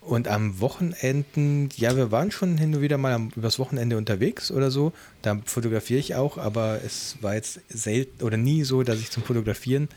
und 0.00 0.26
am 0.26 0.60
Wochenenden, 0.60 1.68
ja, 1.76 1.94
wir 1.94 2.10
waren 2.10 2.30
schon 2.30 2.56
hin 2.56 2.74
und 2.74 2.80
wieder 2.80 2.96
mal 2.96 3.12
am, 3.12 3.30
übers 3.36 3.58
Wochenende 3.58 3.98
unterwegs 3.98 4.50
oder 4.50 4.70
so. 4.70 4.92
Da 5.20 5.38
fotografiere 5.44 6.00
ich 6.00 6.14
auch, 6.14 6.38
aber 6.38 6.80
es 6.82 7.16
war 7.20 7.34
jetzt 7.34 7.60
selten 7.68 8.24
oder 8.24 8.38
nie 8.38 8.64
so, 8.64 8.82
dass 8.82 9.00
ich 9.00 9.10
zum 9.10 9.22
Fotografieren 9.22 9.88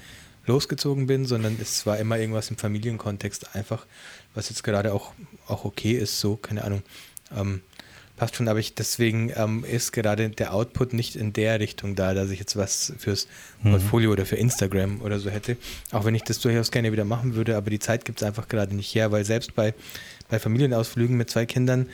losgezogen 0.46 1.08
bin, 1.08 1.26
sondern 1.26 1.58
es 1.62 1.86
war 1.86 1.98
immer 1.98 2.18
irgendwas 2.18 2.50
im 2.50 2.58
Familienkontext 2.58 3.56
einfach, 3.56 3.86
was 4.34 4.50
jetzt 4.50 4.64
gerade 4.64 4.94
auch, 4.94 5.14
auch 5.48 5.64
okay 5.66 5.94
ist, 5.94 6.20
so, 6.20 6.36
keine 6.36 6.64
Ahnung. 6.66 6.84
Ähm, 7.34 7.62
passt 8.22 8.36
schon, 8.36 8.48
aber 8.48 8.60
ich 8.60 8.76
deswegen 8.76 9.34
ähm, 9.36 9.66
ist 9.66 9.94
gerade 9.94 10.30
der 10.30 10.54
Output 10.54 10.94
nicht 10.94 11.16
in 11.16 11.34
der 11.34 11.60
Richtung 11.60 11.96
da, 11.96 12.14
dass 12.14 12.30
ich 12.30 12.38
jetzt 12.38 12.56
was 12.56 12.94
fürs 13.00 13.28
mhm. 13.64 13.72
Portfolio 13.72 14.10
mhm. 14.10 14.14
oder 14.14 14.26
für 14.28 14.36
Instagram 14.36 15.02
oder 15.02 15.18
so 15.18 15.32
hätte. 15.32 15.58
Auch 15.92 16.06
wenn 16.06 16.14
ich 16.14 16.22
das 16.22 16.38
durchaus 16.38 16.70
gerne 16.70 16.92
wieder 16.92 17.04
machen 17.04 17.34
würde, 17.34 17.58
aber 17.58 17.72
die 17.72 17.80
Zeit 17.80 18.06
gibt 18.06 18.22
es 18.22 18.28
einfach 18.28 18.48
gerade 18.48 18.76
nicht 18.76 18.94
her, 18.94 19.12
weil 19.12 19.26
selbst 19.26 19.56
bei, 19.56 19.74
bei 20.30 20.38
Familienausflügen 20.38 21.18
mit 21.18 21.32
zwei 21.32 21.48
Kindern, 21.48 21.90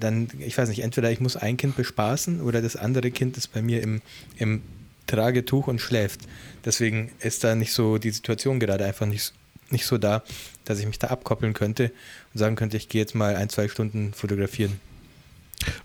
dann, 0.00 0.26
ich 0.40 0.58
weiß 0.58 0.70
nicht, 0.70 0.80
entweder 0.82 1.12
ich 1.12 1.20
muss 1.20 1.36
ein 1.36 1.56
Kind 1.56 1.76
bespaßen 1.76 2.40
oder 2.40 2.62
das 2.62 2.74
andere 2.74 3.12
Kind 3.12 3.36
ist 3.36 3.52
bei 3.52 3.62
mir 3.62 3.80
im, 3.80 4.02
im 4.38 4.62
Tragetuch 5.06 5.68
und 5.68 5.80
schläft. 5.80 6.22
Deswegen 6.64 7.12
ist 7.20 7.44
da 7.44 7.54
nicht 7.54 7.72
so 7.72 7.98
die 7.98 8.10
Situation 8.10 8.58
gerade 8.58 8.86
einfach 8.86 9.06
nicht, 9.06 9.34
nicht 9.70 9.86
so 9.86 9.98
da, 9.98 10.24
dass 10.64 10.80
ich 10.80 10.86
mich 10.86 10.98
da 10.98 11.06
abkoppeln 11.06 11.52
könnte 11.52 11.92
und 12.34 12.38
sagen 12.40 12.56
könnte, 12.56 12.76
ich 12.76 12.88
gehe 12.88 13.00
jetzt 13.00 13.14
mal 13.14 13.36
ein, 13.36 13.48
zwei 13.50 13.68
Stunden 13.68 14.12
fotografieren. 14.14 14.89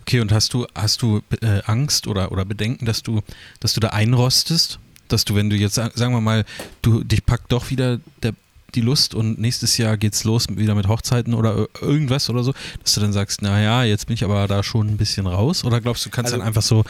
Okay, 0.01 0.19
und 0.19 0.31
hast 0.31 0.53
du, 0.53 0.67
hast 0.75 1.01
du 1.01 1.21
äh, 1.41 1.61
Angst 1.65 2.07
oder, 2.07 2.31
oder 2.31 2.45
Bedenken, 2.45 2.85
dass 2.85 3.03
du, 3.03 3.21
dass 3.59 3.73
du 3.73 3.79
da 3.79 3.89
einrostest? 3.89 4.79
Dass 5.07 5.25
du, 5.25 5.35
wenn 5.35 5.49
du 5.49 5.55
jetzt, 5.55 5.75
sagen 5.75 6.13
wir 6.13 6.21
mal, 6.21 6.45
du 6.81 7.03
dich 7.03 7.25
packt 7.25 7.51
doch 7.51 7.69
wieder 7.69 7.99
der, 8.23 8.33
die 8.73 8.81
Lust 8.81 9.13
und 9.13 9.39
nächstes 9.39 9.77
Jahr 9.77 9.97
geht's 9.97 10.23
los 10.23 10.47
wieder 10.49 10.75
mit 10.75 10.87
Hochzeiten 10.87 11.33
oder 11.33 11.67
irgendwas 11.79 12.29
oder 12.29 12.43
so, 12.43 12.53
dass 12.81 12.93
du 12.93 13.01
dann 13.01 13.13
sagst, 13.13 13.41
naja, 13.41 13.83
jetzt 13.83 14.07
bin 14.07 14.15
ich 14.15 14.23
aber 14.23 14.47
da 14.47 14.63
schon 14.63 14.87
ein 14.87 14.97
bisschen 14.97 15.27
raus? 15.27 15.63
Oder 15.63 15.81
glaubst 15.81 16.05
du, 16.05 16.09
kannst 16.09 16.33
also, 16.33 16.39
dann 16.39 16.47
einfach 16.47 16.61
so 16.61 16.83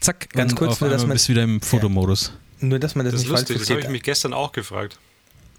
zack, 0.00 0.28
ganz 0.30 0.54
kurz, 0.54 0.80
nur, 0.80 0.90
dass 0.90 1.02
man 1.02 1.12
bist 1.12 1.28
wieder 1.28 1.42
im 1.42 1.60
Fotomodus? 1.60 2.32
Ja, 2.60 2.68
nur, 2.68 2.78
dass 2.78 2.94
man 2.94 3.04
das, 3.04 3.14
das 3.14 3.22
nicht 3.22 3.30
lustig, 3.30 3.46
falsch 3.48 3.56
versteht. 3.56 3.76
Das 3.76 3.82
habe 3.84 3.92
ich 3.92 3.92
mich 3.92 4.02
gestern 4.02 4.32
auch 4.32 4.52
gefragt. 4.52 4.98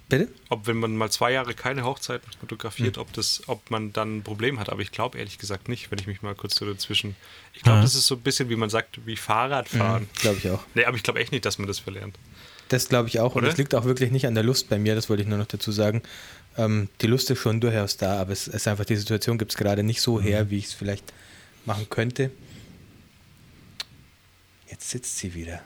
Bitte? 0.07 0.27
Ob 0.49 0.67
wenn 0.67 0.77
man 0.77 0.95
mal 0.95 1.09
zwei 1.09 1.31
Jahre 1.31 1.55
keine 1.55 1.83
Hochzeit 1.83 2.21
fotografiert, 2.39 2.97
mhm. 2.97 3.01
ob 3.01 3.13
das, 3.13 3.41
ob 3.47 3.71
man 3.71 3.91
dann 3.91 4.17
ein 4.17 4.23
Problem 4.23 4.59
hat. 4.59 4.69
Aber 4.69 4.81
ich 4.81 4.91
glaube 4.91 5.17
ehrlich 5.17 5.39
gesagt 5.39 5.67
nicht, 5.67 5.89
wenn 5.89 5.97
ich 5.97 6.05
mich 6.05 6.21
mal 6.21 6.35
kurz 6.35 6.55
so 6.55 6.65
dazwischen. 6.65 7.15
Ich 7.53 7.63
glaube, 7.63 7.77
ja. 7.77 7.83
das 7.83 7.95
ist 7.95 8.05
so 8.05 8.15
ein 8.15 8.21
bisschen, 8.21 8.49
wie 8.49 8.55
man 8.55 8.69
sagt, 8.69 9.05
wie 9.07 9.15
Fahrradfahren. 9.15 10.03
Mhm, 10.03 10.07
glaube 10.13 10.37
ich 10.37 10.49
auch. 10.49 10.63
Nee, 10.75 10.85
aber 10.85 10.95
ich 10.95 11.03
glaube 11.03 11.19
echt 11.19 11.31
nicht, 11.31 11.45
dass 11.45 11.57
man 11.57 11.67
das 11.67 11.79
verlernt. 11.79 12.17
Das 12.69 12.89
glaube 12.89 13.09
ich 13.09 13.19
auch. 13.19 13.35
Oder? 13.35 13.45
Und 13.45 13.51
es 13.51 13.57
liegt 13.57 13.73
auch 13.73 13.85
wirklich 13.85 14.11
nicht 14.11 14.27
an 14.27 14.35
der 14.35 14.43
Lust 14.43 14.69
bei 14.69 14.77
mir, 14.77 14.93
das 14.93 15.09
wollte 15.09 15.23
ich 15.23 15.29
nur 15.29 15.39
noch 15.39 15.47
dazu 15.47 15.71
sagen. 15.71 16.03
Ähm, 16.57 16.89
die 17.01 17.07
Lust 17.07 17.29
ist 17.31 17.39
schon 17.39 17.59
durchaus 17.59 17.97
da, 17.97 18.19
aber 18.19 18.31
es 18.31 18.47
ist 18.47 18.67
einfach, 18.67 18.85
die 18.85 18.95
Situation 18.95 19.37
gibt 19.39 19.51
es 19.51 19.57
gerade 19.57 19.83
nicht 19.83 20.01
so 20.01 20.21
her, 20.21 20.45
mhm. 20.45 20.49
wie 20.51 20.57
ich 20.59 20.65
es 20.65 20.73
vielleicht 20.73 21.13
machen 21.65 21.89
könnte. 21.89 22.31
Jetzt 24.69 24.89
sitzt 24.89 25.17
sie 25.17 25.33
wieder. 25.33 25.61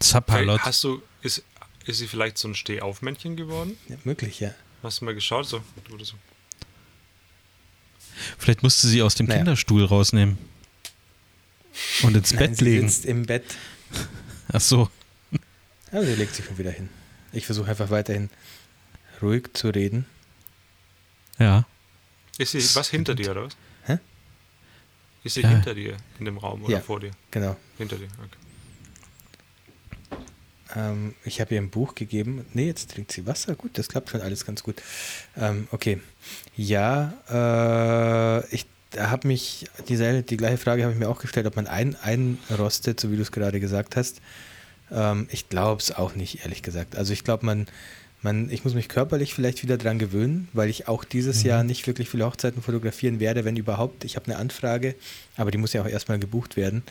Zapalot. 0.00 0.60
Hast 0.60 0.84
du, 0.84 1.02
ist, 1.22 1.44
ist 1.86 1.98
sie 1.98 2.06
vielleicht 2.06 2.38
so 2.38 2.48
ein 2.48 2.54
Stehaufmännchen 2.54 3.36
geworden? 3.36 3.76
Ja, 3.88 3.96
möglich, 4.04 4.40
ja. 4.40 4.54
Hast 4.82 5.00
du 5.00 5.04
mal 5.04 5.14
geschaut? 5.14 5.46
So, 5.46 5.62
oder 5.92 6.04
so. 6.04 6.14
Vielleicht 8.38 8.62
musste 8.62 8.86
sie 8.88 9.02
aus 9.02 9.14
dem 9.14 9.26
naja. 9.26 9.38
Kinderstuhl 9.38 9.84
rausnehmen. 9.84 10.38
Und 12.02 12.16
ins 12.16 12.32
Nein, 12.32 12.50
Bett 12.50 12.58
sie 12.58 12.64
legen. 12.64 12.88
Sitzt 12.88 13.06
im 13.06 13.26
Bett. 13.26 13.44
Ach 14.52 14.60
so. 14.60 14.90
Aber 15.90 16.04
sie 16.04 16.14
legt 16.14 16.34
sich 16.34 16.44
schon 16.44 16.58
wieder 16.58 16.70
hin. 16.70 16.88
Ich 17.32 17.46
versuche 17.46 17.70
einfach 17.70 17.90
weiterhin 17.90 18.30
ruhig 19.20 19.50
zu 19.54 19.68
reden. 19.68 20.06
Ja. 21.38 21.66
Ist 22.38 22.52
sie 22.52 22.74
was 22.74 22.88
hinter 22.88 23.14
dir, 23.14 23.30
oder 23.30 23.44
was? 23.44 23.56
Hä? 23.84 23.98
Ist 25.24 25.34
sie 25.34 25.42
ja. 25.42 25.48
hinter 25.48 25.74
dir 25.74 25.96
in 26.18 26.24
dem 26.24 26.38
Raum 26.38 26.64
oder 26.64 26.74
ja, 26.74 26.80
vor 26.80 27.00
dir? 27.00 27.12
Genau. 27.30 27.56
Hinter 27.78 27.96
dir, 27.96 28.08
okay. 28.18 28.38
Ähm, 30.76 31.14
ich 31.24 31.40
habe 31.40 31.54
ihr 31.54 31.60
ein 31.60 31.70
Buch 31.70 31.94
gegeben. 31.94 32.44
Nee, 32.54 32.66
jetzt 32.66 32.90
trinkt 32.90 33.12
sie 33.12 33.26
Wasser. 33.26 33.54
Gut, 33.54 33.78
das 33.78 33.88
klappt 33.88 34.10
schon 34.10 34.20
alles 34.20 34.44
ganz 34.46 34.62
gut. 34.62 34.82
Ähm, 35.36 35.68
okay. 35.70 36.00
Ja, 36.56 37.12
äh, 37.30 38.54
ich 38.54 38.66
habe 38.98 39.28
mich, 39.28 39.66
dieselbe, 39.88 40.22
die 40.22 40.36
gleiche 40.36 40.58
Frage 40.58 40.82
habe 40.82 40.92
ich 40.92 40.98
mir 40.98 41.08
auch 41.08 41.20
gestellt, 41.20 41.46
ob 41.46 41.56
man 41.56 41.66
ein, 41.66 41.96
einrostet, 42.02 43.00
so 43.00 43.10
wie 43.10 43.16
du 43.16 43.22
es 43.22 43.32
gerade 43.32 43.60
gesagt 43.60 43.96
hast. 43.96 44.20
Ähm, 44.90 45.26
ich 45.30 45.48
glaube 45.48 45.80
es 45.80 45.92
auch 45.92 46.14
nicht, 46.14 46.44
ehrlich 46.44 46.62
gesagt. 46.62 46.96
Also 46.96 47.12
ich 47.12 47.24
glaube, 47.24 47.46
man, 47.46 47.66
man, 48.20 48.50
ich 48.50 48.64
muss 48.64 48.74
mich 48.74 48.88
körperlich 48.88 49.34
vielleicht 49.34 49.62
wieder 49.62 49.78
dran 49.78 49.98
gewöhnen, 49.98 50.48
weil 50.52 50.68
ich 50.68 50.88
auch 50.88 51.04
dieses 51.04 51.42
mhm. 51.42 51.48
Jahr 51.48 51.64
nicht 51.64 51.86
wirklich 51.86 52.08
viele 52.08 52.26
Hochzeiten 52.26 52.62
fotografieren 52.62 53.20
werde, 53.20 53.44
wenn 53.44 53.56
überhaupt. 53.56 54.04
Ich 54.04 54.16
habe 54.16 54.26
eine 54.26 54.36
Anfrage, 54.36 54.94
aber 55.36 55.50
die 55.50 55.58
muss 55.58 55.72
ja 55.72 55.82
auch 55.82 55.88
erstmal 55.88 56.18
gebucht 56.18 56.56
werden. 56.56 56.82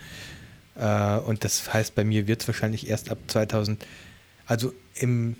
Äh, 0.75 1.17
und 1.17 1.43
das 1.43 1.73
heißt, 1.73 1.95
bei 1.95 2.03
mir 2.03 2.27
wird 2.27 2.41
es 2.41 2.47
wahrscheinlich 2.47 2.89
erst 2.89 3.09
ab 3.09 3.19
2000, 3.27 3.85
also 4.45 4.73
im, 4.95 5.35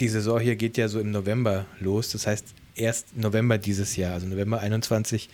die 0.00 0.08
Saison 0.08 0.40
hier 0.40 0.56
geht 0.56 0.76
ja 0.76 0.88
so 0.88 1.00
im 1.00 1.10
November 1.10 1.66
los. 1.80 2.10
Das 2.10 2.26
heißt, 2.26 2.46
erst 2.74 3.16
November 3.16 3.58
dieses 3.58 3.96
Jahr, 3.96 4.14
also 4.14 4.26
November 4.26 4.60
21, 4.60 5.28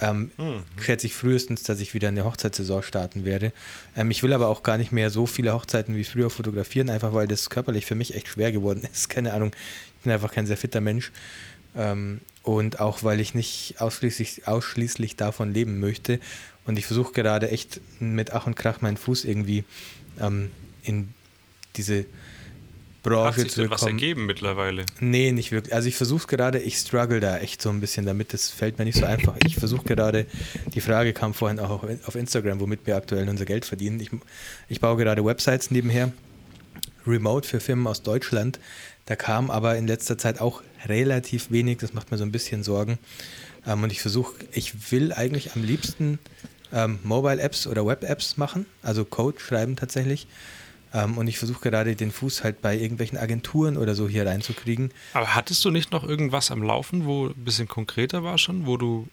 ähm, 0.00 0.30
schätze 0.80 1.06
ich 1.06 1.14
frühestens, 1.14 1.62
dass 1.62 1.80
ich 1.80 1.94
wieder 1.94 2.08
eine 2.08 2.24
Hochzeitssaison 2.24 2.82
starten 2.82 3.24
werde. 3.24 3.52
Ähm, 3.96 4.10
ich 4.10 4.22
will 4.22 4.32
aber 4.32 4.48
auch 4.48 4.62
gar 4.62 4.76
nicht 4.76 4.92
mehr 4.92 5.10
so 5.10 5.26
viele 5.26 5.54
Hochzeiten 5.54 5.96
wie 5.96 6.04
früher 6.04 6.30
fotografieren, 6.30 6.90
einfach 6.90 7.14
weil 7.14 7.26
das 7.26 7.48
körperlich 7.48 7.86
für 7.86 7.94
mich 7.94 8.14
echt 8.14 8.28
schwer 8.28 8.52
geworden 8.52 8.82
ist. 8.92 9.08
Keine 9.08 9.32
Ahnung, 9.32 9.52
ich 9.96 10.02
bin 10.02 10.12
einfach 10.12 10.32
kein 10.32 10.46
sehr 10.46 10.56
fitter 10.56 10.80
Mensch. 10.80 11.12
Ähm, 11.76 12.20
und 12.42 12.80
auch 12.80 13.02
weil 13.04 13.20
ich 13.20 13.34
nicht 13.34 13.76
ausschließlich, 13.78 14.48
ausschließlich 14.48 15.16
davon 15.16 15.54
leben 15.54 15.78
möchte. 15.78 16.18
Und 16.64 16.78
ich 16.78 16.86
versuche 16.86 17.12
gerade 17.12 17.50
echt 17.50 17.80
mit 17.98 18.32
Ach 18.32 18.46
und 18.46 18.54
Krach 18.54 18.80
meinen 18.80 18.96
Fuß 18.96 19.24
irgendwie 19.24 19.64
ähm, 20.20 20.50
in 20.82 21.08
diese 21.76 22.06
Branche 23.02 23.26
Hat 23.26 23.34
sich 23.34 23.50
zu 23.50 23.70
was 23.70 23.82
ergeben 23.82 24.26
mittlerweile? 24.26 24.84
Nee, 25.00 25.32
nicht 25.32 25.50
wirklich. 25.50 25.74
Also 25.74 25.88
ich 25.88 25.96
versuche 25.96 26.28
gerade, 26.28 26.60
ich 26.60 26.76
struggle 26.76 27.18
da 27.18 27.38
echt 27.38 27.60
so 27.60 27.68
ein 27.70 27.80
bisschen 27.80 28.06
damit. 28.06 28.32
Das 28.32 28.48
fällt 28.48 28.78
mir 28.78 28.84
nicht 28.84 28.96
so 28.96 29.04
einfach. 29.04 29.34
Ich 29.44 29.56
versuche 29.56 29.84
gerade, 29.84 30.26
die 30.74 30.80
Frage 30.80 31.12
kam 31.12 31.34
vorhin 31.34 31.58
auch 31.58 31.82
auf 31.82 32.14
Instagram, 32.14 32.60
womit 32.60 32.86
wir 32.86 32.96
aktuell 32.96 33.28
unser 33.28 33.44
Geld 33.44 33.64
verdienen. 33.64 33.98
Ich, 33.98 34.10
ich 34.68 34.80
baue 34.80 34.96
gerade 34.96 35.24
Websites 35.24 35.72
nebenher, 35.72 36.12
remote 37.04 37.48
für 37.48 37.58
Firmen 37.58 37.88
aus 37.88 38.02
Deutschland. 38.02 38.60
Da 39.06 39.16
kam 39.16 39.50
aber 39.50 39.76
in 39.76 39.88
letzter 39.88 40.16
Zeit 40.16 40.40
auch 40.40 40.62
relativ 40.86 41.50
wenig. 41.50 41.78
Das 41.78 41.94
macht 41.94 42.12
mir 42.12 42.18
so 42.18 42.24
ein 42.24 42.30
bisschen 42.30 42.62
Sorgen. 42.62 42.98
Ähm, 43.66 43.82
und 43.82 43.90
ich 43.90 44.00
versuche, 44.00 44.34
ich 44.52 44.92
will 44.92 45.12
eigentlich 45.12 45.56
am 45.56 45.64
liebsten 45.64 46.20
ähm, 46.72 46.98
Mobile-Apps 47.02 47.66
oder 47.66 47.86
Web-Apps 47.86 48.36
machen, 48.36 48.66
also 48.82 49.04
Code 49.04 49.38
schreiben 49.40 49.76
tatsächlich. 49.76 50.26
Ähm, 50.94 51.16
und 51.18 51.26
ich 51.26 51.38
versuche 51.38 51.60
gerade 51.70 51.96
den 51.96 52.10
Fuß 52.10 52.44
halt 52.44 52.60
bei 52.60 52.76
irgendwelchen 52.76 53.16
Agenturen 53.18 53.76
oder 53.76 53.94
so 53.94 54.08
hier 54.08 54.26
reinzukriegen. 54.26 54.90
Aber 55.14 55.34
hattest 55.34 55.64
du 55.64 55.70
nicht 55.70 55.90
noch 55.90 56.04
irgendwas 56.04 56.50
am 56.50 56.62
Laufen, 56.62 57.06
wo 57.06 57.28
ein 57.28 57.34
bisschen 57.44 57.68
konkreter 57.68 58.22
war 58.24 58.36
schon, 58.38 58.66
wo 58.66 58.76
du 58.76 59.08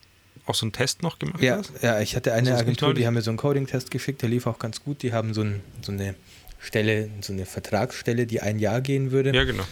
auch 0.45 0.55
so 0.55 0.66
einen 0.66 0.74
Test 0.74 1.03
noch 1.03 1.20
gemacht 1.20 1.41
Ja, 1.41 1.57
hast? 1.57 1.72
ja, 1.82 1.99
ich 2.01 2.16
hatte 2.16 2.34
eine 2.34 2.49
nicht 2.51 2.60
Agentur, 2.60 2.93
die 2.93 3.05
haben 3.05 3.14
mir 3.14 3.22
so 3.22 3.32
einen 3.32 3.38
Coding-Test 3.38 3.91
geschickt, 3.91 4.22
der 4.24 4.30
lief 4.30 4.47
auch 4.47 4.60
ganz 4.60 4.84
gut. 4.84 5.03
Die 5.03 5.14
haben 5.14 5.34
so, 5.34 5.41
ein, 5.41 5.62
so 5.82 5.91
eine 5.91 6.16
Stelle, 6.60 7.10
so 7.22 7.32
eine 7.32 7.45
Vertragsstelle, 7.45 8.26
die 8.26 8.41
ein 8.41 8.60
Jahr 8.60 8.82
gehen 8.82 9.12
würde. 9.12 9.32
Ja, 9.34 9.43
genau. 9.45 9.64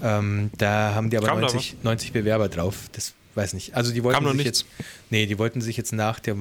Ja. 0.00 0.18
Ähm, 0.18 0.50
da 0.58 0.94
haben 0.94 1.10
die 1.10 1.16
aber 1.16 1.26
Kam 1.26 1.36
da 1.40 1.46
90, 1.48 1.76
90 1.82 2.12
Bewerber 2.12 2.48
drauf. 2.48 2.88
Das 2.92 3.14
weiß 3.34 3.54
nicht. 3.54 3.74
Also 3.74 3.92
die 3.92 4.04
wollten 4.04 4.16
Kam 4.16 4.24
noch 4.24 4.32
sich 4.32 4.44
nichts? 4.44 4.60
jetzt, 4.78 4.86
nee, 5.10 5.26
die 5.26 5.38
wollten 5.38 5.60
sich 5.60 5.76
jetzt 5.76 5.92
nach 5.92 6.20
der 6.20 6.38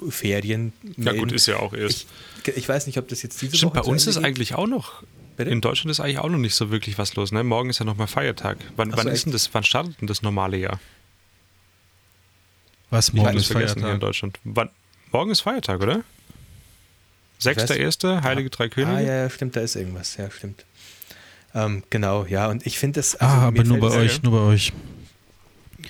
Weihnachtsferien 0.00 0.72
ja, 0.96 1.12
gut, 1.12 1.32
ist 1.32 1.46
ja 1.46 1.56
auch 1.56 1.72
erst. 1.74 2.06
Ich, 2.46 2.56
ich 2.56 2.68
weiß 2.68 2.86
nicht, 2.86 2.98
ob 2.98 3.08
das 3.08 3.22
jetzt 3.22 3.40
diese 3.42 3.56
Stimmt, 3.56 3.74
Woche 3.74 3.82
bei 3.84 3.90
uns 3.90 4.06
ist 4.06 4.16
geht. 4.16 4.24
eigentlich 4.24 4.54
auch 4.54 4.66
noch. 4.66 5.02
Bitte? 5.36 5.50
In 5.50 5.60
Deutschland 5.60 5.90
ist 5.90 6.00
eigentlich 6.00 6.18
auch 6.18 6.28
noch 6.28 6.38
nicht 6.38 6.54
so 6.54 6.70
wirklich 6.70 6.98
was 6.98 7.14
los. 7.14 7.30
Ne? 7.32 7.44
Morgen 7.44 7.70
ist 7.70 7.78
ja 7.78 7.84
nochmal 7.84 8.06
Feiertag. 8.08 8.58
Wann, 8.76 8.90
so, 8.90 8.96
wann 8.96 9.06
ist 9.08 9.24
denn 9.24 9.32
das? 9.32 9.48
Wann 9.52 9.62
startet 9.64 10.00
denn 10.00 10.08
das 10.08 10.22
normale 10.22 10.56
Jahr? 10.56 10.80
Was 12.90 13.12
morgen 13.12 13.36
ist 13.36 13.46
vergessen 13.46 13.74
hier 13.80 13.82
in 13.82 13.82
Feiertag? 13.82 14.00
Deutschland. 14.00 14.40
Wann, 14.44 14.70
morgen 15.12 15.30
ist 15.30 15.40
Feiertag, 15.40 15.80
oder? 15.80 16.02
weiß- 17.42 17.66
6.1. 17.68 18.22
Heilige 18.22 18.50
Drei 18.50 18.68
Könige? 18.68 18.96
Ah, 18.96 19.00
ja, 19.00 19.14
ja, 19.22 19.30
stimmt, 19.30 19.54
da 19.54 19.60
ist 19.60 19.76
irgendwas. 19.76 20.16
Ja, 20.16 20.30
stimmt. 20.30 20.64
Ähm, 21.54 21.82
genau, 21.90 22.24
ja, 22.26 22.48
und 22.48 22.66
ich 22.66 22.78
finde 22.78 22.98
das. 23.00 23.16
ah, 23.20 23.50
mir 23.50 23.60
aber 23.60 23.64
nur 23.64 23.78
bei 23.78 23.90
euch, 23.90 24.22
nur 24.22 24.32
bei 24.32 24.52
euch. 24.54 24.72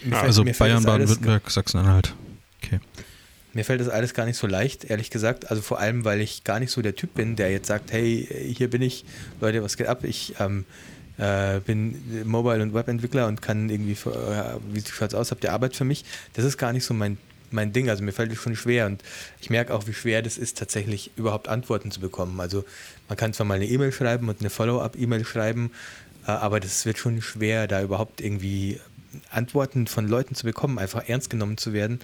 mir 0.04 0.12
fällt- 0.12 0.22
Also 0.24 0.44
fällt 0.44 0.58
Bayern, 0.58 0.82
Baden-Württemberg, 0.84 1.50
Sachsen-Anhalt. 1.50 2.14
Okay. 2.62 2.80
Mir 3.58 3.64
fällt 3.64 3.80
das 3.80 3.88
alles 3.88 4.14
gar 4.14 4.24
nicht 4.24 4.36
so 4.36 4.46
leicht, 4.46 4.84
ehrlich 4.84 5.10
gesagt. 5.10 5.50
Also 5.50 5.62
vor 5.62 5.80
allem, 5.80 6.04
weil 6.04 6.20
ich 6.20 6.44
gar 6.44 6.60
nicht 6.60 6.70
so 6.70 6.80
der 6.80 6.94
Typ 6.94 7.14
bin, 7.14 7.34
der 7.34 7.50
jetzt 7.50 7.66
sagt, 7.66 7.90
hey, 7.90 8.54
hier 8.56 8.70
bin 8.70 8.82
ich, 8.82 9.04
Leute, 9.40 9.64
was 9.64 9.76
geht 9.76 9.88
ab? 9.88 10.04
Ich 10.04 10.36
ähm, 10.38 10.64
äh, 11.16 11.58
bin 11.58 12.24
Mobile- 12.24 12.62
und 12.62 12.72
Webentwickler 12.72 13.26
und 13.26 13.42
kann 13.42 13.68
irgendwie, 13.68 13.94
äh, 13.94 14.60
wie 14.72 14.80
schaut's 14.88 15.12
aus, 15.12 15.32
habt 15.32 15.42
ihr 15.42 15.52
Arbeit 15.52 15.74
für 15.74 15.82
mich? 15.82 16.04
Das 16.34 16.44
ist 16.44 16.56
gar 16.56 16.72
nicht 16.72 16.84
so 16.84 16.94
mein, 16.94 17.18
mein 17.50 17.72
Ding. 17.72 17.90
Also 17.90 18.04
mir 18.04 18.12
fällt 18.12 18.30
es 18.30 18.38
schon 18.38 18.54
schwer 18.54 18.86
und 18.86 19.02
ich 19.40 19.50
merke 19.50 19.74
auch, 19.74 19.88
wie 19.88 19.92
schwer 19.92 20.22
das 20.22 20.38
ist, 20.38 20.56
tatsächlich 20.56 21.10
überhaupt 21.16 21.48
Antworten 21.48 21.90
zu 21.90 21.98
bekommen. 21.98 22.38
Also 22.38 22.64
man 23.08 23.18
kann 23.18 23.32
zwar 23.32 23.44
mal 23.44 23.54
eine 23.54 23.66
E-Mail 23.66 23.90
schreiben 23.90 24.28
und 24.28 24.38
eine 24.38 24.50
Follow-up-E-Mail 24.50 25.24
schreiben, 25.24 25.72
äh, 26.28 26.30
aber 26.30 26.60
das 26.60 26.86
wird 26.86 26.98
schon 26.98 27.20
schwer, 27.22 27.66
da 27.66 27.82
überhaupt 27.82 28.20
irgendwie 28.20 28.78
Antworten 29.30 29.86
von 29.86 30.06
Leuten 30.08 30.34
zu 30.34 30.44
bekommen, 30.44 30.78
einfach 30.78 31.08
ernst 31.08 31.30
genommen 31.30 31.56
zu 31.56 31.72
werden. 31.72 32.00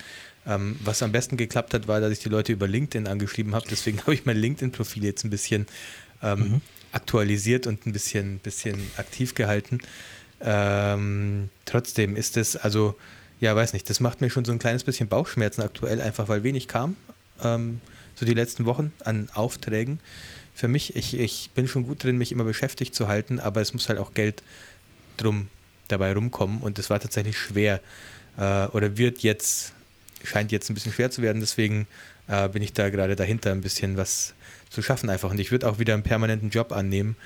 Ähm, 0.46 0.76
was 0.84 1.02
am 1.02 1.12
besten 1.12 1.36
geklappt 1.36 1.74
hat, 1.74 1.88
war, 1.88 2.00
dass 2.00 2.12
ich 2.12 2.18
die 2.18 2.28
Leute 2.28 2.52
über 2.52 2.68
LinkedIn 2.68 3.06
angeschrieben 3.06 3.54
habe. 3.54 3.66
Deswegen 3.70 4.00
habe 4.02 4.14
ich 4.14 4.26
mein 4.26 4.36
LinkedIn-Profil 4.36 5.04
jetzt 5.04 5.24
ein 5.24 5.30
bisschen 5.30 5.66
ähm, 6.22 6.60
aktualisiert 6.92 7.66
und 7.66 7.86
ein 7.86 7.92
bisschen, 7.92 8.38
bisschen 8.38 8.90
aktiv 8.96 9.34
gehalten. 9.34 9.80
Ähm, 10.40 11.48
trotzdem 11.64 12.16
ist 12.16 12.36
es, 12.36 12.56
also, 12.56 12.94
ja, 13.40 13.54
weiß 13.54 13.72
nicht, 13.72 13.88
das 13.88 14.00
macht 14.00 14.20
mir 14.20 14.30
schon 14.30 14.44
so 14.44 14.52
ein 14.52 14.58
kleines 14.58 14.84
bisschen 14.84 15.08
Bauchschmerzen 15.08 15.62
aktuell, 15.62 16.00
einfach 16.00 16.28
weil 16.28 16.42
wenig 16.42 16.68
kam. 16.68 16.96
Ähm, 17.42 17.80
so 18.14 18.26
die 18.26 18.34
letzten 18.34 18.64
Wochen 18.64 18.92
an 19.04 19.28
Aufträgen. 19.34 19.98
Für 20.54 20.68
mich, 20.68 20.94
ich, 20.94 21.18
ich 21.18 21.50
bin 21.54 21.66
schon 21.66 21.84
gut 21.84 22.04
drin, 22.04 22.16
mich 22.16 22.30
immer 22.30 22.44
beschäftigt 22.44 22.94
zu 22.94 23.08
halten, 23.08 23.40
aber 23.40 23.60
es 23.60 23.72
muss 23.72 23.88
halt 23.88 23.98
auch 23.98 24.14
Geld 24.14 24.42
drum 25.16 25.48
dabei 25.88 26.12
rumkommen 26.12 26.58
und 26.60 26.78
das 26.78 26.90
war 26.90 27.00
tatsächlich 27.00 27.38
schwer 27.38 27.80
äh, 28.38 28.66
oder 28.68 28.96
wird 28.96 29.20
jetzt, 29.20 29.72
scheint 30.24 30.52
jetzt 30.52 30.70
ein 30.70 30.74
bisschen 30.74 30.92
schwer 30.92 31.10
zu 31.10 31.22
werden, 31.22 31.40
deswegen 31.40 31.86
äh, 32.28 32.48
bin 32.48 32.62
ich 32.62 32.72
da 32.72 32.88
gerade 32.90 33.16
dahinter, 33.16 33.52
ein 33.52 33.60
bisschen 33.60 33.96
was 33.96 34.34
zu 34.70 34.82
schaffen 34.82 35.10
einfach 35.10 35.30
und 35.30 35.38
ich 35.38 35.50
würde 35.50 35.68
auch 35.68 35.78
wieder 35.78 35.94
einen 35.94 36.02
permanenten 36.02 36.50
Job 36.50 36.72
annehmen, 36.72 37.16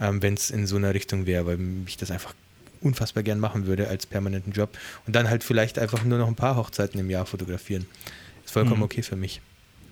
ähm, 0.00 0.22
wenn 0.22 0.34
es 0.34 0.50
in 0.50 0.66
so 0.66 0.76
einer 0.76 0.94
Richtung 0.94 1.26
wäre, 1.26 1.46
weil 1.46 1.58
ich 1.86 1.96
das 1.96 2.10
einfach 2.10 2.34
unfassbar 2.80 3.22
gern 3.22 3.38
machen 3.40 3.66
würde 3.66 3.88
als 3.88 4.06
permanenten 4.06 4.52
Job 4.52 4.76
und 5.06 5.14
dann 5.16 5.28
halt 5.30 5.42
vielleicht 5.44 5.78
einfach 5.78 6.04
nur 6.04 6.18
noch 6.18 6.28
ein 6.28 6.34
paar 6.34 6.56
Hochzeiten 6.56 7.00
im 7.00 7.08
Jahr 7.10 7.26
fotografieren. 7.26 7.86
Ist 8.44 8.52
vollkommen 8.52 8.78
Mhm. 8.78 8.82
okay 8.84 9.02
für 9.02 9.16
mich. 9.16 9.40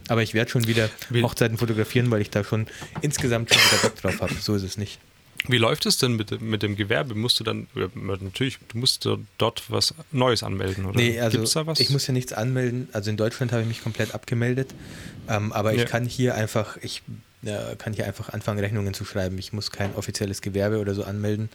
Aber 0.09 0.23
ich 0.23 0.35
werde 0.35 0.51
schon 0.51 0.67
wieder 0.67 0.91
Wie- 1.09 1.23
Hochzeiten 1.23 1.57
fotografieren, 1.57 2.11
weil 2.11 2.21
ich 2.21 2.29
da 2.31 2.45
schon 2.45 2.67
insgesamt 3.01 3.53
schon 3.55 3.63
wieder 3.63 3.89
Bock 3.89 3.97
drauf 3.97 4.21
habe. 4.21 4.35
So 4.35 4.55
ist 4.55 4.63
es 4.63 4.77
nicht. 4.77 4.99
Wie 5.47 5.59
läuft 5.59 5.85
es 5.87 5.99
denn 5.99 6.17
mit, 6.17 6.41
mit 6.41 6.63
dem 6.63 6.75
Gewerbe? 6.75 7.15
Musst 7.15 7.39
du 7.39 7.45
dann, 7.45 7.67
ja, 7.75 7.87
natürlich, 7.95 8.59
du 8.69 8.79
musst 8.79 9.07
dort 9.39 9.63
was 9.71 9.95
Neues 10.11 10.43
anmelden, 10.43 10.87
oder? 10.87 10.97
Nee, 10.99 11.21
also 11.21 11.39
Gibt's 11.39 11.53
da 11.53 11.67
was? 11.67 11.81
ich 11.81 11.91
muss 11.91 12.07
ja 12.07 12.13
nichts 12.15 12.33
anmelden. 12.33 12.89
Also 12.93 13.11
in 13.11 13.17
Deutschland 13.17 13.53
habe 13.53 13.63
ich 13.63 13.69
mich 13.69 13.83
komplett 13.83 14.15
abgemeldet. 14.15 14.75
Ähm, 15.29 15.53
aber 15.53 15.73
Ja. 15.75 15.83
ich 15.83 15.89
kann 15.89 16.07
hier 16.07 16.35
einfach, 16.35 16.79
ich 16.81 17.03
äh, 17.45 17.77
kann 17.77 17.93
hier 17.93 18.07
einfach 18.07 18.31
anfangen, 18.31 18.59
Rechnungen 18.61 18.95
zu 18.95 19.05
schreiben. 19.05 19.39
Ich 19.39 19.53
muss 19.53 19.71
kein 19.71 19.95
offizielles 19.95 20.41
Gewerbe 20.41 20.79
oder 20.79 20.95
so 20.95 21.05
anmelden. 21.05 21.51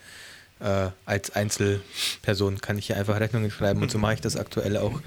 Äh, 0.61 0.89
als 1.05 1.31
Einzelperson 1.35 2.59
kann 2.59 2.77
ich 2.77 2.87
hier 2.87 2.97
einfach 2.97 3.17
Rechnungen 3.19 3.49
schreiben 3.49 3.81
und 3.81 3.89
so 3.89 3.97
mache 3.97 4.15
ich 4.15 4.21
das 4.21 4.35
aktuell 4.35 4.75
auch. 4.75 4.99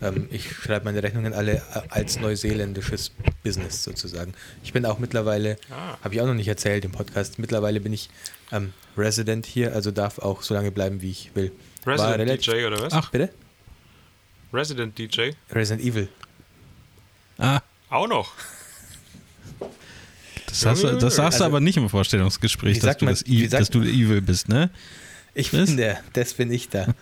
Ähm, 0.00 0.26
ich 0.30 0.50
schreibe 0.50 0.86
meine 0.86 1.02
Rechnungen 1.02 1.34
alle 1.34 1.56
äh, 1.56 1.60
als 1.90 2.18
neuseeländisches 2.18 3.12
Business 3.44 3.84
sozusagen. 3.84 4.32
Ich 4.64 4.72
bin 4.72 4.86
auch 4.86 4.98
mittlerweile, 4.98 5.58
Ah. 5.70 5.98
habe 6.02 6.14
ich 6.14 6.20
auch 6.22 6.26
noch 6.26 6.32
nicht 6.34 6.48
erzählt 6.48 6.84
im 6.86 6.92
Podcast, 6.92 7.38
mittlerweile 7.38 7.80
bin 7.80 7.92
ich 7.92 8.08
ähm, 8.52 8.72
Resident 8.96 9.44
hier, 9.44 9.74
also 9.74 9.90
darf 9.90 10.18
auch 10.18 10.40
so 10.42 10.54
lange 10.54 10.70
bleiben, 10.70 11.02
wie 11.02 11.10
ich 11.10 11.30
will. 11.34 11.52
Resident 11.84 12.46
DJ 12.46 12.64
oder 12.64 12.80
was? 12.80 12.92
Ach. 12.94 13.10
Bitte? 13.10 13.28
Resident 14.52 14.96
DJ? 14.98 15.32
Resident 15.52 15.86
Evil. 15.86 16.08
Ah, 17.38 17.60
Auch 17.90 18.08
noch. 18.08 18.32
Das, 20.60 20.66
hast, 20.66 20.82
du- 20.84 20.96
das 20.98 21.16
sagst 21.16 21.34
Also, 21.34 21.38
du 21.38 21.44
aber 21.44 21.60
nicht 21.60 21.76
im 21.76 21.88
Vorstellungsgespräch, 21.88 22.78
dass 22.78 22.84
sagt 22.84 23.00
du, 23.02 23.04
man- 23.06 23.14
das 23.14 23.50
dass 23.50 23.70
du 23.70 23.82
evil 23.82 24.20
bist, 24.20 24.48
ne? 24.48 24.70
Ich 25.34 25.50
bin 25.50 25.76
der, 25.76 26.00
das 26.14 26.34
bin 26.34 26.50
ich 26.52 26.68
da. 26.68 26.94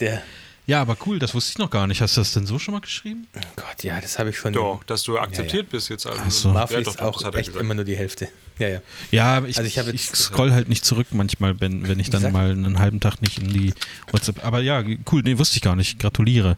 Der, 0.00 0.22
Ja, 0.66 0.80
aber 0.82 0.96
cool, 1.06 1.18
das 1.18 1.34
wusste 1.34 1.50
ich 1.52 1.58
noch 1.58 1.70
gar 1.70 1.86
nicht. 1.86 2.00
Hast 2.00 2.16
du 2.16 2.20
das 2.22 2.32
denn 2.32 2.46
so 2.46 2.58
schon 2.58 2.72
mal 2.72 2.80
geschrieben? 2.80 3.26
oh 3.36 3.40
Gott, 3.56 3.84
ja, 3.84 4.00
das 4.00 4.18
habe 4.18 4.30
ich 4.30 4.38
schon. 4.38 4.52
Doch, 4.54 4.82
dass 4.84 5.02
du 5.02 5.18
akzeptiert 5.18 5.68
bist 5.70 5.88
jetzt. 5.90 6.06
Also, 6.06 6.20
Ach 6.24 6.30
so. 6.30 6.48
Marvel 6.50 6.82
Ja, 6.82 6.88
ist 6.90 7.00
doch, 7.00 7.22
auch 7.24 7.34
echt 7.34 7.54
immer 7.56 7.74
nur 7.74 7.84
die 7.84 7.96
Hälfte. 7.96 8.28
Ja, 8.58 8.68
ja. 8.68 8.80
Ja, 9.10 9.36
aber 9.36 9.48
ich, 9.48 9.58
Also 9.58 9.66
ich 9.68 9.78
habe 9.78 9.90
ich 9.92 10.06
scroll 10.06 10.52
halt 10.52 10.68
nicht 10.68 10.84
zurück 10.84 11.08
manchmal, 11.10 11.60
wenn, 11.60 11.86
wenn 11.88 11.98
ich 11.98 12.08
dann 12.10 12.32
mal 12.32 12.50
einen 12.50 12.78
halben 12.78 13.00
Tag 13.00 13.20
nicht 13.20 13.38
in 13.38 13.52
die 13.52 13.74
WhatsApp. 14.10 14.44
Aber 14.44 14.60
ja, 14.60 14.82
cool, 15.12 15.22
nee, 15.22 15.36
wusste 15.38 15.56
ich 15.56 15.62
gar 15.62 15.76
nicht. 15.76 15.98
Gratuliere. 15.98 16.56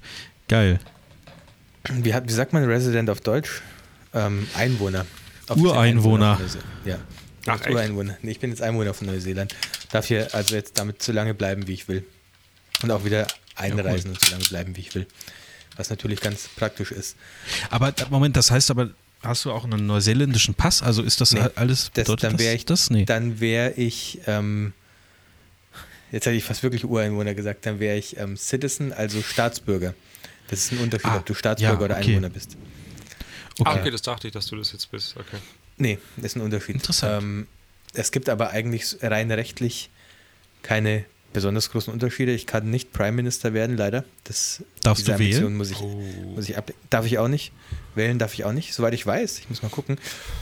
Geil. 0.48 0.78
Wie, 1.90 2.14
hat, 2.14 2.28
wie 2.28 2.32
sagt 2.32 2.52
man 2.52 2.64
Resident 2.64 3.10
auf 3.10 3.20
Deutsch? 3.20 3.62
Ähm, 4.14 4.46
Einwohner. 4.54 5.06
Ureinwohner. 5.54 6.40
Ja. 6.84 6.98
Ach, 7.46 7.60
echt? 7.60 7.70
Ureinwohner. 7.70 8.16
Nee, 8.22 8.32
ich 8.32 8.40
bin 8.40 8.50
jetzt 8.50 8.62
Einwohner 8.62 8.94
von 8.94 9.06
Neuseeland. 9.06 9.54
Darf 9.92 10.06
hier 10.06 10.34
also 10.34 10.54
jetzt 10.56 10.78
damit 10.78 11.02
so 11.02 11.12
lange 11.12 11.34
bleiben, 11.34 11.66
wie 11.68 11.74
ich 11.74 11.88
will. 11.88 12.04
Und 12.82 12.90
auch 12.90 13.04
wieder 13.04 13.26
einreisen 13.54 14.10
und 14.10 14.20
so 14.20 14.32
lange 14.32 14.44
bleiben, 14.44 14.76
wie 14.76 14.80
ich 14.80 14.94
will. 14.94 15.06
Was 15.76 15.90
natürlich 15.90 16.20
ganz 16.20 16.48
praktisch 16.56 16.90
ist. 16.90 17.16
Aber 17.70 17.92
Moment, 18.10 18.36
das 18.36 18.50
heißt 18.50 18.70
aber, 18.70 18.90
hast 19.22 19.44
du 19.44 19.52
auch 19.52 19.64
einen 19.64 19.86
neuseeländischen 19.86 20.54
Pass? 20.54 20.82
Also 20.82 21.02
ist 21.02 21.20
das 21.20 21.32
Nee, 21.32 21.40
alles 21.54 21.90
Das, 21.94 22.06
dann 22.16 22.38
wäre 22.38 22.54
ich, 22.54 22.64
das? 22.64 22.90
Nee. 22.90 23.04
dann 23.04 23.40
wäre 23.40 23.72
ich, 23.72 24.20
ähm, 24.26 24.72
jetzt 26.12 26.26
hätte 26.26 26.36
ich 26.36 26.44
fast 26.44 26.62
wirklich 26.62 26.84
Ureinwohner 26.84 27.34
gesagt, 27.34 27.66
dann 27.66 27.78
wäre 27.78 27.96
ich 27.96 28.16
ähm, 28.18 28.36
Citizen, 28.36 28.92
also 28.92 29.22
Staatsbürger. 29.22 29.94
Das 30.48 30.60
ist 30.60 30.72
ein 30.72 30.78
Unterschied, 30.78 31.10
Ah, 31.10 31.16
ob 31.18 31.26
du 31.26 31.34
Staatsbürger 31.34 31.78
ja, 31.80 31.84
oder 31.84 31.96
okay. 31.98 32.10
Einwohner 32.10 32.30
bist. 32.30 32.56
Ah, 33.64 33.70
okay. 33.70 33.80
okay, 33.80 33.90
das 33.90 34.02
dachte 34.02 34.26
ich, 34.28 34.32
dass 34.32 34.46
du 34.46 34.56
das 34.56 34.72
jetzt 34.72 34.90
bist. 34.90 35.16
Okay. 35.16 35.38
Nee, 35.78 35.98
das 36.16 36.26
ist 36.26 36.36
ein 36.36 36.42
Unterschied. 36.42 36.76
Interessant. 36.76 37.22
Ähm, 37.22 37.46
es 37.94 38.12
gibt 38.12 38.28
aber 38.28 38.50
eigentlich 38.50 38.96
rein 39.02 39.30
rechtlich 39.30 39.90
keine 40.62 41.04
besonders 41.32 41.70
großen 41.70 41.92
Unterschiede. 41.92 42.32
Ich 42.32 42.46
kann 42.46 42.70
nicht 42.70 42.92
Prime 42.92 43.12
Minister 43.12 43.52
werden, 43.52 43.76
leider. 43.76 44.04
Das, 44.24 44.62
Darfst 44.82 45.06
du 45.06 45.18
wählen? 45.18 45.56
Muss 45.56 45.70
ich, 45.70 45.80
oh. 45.80 46.02
muss 46.34 46.48
ich 46.48 46.56
darf 46.90 47.06
ich 47.06 47.18
auch 47.18 47.28
nicht. 47.28 47.52
Wählen 47.94 48.18
darf 48.18 48.34
ich 48.34 48.44
auch 48.44 48.52
nicht, 48.52 48.74
soweit 48.74 48.94
ich 48.94 49.06
weiß. 49.06 49.38
Ich 49.38 49.48
muss 49.48 49.62
mal 49.62 49.68
gucken. 49.68 49.98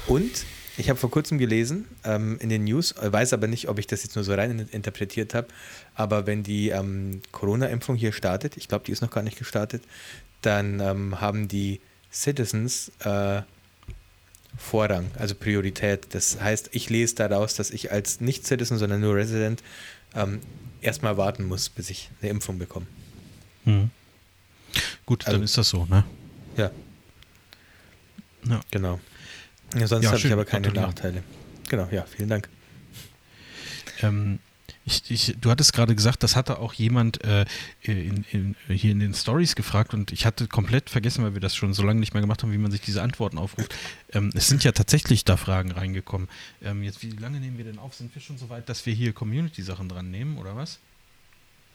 Und 0.07 0.45
ich 0.77 0.91
habe 0.91 0.99
vor 0.99 1.11
kurzem 1.11 1.39
gelesen 1.39 1.87
ähm, 2.05 2.39
in 2.41 2.49
den 2.49 2.65
News, 2.65 2.95
weiß 3.01 3.33
aber 3.33 3.47
nicht, 3.47 3.69
ob 3.69 3.79
ich 3.79 3.87
das 3.87 4.03
jetzt 4.03 4.17
nur 4.17 4.25
so 4.25 4.35
rein 4.35 4.69
interpretiert 4.73 5.35
habe, 5.35 5.49
aber 5.95 6.27
wenn 6.27 6.43
die 6.43 6.71
ähm, 6.71 7.23
Corona-Impfung 7.31 7.95
hier 7.95 8.13
startet, 8.13 8.57
ich 8.57 8.67
glaube, 8.67 8.85
die 8.85 8.93
ist 8.93 9.01
noch 9.01 9.11
gar 9.11 9.23
nicht 9.23 9.39
gestartet, 9.39 9.83
dann 10.43 10.81
ähm, 10.81 11.21
haben 11.21 11.47
die 11.47 11.81
Citizens 12.15 12.93
äh, 13.01 13.43
Vorrang, 14.57 15.11
also 15.19 15.35
Priorität. 15.35 16.15
Das 16.15 16.41
heißt, 16.41 16.71
ich 16.73 16.89
lese 16.89 17.17
daraus, 17.17 17.55
dass 17.55 17.71
ich 17.71 17.91
als 17.91 18.21
Nicht-Citizen, 18.21 18.79
sondern 18.79 19.01
nur 19.01 19.17
Resident 19.17 19.63
ähm, 20.15 20.41
erstmal 20.81 21.17
warten 21.17 21.45
muss, 21.45 21.69
bis 21.69 21.91
ich 21.91 22.11
eine 22.21 22.31
Impfung 22.31 22.59
bekomme. 22.59 22.87
Mhm. 23.65 23.91
Gut, 25.07 25.27
also, 25.27 25.39
dann 25.39 25.45
ist 25.45 25.59
das 25.59 25.69
so, 25.69 25.87
ne? 25.87 26.05
Ja. 26.57 26.71
ja. 28.49 28.61
Genau. 28.71 29.01
Ja, 29.77 29.89
sonst 29.89 30.05
ja, 30.05 30.11
habe 30.13 30.19
ich 30.21 30.33
aber 30.33 30.45
keine 30.45 30.69
Nachteile. 30.69 31.25
Genau, 31.69 31.89
ja, 31.91 32.05
vielen 32.05 32.29
Dank. 32.29 32.49
Ähm, 34.03 34.39
ich, 34.87 35.11
ich, 35.11 35.37
du 35.41 35.51
hattest 35.51 35.73
gerade 35.73 35.95
gesagt, 35.95 36.23
das 36.23 36.37
hatte 36.37 36.59
auch 36.59 36.75
jemand 36.75 37.25
äh, 37.25 37.47
in, 37.81 38.25
in, 38.31 38.57
hier 38.69 38.93
in 38.93 39.01
den 39.01 39.15
Stories 39.15 39.55
gefragt 39.55 39.95
und 39.95 40.13
ich 40.13 40.27
hatte 40.27 40.47
komplett 40.47 40.91
vergessen, 40.91 41.25
weil 41.25 41.35
wir 41.35 41.41
das 41.41 41.57
schon 41.57 41.73
so 41.73 41.83
lange 41.83 42.01
nicht 42.01 42.13
mehr 42.13 42.21
gemacht 42.21 42.43
haben, 42.43 42.53
wie 42.53 42.59
man 42.59 42.71
sich 42.71 42.83
diese 42.83 43.03
Antworten 43.03 43.39
aufruft. 43.39 43.75
Ähm, 44.13 44.31
es 44.35 44.49
sind 44.49 44.63
ja 44.63 44.73
tatsächlich 44.73 45.25
da 45.25 45.37
Fragen 45.37 45.73
reingekommen. 45.73 46.29
Ähm, 46.63 46.83
jetzt, 46.83 47.03
wie 47.03 47.11
lange 47.11 47.41
nehmen 47.41 47.57
wir 47.57 47.65
denn 47.65 47.79
auf? 47.79 47.95
Sind 47.95 48.15
wir 48.15 48.21
schon 48.21 48.37
so 48.37 48.51
weit, 48.51 48.69
dass 48.69 48.85
wir 48.85 48.93
hier 48.93 49.13
Community-Sachen 49.13 49.89
dran 49.89 50.11
nehmen 50.11 50.37
oder 50.37 50.55
was? 50.55 50.81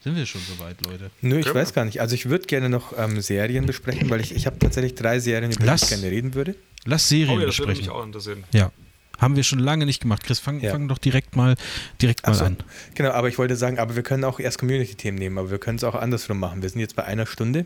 Sind 0.02 0.16
wir 0.16 0.26
schon 0.26 0.42
so 0.42 0.64
weit, 0.64 0.80
Leute? 0.82 1.12
Nö, 1.22 1.40
ich 1.40 1.54
weiß 1.54 1.74
gar 1.74 1.84
nicht. 1.84 2.00
Also 2.00 2.16
ich 2.16 2.30
würde 2.30 2.46
gerne 2.46 2.70
noch 2.70 2.98
ähm, 2.98 3.20
Serien 3.20 3.66
besprechen, 3.66 4.10
weil 4.10 4.22
ich, 4.22 4.34
ich 4.34 4.46
habe 4.46 4.58
tatsächlich 4.58 4.96
drei 4.96 5.20
Serien, 5.20 5.52
über 5.52 5.66
die 5.66 5.84
ich 5.84 5.90
gerne 5.90 6.10
reden 6.10 6.36
würde. 6.36 6.56
Lass 6.86 7.10
Serien 7.10 7.38
oh, 7.38 7.40
ja, 7.40 7.48
das 7.48 7.58
besprechen. 7.58 7.82
Würde 7.82 7.82
mich 7.82 7.90
auch 7.90 8.06
interessieren. 8.06 8.44
Ja. 8.54 8.72
Haben 9.20 9.36
wir 9.36 9.44
schon 9.44 9.60
lange 9.60 9.86
nicht 9.86 10.02
gemacht. 10.02 10.24
Chris, 10.24 10.40
fang, 10.40 10.60
ja. 10.60 10.72
fang 10.72 10.88
doch 10.88 10.98
direkt 10.98 11.36
mal, 11.36 11.56
direkt 12.02 12.26
mal 12.26 12.34
so, 12.34 12.46
an. 12.46 12.58
Genau, 12.96 13.12
aber 13.12 13.28
ich 13.28 13.38
wollte 13.38 13.56
sagen, 13.56 13.80
aber 13.80 13.96
wir 13.96 14.04
können 14.04 14.24
auch 14.24 14.40
erst 14.40 14.60
Community-Themen 14.60 15.18
nehmen, 15.18 15.38
aber 15.38 15.52
wir 15.52 15.60
können 15.60 15.78
es 15.78 15.84
auch 15.84 15.96
andersrum 15.96 16.40
machen. 16.40 16.62
Wir 16.62 16.70
sind 16.70 16.80
jetzt 16.80 16.96
bei 16.96 17.04
einer 17.04 17.26
Stunde. 17.26 17.66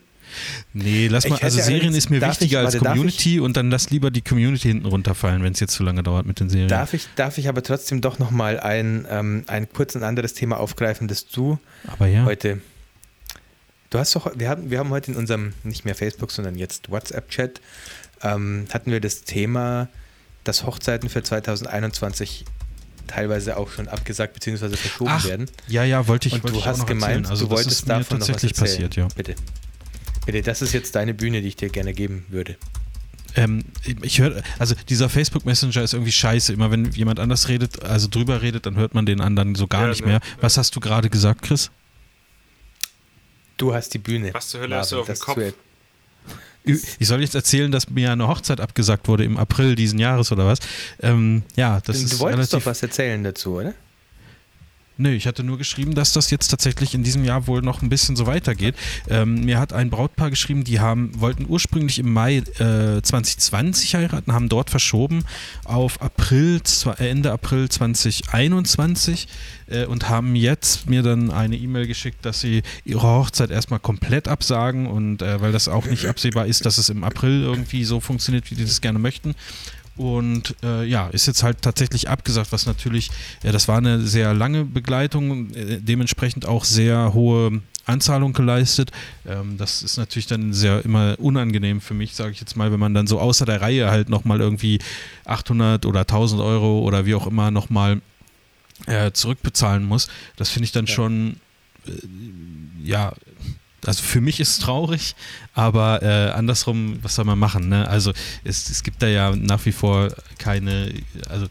Nee, 0.73 1.07
lass 1.07 1.27
mal, 1.27 1.39
also 1.39 1.61
Serien 1.61 1.93
ist 1.93 2.09
mir 2.09 2.21
wichtiger 2.21 2.61
ich, 2.61 2.65
als 2.65 2.73
warte, 2.75 2.87
Community 2.87 3.39
und 3.39 3.57
dann 3.57 3.69
lass 3.69 3.89
lieber 3.89 4.09
die 4.09 4.21
Community 4.21 4.69
hinten 4.69 4.85
runterfallen, 4.85 5.43
wenn 5.43 5.53
es 5.53 5.59
jetzt 5.59 5.73
zu 5.73 5.83
lange 5.83 6.01
dauert 6.01 6.25
mit 6.25 6.39
den 6.39 6.49
Serien. 6.49 6.69
Darf 6.69 6.93
ich, 6.93 7.07
darf 7.15 7.37
ich 7.37 7.49
aber 7.49 7.61
trotzdem 7.61 8.01
doch 8.01 8.19
nochmal 8.19 8.59
ein, 8.59 9.05
ähm, 9.09 9.43
ein 9.47 9.71
kurz 9.71 9.95
ein 9.95 10.03
anderes 10.03 10.33
Thema 10.33 10.59
aufgreifen, 10.59 11.07
das 11.07 11.27
du 11.27 11.59
ja. 11.99 12.25
heute. 12.25 12.61
Du 13.89 13.99
hast 13.99 14.15
doch, 14.15 14.31
wir 14.35 14.49
haben, 14.49 14.71
wir 14.71 14.79
haben 14.79 14.89
heute 14.89 15.11
in 15.11 15.17
unserem, 15.17 15.53
nicht 15.63 15.85
mehr 15.85 15.93
Facebook, 15.93 16.31
sondern 16.31 16.55
jetzt 16.55 16.89
WhatsApp-Chat, 16.89 17.61
ähm, 18.23 18.65
hatten 18.73 18.91
wir 18.91 18.99
das 18.99 19.23
Thema 19.23 19.87
dass 20.43 20.65
Hochzeiten 20.65 21.09
für 21.09 21.23
2021 21.23 22.45
teilweise 23.07 23.57
auch 23.57 23.69
schon 23.69 23.87
abgesagt 23.87 24.33
bzw. 24.33 24.75
verschoben 24.75 25.11
Ach, 25.13 25.25
werden. 25.25 25.47
Ja, 25.67 25.83
ja, 25.83 26.07
wollte 26.07 26.27
ich. 26.27 26.35
Und 26.35 26.43
wollte 26.43 26.57
du 26.57 26.65
hast 26.65 26.87
gemeint, 26.87 27.29
also 27.29 27.45
du 27.45 27.51
wolltest 27.51 27.89
davon 27.89 28.19
tatsächlich 28.19 28.53
noch 28.53 28.61
was 28.61 28.71
erzählen. 28.71 28.89
passiert, 28.89 28.95
ja. 28.95 29.07
Bitte. 29.15 29.35
Bitte, 30.25 30.41
das 30.41 30.61
ist 30.61 30.73
jetzt 30.73 30.95
deine 30.95 31.13
Bühne, 31.13 31.41
die 31.41 31.49
ich 31.49 31.55
dir 31.55 31.69
gerne 31.69 31.93
geben 31.93 32.25
würde. 32.29 32.55
Ähm, 33.35 33.63
ich 34.01 34.19
höre, 34.19 34.43
also 34.59 34.75
dieser 34.87 35.09
Facebook 35.09 35.45
Messenger 35.45 35.81
ist 35.81 35.93
irgendwie 35.93 36.11
scheiße. 36.11 36.53
Immer 36.53 36.71
wenn 36.71 36.91
jemand 36.91 37.19
anders 37.19 37.47
redet, 37.49 37.83
also 37.83 38.07
drüber 38.07 38.41
redet, 38.41 38.65
dann 38.65 38.75
hört 38.75 38.93
man 38.93 39.05
den 39.05 39.21
anderen 39.21 39.55
so 39.55 39.67
gar 39.67 39.83
ja, 39.83 39.87
nicht 39.89 40.01
ne, 40.01 40.07
mehr. 40.07 40.19
Was 40.39 40.57
hast 40.57 40.75
du 40.75 40.79
gerade 40.79 41.09
gesagt, 41.09 41.41
Chris? 41.41 41.71
Du 43.57 43.73
hast 43.73 43.93
die 43.93 43.99
Bühne. 43.99 44.33
Was 44.33 44.49
zur 44.49 44.61
Hölle 44.61 44.77
hast 44.77 44.91
du 44.91 44.99
auf 44.99 45.07
dem 45.07 45.17
Kopf? 45.17 45.53
Ich 46.65 47.07
soll 47.07 47.21
jetzt 47.21 47.35
erzählen, 47.35 47.71
dass 47.71 47.89
mir 47.89 48.11
eine 48.11 48.27
Hochzeit 48.27 48.61
abgesagt 48.61 49.07
wurde 49.07 49.23
im 49.25 49.37
April 49.37 49.75
diesen 49.75 49.99
Jahres 49.99 50.31
oder 50.31 50.45
was. 50.45 50.59
Ähm, 51.01 51.43
ja, 51.55 51.81
das 51.85 51.97
du 51.97 52.03
ist. 52.03 52.13
Du 52.13 52.19
wolltest 52.19 52.53
doch 52.53 52.65
was 52.65 52.81
erzählen 52.81 53.23
dazu, 53.23 53.57
oder? 53.57 53.73
Nö, 54.95 55.11
ich 55.11 55.25
hatte 55.25 55.43
nur 55.43 55.57
geschrieben, 55.57 55.95
dass 55.95 56.13
das 56.13 56.29
jetzt 56.29 56.49
tatsächlich 56.49 56.93
in 56.93 57.03
diesem 57.03 57.23
Jahr 57.23 57.47
wohl 57.47 57.63
noch 57.63 57.81
ein 57.81 57.89
bisschen 57.89 58.15
so 58.15 58.27
weitergeht. 58.27 58.75
Ähm, 59.09 59.43
mir 59.43 59.59
hat 59.59 59.73
ein 59.73 59.89
Brautpaar 59.89 60.29
geschrieben, 60.29 60.63
die 60.63 60.79
haben, 60.79 61.19
wollten 61.19 61.47
ursprünglich 61.49 61.97
im 61.97 62.13
Mai 62.13 62.37
äh, 62.37 63.01
2020 63.01 63.95
heiraten, 63.95 64.33
haben 64.33 64.49
dort 64.49 64.69
verschoben 64.69 65.25
auf 65.65 65.99
April, 65.99 66.61
äh, 66.99 67.09
Ende 67.09 67.31
April 67.31 67.69
2021 67.69 69.27
äh, 69.65 69.85
und 69.85 70.09
haben 70.09 70.35
jetzt 70.35 70.87
mir 70.87 71.01
dann 71.01 71.31
eine 71.31 71.57
E-Mail 71.57 71.87
geschickt, 71.87 72.23
dass 72.23 72.41
sie 72.41 72.61
ihre 72.85 73.01
Hochzeit 73.01 73.49
erstmal 73.49 73.79
komplett 73.79 74.27
absagen 74.27 74.85
und 74.85 75.23
äh, 75.23 75.41
weil 75.41 75.51
das 75.51 75.67
auch 75.67 75.87
nicht 75.87 76.05
absehbar 76.05 76.45
ist, 76.45 76.67
dass 76.67 76.77
es 76.77 76.89
im 76.89 77.03
April 77.03 77.41
irgendwie 77.41 77.83
so 77.83 77.99
funktioniert, 77.99 78.51
wie 78.51 78.55
die 78.55 78.63
das 78.63 78.79
gerne 78.79 78.99
möchten. 78.99 79.33
Und 79.95 80.55
äh, 80.63 80.85
ja, 80.85 81.07
ist 81.09 81.27
jetzt 81.27 81.43
halt 81.43 81.61
tatsächlich 81.61 82.09
abgesagt, 82.09 82.51
was 82.51 82.65
natürlich, 82.65 83.11
ja, 83.43 83.51
das 83.51 83.67
war 83.67 83.77
eine 83.77 84.01
sehr 84.01 84.33
lange 84.33 84.65
Begleitung, 84.65 85.53
äh, 85.53 85.79
dementsprechend 85.79 86.47
auch 86.47 86.65
sehr 86.65 87.13
hohe 87.13 87.61
Anzahlung 87.85 88.33
geleistet. 88.33 88.91
Ähm, 89.27 89.57
das 89.57 89.83
ist 89.83 89.97
natürlich 89.97 90.27
dann 90.27 90.53
sehr 90.53 90.83
immer 90.83 91.15
unangenehm 91.19 91.81
für 91.81 91.93
mich, 91.93 92.15
sage 92.15 92.31
ich 92.31 92.39
jetzt 92.39 92.55
mal, 92.55 92.71
wenn 92.71 92.79
man 92.79 92.93
dann 92.93 93.07
so 93.07 93.19
außer 93.19 93.45
der 93.45 93.61
Reihe 93.61 93.91
halt 93.91 94.09
nochmal 94.09 94.39
irgendwie 94.39 94.79
800 95.25 95.85
oder 95.85 96.01
1000 96.01 96.41
Euro 96.41 96.79
oder 96.79 97.05
wie 97.05 97.13
auch 97.13 97.27
immer 97.27 97.51
nochmal 97.51 98.01
äh, 98.87 99.11
zurückbezahlen 99.11 99.83
muss. 99.83 100.07
Das 100.37 100.49
finde 100.49 100.65
ich 100.65 100.71
dann 100.71 100.85
ja. 100.85 100.93
schon, 100.93 101.35
äh, 101.85 101.91
ja, 102.83 103.13
also 103.87 104.03
für 104.03 104.21
mich 104.21 104.39
ist 104.39 104.49
es 104.49 104.59
traurig, 104.59 105.15
aber 105.53 106.01
äh, 106.01 106.31
andersrum, 106.31 106.99
was 107.01 107.15
soll 107.15 107.25
man 107.25 107.39
machen? 107.39 107.69
Ne? 107.69 107.87
Also 107.87 108.13
es, 108.43 108.69
es 108.69 108.83
gibt 108.83 109.01
da 109.01 109.07
ja 109.07 109.35
nach 109.35 109.65
wie 109.65 109.71
vor 109.71 110.09
keine, 110.37 110.93
also 111.29 111.47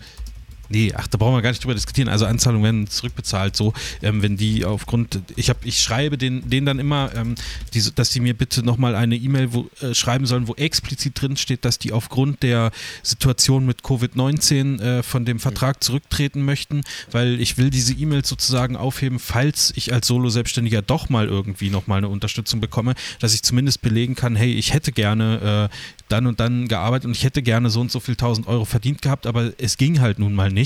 Nee, 0.72 0.90
ach, 0.96 1.06
da 1.06 1.18
brauchen 1.18 1.34
wir 1.34 1.42
gar 1.42 1.50
nicht 1.50 1.62
drüber 1.62 1.74
diskutieren. 1.74 2.08
Also 2.08 2.24
Anzahlungen 2.24 2.64
werden 2.64 2.86
zurückbezahlt, 2.86 3.54
so, 3.54 3.74
ähm, 4.00 4.22
wenn 4.22 4.38
die 4.38 4.64
aufgrund, 4.64 5.20
ich 5.36 5.50
habe, 5.50 5.58
ich 5.64 5.78
schreibe 5.80 6.16
den, 6.16 6.48
denen 6.48 6.64
dann 6.64 6.78
immer, 6.78 7.10
ähm, 7.14 7.34
die, 7.74 7.82
dass 7.94 8.08
die 8.08 8.20
mir 8.20 8.32
bitte 8.32 8.62
nochmal 8.62 8.94
eine 8.94 9.16
E-Mail 9.16 9.50
äh, 9.82 9.92
schreiben 9.92 10.24
sollen, 10.24 10.48
wo 10.48 10.54
explizit 10.54 11.20
drin 11.20 11.36
steht, 11.36 11.66
dass 11.66 11.78
die 11.78 11.92
aufgrund 11.92 12.42
der 12.42 12.70
Situation 13.02 13.66
mit 13.66 13.82
Covid-19 13.82 14.80
äh, 14.80 15.02
von 15.02 15.26
dem 15.26 15.40
Vertrag 15.40 15.84
zurücktreten 15.84 16.42
möchten, 16.42 16.80
weil 17.10 17.38
ich 17.38 17.58
will 17.58 17.68
diese 17.68 17.92
E-Mails 17.92 18.30
sozusagen 18.30 18.74
aufheben, 18.76 19.18
falls 19.18 19.74
ich 19.76 19.92
als 19.92 20.06
Solo-Selbstständiger 20.06 20.80
doch 20.80 21.10
mal 21.10 21.28
irgendwie 21.28 21.68
nochmal 21.68 21.98
eine 21.98 22.08
Unterstützung 22.08 22.60
bekomme, 22.60 22.94
dass 23.20 23.34
ich 23.34 23.42
zumindest 23.42 23.82
belegen 23.82 24.14
kann, 24.14 24.36
hey, 24.36 24.54
ich 24.54 24.72
hätte 24.72 24.92
gerne 24.92 25.68
äh, 25.70 25.76
dann 26.08 26.26
und 26.26 26.40
dann 26.40 26.68
gearbeitet 26.68 27.06
und 27.06 27.16
ich 27.16 27.24
hätte 27.24 27.42
gerne 27.42 27.70
so 27.70 27.80
und 27.80 27.90
so 27.90 28.00
viel 28.00 28.16
tausend 28.16 28.46
Euro 28.46 28.64
verdient 28.64 29.02
gehabt, 29.02 29.26
aber 29.26 29.52
es 29.58 29.76
ging 29.76 30.00
halt 30.00 30.18
nun 30.18 30.34
mal 30.34 30.50
nicht. 30.50 30.61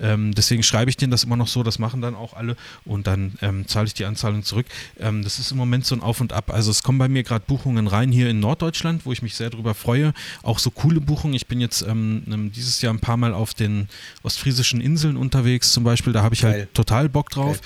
Ähm, 0.00 0.34
deswegen 0.34 0.62
schreibe 0.62 0.90
ich 0.90 0.96
denen 0.96 1.10
das 1.10 1.24
immer 1.24 1.36
noch 1.36 1.48
so, 1.48 1.62
das 1.62 1.78
machen 1.78 2.00
dann 2.00 2.14
auch 2.14 2.34
alle 2.34 2.56
und 2.84 3.06
dann 3.06 3.34
ähm, 3.42 3.66
zahle 3.66 3.86
ich 3.86 3.94
die 3.94 4.04
Anzahlung 4.04 4.42
zurück. 4.44 4.66
Ähm, 4.98 5.22
das 5.22 5.38
ist 5.38 5.50
im 5.50 5.56
Moment 5.56 5.86
so 5.86 5.94
ein 5.94 6.00
Auf 6.00 6.20
und 6.20 6.32
Ab. 6.32 6.50
Also 6.50 6.70
es 6.70 6.82
kommen 6.82 6.98
bei 6.98 7.08
mir 7.08 7.22
gerade 7.22 7.44
Buchungen 7.46 7.86
rein 7.86 8.12
hier 8.12 8.30
in 8.30 8.40
Norddeutschland, 8.40 9.06
wo 9.06 9.12
ich 9.12 9.22
mich 9.22 9.34
sehr 9.34 9.50
darüber 9.50 9.74
freue. 9.74 10.12
Auch 10.42 10.58
so 10.58 10.70
coole 10.70 11.00
Buchungen. 11.00 11.34
Ich 11.34 11.46
bin 11.46 11.60
jetzt 11.60 11.82
ähm, 11.82 12.50
dieses 12.54 12.80
Jahr 12.82 12.92
ein 12.92 13.00
paar 13.00 13.16
Mal 13.16 13.34
auf 13.34 13.54
den 13.54 13.88
ostfriesischen 14.22 14.80
Inseln 14.80 15.16
unterwegs 15.16 15.72
zum 15.72 15.84
Beispiel. 15.84 16.12
Da 16.12 16.22
habe 16.22 16.34
ich 16.34 16.44
halt 16.44 16.54
Geil. 16.54 16.60
halt 16.62 16.74
total 16.74 17.08
Bock 17.08 17.30
drauf. 17.30 17.60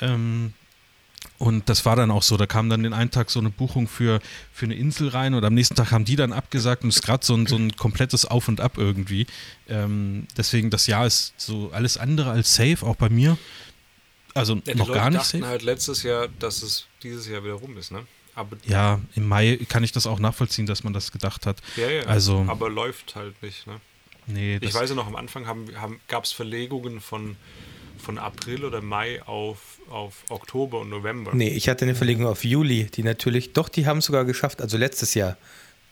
Ähm, 0.00 0.52
und 1.38 1.68
das 1.68 1.84
war 1.84 1.96
dann 1.96 2.10
auch 2.10 2.22
so. 2.22 2.36
Da 2.36 2.46
kam 2.46 2.70
dann 2.70 2.82
den 2.82 2.92
einen 2.92 3.10
Tag 3.10 3.30
so 3.30 3.40
eine 3.40 3.50
Buchung 3.50 3.88
für, 3.88 4.20
für 4.52 4.66
eine 4.66 4.74
Insel 4.74 5.08
rein 5.08 5.34
und 5.34 5.44
am 5.44 5.54
nächsten 5.54 5.74
Tag 5.74 5.90
haben 5.90 6.04
die 6.04 6.16
dann 6.16 6.32
abgesagt 6.32 6.82
und 6.82 6.90
es 6.90 6.96
ist 6.96 7.02
gerade 7.02 7.24
so 7.24 7.34
ein, 7.34 7.46
so 7.46 7.56
ein 7.56 7.76
komplettes 7.76 8.24
Auf 8.24 8.48
und 8.48 8.60
Ab 8.60 8.78
irgendwie. 8.78 9.26
Ähm, 9.68 10.26
deswegen, 10.36 10.70
das 10.70 10.86
Jahr 10.86 11.06
ist 11.06 11.34
so 11.36 11.70
alles 11.72 11.98
andere 11.98 12.30
als 12.30 12.54
safe, 12.54 12.78
auch 12.86 12.96
bei 12.96 13.08
mir. 13.08 13.36
Also 14.34 14.60
ja, 14.66 14.74
noch 14.74 14.88
Leute 14.88 15.00
gar 15.00 15.10
nicht 15.10 15.24
safe. 15.24 15.46
halt 15.46 15.62
letztes 15.62 16.02
Jahr, 16.02 16.28
dass 16.38 16.62
es 16.62 16.86
dieses 17.02 17.28
Jahr 17.28 17.44
wieder 17.44 17.54
rum 17.54 17.76
ist, 17.76 17.90
ne? 17.90 18.06
Aber 18.34 18.58
ja, 18.66 19.00
im 19.14 19.26
Mai 19.26 19.58
kann 19.68 19.82
ich 19.82 19.92
das 19.92 20.06
auch 20.06 20.18
nachvollziehen, 20.18 20.66
dass 20.66 20.84
man 20.84 20.92
das 20.92 21.10
gedacht 21.10 21.46
hat. 21.46 21.58
Ja, 21.76 21.88
ja. 21.88 22.02
Also, 22.02 22.44
aber 22.48 22.68
läuft 22.68 23.16
halt 23.16 23.42
nicht, 23.42 23.66
ne? 23.66 23.80
Nee, 24.26 24.58
ich 24.60 24.74
weiß 24.74 24.90
ja 24.90 24.96
noch, 24.96 25.06
am 25.06 25.16
Anfang 25.16 25.46
haben, 25.46 25.68
haben, 25.80 26.00
gab 26.08 26.24
es 26.24 26.32
Verlegungen 26.32 27.00
von, 27.00 27.36
von 27.98 28.18
April 28.18 28.64
oder 28.64 28.80
Mai 28.82 29.22
auf 29.22 29.76
auf 29.90 30.24
Oktober 30.30 30.80
und 30.80 30.90
November. 30.90 31.32
Nee, 31.34 31.48
ich 31.48 31.68
hatte 31.68 31.84
eine 31.84 31.94
Verlegung 31.94 32.26
auf 32.26 32.44
Juli, 32.44 32.84
die 32.84 33.02
natürlich, 33.02 33.52
doch, 33.52 33.68
die 33.68 33.86
haben 33.86 34.00
sogar 34.00 34.24
geschafft, 34.24 34.60
also 34.60 34.76
letztes 34.76 35.14
Jahr. 35.14 35.36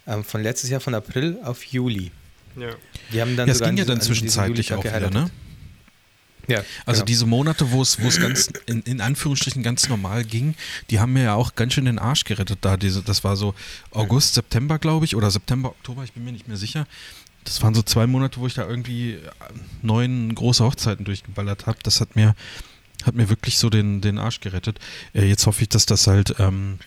Ähm, 0.07 0.25
von 0.25 0.43
letztes 0.43 0.71
Jahr 0.71 0.81
von 0.81 0.95
April 0.95 1.39
auf 1.45 1.65
Juli. 1.65 2.11
Ja. 2.57 2.71
Die 3.13 3.21
haben 3.21 3.37
dann 3.37 3.49
ja, 3.49 3.55
es 3.55 3.61
ging 3.61 3.77
ja 3.77 3.85
dann 3.85 4.01
zwischenzeitlich 4.01 4.73
auch 4.75 4.85
wieder, 4.85 5.11
ne? 5.11 5.31
Ja, 6.47 6.63
also 6.85 6.99
genau. 6.99 7.05
diese 7.07 7.27
Monate, 7.27 7.71
wo 7.71 7.81
es, 7.81 8.03
wo 8.03 8.07
es 8.07 8.21
ganz 8.21 8.51
in, 8.67 8.83
in, 8.83 9.01
Anführungsstrichen 9.01 9.63
ganz 9.63 9.89
normal 9.89 10.25
ging, 10.25 10.55
die 10.91 11.01
haben 11.01 11.15
mir 11.15 11.23
ja 11.23 11.35
auch 11.35 11.55
ganz 11.55 11.73
schön 11.73 11.87
den 11.87 11.99
Arsch 11.99 12.25
gerettet 12.25 12.59
da. 12.61 12.77
Diese, 12.77 13.03
das 13.03 13.25
war 13.25 13.37
so 13.37 13.55
August, 13.93 14.35
September, 14.35 14.79
glaube 14.79 15.07
ich, 15.07 15.17
oder 15.17 15.31
September, 15.31 15.71
Oktober, 15.71 16.05
ich 16.05 16.13
bin 16.13 16.23
mir 16.23 16.33
nicht 16.33 16.47
mehr 16.47 16.59
sicher. 16.59 16.87
Das 17.45 17.63
waren 17.63 17.75
so 17.75 17.83
zwei 17.83 18.07
Monate, 18.07 18.41
wo 18.41 18.47
ich 18.47 18.55
da 18.55 18.67
irgendwie 18.67 19.19
neun 19.83 20.35
große 20.35 20.65
Hochzeiten 20.65 21.05
durchgeballert 21.05 21.67
habe. 21.67 21.79
Das 21.83 22.01
hat 22.01 22.17
mir 22.17 22.35
hat 23.05 23.15
mir 23.15 23.29
wirklich 23.29 23.59
so 23.59 23.71
den, 23.71 24.01
den 24.01 24.19
Arsch 24.19 24.41
gerettet. 24.41 24.79
Äh, 25.13 25.27
jetzt 25.27 25.47
hoffe 25.47 25.63
ich, 25.63 25.69
dass 25.69 25.87
das 25.87 26.07
halt 26.07 26.37
ähm, 26.39 26.79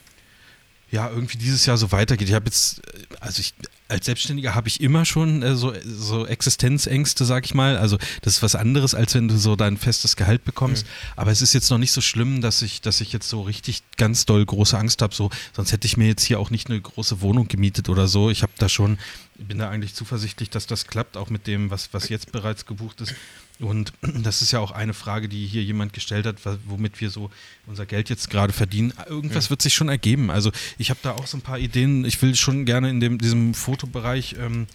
ja 0.89 1.09
irgendwie 1.09 1.37
dieses 1.37 1.65
Jahr 1.65 1.77
so 1.77 1.91
weitergeht. 1.91 2.27
Ich 2.27 2.33
habe 2.33 2.45
jetzt, 2.45 2.79
äh, 2.87 3.05
also 3.19 3.39
ich 3.39 3.53
als 3.87 4.05
Selbstständiger 4.05 4.55
habe 4.55 4.67
ich 4.67 4.81
immer 4.81 5.05
schon 5.05 5.43
äh, 5.43 5.55
so, 5.55 5.73
so 5.85 6.25
Existenzängste, 6.25 7.25
sag 7.25 7.45
ich 7.45 7.53
mal. 7.53 7.77
Also 7.77 7.97
das 8.21 8.37
ist 8.37 8.43
was 8.43 8.55
anderes, 8.55 8.95
als 8.95 9.15
wenn 9.15 9.27
du 9.27 9.37
so 9.37 9.55
dein 9.55 9.77
festes 9.77 10.15
Gehalt 10.15 10.43
bekommst. 10.43 10.85
Mhm. 10.85 11.13
Aber 11.15 11.31
es 11.31 11.41
ist 11.41 11.53
jetzt 11.53 11.69
noch 11.69 11.77
nicht 11.77 11.91
so 11.91 12.01
schlimm, 12.01 12.41
dass 12.41 12.61
ich, 12.61 12.81
dass 12.81 13.01
ich 13.01 13.13
jetzt 13.13 13.29
so 13.29 13.41
richtig 13.41 13.83
ganz 13.97 14.25
doll 14.25 14.45
große 14.45 14.77
Angst 14.77 15.01
habe. 15.01 15.15
So, 15.15 15.29
sonst 15.53 15.71
hätte 15.71 15.87
ich 15.87 15.97
mir 15.97 16.07
jetzt 16.07 16.23
hier 16.23 16.39
auch 16.39 16.49
nicht 16.49 16.69
eine 16.69 16.81
große 16.81 17.21
Wohnung 17.21 17.47
gemietet 17.47 17.89
oder 17.89 18.07
so. 18.07 18.29
Ich 18.29 18.43
habe 18.43 18.53
da 18.57 18.69
schon, 18.69 18.97
bin 19.37 19.59
da 19.59 19.69
eigentlich 19.69 19.93
zuversichtlich, 19.93 20.49
dass 20.49 20.67
das 20.67 20.87
klappt, 20.87 21.17
auch 21.17 21.29
mit 21.29 21.47
dem, 21.47 21.69
was, 21.69 21.89
was 21.93 22.09
jetzt 22.09 22.31
bereits 22.31 22.65
gebucht 22.65 23.01
ist. 23.01 23.15
Und 23.59 23.93
das 24.01 24.41
ist 24.41 24.51
ja 24.51 24.59
auch 24.59 24.71
eine 24.71 24.93
Frage, 24.93 25.29
die 25.29 25.45
hier 25.45 25.63
jemand 25.63 25.93
gestellt 25.93 26.25
hat, 26.25 26.37
womit 26.65 27.01
wir 27.01 27.09
so 27.09 27.29
unser 27.65 27.85
Geld 27.85 28.09
jetzt 28.09 28.29
gerade 28.29 28.53
verdienen. 28.53 28.93
Irgendwas 29.07 29.45
ja. 29.45 29.49
wird 29.51 29.61
sich 29.61 29.73
schon 29.73 29.89
ergeben. 29.89 30.29
Also 30.29 30.51
ich 30.77 30.89
habe 30.89 30.99
da 31.03 31.11
auch 31.11 31.27
so 31.27 31.37
ein 31.37 31.41
paar 31.41 31.59
Ideen. 31.59 32.05
Ich 32.05 32.21
will 32.21 32.35
schon 32.35 32.65
gerne 32.65 32.89
in 32.89 32.99
dem, 32.99 33.17
diesem 33.17 33.53
Fotobereich 33.53 34.35
ähm, 34.39 34.67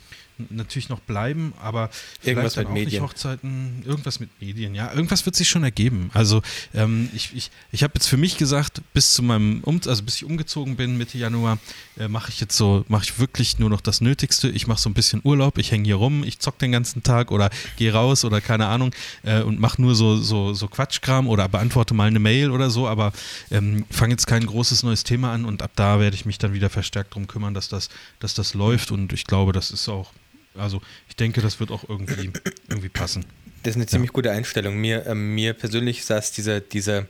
natürlich 0.51 0.89
noch 0.89 1.01
bleiben, 1.01 1.53
aber 1.61 1.91
irgendwas 2.23 2.57
mit 2.57 2.71
Medien. 2.71 3.03
Hochzeiten, 3.03 3.83
irgendwas 3.85 4.21
mit 4.21 4.31
Medien, 4.41 4.75
ja, 4.75 4.93
irgendwas 4.93 5.25
wird 5.27 5.37
sich 5.37 5.49
schon 5.49 5.65
ergeben. 5.65 6.11
Also 6.15 6.43
ähm, 6.75 7.09
ich, 7.15 7.35
ich, 7.35 7.51
ich 7.71 7.83
habe 7.83 7.95
jetzt 7.95 8.07
für 8.07 8.17
mich 8.17 8.37
gesagt, 8.37 8.81
bis 8.95 9.15
zu 9.15 9.23
meinem, 9.23 9.61
um, 9.65 9.81
also 9.87 10.03
bis 10.03 10.17
ich 10.17 10.25
umgezogen 10.25 10.77
bin 10.77 10.97
Mitte 10.99 11.19
Januar, 11.19 11.59
äh, 11.99 12.09
mache 12.09 12.31
ich 12.31 12.41
jetzt 12.41 12.57
so, 12.57 12.85
mache 12.89 13.05
ich 13.05 13.19
wirklich 13.19 13.59
nur 13.59 13.71
noch 13.71 13.81
das 13.81 14.01
Nötigste. 14.01 14.49
Ich 14.49 14.67
mache 14.67 14.81
so 14.81 14.91
ein 14.91 14.95
bisschen 14.95 15.21
Urlaub, 15.25 15.59
ich 15.59 15.71
hänge 15.71 15.85
hier 15.85 15.97
rum, 15.97 16.25
ich 16.25 16.39
zock 16.39 16.59
den 16.59 16.73
ganzen 16.73 17.03
Tag 17.03 17.31
oder 17.31 17.51
gehe 17.77 17.93
raus 17.93 18.25
oder 18.25 18.41
keine 18.41 18.67
Ahnung 18.67 18.95
äh, 19.23 19.43
und 19.43 19.61
mache 19.61 19.81
nur 19.81 19.95
so, 19.95 20.17
so, 20.17 20.55
so 20.55 20.69
Quatschkram 20.69 21.29
oder 21.29 21.49
beantworte 21.49 21.95
mal 21.95 22.07
eine 22.07 22.19
Mail 22.19 22.51
oder 22.51 22.71
so, 22.71 22.89
aber 22.89 23.13
ähm, 23.51 23.85
fange 23.91 24.13
jetzt 24.13 24.27
kein 24.27 24.47
großes 24.47 24.83
neues 24.83 25.05
Thema 25.05 25.33
an 25.33 25.45
und 25.45 25.63
ab 25.63 25.73
da 25.77 26.01
werde 26.01 26.17
ich 26.17 26.25
mich 26.25 26.39
dann 26.39 26.53
wieder 26.53 26.71
verstärkt 26.71 27.13
darum 27.13 27.27
kümmern, 27.27 27.55
dass 27.55 27.69
das, 27.69 27.89
dass 28.21 28.35
das 28.35 28.55
läuft 28.55 28.91
und 28.91 29.13
ich 29.13 29.25
glaube, 29.25 29.53
das 29.53 29.71
ist 29.71 29.89
auch 29.89 30.13
also 30.57 30.81
ich 31.09 31.17
denke, 31.17 31.41
das 31.41 31.61
wird 31.61 31.71
auch 31.71 31.89
irgendwie, 31.89 32.33
irgendwie 32.69 32.89
passen. 32.89 33.25
Das 33.63 33.73
ist 33.73 33.77
eine 33.77 33.87
ziemlich 33.87 34.11
ja. 34.11 34.15
gute 34.15 34.31
Einstellung. 34.31 34.77
Mir, 34.77 35.07
äh, 35.07 35.15
mir 35.15 35.55
persönlich 35.55 36.05
saß 36.05 36.33
dieser, 36.33 36.61
dieser 36.61 37.07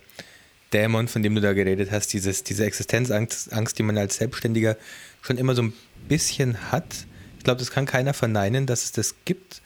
Dämon, 0.73 1.09
von 1.09 1.23
dem 1.23 1.35
du 1.35 1.41
da 1.41 1.53
geredet 1.53 1.91
hast, 1.91 2.13
dieses, 2.13 2.45
diese 2.45 2.65
Existenzangst, 2.65 3.53
Angst, 3.53 3.79
die 3.79 3.83
man 3.83 3.99
als 3.99 4.17
Selbstständiger 4.17 4.77
schon 5.23 5.39
immer 5.39 5.55
so 5.55 5.63
ein 5.63 5.73
bisschen 6.09 6.73
hat. 6.73 7.07
Ich 7.39 7.45
glaube, 7.45 7.59
das 7.59 7.71
kann 7.71 7.87
keiner 7.87 8.15
verneinen, 8.15 8.67
dass 8.67 8.85
es 8.85 8.93
das 8.93 9.15
gibt, 9.25 9.63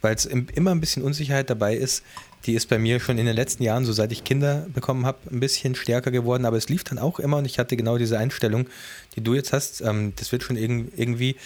weil 0.00 0.14
es 0.14 0.26
immer 0.26 0.72
ein 0.72 0.80
bisschen 0.80 1.02
Unsicherheit 1.02 1.50
dabei 1.50 1.76
ist. 1.76 2.02
Die 2.46 2.54
ist 2.54 2.68
bei 2.68 2.78
mir 2.78 2.98
schon 2.98 3.18
in 3.18 3.26
den 3.26 3.36
letzten 3.36 3.62
Jahren, 3.62 3.84
so 3.84 3.92
seit 3.92 4.10
ich 4.12 4.24
Kinder 4.24 4.66
bekommen 4.72 5.06
habe, 5.06 5.18
ein 5.30 5.40
bisschen 5.40 5.74
stärker 5.74 6.10
geworden. 6.10 6.44
Aber 6.44 6.56
es 6.56 6.68
lief 6.68 6.84
dann 6.84 6.98
auch 6.98 7.20
immer 7.20 7.38
und 7.38 7.44
ich 7.44 7.58
hatte 7.58 7.76
genau 7.76 7.98
diese 7.98 8.18
Einstellung, 8.18 8.66
die 9.14 9.22
du 9.22 9.34
jetzt 9.34 9.52
hast. 9.52 9.80
Ähm, 9.80 10.12
das 10.16 10.32
wird 10.32 10.42
schon 10.42 10.56
irgendwie 10.56 11.36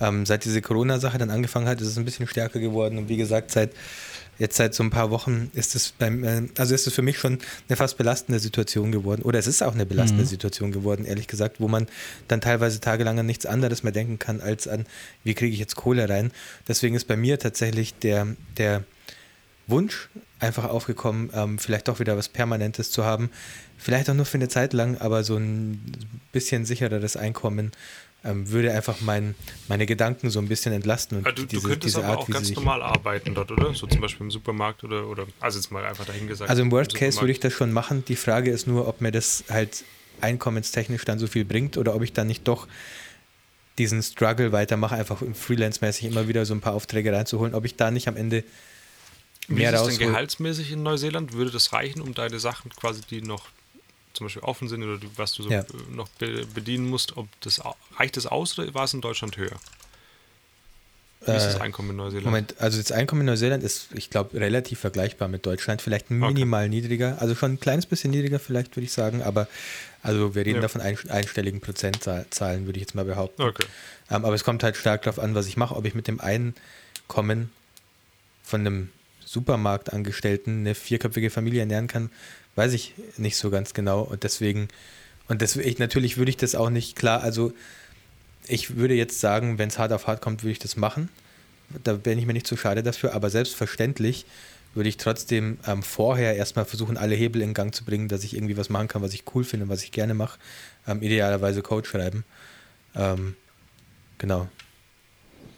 ähm, 0.00 0.26
seit 0.26 0.44
diese 0.44 0.62
Corona-Sache 0.62 1.18
dann 1.18 1.30
angefangen 1.30 1.66
hat, 1.66 1.80
ist 1.80 1.88
es 1.88 1.98
ein 1.98 2.04
bisschen 2.04 2.26
stärker 2.26 2.60
geworden. 2.60 2.98
Und 2.98 3.08
wie 3.08 3.16
gesagt, 3.16 3.50
seit 3.50 3.70
jetzt 4.38 4.56
seit 4.56 4.74
so 4.74 4.82
ein 4.82 4.90
paar 4.90 5.10
Wochen 5.10 5.50
ist 5.54 5.74
es 5.74 5.92
beim, 5.92 6.24
äh, 6.24 6.42
also 6.58 6.74
ist 6.74 6.86
es 6.86 6.94
für 6.94 7.02
mich 7.02 7.18
schon 7.18 7.38
eine 7.68 7.76
fast 7.76 7.96
belastende 7.96 8.40
Situation 8.40 8.92
geworden. 8.92 9.22
Oder 9.22 9.38
es 9.38 9.46
ist 9.46 9.62
auch 9.62 9.74
eine 9.74 9.86
belastende 9.86 10.24
mhm. 10.24 10.28
Situation 10.28 10.72
geworden, 10.72 11.04
ehrlich 11.04 11.28
gesagt, 11.28 11.60
wo 11.60 11.68
man 11.68 11.86
dann 12.28 12.40
teilweise 12.40 12.80
tagelang 12.80 13.18
an 13.18 13.26
nichts 13.26 13.46
anderes 13.46 13.82
mehr 13.82 13.92
denken 13.92 14.18
kann, 14.18 14.40
als 14.40 14.68
an, 14.68 14.86
wie 15.22 15.34
kriege 15.34 15.52
ich 15.52 15.60
jetzt 15.60 15.76
Kohle 15.76 16.08
rein. 16.08 16.32
Deswegen 16.68 16.94
ist 16.94 17.06
bei 17.06 17.16
mir 17.16 17.38
tatsächlich 17.38 17.94
der, 17.94 18.26
der 18.56 18.84
Wunsch 19.66 20.08
einfach 20.40 20.64
aufgekommen, 20.64 21.30
ähm, 21.34 21.58
vielleicht 21.58 21.88
doch 21.88 22.00
wieder 22.00 22.16
was 22.16 22.28
Permanentes 22.28 22.90
zu 22.90 23.04
haben. 23.04 23.30
Vielleicht 23.78 24.10
auch 24.10 24.14
nur 24.14 24.26
für 24.26 24.38
eine 24.38 24.48
Zeit 24.48 24.72
lang, 24.72 24.98
aber 24.98 25.24
so 25.24 25.36
ein 25.36 25.80
bisschen 26.32 26.66
sichereres 26.66 27.16
Einkommen 27.16 27.72
ähm, 28.24 28.50
würde 28.50 28.72
einfach 28.72 29.00
mein, 29.00 29.34
meine 29.68 29.86
Gedanken 29.86 30.30
so 30.30 30.38
ein 30.38 30.48
bisschen 30.48 30.72
entlasten. 30.72 31.18
Und 31.18 31.26
also, 31.26 31.44
diese, 31.44 31.62
du 31.62 31.68
könntest 31.68 31.94
diese 31.94 32.04
aber 32.04 32.18
Art, 32.18 32.18
auch 32.20 32.30
ganz 32.30 32.50
normal 32.52 32.82
arbeiten 32.82 33.34
dort, 33.34 33.50
oder? 33.52 33.74
So 33.74 33.86
zum 33.86 34.00
Beispiel 34.00 34.24
im 34.24 34.30
Supermarkt 34.30 34.82
oder, 34.84 35.06
oder 35.06 35.26
also 35.40 35.58
jetzt 35.58 35.70
mal 35.70 35.84
einfach 35.84 36.06
dahingesagt. 36.06 36.48
Also 36.48 36.62
im 36.62 36.70
Worst 36.70 36.94
im 36.94 37.00
Case 37.00 37.20
würde 37.20 37.32
ich 37.32 37.40
das 37.40 37.52
schon 37.52 37.72
machen. 37.72 38.04
Die 38.06 38.16
Frage 38.16 38.50
ist 38.50 38.66
nur, 38.66 38.88
ob 38.88 39.00
mir 39.00 39.12
das 39.12 39.44
halt 39.50 39.84
einkommenstechnisch 40.20 41.04
dann 41.04 41.18
so 41.18 41.26
viel 41.26 41.44
bringt 41.44 41.76
oder 41.76 41.94
ob 41.94 42.02
ich 42.02 42.12
dann 42.12 42.26
nicht 42.26 42.48
doch 42.48 42.66
diesen 43.76 44.02
Struggle 44.02 44.52
weitermache, 44.52 44.94
einfach 44.94 45.20
freelance-mäßig 45.34 46.04
immer 46.04 46.28
wieder 46.28 46.46
so 46.46 46.54
ein 46.54 46.60
paar 46.60 46.74
Aufträge 46.74 47.12
reinzuholen, 47.12 47.54
ob 47.54 47.64
ich 47.64 47.76
da 47.76 47.90
nicht 47.90 48.08
am 48.08 48.16
Ende 48.16 48.44
Wie 49.48 49.64
ist 49.64 49.72
es 49.72 49.98
denn 49.98 50.08
gehaltsmäßig 50.08 50.72
in 50.72 50.82
Neuseeland? 50.82 51.32
Würde 51.32 51.50
das 51.50 51.72
reichen, 51.72 52.00
um 52.00 52.14
deine 52.14 52.38
Sachen 52.38 52.70
quasi, 52.70 53.02
die 53.10 53.22
noch 53.22 53.46
zum 54.12 54.26
Beispiel 54.26 54.42
offen 54.42 54.68
sind 54.68 54.82
oder 54.82 54.98
was 55.16 55.32
du 55.32 55.42
so 55.42 55.50
ja. 55.50 55.64
noch 55.90 56.08
bedienen 56.54 56.88
musst, 56.88 57.16
ob 57.16 57.28
das 57.40 57.60
reicht 57.96 58.16
das 58.16 58.26
aus 58.26 58.58
oder 58.58 58.72
war 58.74 58.84
es 58.84 58.94
in 58.94 59.00
Deutschland 59.00 59.36
höher? 59.36 59.58
Wie 61.26 61.32
ist 61.32 61.46
das 61.46 61.56
äh, 61.56 61.60
Einkommen 61.60 61.90
in 61.90 61.96
Neuseeland? 61.96 62.26
Moment, 62.26 62.54
also 62.58 62.78
das 62.78 62.92
Einkommen 62.92 63.22
in 63.22 63.26
Neuseeland 63.26 63.62
ist, 63.62 63.88
ich 63.94 64.10
glaube, 64.10 64.38
relativ 64.38 64.80
vergleichbar 64.80 65.28
mit 65.28 65.46
Deutschland. 65.46 65.80
Vielleicht 65.80 66.10
minimal 66.10 66.66
okay. 66.66 66.68
niedriger, 66.68 67.20
also 67.20 67.34
schon 67.34 67.54
ein 67.54 67.60
kleines 67.60 67.86
bisschen 67.86 68.10
niedriger 68.10 68.38
vielleicht, 68.38 68.76
würde 68.76 68.84
ich 68.84 68.92
sagen, 68.92 69.22
aber 69.22 69.48
also 70.02 70.34
wir 70.34 70.44
reden 70.44 70.56
ja. 70.56 70.62
da 70.62 70.68
von 70.68 70.80
ein, 70.80 70.98
einstelligen 71.08 71.60
Prozentzahlen, 71.60 72.66
würde 72.66 72.78
ich 72.78 72.82
jetzt 72.82 72.94
mal 72.94 73.04
behaupten. 73.04 73.42
Okay. 73.42 73.64
Ähm, 74.10 74.24
aber 74.24 74.34
es 74.34 74.44
kommt 74.44 74.62
halt 74.62 74.76
stark 74.76 75.02
darauf 75.02 75.18
an, 75.18 75.34
was 75.34 75.46
ich 75.46 75.56
mache, 75.56 75.74
ob 75.74 75.86
ich 75.86 75.94
mit 75.94 76.08
dem 76.08 76.20
Einkommen 76.20 77.50
von 78.42 78.60
einem 78.60 78.90
Supermarktangestellten 79.34 80.60
eine 80.60 80.74
vierköpfige 80.74 81.30
Familie 81.30 81.60
ernähren 81.60 81.88
kann, 81.88 82.10
weiß 82.54 82.72
ich 82.72 82.94
nicht 83.16 83.36
so 83.36 83.50
ganz 83.50 83.74
genau. 83.74 84.02
Und 84.02 84.22
deswegen, 84.22 84.68
und 85.28 85.42
deswegen, 85.42 85.78
natürlich 85.78 86.16
würde 86.16 86.30
ich 86.30 86.36
das 86.36 86.54
auch 86.54 86.70
nicht 86.70 86.96
klar, 86.96 87.22
also 87.22 87.52
ich 88.46 88.76
würde 88.76 88.94
jetzt 88.94 89.20
sagen, 89.20 89.58
wenn 89.58 89.68
es 89.68 89.78
hart 89.78 89.92
auf 89.92 90.06
hart 90.06 90.20
kommt, 90.20 90.42
würde 90.42 90.52
ich 90.52 90.58
das 90.58 90.76
machen. 90.76 91.08
Da 91.82 91.94
bin 91.94 92.18
ich 92.18 92.26
mir 92.26 92.34
nicht 92.34 92.46
zu 92.46 92.56
schade 92.56 92.82
dafür, 92.82 93.14
aber 93.14 93.30
selbstverständlich 93.30 94.26
würde 94.74 94.88
ich 94.88 94.96
trotzdem 94.96 95.58
ähm, 95.66 95.82
vorher 95.82 96.36
erstmal 96.36 96.64
versuchen, 96.64 96.96
alle 96.96 97.14
Hebel 97.14 97.42
in 97.42 97.54
Gang 97.54 97.74
zu 97.74 97.84
bringen, 97.84 98.08
dass 98.08 98.24
ich 98.24 98.34
irgendwie 98.34 98.56
was 98.56 98.68
machen 98.68 98.88
kann, 98.88 99.02
was 99.02 99.14
ich 99.14 99.24
cool 99.34 99.44
finde, 99.44 99.68
was 99.68 99.82
ich 99.82 99.92
gerne 99.92 100.14
mache. 100.14 100.38
Ähm, 100.86 101.00
idealerweise 101.00 101.62
Code 101.62 101.86
schreiben. 101.86 102.24
Ähm, 102.94 103.36
genau. 104.18 104.48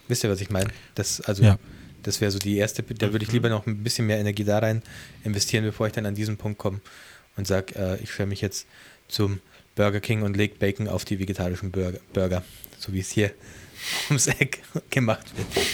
Wisst 0.09 0.23
ihr, 0.23 0.31
was 0.31 0.41
ich 0.41 0.51
meine? 0.51 0.71
Das, 0.95 1.21
also, 1.23 1.43
ja. 1.43 1.59
Das 2.07 2.21
wäre 2.21 2.31
so 2.31 2.39
die 2.39 2.57
erste, 2.57 2.83
da 2.83 3.13
würde 3.13 3.25
ich 3.25 3.33
lieber 3.33 3.49
noch 3.49 3.67
ein 3.67 3.83
bisschen 3.83 4.07
mehr 4.07 4.19
Energie 4.19 4.45
da 4.45 4.59
rein 4.59 4.83
investieren, 5.25 5.65
bevor 5.65 5.87
ich 5.87 5.93
dann 5.93 6.07
an 6.07 6.15
diesen 6.15 6.37
Punkt 6.37 6.59
komme 6.59 6.81
und 7.37 7.47
sage, 7.47 7.75
äh, 7.75 8.03
ich 8.03 8.13
stelle 8.13 8.29
mich 8.29 8.41
jetzt 8.41 8.67
zum 9.09 9.41
Burger 9.75 10.01
King 10.01 10.23
und 10.23 10.37
lege 10.37 10.55
Bacon 10.57 10.89
auf 10.89 11.05
die 11.05 11.19
vegetarischen 11.19 11.71
Burger, 11.71 11.99
Burger 12.13 12.43
so 12.79 12.93
wie 12.93 13.01
es 13.01 13.11
hier 13.11 13.33
ums 14.09 14.27
Eck 14.27 14.63
gemacht 14.91 15.27
wird. 15.37 15.67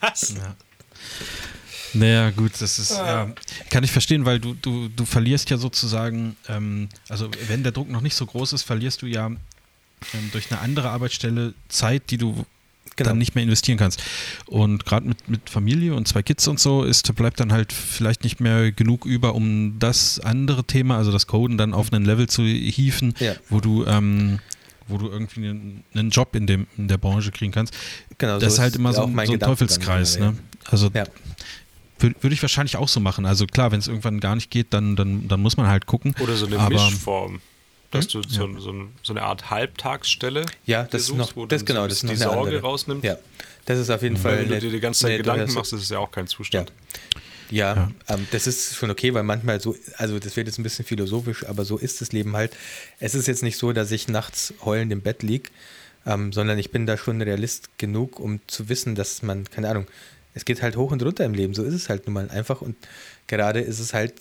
Was? 0.00 0.34
Ja. 0.36 0.56
Naja, 1.94 2.30
gut, 2.30 2.52
das 2.60 2.78
ist, 2.78 2.90
ja, 2.90 3.32
kann 3.70 3.82
ich 3.82 3.90
verstehen, 3.90 4.26
weil 4.26 4.38
du, 4.38 4.54
du, 4.54 4.88
du 4.88 5.04
verlierst 5.06 5.48
ja 5.48 5.56
sozusagen, 5.56 6.36
ähm, 6.48 6.88
also 7.08 7.30
wenn 7.48 7.62
der 7.62 7.72
Druck 7.72 7.88
noch 7.88 8.02
nicht 8.02 8.14
so 8.14 8.26
groß 8.26 8.52
ist, 8.52 8.62
verlierst 8.62 9.00
du 9.02 9.06
ja 9.06 9.26
ähm, 9.26 9.38
durch 10.32 10.50
eine 10.50 10.60
andere 10.60 10.90
Arbeitsstelle 10.90 11.54
Zeit, 11.68 12.10
die 12.10 12.18
du 12.18 12.44
genau. 12.96 13.10
dann 13.10 13.18
nicht 13.18 13.34
mehr 13.34 13.44
investieren 13.44 13.78
kannst. 13.78 14.02
Und 14.46 14.84
gerade 14.84 15.06
mit, 15.06 15.28
mit 15.28 15.50
Familie 15.50 15.94
und 15.94 16.08
zwei 16.08 16.22
Kids 16.22 16.46
und 16.48 16.58
so 16.58 16.82
ist, 16.82 17.14
bleibt 17.14 17.40
dann 17.40 17.52
halt 17.52 17.72
vielleicht 17.72 18.24
nicht 18.24 18.40
mehr 18.40 18.72
genug 18.72 19.06
über, 19.06 19.34
um 19.34 19.78
das 19.78 20.20
andere 20.20 20.64
Thema, 20.64 20.96
also 20.96 21.12
das 21.12 21.26
Coden, 21.26 21.58
dann 21.58 21.74
auf 21.74 21.92
einen 21.92 22.04
Level 22.04 22.28
zu 22.28 22.42
hieven, 22.42 23.14
ja. 23.20 23.34
wo 23.48 23.60
du 23.60 23.84
ähm, 23.86 24.38
wo 24.88 24.98
du 24.98 25.08
irgendwie 25.08 25.48
einen, 25.48 25.84
einen, 25.94 26.10
Job 26.10 26.36
in, 26.36 26.46
dem, 26.46 26.68
in 26.78 26.86
der 26.86 26.96
Branche 26.96 27.32
kriegen 27.32 27.50
kannst. 27.50 27.76
Genau, 28.18 28.38
das 28.38 28.42
so 28.42 28.56
ist 28.56 28.58
halt 28.60 28.76
immer 28.76 28.92
so, 28.92 29.02
so 29.02 29.32
ein 29.32 29.40
Teufelskreis. 29.40 30.16
Dann, 30.16 30.34
ne? 30.34 30.38
Also 30.64 30.90
ja. 30.94 31.04
würde 31.98 32.14
würd 32.20 32.32
ich 32.32 32.40
wahrscheinlich 32.40 32.76
auch 32.76 32.86
so 32.86 33.00
machen. 33.00 33.26
Also 33.26 33.46
klar, 33.46 33.72
wenn 33.72 33.80
es 33.80 33.88
irgendwann 33.88 34.20
gar 34.20 34.36
nicht 34.36 34.48
geht, 34.48 34.72
dann, 34.72 34.94
dann, 34.94 35.26
dann 35.26 35.40
muss 35.40 35.56
man 35.56 35.66
halt 35.66 35.86
gucken. 35.86 36.14
Oder 36.20 36.36
so 36.36 36.46
eine 36.46 36.60
aber, 36.60 36.74
Mischform 36.74 37.40
dass 37.96 38.12
hm? 38.12 38.22
du 38.22 38.28
so, 38.28 38.46
ja. 38.46 38.60
so, 38.60 38.74
so, 39.02 39.12
eine 39.12 39.22
Art 39.22 39.50
Halbtagsstelle 39.50 40.46
ja, 40.64 40.82
das 40.84 40.90
besuchst, 40.90 41.18
noch, 41.18 41.36
wo 41.36 41.46
das 41.46 41.60
du 41.60 41.66
genau, 41.66 41.82
so 41.82 41.88
das 41.88 42.02
ist 42.02 42.10
die 42.10 42.16
Sorge 42.16 42.40
andere. 42.40 42.62
rausnimmst. 42.62 43.04
Ja, 43.04 43.18
das 43.64 43.78
ist 43.78 43.90
auf 43.90 44.02
jeden 44.02 44.16
mhm. 44.16 44.20
Fall. 44.20 44.38
Wenn 44.38 44.48
du 44.48 44.60
dir 44.60 44.70
die 44.70 44.80
ganze 44.80 45.00
Zeit 45.02 45.18
Gedanken 45.18 45.52
machst, 45.52 45.72
ist 45.72 45.82
es 45.82 45.88
ja 45.88 45.98
auch 45.98 46.10
kein 46.10 46.26
Zustand. 46.26 46.72
Ja, 47.50 47.74
ja, 47.74 47.74
ja. 47.74 48.14
Ähm, 48.14 48.26
das 48.30 48.46
ist 48.46 48.76
schon 48.76 48.90
okay, 48.90 49.14
weil 49.14 49.22
manchmal 49.22 49.60
so, 49.60 49.76
also 49.96 50.18
das 50.18 50.36
wird 50.36 50.46
jetzt 50.46 50.58
ein 50.58 50.62
bisschen 50.62 50.84
philosophisch, 50.84 51.46
aber 51.46 51.64
so 51.64 51.76
ist 51.76 52.00
das 52.00 52.12
Leben 52.12 52.36
halt. 52.36 52.56
Es 52.98 53.14
ist 53.14 53.26
jetzt 53.26 53.42
nicht 53.42 53.56
so, 53.56 53.72
dass 53.72 53.90
ich 53.90 54.08
nachts 54.08 54.54
heulend 54.64 54.92
im 54.92 55.00
Bett 55.00 55.22
liege, 55.22 55.50
ähm, 56.06 56.32
sondern 56.32 56.58
ich 56.58 56.70
bin 56.70 56.86
da 56.86 56.96
schon 56.96 57.20
Realist 57.22 57.78
genug, 57.78 58.20
um 58.20 58.40
zu 58.46 58.68
wissen, 58.68 58.94
dass 58.94 59.22
man, 59.22 59.44
keine 59.44 59.68
Ahnung, 59.68 59.86
es 60.34 60.44
geht 60.44 60.60
halt 60.60 60.76
hoch 60.76 60.92
und 60.92 61.02
runter 61.02 61.24
im 61.24 61.32
Leben, 61.32 61.54
so 61.54 61.64
ist 61.64 61.72
es 61.72 61.88
halt 61.88 62.06
nun 62.06 62.14
mal 62.14 62.28
einfach 62.30 62.60
und 62.60 62.76
gerade 63.26 63.60
ist 63.60 63.80
es 63.80 63.94
halt, 63.94 64.14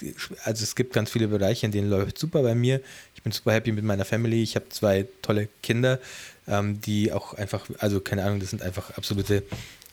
also 0.44 0.64
es 0.64 0.76
gibt 0.76 0.94
ganz 0.94 1.12
viele 1.12 1.28
Bereiche, 1.28 1.66
in 1.66 1.74
denen 1.74 1.90
läuft 1.90 2.18
super 2.18 2.42
bei 2.42 2.56
mir. 2.56 2.82
Bin 3.26 3.32
super 3.32 3.54
happy 3.54 3.72
mit 3.72 3.84
meiner 3.84 4.06
Family. 4.06 4.44
Ich 4.44 4.56
habe 4.56 4.70
zwei 4.70 5.08
tolle 5.24 5.50
Kinder, 5.64 6.00
ähm, 6.48 6.80
die 6.80 7.12
auch 7.12 7.34
einfach, 7.34 7.68
also 7.80 8.00
keine 8.00 8.24
Ahnung, 8.24 8.40
das 8.40 8.52
sind 8.52 8.62
einfach 8.62 8.92
absolute 8.92 9.42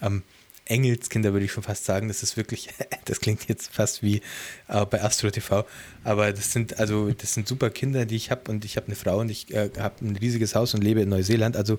ähm, 0.03 0.23
Engelskinder, 0.67 1.33
würde 1.33 1.47
ich 1.47 1.53
schon 1.53 1.63
fast 1.63 1.87
sagen. 1.87 2.09
Das 2.09 2.23
ist 2.23 2.37
wirklich, 2.37 2.69
das 3.07 3.21
klingt 3.21 3.49
jetzt 3.49 3.73
fast 3.75 4.03
wie 4.03 4.21
äh, 4.69 4.85
bei 4.85 5.03
Astro 5.03 5.31
TV, 5.31 5.65
aber 6.05 6.35
das 6.35 6.53
sind 6.53 6.79
also 6.79 7.11
das 7.11 7.33
sind 7.33 7.49
super 7.49 7.71
Kinder, 7.71 8.05
die 8.05 8.17
ich 8.17 8.31
habe 8.31 8.51
und 8.51 8.67
ich 8.67 8.77
habe 8.77 8.89
eine 8.89 8.97
Frau 8.97 9.21
und 9.21 9.31
ich 9.31 9.51
äh, 9.51 9.71
habe 9.79 10.05
ein 10.05 10.17
riesiges 10.17 10.55
Haus 10.55 10.75
und 10.75 10.85
lebe 10.85 11.01
in 11.01 11.09
Neuseeland. 11.09 11.57
Also 11.57 11.79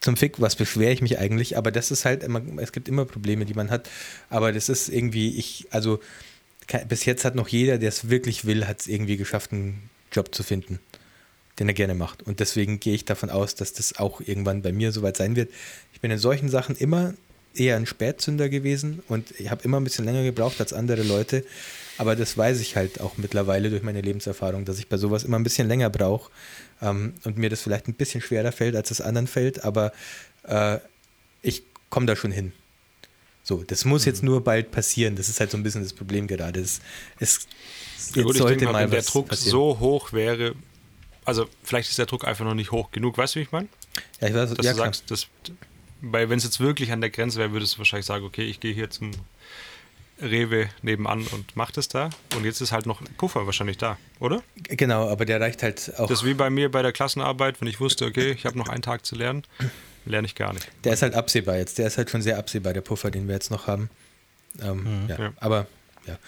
zum 0.00 0.16
Fick, 0.16 0.40
was 0.40 0.54
beschwere 0.54 0.92
ich 0.92 1.02
mich 1.02 1.18
eigentlich? 1.18 1.56
Aber 1.56 1.72
das 1.72 1.90
ist 1.90 2.04
halt 2.04 2.22
immer, 2.22 2.40
es 2.58 2.70
gibt 2.70 2.86
immer 2.86 3.06
Probleme, 3.06 3.44
die 3.44 3.54
man 3.54 3.72
hat. 3.72 3.90
Aber 4.30 4.52
das 4.52 4.68
ist 4.68 4.88
irgendwie, 4.88 5.36
ich, 5.36 5.66
also 5.70 5.98
bis 6.86 7.04
jetzt 7.06 7.24
hat 7.24 7.34
noch 7.34 7.48
jeder, 7.48 7.78
der 7.78 7.88
es 7.88 8.08
wirklich 8.08 8.44
will, 8.44 8.68
hat 8.68 8.82
es 8.82 8.86
irgendwie 8.86 9.16
geschafft, 9.16 9.52
einen 9.52 9.90
Job 10.12 10.34
zu 10.34 10.42
finden, 10.42 10.78
den 11.58 11.68
er 11.68 11.74
gerne 11.74 11.94
macht. 11.94 12.22
Und 12.22 12.40
deswegen 12.40 12.80
gehe 12.80 12.94
ich 12.94 13.04
davon 13.04 13.30
aus, 13.30 13.54
dass 13.54 13.72
das 13.72 13.98
auch 13.98 14.20
irgendwann 14.20 14.62
bei 14.62 14.72
mir 14.72 14.92
soweit 14.92 15.16
sein 15.16 15.36
wird. 15.36 15.50
Ich 15.92 16.00
bin 16.00 16.10
in 16.10 16.18
solchen 16.18 16.48
Sachen 16.48 16.76
immer 16.76 17.14
eher 17.54 17.76
ein 17.76 17.86
Spätzünder 17.86 18.48
gewesen 18.48 19.02
und 19.08 19.32
ich 19.38 19.50
habe 19.50 19.64
immer 19.64 19.80
ein 19.80 19.84
bisschen 19.84 20.04
länger 20.04 20.22
gebraucht 20.22 20.60
als 20.60 20.72
andere 20.72 21.02
Leute. 21.02 21.44
Aber 21.98 22.14
das 22.14 22.36
weiß 22.36 22.60
ich 22.60 22.76
halt 22.76 23.00
auch 23.00 23.16
mittlerweile 23.16 23.70
durch 23.70 23.82
meine 23.82 24.02
Lebenserfahrung, 24.02 24.64
dass 24.64 24.78
ich 24.78 24.88
bei 24.88 24.98
sowas 24.98 25.24
immer 25.24 25.38
ein 25.38 25.44
bisschen 25.44 25.66
länger 25.66 25.88
brauche 25.88 26.30
ähm, 26.82 27.14
und 27.24 27.38
mir 27.38 27.48
das 27.48 27.62
vielleicht 27.62 27.88
ein 27.88 27.94
bisschen 27.94 28.20
schwerer 28.20 28.52
fällt, 28.52 28.76
als 28.76 28.90
es 28.90 29.00
anderen 29.00 29.26
fällt. 29.26 29.64
Aber 29.64 29.92
äh, 30.44 30.78
ich 31.42 31.62
komme 31.88 32.06
da 32.06 32.16
schon 32.16 32.32
hin. 32.32 32.52
So, 33.42 33.62
das 33.62 33.84
muss 33.84 34.04
mhm. 34.04 34.10
jetzt 34.10 34.22
nur 34.22 34.44
bald 34.44 34.72
passieren. 34.72 35.16
Das 35.16 35.28
ist 35.28 35.40
halt 35.40 35.50
so 35.50 35.56
ein 35.56 35.62
bisschen 35.62 35.82
das 35.82 35.92
Problem 35.92 36.26
gerade. 36.26 36.60
Es, 36.60 36.80
es 37.18 37.46
ja, 38.14 38.22
gut, 38.22 38.36
sollte 38.36 38.64
mal, 38.64 38.72
mal 38.72 38.84
wenn 38.84 38.90
der 38.90 39.02
Druck 39.02 39.28
passieren. 39.28 39.50
so 39.50 39.78
hoch 39.78 40.12
wäre, 40.12 40.54
also 41.24 41.48
vielleicht 41.62 41.90
ist 41.90 41.98
der 41.98 42.06
Druck 42.06 42.26
einfach 42.26 42.44
noch 42.44 42.54
nicht 42.54 42.70
hoch 42.70 42.90
genug. 42.90 43.18
Weißt 43.18 43.34
du, 43.34 43.40
wie 43.40 43.44
ich 43.44 43.52
meine? 43.52 43.68
Ja, 44.20 44.28
ich 44.28 44.34
weiß, 44.34 44.54
Dass 44.54 44.64
ja, 44.64 44.72
du 44.72 44.78
sagst, 44.78 45.10
dass, 45.10 45.26
wenn 46.00 46.38
es 46.38 46.44
jetzt 46.44 46.60
wirklich 46.60 46.92
an 46.92 47.00
der 47.00 47.10
Grenze 47.10 47.38
wäre, 47.38 47.52
würdest 47.52 47.74
du 47.74 47.78
wahrscheinlich 47.78 48.06
sagen, 48.06 48.24
okay, 48.24 48.44
ich 48.44 48.60
gehe 48.60 48.72
hier 48.72 48.90
zum 48.90 49.10
Rewe 50.20 50.68
nebenan 50.82 51.26
und 51.26 51.56
mach 51.56 51.70
das 51.70 51.88
da. 51.88 52.10
Und 52.36 52.44
jetzt 52.44 52.60
ist 52.60 52.72
halt 52.72 52.86
noch 52.86 53.02
Puffer 53.18 53.44
wahrscheinlich 53.46 53.76
da, 53.76 53.98
oder? 54.18 54.42
Genau, 54.68 55.10
aber 55.10 55.24
der 55.24 55.40
reicht 55.40 55.62
halt 55.62 55.92
auch. 55.98 56.08
Das 56.08 56.20
ist 56.20 56.24
wie 56.24 56.34
bei 56.34 56.48
mir 56.48 56.70
bei 56.70 56.82
der 56.82 56.92
Klassenarbeit, 56.92 57.60
wenn 57.60 57.68
ich 57.68 57.80
wusste, 57.80 58.06
okay, 58.06 58.30
ich 58.32 58.46
habe 58.46 58.56
noch 58.56 58.68
einen 58.68 58.82
Tag 58.82 59.04
zu 59.04 59.14
lernen, 59.14 59.42
lerne 60.06 60.26
ich 60.26 60.34
gar 60.34 60.52
nicht. 60.52 60.66
Der 60.84 60.94
ist 60.94 61.02
halt 61.02 61.14
absehbar 61.14 61.56
jetzt. 61.56 61.78
Der 61.78 61.86
ist 61.86 61.98
halt 61.98 62.08
schon 62.08 62.22
sehr 62.22 62.38
absehbar, 62.38 62.72
der 62.72 62.80
Puffer, 62.80 63.10
den 63.10 63.26
wir 63.26 63.34
jetzt 63.34 63.50
noch 63.50 63.66
haben. 63.66 63.90
Ähm, 64.62 65.02
mhm. 65.02 65.08
ja. 65.08 65.18
ja. 65.18 65.32
Aber 65.36 65.66
ja. 66.06 66.18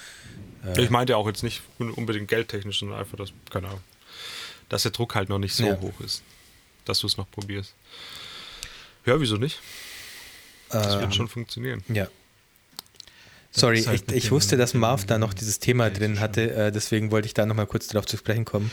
Äh, 0.65 0.83
ich 0.83 0.91
meinte 0.91 1.17
auch 1.17 1.27
jetzt 1.27 1.43
nicht 1.43 1.63
unbedingt 1.79 2.29
geldtechnisch, 2.29 2.81
sondern 2.81 2.99
einfach, 2.99 3.17
dass, 3.17 3.33
keine 3.51 3.69
Ahnung, 3.69 3.81
dass 4.69 4.83
der 4.83 4.93
Druck 4.93 5.15
halt 5.15 5.29
noch 5.29 5.39
nicht 5.39 5.55
so 5.55 5.65
ja. 5.65 5.81
hoch 5.81 6.01
ist, 6.01 6.23
dass 6.85 7.01
du 7.01 7.07
es 7.07 7.17
noch 7.17 7.31
probierst. 7.31 7.75
Ja, 9.07 9.21
wieso 9.21 9.37
nicht? 9.37 9.61
Das 10.71 10.95
ähm, 10.95 11.01
wird 11.01 11.15
schon 11.15 11.29
funktionieren. 11.29 11.83
Ja. 11.89 12.09
Sorry, 13.51 13.83
halt 13.83 14.11
ich, 14.11 14.25
ich 14.25 14.31
wusste, 14.31 14.57
dass 14.57 14.75
Marv 14.75 15.07
da 15.07 15.19
noch 15.19 15.33
dieses 15.33 15.59
Thema 15.59 15.91
drin 15.91 16.21
hatte, 16.21 16.53
äh, 16.53 16.73
deswegen 16.73 17.11
wollte 17.11 17.27
ich 17.27 17.35
da 17.35 17.47
nochmal 17.47 17.67
kurz 17.67 17.89
darauf 17.89 18.07
zu 18.07 18.17
sprechen 18.17 18.45
kommen, 18.45 18.71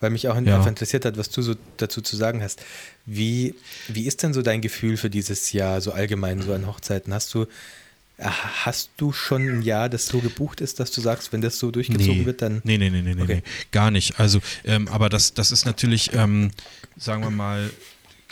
weil 0.00 0.10
mich 0.10 0.28
auch 0.28 0.40
ja. 0.40 0.66
interessiert 0.66 1.04
hat, 1.04 1.16
was 1.18 1.30
du 1.30 1.42
so 1.42 1.54
dazu 1.76 2.00
zu 2.00 2.16
sagen 2.16 2.42
hast. 2.42 2.62
Wie, 3.04 3.54
wie 3.88 4.06
ist 4.06 4.22
denn 4.22 4.32
so 4.32 4.42
dein 4.42 4.60
Gefühl 4.60 4.96
für 4.96 5.10
dieses 5.10 5.52
Jahr, 5.52 5.80
so 5.80 5.92
allgemein, 5.92 6.40
so 6.40 6.52
an 6.52 6.66
Hochzeiten? 6.66 7.12
Hast 7.12 7.34
du, 7.34 7.46
hast 8.22 8.90
du 8.96 9.12
schon 9.12 9.48
ein 9.48 9.62
Jahr, 9.62 9.88
das 9.88 10.06
so 10.06 10.20
gebucht 10.20 10.60
ist, 10.60 10.80
dass 10.80 10.90
du 10.90 11.00
sagst, 11.00 11.32
wenn 11.32 11.40
das 11.40 11.58
so 11.58 11.70
durchgezogen 11.70 12.20
nee. 12.20 12.26
wird, 12.26 12.42
dann. 12.42 12.60
Nee, 12.64 12.78
nee, 12.78 12.90
nee, 12.90 13.02
nee, 13.02 13.20
okay. 13.20 13.36
nee, 13.36 13.42
gar 13.70 13.90
nicht. 13.90 14.18
Also, 14.18 14.40
ähm, 14.64 14.88
aber 14.88 15.08
das, 15.08 15.34
das 15.34 15.52
ist 15.52 15.64
natürlich, 15.64 16.12
ähm, 16.14 16.50
sagen 16.96 17.22
wir 17.22 17.30
mal, 17.30 17.70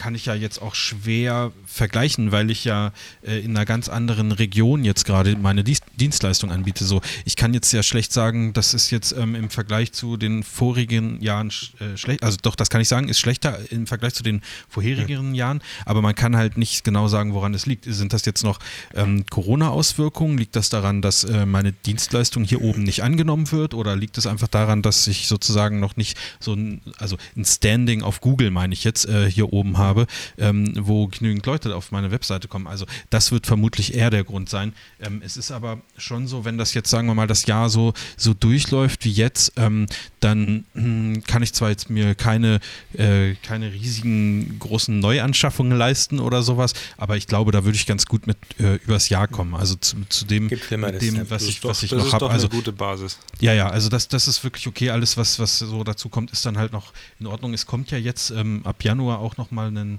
kann 0.00 0.14
ich 0.14 0.24
ja 0.24 0.34
jetzt 0.34 0.62
auch 0.62 0.74
schwer 0.74 1.52
vergleichen, 1.66 2.32
weil 2.32 2.50
ich 2.50 2.64
ja 2.64 2.92
äh, 3.22 3.38
in 3.40 3.54
einer 3.54 3.66
ganz 3.66 3.90
anderen 3.90 4.32
Region 4.32 4.82
jetzt 4.82 5.04
gerade 5.04 5.36
meine 5.36 5.62
Dienstleistung 5.62 6.50
anbiete. 6.50 6.86
So, 6.86 7.02
ich 7.26 7.36
kann 7.36 7.52
jetzt 7.52 7.70
ja 7.72 7.82
schlecht 7.82 8.10
sagen, 8.10 8.54
das 8.54 8.72
ist 8.72 8.90
jetzt 8.90 9.12
ähm, 9.12 9.34
im 9.34 9.50
Vergleich 9.50 9.92
zu 9.92 10.16
den 10.16 10.42
vorigen 10.42 11.20
Jahren 11.20 11.52
äh, 11.80 11.98
schlecht. 11.98 12.22
Also 12.22 12.38
doch, 12.40 12.56
das 12.56 12.70
kann 12.70 12.80
ich 12.80 12.88
sagen, 12.88 13.10
ist 13.10 13.18
schlechter 13.18 13.58
im 13.70 13.86
Vergleich 13.86 14.14
zu 14.14 14.22
den 14.22 14.40
vorherigen 14.70 15.34
ja. 15.34 15.48
Jahren. 15.48 15.60
Aber 15.84 16.00
man 16.00 16.14
kann 16.14 16.34
halt 16.34 16.56
nicht 16.56 16.82
genau 16.82 17.08
sagen, 17.08 17.34
woran 17.34 17.52
es 17.52 17.66
liegt. 17.66 17.84
Sind 17.84 18.14
das 18.14 18.24
jetzt 18.24 18.42
noch 18.42 18.58
ähm, 18.94 19.26
Corona-Auswirkungen? 19.28 20.38
Liegt 20.38 20.56
das 20.56 20.70
daran, 20.70 21.02
dass 21.02 21.24
äh, 21.24 21.44
meine 21.44 21.72
Dienstleistung 21.72 22.44
hier 22.44 22.62
oben 22.62 22.84
nicht 22.84 23.02
angenommen 23.02 23.52
wird? 23.52 23.74
Oder 23.74 23.96
liegt 23.96 24.16
es 24.16 24.26
einfach 24.26 24.48
daran, 24.48 24.80
dass 24.80 25.06
ich 25.06 25.28
sozusagen 25.28 25.78
noch 25.78 25.96
nicht 25.96 26.16
so 26.38 26.54
ein, 26.54 26.80
also 26.96 27.18
ein 27.36 27.44
Standing 27.44 28.00
auf 28.00 28.22
Google, 28.22 28.50
meine 28.50 28.72
ich 28.72 28.82
jetzt, 28.82 29.06
äh, 29.06 29.30
hier 29.30 29.52
oben 29.52 29.76
habe? 29.76 29.89
Habe, 29.90 30.06
ähm, 30.38 30.72
wo 30.78 31.08
genügend 31.08 31.44
Leute 31.44 31.74
auf 31.74 31.90
meine 31.90 32.10
Webseite 32.10 32.48
kommen. 32.48 32.66
Also 32.66 32.86
das 33.10 33.32
wird 33.32 33.46
vermutlich 33.46 33.94
eher 33.94 34.10
der 34.10 34.24
Grund 34.24 34.48
sein. 34.48 34.72
Ähm, 35.00 35.20
es 35.24 35.36
ist 35.36 35.50
aber 35.50 35.80
schon 35.96 36.26
so, 36.26 36.44
wenn 36.44 36.56
das 36.56 36.74
jetzt, 36.74 36.90
sagen 36.90 37.06
wir 37.08 37.14
mal, 37.14 37.26
das 37.26 37.46
Jahr 37.46 37.68
so, 37.68 37.92
so 38.16 38.32
durchläuft 38.32 39.04
wie 39.04 39.12
jetzt, 39.12 39.52
ähm, 39.56 39.86
dann 40.20 40.64
mh, 40.74 40.82
hm, 40.82 41.22
kann 41.26 41.42
ich 41.42 41.52
zwar 41.52 41.70
jetzt 41.70 41.90
mir 41.90 42.14
keine, 42.14 42.60
äh, 42.96 43.34
keine 43.42 43.72
riesigen 43.72 44.58
großen 44.58 44.98
Neuanschaffungen 44.98 45.76
leisten 45.76 46.20
oder 46.20 46.42
sowas, 46.42 46.72
aber 46.96 47.16
ich 47.16 47.26
glaube, 47.26 47.52
da 47.52 47.64
würde 47.64 47.76
ich 47.76 47.86
ganz 47.86 48.06
gut 48.06 48.26
mit 48.26 48.36
äh, 48.58 48.76
übers 48.76 49.08
Jahr 49.08 49.26
kommen. 49.28 49.54
Also 49.54 49.74
zu, 49.74 49.96
zu 50.08 50.24
dem, 50.24 50.48
dem 50.48 51.30
was 51.30 51.42
ich, 51.44 51.64
was 51.64 51.82
ich 51.82 51.92
noch 51.92 52.12
habe. 52.12 52.30
Also 52.30 52.46
eine 52.46 52.56
gute 52.56 52.72
Basis. 52.72 53.18
Ja, 53.40 53.52
ja, 53.52 53.68
also 53.68 53.88
das, 53.88 54.08
das 54.08 54.28
ist 54.28 54.44
wirklich 54.44 54.66
okay. 54.66 54.90
Alles, 54.90 55.16
was, 55.16 55.38
was 55.38 55.58
so 55.58 55.82
dazu 55.84 56.08
kommt, 56.08 56.30
ist 56.30 56.44
dann 56.46 56.58
halt 56.58 56.72
noch 56.72 56.92
in 57.18 57.26
Ordnung. 57.26 57.54
Es 57.54 57.66
kommt 57.66 57.90
ja 57.90 57.98
jetzt 57.98 58.30
ähm, 58.30 58.60
ab 58.64 58.84
Januar 58.84 59.18
auch 59.20 59.36
nochmal 59.36 59.68
ein 59.68 59.79
einen, 59.80 59.98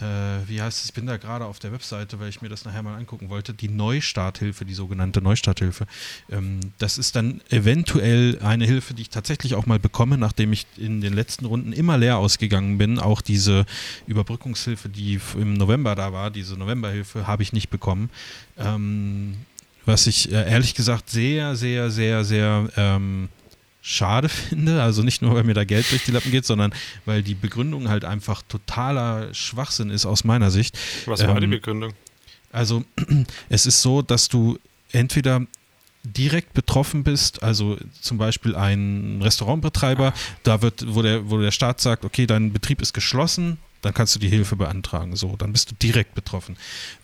äh, 0.00 0.48
wie 0.48 0.62
heißt 0.62 0.78
es, 0.78 0.84
ich 0.86 0.92
bin 0.92 1.06
da 1.06 1.16
gerade 1.16 1.44
auf 1.44 1.58
der 1.58 1.72
Webseite, 1.72 2.20
weil 2.20 2.28
ich 2.28 2.40
mir 2.40 2.48
das 2.48 2.64
nachher 2.64 2.82
mal 2.82 2.96
angucken 2.96 3.30
wollte, 3.30 3.52
die 3.52 3.68
Neustarthilfe, 3.68 4.64
die 4.64 4.74
sogenannte 4.74 5.20
Neustarthilfe. 5.20 5.86
Ähm, 6.30 6.60
das 6.78 6.98
ist 6.98 7.16
dann 7.16 7.40
eventuell 7.50 8.38
eine 8.40 8.64
Hilfe, 8.64 8.94
die 8.94 9.02
ich 9.02 9.10
tatsächlich 9.10 9.54
auch 9.54 9.66
mal 9.66 9.78
bekomme, 9.78 10.16
nachdem 10.16 10.52
ich 10.52 10.66
in 10.76 11.00
den 11.00 11.14
letzten 11.14 11.46
Runden 11.46 11.72
immer 11.72 11.98
leer 11.98 12.18
ausgegangen 12.18 12.78
bin. 12.78 12.98
Auch 12.98 13.20
diese 13.20 13.66
Überbrückungshilfe, 14.06 14.88
die 14.88 15.20
im 15.34 15.54
November 15.54 15.94
da 15.94 16.12
war, 16.12 16.30
diese 16.30 16.56
Novemberhilfe, 16.56 17.26
habe 17.26 17.42
ich 17.42 17.52
nicht 17.52 17.70
bekommen. 17.70 18.10
Ähm, 18.56 19.36
was 19.84 20.06
ich 20.06 20.30
äh, 20.30 20.48
ehrlich 20.48 20.74
gesagt 20.74 21.10
sehr, 21.10 21.56
sehr, 21.56 21.90
sehr, 21.90 22.24
sehr 22.24 22.68
ähm, 22.76 23.30
schade 23.82 24.28
finde. 24.28 24.82
Also 24.82 25.02
nicht 25.02 25.22
nur, 25.22 25.34
weil 25.34 25.44
mir 25.44 25.54
da 25.54 25.64
Geld 25.64 25.90
durch 25.90 26.04
die 26.04 26.10
Lappen 26.10 26.30
geht, 26.30 26.44
sondern 26.44 26.72
weil 27.04 27.22
die 27.22 27.34
Begründung 27.34 27.88
halt 27.88 28.04
einfach 28.04 28.42
totaler 28.42 29.32
Schwachsinn 29.34 29.90
ist 29.90 30.06
aus 30.06 30.24
meiner 30.24 30.50
Sicht. 30.50 30.78
Was 31.06 31.20
war 31.26 31.36
ähm, 31.36 31.40
die 31.42 31.46
Begründung? 31.46 31.92
Also 32.52 32.84
es 33.48 33.66
ist 33.66 33.82
so, 33.82 34.02
dass 34.02 34.28
du 34.28 34.58
entweder 34.92 35.46
direkt 36.04 36.54
betroffen 36.54 37.02
bist, 37.04 37.42
also 37.42 37.76
zum 38.00 38.18
Beispiel 38.18 38.54
ein 38.54 39.20
Restaurantbetreiber, 39.22 40.14
da 40.42 40.62
wird, 40.62 40.84
wo 40.94 41.02
der, 41.02 41.28
wo 41.28 41.38
der 41.38 41.50
Staat 41.50 41.80
sagt, 41.80 42.04
okay, 42.04 42.26
dein 42.26 42.52
Betrieb 42.52 42.80
ist 42.80 42.94
geschlossen, 42.94 43.58
dann 43.82 43.94
kannst 43.94 44.14
du 44.14 44.18
die 44.18 44.28
Hilfe 44.28 44.56
beantragen. 44.56 45.16
So, 45.16 45.36
dann 45.36 45.52
bist 45.52 45.70
du 45.70 45.74
direkt 45.74 46.14
betroffen. 46.14 46.56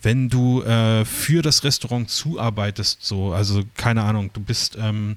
Wenn 0.02 0.28
du 0.28 0.62
äh, 0.62 1.04
für 1.04 1.42
das 1.42 1.64
Restaurant 1.64 2.10
zuarbeitest, 2.10 3.04
so, 3.04 3.32
also 3.32 3.62
keine 3.76 4.02
Ahnung, 4.02 4.30
du 4.32 4.40
bist 4.40 4.76
ähm, 4.80 5.16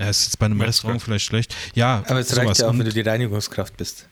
ja, 0.00 0.08
ist 0.08 0.24
jetzt 0.24 0.38
bei 0.38 0.46
einem 0.46 0.60
Restaurant 0.60 1.02
vielleicht 1.02 1.26
schlecht. 1.26 1.54
Ja, 1.74 2.02
aber 2.06 2.20
es 2.20 2.34
reicht 2.34 2.58
ja 2.58 2.68
auch, 2.68 2.72
wenn 2.72 2.86
du 2.86 2.92
die 2.92 3.02
Reinigungskraft 3.02 3.76
bist. 3.76 4.06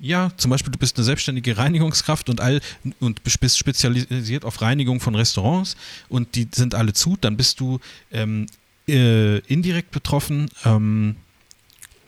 Ja, 0.00 0.30
zum 0.36 0.52
Beispiel, 0.52 0.70
du 0.70 0.78
bist 0.78 0.96
eine 0.96 1.04
selbstständige 1.04 1.56
Reinigungskraft 1.56 2.28
und 2.28 2.40
all 2.40 2.60
und 3.00 3.24
bist 3.24 3.58
spezialisiert 3.58 4.44
auf 4.44 4.62
Reinigung 4.62 5.00
von 5.00 5.16
Restaurants 5.16 5.76
und 6.08 6.36
die 6.36 6.46
sind 6.54 6.76
alle 6.76 6.92
zu, 6.92 7.16
dann 7.20 7.36
bist 7.36 7.58
du 7.58 7.80
ähm, 8.12 8.46
äh, 8.86 9.38
indirekt 9.38 9.90
betroffen 9.90 10.48
ähm, 10.64 11.16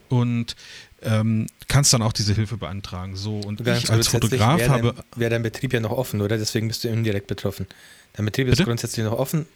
und 0.09 0.55
ähm, 1.03 1.47
kannst 1.67 1.93
dann 1.93 2.03
auch 2.03 2.13
diese 2.13 2.35
Hilfe 2.35 2.57
beantragen. 2.57 3.17
So 3.17 3.41
und 3.41 3.67
ich 3.67 3.91
als 3.91 4.09
Fotograf 4.09 4.61
wär 4.61 4.69
habe. 4.69 4.95
Wäre 5.17 5.31
dein 5.31 5.43
Betrieb 5.43 5.73
ja 5.73 5.81
noch 5.81 5.91
offen, 5.91 6.21
oder? 6.21 6.39
Deswegen 6.39 6.69
bist 6.69 6.85
du 6.85 6.89
indirekt 6.89 7.27
betroffen. 7.27 7.67
Dein 8.13 8.27
Betrieb 8.27 8.47
Bitte? 8.47 8.63
ist 8.63 8.67
grundsätzlich 8.67 9.05
noch 9.05 9.19
offen 9.19 9.47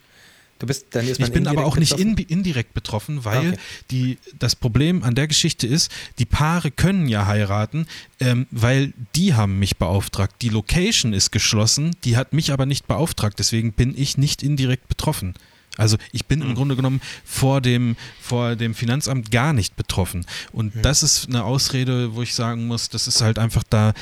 Du 0.62 0.66
bist, 0.68 0.86
dann 0.90 1.08
ist 1.08 1.18
ich 1.18 1.32
bin 1.32 1.48
aber 1.48 1.64
auch 1.64 1.76
nicht 1.76 1.98
in, 1.98 2.16
indirekt 2.16 2.72
betroffen, 2.72 3.24
weil 3.24 3.48
okay. 3.48 3.58
die, 3.90 4.18
das 4.38 4.54
Problem 4.54 5.02
an 5.02 5.16
der 5.16 5.26
Geschichte 5.26 5.66
ist, 5.66 5.90
die 6.20 6.24
Paare 6.24 6.70
können 6.70 7.08
ja 7.08 7.26
heiraten, 7.26 7.88
ähm, 8.20 8.46
weil 8.52 8.92
die 9.16 9.34
haben 9.34 9.58
mich 9.58 9.76
beauftragt. 9.78 10.36
Die 10.40 10.50
Location 10.50 11.14
ist 11.14 11.32
geschlossen, 11.32 11.96
die 12.04 12.16
hat 12.16 12.32
mich 12.32 12.52
aber 12.52 12.64
nicht 12.64 12.86
beauftragt, 12.86 13.40
deswegen 13.40 13.72
bin 13.72 13.92
ich 13.98 14.18
nicht 14.18 14.44
indirekt 14.44 14.86
betroffen. 14.86 15.34
Also 15.78 15.96
ich 16.12 16.26
bin 16.26 16.42
im 16.42 16.54
Grunde 16.54 16.76
genommen 16.76 17.00
vor 17.24 17.60
dem, 17.60 17.96
vor 18.20 18.54
dem 18.54 18.76
Finanzamt 18.76 19.32
gar 19.32 19.52
nicht 19.52 19.74
betroffen. 19.74 20.24
Und 20.52 20.72
das 20.82 21.02
ist 21.02 21.26
eine 21.26 21.42
Ausrede, 21.42 22.14
wo 22.14 22.22
ich 22.22 22.36
sagen 22.36 22.68
muss, 22.68 22.88
das 22.88 23.08
ist 23.08 23.20
halt 23.20 23.40
einfach 23.40 23.64
da. 23.68 23.94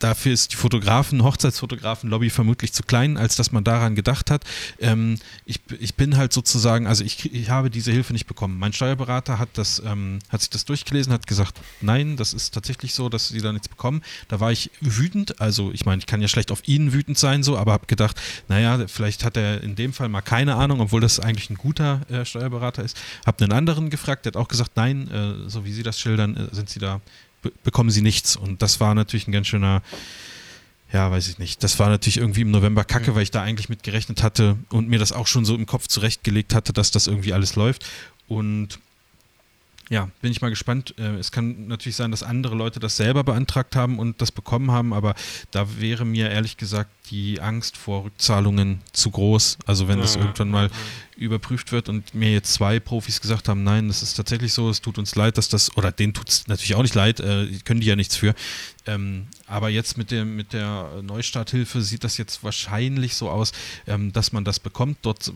Dafür 0.00 0.32
ist 0.32 0.52
die 0.52 0.56
Fotografen, 0.56 1.22
Hochzeitsfotografen-Lobby 1.22 2.30
vermutlich 2.30 2.72
zu 2.72 2.82
klein, 2.82 3.16
als 3.16 3.36
dass 3.36 3.52
man 3.52 3.64
daran 3.64 3.94
gedacht 3.94 4.30
hat. 4.30 4.44
Ähm, 4.80 5.18
ich, 5.44 5.60
ich 5.78 5.94
bin 5.94 6.16
halt 6.16 6.32
sozusagen, 6.32 6.86
also 6.86 7.04
ich, 7.04 7.32
ich 7.32 7.50
habe 7.50 7.70
diese 7.70 7.92
Hilfe 7.92 8.14
nicht 8.14 8.26
bekommen. 8.26 8.58
Mein 8.58 8.72
Steuerberater 8.72 9.38
hat 9.38 9.50
das, 9.54 9.82
ähm, 9.84 10.18
hat 10.30 10.40
sich 10.40 10.50
das 10.50 10.64
durchgelesen, 10.64 11.12
hat 11.12 11.26
gesagt, 11.26 11.60
nein, 11.82 12.16
das 12.16 12.32
ist 12.32 12.54
tatsächlich 12.54 12.94
so, 12.94 13.10
dass 13.10 13.28
sie 13.28 13.40
da 13.40 13.52
nichts 13.52 13.68
bekommen. 13.68 14.02
Da 14.28 14.40
war 14.40 14.50
ich 14.50 14.70
wütend, 14.80 15.40
also 15.40 15.70
ich 15.72 15.84
meine, 15.84 15.98
ich 15.98 16.06
kann 16.06 16.22
ja 16.22 16.28
schlecht 16.28 16.50
auf 16.50 16.66
ihn 16.66 16.92
wütend 16.92 17.18
sein, 17.18 17.42
so, 17.42 17.58
aber 17.58 17.72
habe 17.72 17.86
gedacht, 17.86 18.20
naja, 18.48 18.86
vielleicht 18.88 19.24
hat 19.24 19.36
er 19.36 19.62
in 19.62 19.76
dem 19.76 19.92
Fall 19.92 20.08
mal 20.08 20.22
keine 20.22 20.56
Ahnung, 20.56 20.80
obwohl 20.80 21.02
das 21.02 21.20
eigentlich 21.20 21.50
ein 21.50 21.56
guter 21.56 22.00
äh, 22.10 22.24
Steuerberater 22.24 22.82
ist. 22.82 22.96
Habe 23.26 23.44
einen 23.44 23.52
anderen 23.52 23.90
gefragt, 23.90 24.24
der 24.24 24.32
hat 24.32 24.36
auch 24.36 24.48
gesagt, 24.48 24.72
nein, 24.76 25.08
äh, 25.08 25.48
so 25.48 25.64
wie 25.66 25.72
Sie 25.72 25.82
das 25.82 26.00
schildern, 26.00 26.36
äh, 26.36 26.54
sind 26.54 26.70
Sie 26.70 26.78
da 26.78 27.00
bekommen 27.64 27.90
sie 27.90 28.02
nichts. 28.02 28.36
Und 28.36 28.62
das 28.62 28.80
war 28.80 28.94
natürlich 28.94 29.28
ein 29.28 29.32
ganz 29.32 29.46
schöner, 29.46 29.82
ja, 30.92 31.10
weiß 31.10 31.28
ich 31.28 31.38
nicht. 31.38 31.62
Das 31.62 31.78
war 31.78 31.88
natürlich 31.88 32.18
irgendwie 32.18 32.42
im 32.42 32.50
November 32.50 32.84
kacke, 32.84 33.12
mhm. 33.12 33.14
weil 33.16 33.22
ich 33.22 33.30
da 33.30 33.42
eigentlich 33.42 33.68
mit 33.68 33.82
gerechnet 33.82 34.22
hatte 34.22 34.56
und 34.70 34.88
mir 34.88 34.98
das 34.98 35.12
auch 35.12 35.26
schon 35.26 35.44
so 35.44 35.54
im 35.54 35.66
Kopf 35.66 35.86
zurechtgelegt 35.86 36.54
hatte, 36.54 36.72
dass 36.72 36.90
das 36.90 37.06
irgendwie 37.06 37.32
alles 37.32 37.56
läuft. 37.56 37.86
Und 38.28 38.78
ja, 39.90 40.08
bin 40.22 40.30
ich 40.30 40.40
mal 40.40 40.50
gespannt. 40.50 40.94
Äh, 40.98 41.16
es 41.16 41.32
kann 41.32 41.66
natürlich 41.66 41.96
sein, 41.96 42.12
dass 42.12 42.22
andere 42.22 42.54
Leute 42.54 42.78
das 42.78 42.96
selber 42.96 43.24
beantragt 43.24 43.74
haben 43.74 43.98
und 43.98 44.22
das 44.22 44.30
bekommen 44.30 44.70
haben, 44.70 44.94
aber 44.94 45.16
da 45.50 45.80
wäre 45.80 46.04
mir 46.04 46.30
ehrlich 46.30 46.56
gesagt 46.56 46.90
die 47.10 47.40
Angst 47.40 47.76
vor 47.76 48.04
Rückzahlungen 48.04 48.82
zu 48.92 49.10
groß. 49.10 49.58
Also 49.66 49.88
wenn 49.88 49.98
ja, 49.98 50.02
das 50.02 50.14
irgendwann 50.14 50.48
mal 50.48 50.70
überprüft 51.16 51.72
wird 51.72 51.88
und 51.88 52.14
mir 52.14 52.32
jetzt 52.32 52.54
zwei 52.54 52.78
Profis 52.78 53.20
gesagt 53.20 53.48
haben, 53.48 53.64
nein, 53.64 53.88
das 53.88 54.04
ist 54.04 54.14
tatsächlich 54.14 54.52
so, 54.52 54.70
es 54.70 54.80
tut 54.80 54.96
uns 54.96 55.16
leid, 55.16 55.36
dass 55.36 55.48
das, 55.48 55.76
oder 55.76 55.90
denen 55.90 56.14
tut 56.14 56.28
es 56.28 56.46
natürlich 56.46 56.76
auch 56.76 56.82
nicht 56.82 56.94
leid, 56.94 57.18
äh, 57.18 57.48
können 57.64 57.80
die 57.80 57.88
ja 57.88 57.96
nichts 57.96 58.14
für. 58.14 58.36
Ähm, 58.86 59.26
aber 59.50 59.68
jetzt 59.68 59.98
mit, 59.98 60.10
dem, 60.10 60.36
mit 60.36 60.52
der 60.52 61.02
Neustarthilfe 61.02 61.82
sieht 61.82 62.04
das 62.04 62.16
jetzt 62.16 62.44
wahrscheinlich 62.44 63.16
so 63.16 63.28
aus, 63.28 63.52
ähm, 63.86 64.12
dass 64.12 64.32
man 64.32 64.44
das 64.44 64.60
bekommt. 64.60 64.98
Dort 65.02 65.32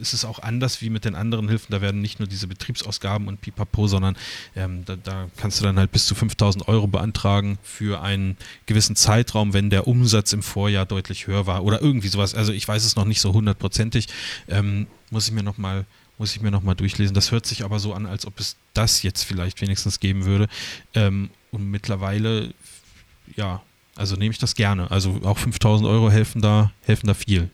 ist 0.00 0.14
es 0.14 0.24
auch 0.24 0.38
anders 0.38 0.80
wie 0.80 0.88
mit 0.88 1.04
den 1.04 1.14
anderen 1.14 1.48
Hilfen. 1.48 1.72
Da 1.72 1.80
werden 1.80 2.00
nicht 2.00 2.20
nur 2.20 2.28
diese 2.28 2.46
Betriebsausgaben 2.46 3.26
und 3.26 3.40
Pipapo, 3.40 3.88
sondern 3.88 4.16
ähm, 4.54 4.84
da, 4.84 4.96
da, 4.96 5.28
kannst 5.36 5.60
du 5.60 5.64
dann 5.64 5.78
halt 5.78 5.90
bis 5.90 6.06
zu 6.06 6.14
5000 6.14 6.68
Euro 6.68 6.86
beantragen 6.86 7.58
für 7.62 8.00
einen 8.00 8.36
gewissen 8.66 8.94
Zeitraum, 8.94 9.52
wenn 9.52 9.68
der 9.68 9.88
Umsatz 9.88 10.32
im 10.32 10.42
Vorjahr 10.42 10.86
deutlich 10.86 11.26
höher 11.26 11.46
war 11.46 11.64
oder 11.64 11.82
irgendwie 11.82 12.08
sowas. 12.08 12.34
Also 12.34 12.52
ich 12.52 12.66
weiß 12.66 12.84
es 12.84 12.94
noch 12.94 13.04
nicht 13.04 13.20
so 13.20 13.32
hundertprozentig. 13.32 14.06
Ähm, 14.48 14.86
muss 15.10 15.26
ich 15.26 15.34
mir 15.34 15.42
noch 15.42 15.58
mal 15.58 15.84
muss 16.18 16.34
ich 16.34 16.40
mir 16.40 16.50
noch 16.50 16.62
mal 16.62 16.74
durchlesen. 16.74 17.14
Das 17.14 17.30
hört 17.30 17.44
sich 17.44 17.62
aber 17.62 17.78
so 17.78 17.92
an, 17.92 18.06
als 18.06 18.26
ob 18.26 18.40
es 18.40 18.56
das 18.72 19.02
jetzt 19.02 19.24
vielleicht 19.24 19.60
wenigstens 19.60 20.00
geben 20.00 20.24
würde. 20.24 20.48
Ähm, 20.94 21.28
und 21.50 21.70
mittlerweile, 21.70 22.54
ja, 23.36 23.62
also 23.94 24.16
nehme 24.16 24.32
ich 24.32 24.38
das 24.38 24.54
gerne. 24.54 24.90
Also 24.90 25.20
auch 25.24 25.38
5000 25.38 25.88
Euro 25.88 26.10
helfen 26.10 26.42
da, 26.42 26.72
helfen 26.84 27.06
da 27.06 27.14
viel. 27.14 27.50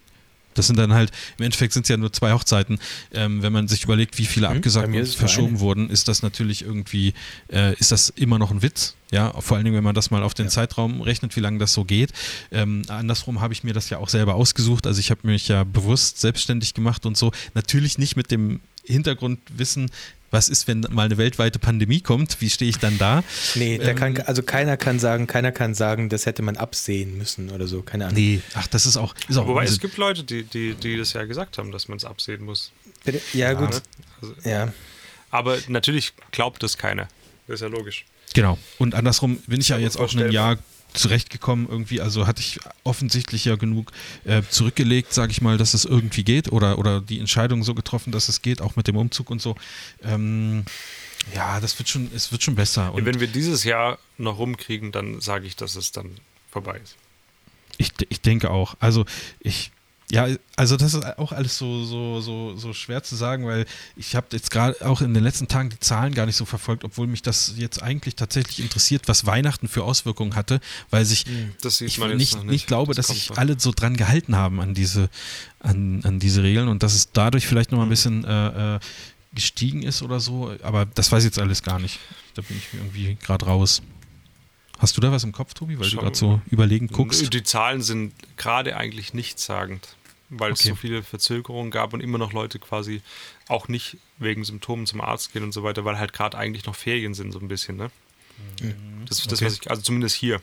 Das 0.54 0.66
sind 0.66 0.78
dann 0.78 0.92
halt, 0.92 1.10
im 1.38 1.44
Endeffekt 1.44 1.72
sind 1.72 1.84
es 1.84 1.88
ja 1.88 1.96
nur 1.96 2.12
zwei 2.12 2.32
Hochzeiten. 2.32 2.78
Ähm, 3.12 3.42
wenn 3.42 3.52
man 3.52 3.68
sich 3.68 3.84
überlegt, 3.84 4.18
wie 4.18 4.26
viele 4.26 4.48
mhm, 4.48 4.56
abgesagt 4.56 4.94
und 4.94 5.08
verschoben 5.08 5.60
wurden, 5.60 5.88
ist 5.88 6.08
das 6.08 6.22
natürlich 6.22 6.62
irgendwie, 6.62 7.14
äh, 7.50 7.74
ist 7.78 7.92
das 7.92 8.10
immer 8.10 8.38
noch 8.38 8.50
ein 8.50 8.62
Witz. 8.62 8.94
Ja, 9.10 9.32
vor 9.40 9.56
allen 9.56 9.64
Dingen, 9.64 9.76
wenn 9.76 9.84
man 9.84 9.94
das 9.94 10.10
mal 10.10 10.22
auf 10.22 10.34
den 10.34 10.46
ja. 10.46 10.50
Zeitraum 10.50 11.00
rechnet, 11.00 11.36
wie 11.36 11.40
lange 11.40 11.58
das 11.58 11.72
so 11.72 11.84
geht. 11.84 12.12
Ähm, 12.50 12.82
andersrum 12.88 13.40
habe 13.40 13.52
ich 13.52 13.64
mir 13.64 13.72
das 13.72 13.90
ja 13.90 13.98
auch 13.98 14.08
selber 14.08 14.34
ausgesucht. 14.34 14.86
Also 14.86 15.00
ich 15.00 15.10
habe 15.10 15.26
mich 15.26 15.48
ja 15.48 15.64
bewusst 15.64 16.20
selbstständig 16.20 16.74
gemacht 16.74 17.06
und 17.06 17.16
so. 17.16 17.32
Natürlich 17.54 17.98
nicht 17.98 18.16
mit 18.16 18.30
dem 18.30 18.60
Hintergrundwissen, 18.84 19.90
was 20.32 20.48
ist, 20.48 20.66
wenn 20.66 20.80
mal 20.90 21.04
eine 21.04 21.18
weltweite 21.18 21.58
Pandemie 21.58 22.00
kommt? 22.00 22.40
Wie 22.40 22.50
stehe 22.50 22.68
ich 22.68 22.78
dann 22.78 22.98
da? 22.98 23.22
Nee, 23.54 23.78
da 23.78 23.92
kann, 23.92 24.16
ähm, 24.16 24.22
also 24.26 24.42
keiner 24.42 24.76
kann 24.76 24.98
sagen, 24.98 25.26
keiner 25.26 25.52
kann 25.52 25.74
sagen, 25.74 26.08
das 26.08 26.26
hätte 26.26 26.42
man 26.42 26.56
absehen 26.56 27.18
müssen 27.18 27.50
oder 27.50 27.68
so, 27.68 27.82
keine 27.82 28.06
Ahnung. 28.06 28.16
Nee, 28.16 28.40
ach, 28.54 28.66
das 28.66 28.86
ist 28.86 28.96
auch. 28.96 29.14
Ist 29.28 29.36
auch 29.36 29.46
Wobei 29.46 29.64
es 29.64 29.78
gibt 29.78 29.98
Leute, 29.98 30.24
die, 30.24 30.44
die, 30.44 30.74
die 30.74 30.96
das 30.96 31.12
ja 31.12 31.24
gesagt 31.24 31.58
haben, 31.58 31.70
dass 31.70 31.86
man 31.86 31.98
es 31.98 32.04
absehen 32.04 32.44
muss. 32.44 32.72
Bitte? 33.04 33.20
Ja, 33.34 33.50
ja 33.50 33.52
gut. 33.52 33.70
Ne? 33.70 33.82
Also, 34.20 34.34
ja. 34.48 34.72
Aber 35.30 35.58
natürlich 35.68 36.14
glaubt 36.30 36.62
das 36.62 36.78
keiner. 36.78 37.08
Das 37.46 37.56
ist 37.56 37.60
ja 37.60 37.68
logisch. 37.68 38.06
Genau. 38.34 38.58
Und 38.78 38.94
andersrum 38.94 39.36
bin 39.46 39.60
ich 39.60 39.68
ja 39.68 39.78
jetzt 39.78 39.98
auch 39.98 40.12
ein 40.14 40.32
Jahr 40.32 40.56
zurechtgekommen 40.94 41.68
irgendwie. 41.68 42.00
Also 42.00 42.26
hatte 42.26 42.40
ich 42.40 42.60
offensichtlich 42.84 43.44
ja 43.44 43.56
genug 43.56 43.92
äh, 44.24 44.42
zurückgelegt, 44.48 45.12
sage 45.12 45.32
ich 45.32 45.40
mal, 45.40 45.58
dass 45.58 45.74
es 45.74 45.84
irgendwie 45.84 46.24
geht 46.24 46.52
oder, 46.52 46.78
oder 46.78 47.00
die 47.00 47.18
Entscheidung 47.18 47.64
so 47.64 47.74
getroffen, 47.74 48.12
dass 48.12 48.28
es 48.28 48.42
geht, 48.42 48.60
auch 48.60 48.76
mit 48.76 48.88
dem 48.88 48.96
Umzug 48.96 49.30
und 49.30 49.40
so. 49.40 49.56
Ähm, 50.02 50.64
ja, 51.34 51.60
das 51.60 51.78
wird 51.78 51.88
schon, 51.88 52.10
es 52.14 52.32
wird 52.32 52.42
schon 52.42 52.54
besser. 52.54 52.92
Und 52.92 53.04
Wenn 53.04 53.20
wir 53.20 53.28
dieses 53.28 53.64
Jahr 53.64 53.98
noch 54.18 54.38
rumkriegen, 54.38 54.92
dann 54.92 55.20
sage 55.20 55.46
ich, 55.46 55.56
dass 55.56 55.76
es 55.76 55.92
dann 55.92 56.16
vorbei 56.50 56.80
ist. 56.82 56.96
Ich, 57.78 57.92
ich 58.08 58.20
denke 58.20 58.50
auch. 58.50 58.74
Also 58.80 59.06
ich 59.40 59.70
ja, 60.12 60.28
also 60.56 60.76
das 60.76 60.92
ist 60.92 61.18
auch 61.18 61.32
alles 61.32 61.56
so, 61.56 61.84
so, 61.86 62.20
so, 62.20 62.54
so 62.54 62.74
schwer 62.74 63.02
zu 63.02 63.16
sagen, 63.16 63.46
weil 63.46 63.64
ich 63.96 64.14
habe 64.14 64.26
jetzt 64.32 64.50
gerade 64.50 64.76
auch 64.86 65.00
in 65.00 65.14
den 65.14 65.24
letzten 65.24 65.48
Tagen 65.48 65.70
die 65.70 65.80
Zahlen 65.80 66.12
gar 66.12 66.26
nicht 66.26 66.36
so 66.36 66.44
verfolgt, 66.44 66.84
obwohl 66.84 67.06
mich 67.06 67.22
das 67.22 67.54
jetzt 67.56 67.82
eigentlich 67.82 68.14
tatsächlich 68.14 68.60
interessiert, 68.60 69.08
was 69.08 69.24
Weihnachten 69.24 69.68
für 69.68 69.84
Auswirkungen 69.84 70.36
hatte, 70.36 70.60
weil 70.90 71.06
sich 71.06 71.24
hm, 71.24 71.54
ich 71.64 71.80
nicht, 71.80 72.14
nicht, 72.14 72.44
nicht 72.44 72.66
glaube, 72.66 72.92
das 72.92 73.06
dass 73.06 73.16
sich 73.16 73.38
alle 73.38 73.58
so 73.58 73.72
dran 73.72 73.96
gehalten 73.96 74.36
haben 74.36 74.60
an 74.60 74.74
diese, 74.74 75.08
an, 75.60 76.02
an 76.04 76.18
diese 76.18 76.42
Regeln 76.42 76.68
und 76.68 76.82
dass 76.82 76.92
es 76.92 77.12
dadurch 77.12 77.46
vielleicht 77.46 77.72
nochmal 77.72 77.86
ein 77.86 77.88
mhm. 77.88 77.92
bisschen 77.92 78.24
äh, 78.26 78.74
äh, 78.74 78.80
gestiegen 79.34 79.82
ist 79.82 80.02
oder 80.02 80.20
so, 80.20 80.54
aber 80.62 80.84
das 80.84 81.10
weiß 81.10 81.22
ich 81.22 81.28
jetzt 81.28 81.38
alles 81.38 81.62
gar 81.62 81.78
nicht. 81.78 82.00
Da 82.34 82.42
bin 82.42 82.58
ich 82.58 82.68
irgendwie 82.74 83.14
gerade 83.14 83.46
raus. 83.46 83.80
Hast 84.78 84.94
du 84.94 85.00
da 85.00 85.10
was 85.10 85.24
im 85.24 85.32
Kopf, 85.32 85.54
Tobi, 85.54 85.78
weil 85.78 85.86
Schau, 85.86 85.96
du 85.96 86.02
gerade 86.02 86.16
so 86.18 86.42
überlegend 86.50 86.92
guckst? 86.92 87.32
Die 87.32 87.42
Zahlen 87.42 87.80
sind 87.80 88.12
gerade 88.36 88.76
eigentlich 88.76 89.14
nichtssagend 89.14 89.88
weil 90.32 90.52
okay. 90.52 90.60
es 90.60 90.68
so 90.68 90.74
viele 90.74 91.02
Verzögerungen 91.02 91.70
gab 91.70 91.92
und 91.92 92.00
immer 92.00 92.18
noch 92.18 92.32
Leute 92.32 92.58
quasi 92.58 93.02
auch 93.48 93.68
nicht 93.68 93.98
wegen 94.18 94.44
Symptomen 94.44 94.86
zum 94.86 95.00
Arzt 95.00 95.32
gehen 95.32 95.44
und 95.44 95.52
so 95.52 95.62
weiter, 95.62 95.84
weil 95.84 95.98
halt 95.98 96.12
gerade 96.12 96.38
eigentlich 96.38 96.64
noch 96.64 96.74
Ferien 96.74 97.14
sind, 97.14 97.32
so 97.32 97.38
ein 97.38 97.48
bisschen, 97.48 97.76
ne? 97.76 97.90
Mhm. 98.60 99.04
Das 99.06 99.18
ist 99.18 99.30
das, 99.30 99.40
okay. 99.40 99.46
was 99.46 99.54
ich, 99.54 99.70
also 99.70 99.82
zumindest 99.82 100.16
hier. 100.16 100.40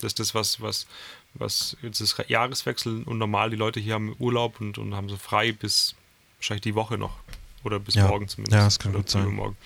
Das 0.00 0.10
ist 0.10 0.20
das, 0.20 0.34
was, 0.34 0.60
was, 0.60 0.86
was 1.34 1.76
jetzt 1.82 2.00
ist 2.00 2.16
Jahreswechsel 2.28 3.02
und 3.04 3.18
normal 3.18 3.50
die 3.50 3.56
Leute 3.56 3.80
hier 3.80 3.94
haben 3.94 4.14
Urlaub 4.18 4.60
und, 4.60 4.78
und 4.78 4.94
haben 4.94 5.08
so 5.08 5.16
frei 5.16 5.52
bis 5.52 5.94
wahrscheinlich 6.38 6.62
die 6.62 6.74
Woche 6.74 6.96
noch. 6.96 7.16
Oder 7.64 7.80
bis 7.80 7.94
ja. 7.94 8.06
morgen 8.06 8.28
zumindest. 8.28 8.54
Ja, 8.54 8.64
das 8.64 8.78
kann 8.78 8.92
gut 8.92 9.08
sein. 9.08 9.26
Morgen. 9.28 9.56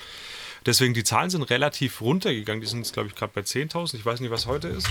Deswegen, 0.65 0.95
die 0.95 1.05
Zahlen 1.05 1.31
sind 1.31 1.43
relativ 1.43 2.01
runtergegangen. 2.01 2.61
Die 2.61 2.67
sind 2.67 2.79
jetzt, 2.79 2.93
glaube 2.93 3.09
ich, 3.09 3.15
gerade 3.15 3.33
bei 3.35 3.41
10.000. 3.41 3.95
Ich 3.95 4.05
weiß 4.05 4.21
nicht, 4.21 4.31
was 4.31 4.47
heute 4.47 4.69
ist. 4.69 4.89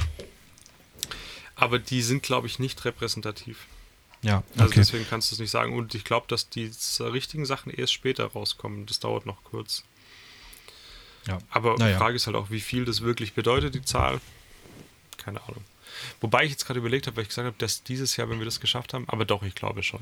Aber 1.55 1.79
die 1.79 2.01
sind, 2.01 2.23
glaube 2.23 2.47
ich, 2.47 2.59
nicht 2.59 2.83
repräsentativ. 2.83 3.65
Ja, 4.21 4.37
also 4.37 4.45
okay. 4.51 4.61
Also 4.61 4.73
deswegen 4.75 5.05
kannst 5.09 5.31
du 5.31 5.35
es 5.35 5.39
nicht 5.39 5.51
sagen. 5.51 5.73
Und 5.77 5.95
ich 5.95 6.03
glaube, 6.03 6.25
dass 6.27 6.49
die 6.49 6.71
richtigen 6.99 7.45
Sachen 7.45 7.71
erst 7.71 7.93
später 7.93 8.25
rauskommen. 8.25 8.85
Das 8.85 8.99
dauert 8.99 9.25
noch 9.25 9.43
kurz. 9.43 9.83
Ja. 11.27 11.39
Aber 11.49 11.75
die 11.75 11.83
naja. 11.83 11.97
Frage 11.97 12.15
ist 12.15 12.27
halt 12.27 12.35
auch, 12.35 12.49
wie 12.49 12.61
viel 12.61 12.85
das 12.85 13.01
wirklich 13.01 13.33
bedeutet, 13.33 13.75
die 13.75 13.81
Zahl. 13.81 14.19
Keine 15.17 15.41
Ahnung. 15.43 15.63
Wobei 16.21 16.43
ich 16.43 16.51
jetzt 16.51 16.65
gerade 16.65 16.79
überlegt 16.79 17.07
habe, 17.07 17.17
weil 17.17 17.23
ich 17.23 17.29
gesagt 17.29 17.45
habe, 17.45 17.57
dass 17.57 17.83
dieses 17.83 18.17
Jahr, 18.17 18.29
wenn 18.29 18.39
wir 18.39 18.45
das 18.45 18.59
geschafft 18.59 18.93
haben, 18.93 19.05
aber 19.07 19.25
doch, 19.25 19.43
ich 19.43 19.55
glaube 19.55 19.83
schon. 19.83 20.01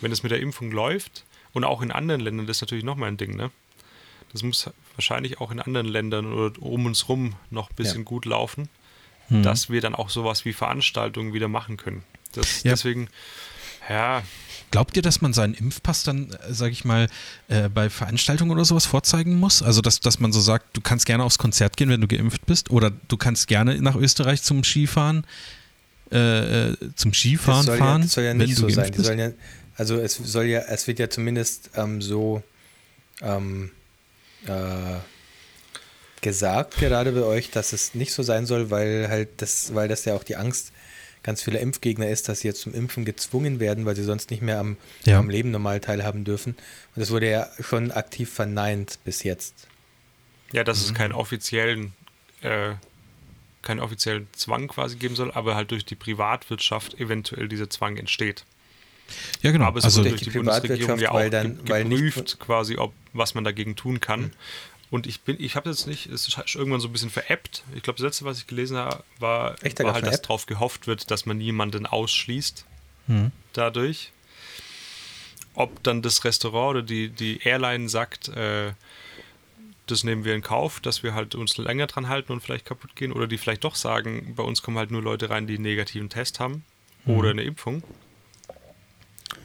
Wenn 0.00 0.12
es 0.12 0.22
mit 0.22 0.32
der 0.32 0.40
Impfung 0.40 0.70
läuft 0.70 1.24
und 1.52 1.64
auch 1.64 1.82
in 1.82 1.90
anderen 1.90 2.20
Ländern, 2.20 2.46
das 2.46 2.58
ist 2.58 2.60
natürlich 2.62 2.84
nochmal 2.84 3.08
ein 3.08 3.16
Ding, 3.16 3.36
ne? 3.36 3.50
Das 4.32 4.42
muss 4.42 4.68
wahrscheinlich 4.96 5.40
auch 5.40 5.50
in 5.50 5.60
anderen 5.60 5.86
Ländern 5.86 6.32
oder 6.32 6.60
um 6.60 6.86
uns 6.86 7.08
rum 7.08 7.36
noch 7.50 7.70
ein 7.70 7.76
bisschen 7.76 8.00
ja. 8.00 8.04
gut 8.04 8.24
laufen, 8.24 8.68
hm. 9.28 9.42
dass 9.42 9.70
wir 9.70 9.80
dann 9.80 9.94
auch 9.94 10.10
sowas 10.10 10.44
wie 10.44 10.52
Veranstaltungen 10.52 11.32
wieder 11.32 11.48
machen 11.48 11.76
können. 11.76 12.02
Das, 12.36 12.62
ja. 12.62 12.72
Deswegen, 12.72 13.08
ja. 13.88 14.22
Glaubt 14.70 14.96
ihr, 14.96 15.02
dass 15.02 15.20
man 15.20 15.32
seinen 15.32 15.54
Impfpass 15.54 16.02
dann, 16.02 16.32
äh, 16.32 16.52
sage 16.52 16.72
ich 16.72 16.84
mal, 16.84 17.08
äh, 17.48 17.68
bei 17.68 17.88
Veranstaltungen 17.88 18.50
oder 18.50 18.64
sowas 18.64 18.84
vorzeigen 18.84 19.38
muss? 19.38 19.62
Also, 19.62 19.80
dass, 19.80 20.00
dass 20.00 20.18
man 20.18 20.32
so 20.32 20.40
sagt, 20.40 20.76
du 20.76 20.80
kannst 20.80 21.06
gerne 21.06 21.22
aufs 21.22 21.38
Konzert 21.38 21.76
gehen, 21.76 21.88
wenn 21.88 22.00
du 22.00 22.08
geimpft 22.08 22.46
bist, 22.46 22.70
oder 22.70 22.90
du 22.90 23.16
kannst 23.16 23.46
gerne 23.46 23.80
nach 23.80 23.94
Österreich 23.94 24.42
zum 24.42 24.64
Skifahren, 24.64 25.24
äh, 26.10 26.70
äh 26.70 26.76
zum 26.96 27.14
Skifahren 27.14 27.66
das 27.66 27.78
fahren, 27.78 28.02
ja, 28.02 28.06
das 28.06 28.12
soll 28.12 28.24
ja 28.24 28.34
nicht 28.34 28.56
so 28.56 28.68
sein. 28.68 29.18
Ja, 29.18 29.30
also 29.76 29.96
es 29.96 30.16
soll 30.16 30.46
ja, 30.46 30.60
es 30.60 30.86
wird 30.86 30.98
ja 30.98 31.08
zumindest 31.10 31.70
ähm, 31.76 32.02
so 32.02 32.42
ähm, 33.22 33.70
äh, 34.46 34.96
gesagt 36.22 36.76
gerade 36.78 37.12
bei 37.12 37.22
euch, 37.22 37.50
dass 37.50 37.72
es 37.72 37.94
nicht 37.94 38.12
so 38.12 38.22
sein 38.22 38.46
soll, 38.46 38.70
weil 38.70 39.08
halt 39.08 39.42
das, 39.42 39.74
weil 39.74 39.88
das 39.88 40.04
ja 40.04 40.14
auch 40.14 40.24
die 40.24 40.36
Angst 40.36 40.72
ganz 41.26 41.42
viele 41.42 41.58
Impfgegner 41.58 42.08
ist, 42.08 42.28
dass 42.28 42.40
sie 42.40 42.48
jetzt 42.48 42.60
zum 42.60 42.72
Impfen 42.72 43.04
gezwungen 43.04 43.58
werden, 43.58 43.84
weil 43.84 43.96
sie 43.96 44.04
sonst 44.04 44.30
nicht 44.30 44.42
mehr 44.42 44.60
am, 44.60 44.76
ja. 45.04 45.18
am 45.18 45.28
Leben 45.28 45.50
normal 45.50 45.80
teilhaben 45.80 46.24
dürfen. 46.24 46.52
Und 46.52 47.00
das 47.00 47.10
wurde 47.10 47.28
ja 47.28 47.48
schon 47.60 47.90
aktiv 47.90 48.30
verneint 48.30 49.00
bis 49.04 49.24
jetzt. 49.24 49.66
Ja, 50.52 50.62
dass 50.62 50.78
mhm. 50.78 50.84
es 50.84 50.94
keinen 50.94 51.12
offiziellen, 51.12 51.92
äh, 52.42 52.74
keinen 53.62 53.80
offiziellen 53.80 54.28
Zwang 54.32 54.68
quasi 54.68 54.96
geben 54.96 55.16
soll, 55.16 55.32
aber 55.32 55.56
halt 55.56 55.72
durch 55.72 55.84
die 55.84 55.96
Privatwirtschaft 55.96 56.94
eventuell 57.00 57.48
dieser 57.48 57.68
Zwang 57.68 57.96
entsteht. 57.96 58.44
Ja, 59.42 59.50
genau. 59.50 59.66
Aber 59.66 59.78
es 59.78 59.84
also 59.84 60.04
wird 60.04 60.12
durch 60.12 60.22
die, 60.22 60.30
die 60.30 60.38
Bundesregierung 60.38 60.98
ja 61.00 61.10
auch 61.10 61.28
dann, 61.28 61.64
geprüft, 61.64 62.38
quasi, 62.38 62.76
ob 62.76 62.92
was 63.12 63.34
man 63.34 63.42
dagegen 63.42 63.74
tun 63.74 64.00
kann. 64.00 64.20
Mhm. 64.20 64.30
Und 64.90 65.06
ich 65.06 65.22
bin, 65.22 65.36
ich 65.40 65.56
habe 65.56 65.68
jetzt 65.68 65.86
nicht, 65.86 66.06
es 66.06 66.28
ist 66.28 66.54
irgendwann 66.54 66.80
so 66.80 66.88
ein 66.88 66.92
bisschen 66.92 67.10
veräppt. 67.10 67.64
Ich 67.74 67.82
glaube, 67.82 67.96
das 67.98 68.04
letzte, 68.04 68.24
was 68.24 68.38
ich 68.38 68.46
gelesen 68.46 68.76
habe, 68.76 69.02
war, 69.18 69.56
Echt, 69.64 69.82
war 69.82 69.94
halt, 69.94 70.06
dass 70.06 70.22
darauf 70.22 70.46
gehofft 70.46 70.86
wird, 70.86 71.10
dass 71.10 71.26
man 71.26 71.38
niemanden 71.38 71.86
ausschließt 71.86 72.64
Hm. 73.08 73.30
dadurch. 73.52 74.12
Ob 75.54 75.82
dann 75.82 76.02
das 76.02 76.24
Restaurant 76.24 76.70
oder 76.70 76.82
die, 76.82 77.08
die 77.08 77.40
Airline 77.42 77.88
sagt, 77.88 78.28
äh, 78.28 78.72
das 79.86 80.04
nehmen 80.04 80.24
wir 80.24 80.34
in 80.34 80.42
Kauf, 80.42 80.80
dass 80.80 81.02
wir 81.02 81.14
halt 81.14 81.34
uns 81.34 81.56
länger 81.56 81.86
dran 81.86 82.08
halten 82.08 82.32
und 82.32 82.40
vielleicht 82.40 82.66
kaputt 82.66 82.94
gehen. 82.96 83.12
Oder 83.12 83.26
die 83.26 83.38
vielleicht 83.38 83.64
doch 83.64 83.76
sagen, 83.76 84.34
bei 84.36 84.42
uns 84.42 84.62
kommen 84.62 84.76
halt 84.78 84.90
nur 84.90 85.02
Leute 85.02 85.30
rein, 85.30 85.46
die 85.46 85.54
einen 85.54 85.62
negativen 85.62 86.08
Test 86.10 86.40
haben 86.40 86.64
oder 87.06 87.30
eine 87.30 87.42
Impfung. 87.42 87.82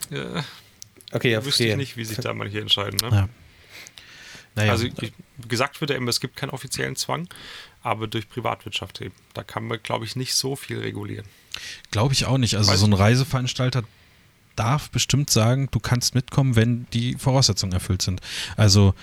Ja, 0.09 0.43
Okay, 1.13 1.31
ja, 1.31 1.43
wüsste 1.45 1.65
ich 1.65 1.75
nicht, 1.75 1.97
wie 1.97 2.05
sich 2.05 2.17
da 2.17 2.33
manche 2.33 2.59
entscheiden. 2.59 2.97
Ne? 3.01 3.15
Ja. 3.15 3.29
Naja, 4.55 4.71
Also 4.71 4.85
ich, 4.85 5.13
gesagt 5.47 5.81
wird 5.81 5.91
ja 5.91 5.97
immer, 5.97 6.09
es 6.09 6.19
gibt 6.19 6.35
keinen 6.35 6.49
offiziellen 6.49 6.95
Zwang, 6.95 7.27
aber 7.83 8.07
durch 8.07 8.29
Privatwirtschaft 8.29 9.01
eben. 9.01 9.15
Da 9.33 9.43
kann 9.43 9.65
man, 9.65 9.79
glaube 9.81 10.05
ich, 10.05 10.15
nicht 10.15 10.33
so 10.33 10.55
viel 10.55 10.79
regulieren. 10.79 11.25
Glaube 11.91 12.13
ich 12.13 12.25
auch 12.25 12.37
nicht. 12.37 12.55
Also 12.55 12.71
Weiß 12.71 12.79
so 12.79 12.85
ein. 12.85 12.93
Reiseveranstalter 12.93 13.83
darf 14.55 14.89
bestimmt 14.89 15.29
sagen, 15.29 15.69
du 15.71 15.79
kannst 15.79 16.15
mitkommen, 16.15 16.55
wenn 16.55 16.85
die 16.93 17.15
Voraussetzungen 17.15 17.73
erfüllt 17.73 18.01
sind. 18.01 18.21
Also 18.57 18.93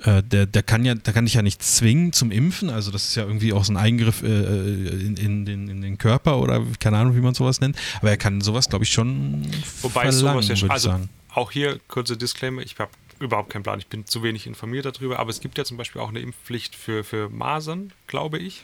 äh, 0.00 0.22
der, 0.22 0.46
der 0.46 0.62
kann 0.62 0.84
ja, 0.84 0.94
der 0.94 1.12
kann 1.14 1.24
dich 1.24 1.34
ja 1.34 1.42
nicht 1.42 1.62
zwingen 1.62 2.12
zum 2.12 2.30
Impfen. 2.30 2.70
Also 2.70 2.90
das 2.90 3.08
ist 3.08 3.14
ja 3.14 3.24
irgendwie 3.24 3.52
auch 3.52 3.64
so 3.64 3.72
ein 3.72 3.76
Eingriff 3.76 4.22
äh, 4.22 4.26
in, 4.26 5.16
in, 5.16 5.44
den, 5.44 5.68
in 5.68 5.80
den 5.80 5.98
Körper 5.98 6.38
oder 6.38 6.62
keine 6.80 6.98
Ahnung, 6.98 7.16
wie 7.16 7.20
man 7.20 7.34
sowas 7.34 7.60
nennt. 7.60 7.76
Aber 8.00 8.10
er 8.10 8.16
kann 8.16 8.40
sowas, 8.40 8.68
glaube 8.68 8.84
ich, 8.84 8.92
schon 8.92 9.46
Wobei 9.82 10.10
verlangen, 10.10 10.18
sowas 10.18 10.48
ja 10.48 10.56
schon, 10.56 10.70
also 10.70 10.90
sagen. 10.90 11.08
auch 11.30 11.50
hier 11.50 11.78
kurzer 11.88 12.16
Disclaimer, 12.16 12.62
ich 12.62 12.78
habe 12.78 12.90
überhaupt 13.20 13.50
keinen 13.50 13.62
Plan, 13.62 13.78
ich 13.78 13.86
bin 13.86 14.06
zu 14.06 14.22
wenig 14.22 14.46
informiert 14.46 14.84
darüber, 14.84 15.18
aber 15.18 15.30
es 15.30 15.40
gibt 15.40 15.58
ja 15.58 15.64
zum 15.64 15.76
Beispiel 15.76 16.00
auch 16.00 16.08
eine 16.10 16.20
Impfpflicht 16.20 16.74
für, 16.74 17.04
für 17.04 17.28
Masern, 17.28 17.92
glaube 18.06 18.38
ich. 18.38 18.62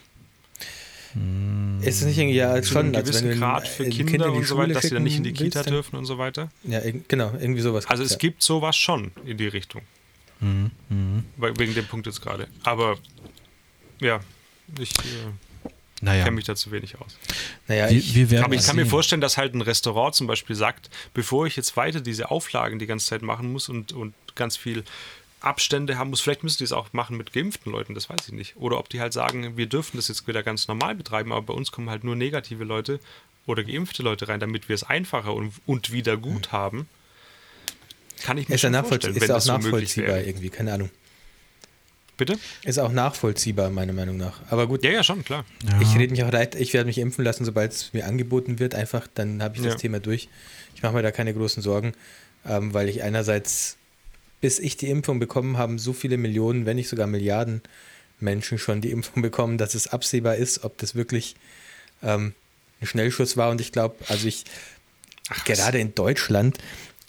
Ist 1.83 2.01
es 2.01 2.05
nicht 2.07 2.17
irgendwie, 2.17 2.37
ja, 2.37 2.63
schon, 2.63 2.95
also 2.97 2.97
wenn 2.97 3.05
gewissen 3.05 3.27
du 3.27 3.33
ein- 3.33 3.39
Grad 3.39 3.69
für 3.69 3.85
Kinder 3.85 4.05
Kind 4.11 4.25
in 4.25 4.33
die 4.33 4.39
und 4.39 4.47
so 4.47 4.57
weiter, 4.57 4.73
dass 4.75 4.83
sie 4.85 4.91
dann 4.95 5.03
nicht 5.03 5.19
in 5.19 5.25
die 5.25 5.33
Kita 5.35 5.57
willst, 5.61 5.71
dürfen 5.71 5.97
und 5.97 6.07
so 6.07 6.17
weiter. 6.17 6.49
Ja, 6.65 6.81
genau, 7.07 7.33
irgendwie 7.39 7.61
sowas. 7.61 7.87
Also 7.87 8.03
es 8.03 8.17
gibt 8.17 8.43
sowas 8.43 8.77
schon 8.77 9.13
in 9.27 9.37
die 9.37 9.47
Richtung. 9.49 9.83
Mhm, 10.41 10.71
mhm. 10.89 11.25
Wegen 11.37 11.75
dem 11.75 11.87
Punkt 11.87 12.07
jetzt 12.07 12.23
gerade. 12.23 12.49
Aber 12.63 12.97
ja, 14.01 14.21
ich 14.81 14.91
äh, 14.99 15.03
Naja, 16.03 16.25
kenne 16.25 16.37
mich 16.37 16.45
da 16.45 16.57
zu 16.57 16.71
wenig 16.73 16.97
aus. 17.01 17.17
ja. 17.29 17.35
Naja, 17.69 17.91
wir, 17.91 17.97
ich, 17.97 18.15
wir 18.15 18.31
werden 18.31 18.45
Aber 18.45 18.55
ich 18.55 18.67
kann 18.67 18.77
mir 18.77 18.83
sehen. 18.83 18.91
vorstellen, 18.91 19.21
dass 19.21 19.37
halt 19.39 19.55
ein 19.55 19.63
Restaurant 19.63 20.15
zum 20.15 20.27
Beispiel 20.27 20.57
sagt, 20.57 20.91
bevor 21.15 21.47
ich 21.47 21.57
jetzt 21.57 21.77
weiter 21.77 22.01
diese 22.01 22.31
Auflagen 22.31 22.79
die 22.79 22.87
ganze 22.87 23.07
Zeit 23.07 23.23
machen 23.23 23.51
muss 23.53 23.69
und, 23.69 23.93
und 23.93 24.13
ganz 24.35 24.57
viel 24.57 24.83
Abstände 25.41 25.99
haben 25.99 26.11
muss, 26.11 26.21
vielleicht 26.21 26.43
müssen 26.43 26.59
die 26.59 26.65
es 26.65 26.73
auch 26.73 26.93
machen 26.93 27.17
mit 27.17 27.33
geimpften 27.33 27.73
Leuten, 27.73 27.95
das 27.95 28.11
weiß 28.11 28.27
ich 28.27 28.33
nicht. 28.33 28.57
Oder 28.57 28.79
ob 28.79 28.89
die 28.89 29.01
halt 29.01 29.13
sagen, 29.13 29.57
wir 29.57 29.67
dürfen 29.67 29.97
das 29.97 30.09
jetzt 30.09 30.27
wieder 30.27 30.43
ganz 30.43 30.69
normal 30.69 30.95
betreiben, 30.95 31.33
aber 31.33 31.43
bei 31.43 31.55
uns 31.55 31.71
kommen 31.73 31.89
halt 31.89 32.05
nur 32.05 32.17
negative 32.17 32.65
Leute 32.65 33.01
oder 33.47 33.65
geimpfte 33.65 34.03
Leute 34.03 34.29
rein, 34.29 34.41
damit 34.41 34.69
wir 34.69 34.75
es 34.75 34.83
einfacher 34.85 35.35
und, 35.35 35.53
und 35.67 35.93
wieder 35.93 36.17
gut 36.17 36.53
haben. 36.53 36.89
Kann 38.23 38.39
ich 38.39 38.49
mir 38.49 38.55
ist, 38.57 38.61
schon 38.61 38.73
nachvollzie 38.73 39.09
vorstellen, 39.11 39.17
ist 39.17 39.23
wenn 39.23 39.31
auch 39.31 39.35
das 39.35 39.45
so 39.45 39.53
möglich 39.53 39.71
nachvollziehbar 39.73 40.15
wäre. 40.17 40.25
irgendwie, 40.27 40.51
keine 40.51 40.73
Ahnung. 40.73 40.91
Bitte? 42.17 42.39
Ist 42.65 42.79
auch 42.79 42.93
nachvollziehbar, 42.93 43.71
meiner 43.71 43.93
Meinung 43.93 44.17
nach. 44.17 44.41
Aber 44.51 44.67
gut, 44.67 44.85
Ja, 44.85 44.91
ja, 44.91 45.03
schon, 45.03 45.25
klar. 45.25 45.45
Ja. 45.67 45.81
ich 45.81 45.97
rede 45.97 46.11
mich 46.13 46.23
auch 46.25 46.31
leid, 46.31 46.55
ich 46.55 46.73
werde 46.75 46.87
mich 46.87 46.99
impfen 46.99 47.25
lassen, 47.25 47.45
sobald 47.45 47.73
es 47.73 47.93
mir 47.93 48.07
angeboten 48.07 48.59
wird, 48.59 48.75
einfach, 48.75 49.07
dann 49.15 49.43
habe 49.43 49.57
ich 49.57 49.63
das 49.63 49.73
Ja. 49.75 49.79
Thema 49.79 49.99
durch. 49.99 50.29
Ich 50.75 50.83
mache 50.83 50.93
mir 50.95 51.03
da 51.03 51.11
keine 51.11 51.33
großen 51.35 51.63
Sorgen, 51.63 51.95
ähm, 52.47 52.75
weil 52.75 52.89
ich 52.89 53.03
einerseits, 53.03 53.77
bis 54.41 54.59
ich 54.59 54.77
die 54.77 54.89
Impfung 54.91 55.19
bekommen 55.21 55.57
habe, 55.59 55.79
so 55.79 55.93
viele 55.93 56.17
Millionen, 56.19 56.67
wenn 56.67 56.77
nicht 56.77 56.89
sogar 56.89 57.07
Milliarden 57.07 57.63
Menschen 58.21 58.59
schon 58.59 58.81
die 58.81 58.91
Impfung 58.91 59.23
bekommen, 59.23 59.59
dass 59.59 59.75
es 59.75 59.89
absehbar 59.89 60.37
ist, 60.37 60.65
ob 60.65 60.77
das 60.79 60.95
wirklich 60.95 61.35
ähm, 62.03 62.35
ein 62.81 62.87
Schnellschuss 62.87 63.37
war. 63.37 63.51
Und 63.51 63.61
ich 63.61 63.73
glaube, 63.73 63.97
also 64.09 64.29
ich, 64.29 64.45
gerade 65.45 65.79
in 65.79 65.95
Deutschland, 65.95 66.59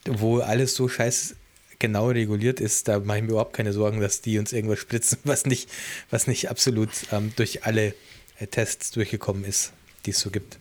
wo 0.05 0.39
alles 0.39 0.75
so 0.75 0.88
scheiß 0.88 1.35
genau 1.84 2.07
reguliert 2.07 2.61
ist, 2.61 2.88
da 2.88 2.99
mache 2.99 3.18
ich 3.18 3.23
mir 3.23 3.31
überhaupt 3.31 3.51
keine 3.51 3.73
Sorgen, 3.73 3.99
dass 3.99 4.22
die 4.22 4.39
uns 4.39 4.53
irgendwas 4.53 4.80
spritzen, 4.80 5.19
was 5.26 5.45
nicht, 5.45 5.69
was 6.10 6.27
nicht 6.27 6.49
absolut 6.49 6.89
ähm, 7.11 7.34
durch 7.35 7.65
alle 7.65 7.93
äh, 8.39 8.47
Tests 8.47 8.91
durchgekommen 8.91 9.43
ist, 9.43 9.73
die 10.05 10.11
es 10.11 10.19
so 10.22 10.31
gibt. 10.31 10.60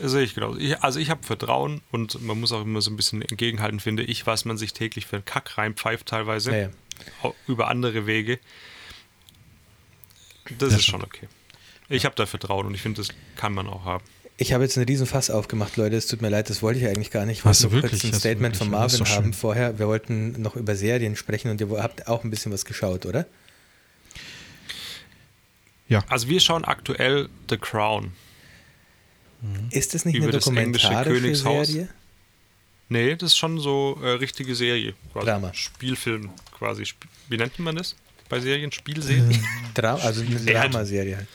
Sehe 0.00 0.22
ich 0.22 0.34
genau. 0.34 0.56
Ich, 0.56 0.80
also 0.80 1.00
ich 1.00 1.10
habe 1.10 1.24
Vertrauen 1.24 1.80
und 1.90 2.22
man 2.22 2.38
muss 2.38 2.52
auch 2.52 2.62
immer 2.62 2.80
so 2.80 2.90
ein 2.90 2.96
bisschen 2.96 3.20
entgegenhalten, 3.20 3.80
finde 3.80 4.04
ich, 4.04 4.28
was 4.28 4.44
man 4.44 4.56
sich 4.56 4.72
täglich 4.72 5.06
für 5.06 5.16
einen 5.16 5.24
Kack 5.24 5.58
reinpfeift 5.58 6.06
teilweise. 6.06 6.52
Ja, 6.52 6.70
ja. 7.22 7.32
Über 7.48 7.66
andere 7.66 8.06
Wege. 8.06 8.38
Das 10.58 10.70
Ja, 10.70 10.78
ist 10.78 10.84
schon 10.84 11.02
okay. 11.02 11.28
Ich 11.88 12.04
habe 12.04 12.14
da 12.14 12.26
Vertrauen 12.26 12.66
und 12.66 12.74
ich 12.74 12.80
finde, 12.80 13.02
das 13.02 13.08
kann 13.36 13.52
man 13.54 13.66
auch 13.66 13.84
haben. 13.84 14.04
Ich 14.36 14.52
habe 14.52 14.64
jetzt 14.64 14.76
einen 14.76 14.86
riesen 14.86 15.06
Fass 15.06 15.30
aufgemacht, 15.30 15.76
Leute. 15.76 15.94
Es 15.96 16.08
tut 16.08 16.20
mir 16.20 16.28
leid, 16.28 16.50
das 16.50 16.60
wollte 16.60 16.80
ich 16.80 16.86
eigentlich 16.86 17.10
gar 17.12 17.24
nicht. 17.24 17.38
Ich 17.38 17.44
Hast 17.44 17.62
wollte 17.62 17.68
du 17.68 17.74
nur 17.76 17.82
wirklich? 17.84 18.02
kurz 18.02 18.12
ein 18.14 18.18
Statement 18.18 18.56
von 18.56 18.68
Marvin 18.68 19.00
haben 19.06 19.22
schön. 19.24 19.32
vorher. 19.32 19.78
Wir 19.78 19.86
wollten 19.86 20.42
noch 20.42 20.56
über 20.56 20.74
Serien 20.74 21.14
sprechen 21.14 21.50
und 21.52 21.60
ihr 21.60 21.70
habt 21.82 22.08
auch 22.08 22.24
ein 22.24 22.30
bisschen 22.30 22.50
was 22.52 22.64
geschaut, 22.64 23.06
oder? 23.06 23.26
Ja. 25.88 26.02
Also 26.08 26.28
wir 26.28 26.40
schauen 26.40 26.64
aktuell 26.64 27.28
The 27.48 27.58
Crown. 27.58 28.12
Ist 29.70 29.94
das 29.94 30.04
nicht 30.06 30.16
Über 30.16 30.24
eine 30.28 30.32
dokumentarische 30.38 31.20
Königshaus. 31.20 31.66
Serie? 31.68 31.88
Nee, 32.88 33.14
das 33.16 33.32
ist 33.32 33.36
schon 33.36 33.58
so 33.60 33.98
äh, 34.02 34.08
richtige 34.10 34.54
Serie. 34.54 34.94
Quasi. 35.12 35.26
Drama. 35.26 35.52
Spielfilm 35.52 36.30
quasi. 36.56 36.82
Sp- 36.88 37.06
Wie 37.28 37.36
nennt 37.36 37.58
man 37.58 37.76
das 37.76 37.94
bei 38.30 38.40
Serien? 38.40 38.72
Spielserien? 38.72 39.38
Dra 39.74 39.94
also 39.96 40.22
eine 40.22 40.30
Nee, 40.40 40.56
halt. 40.56 40.72
Dramaserie. 40.72 41.26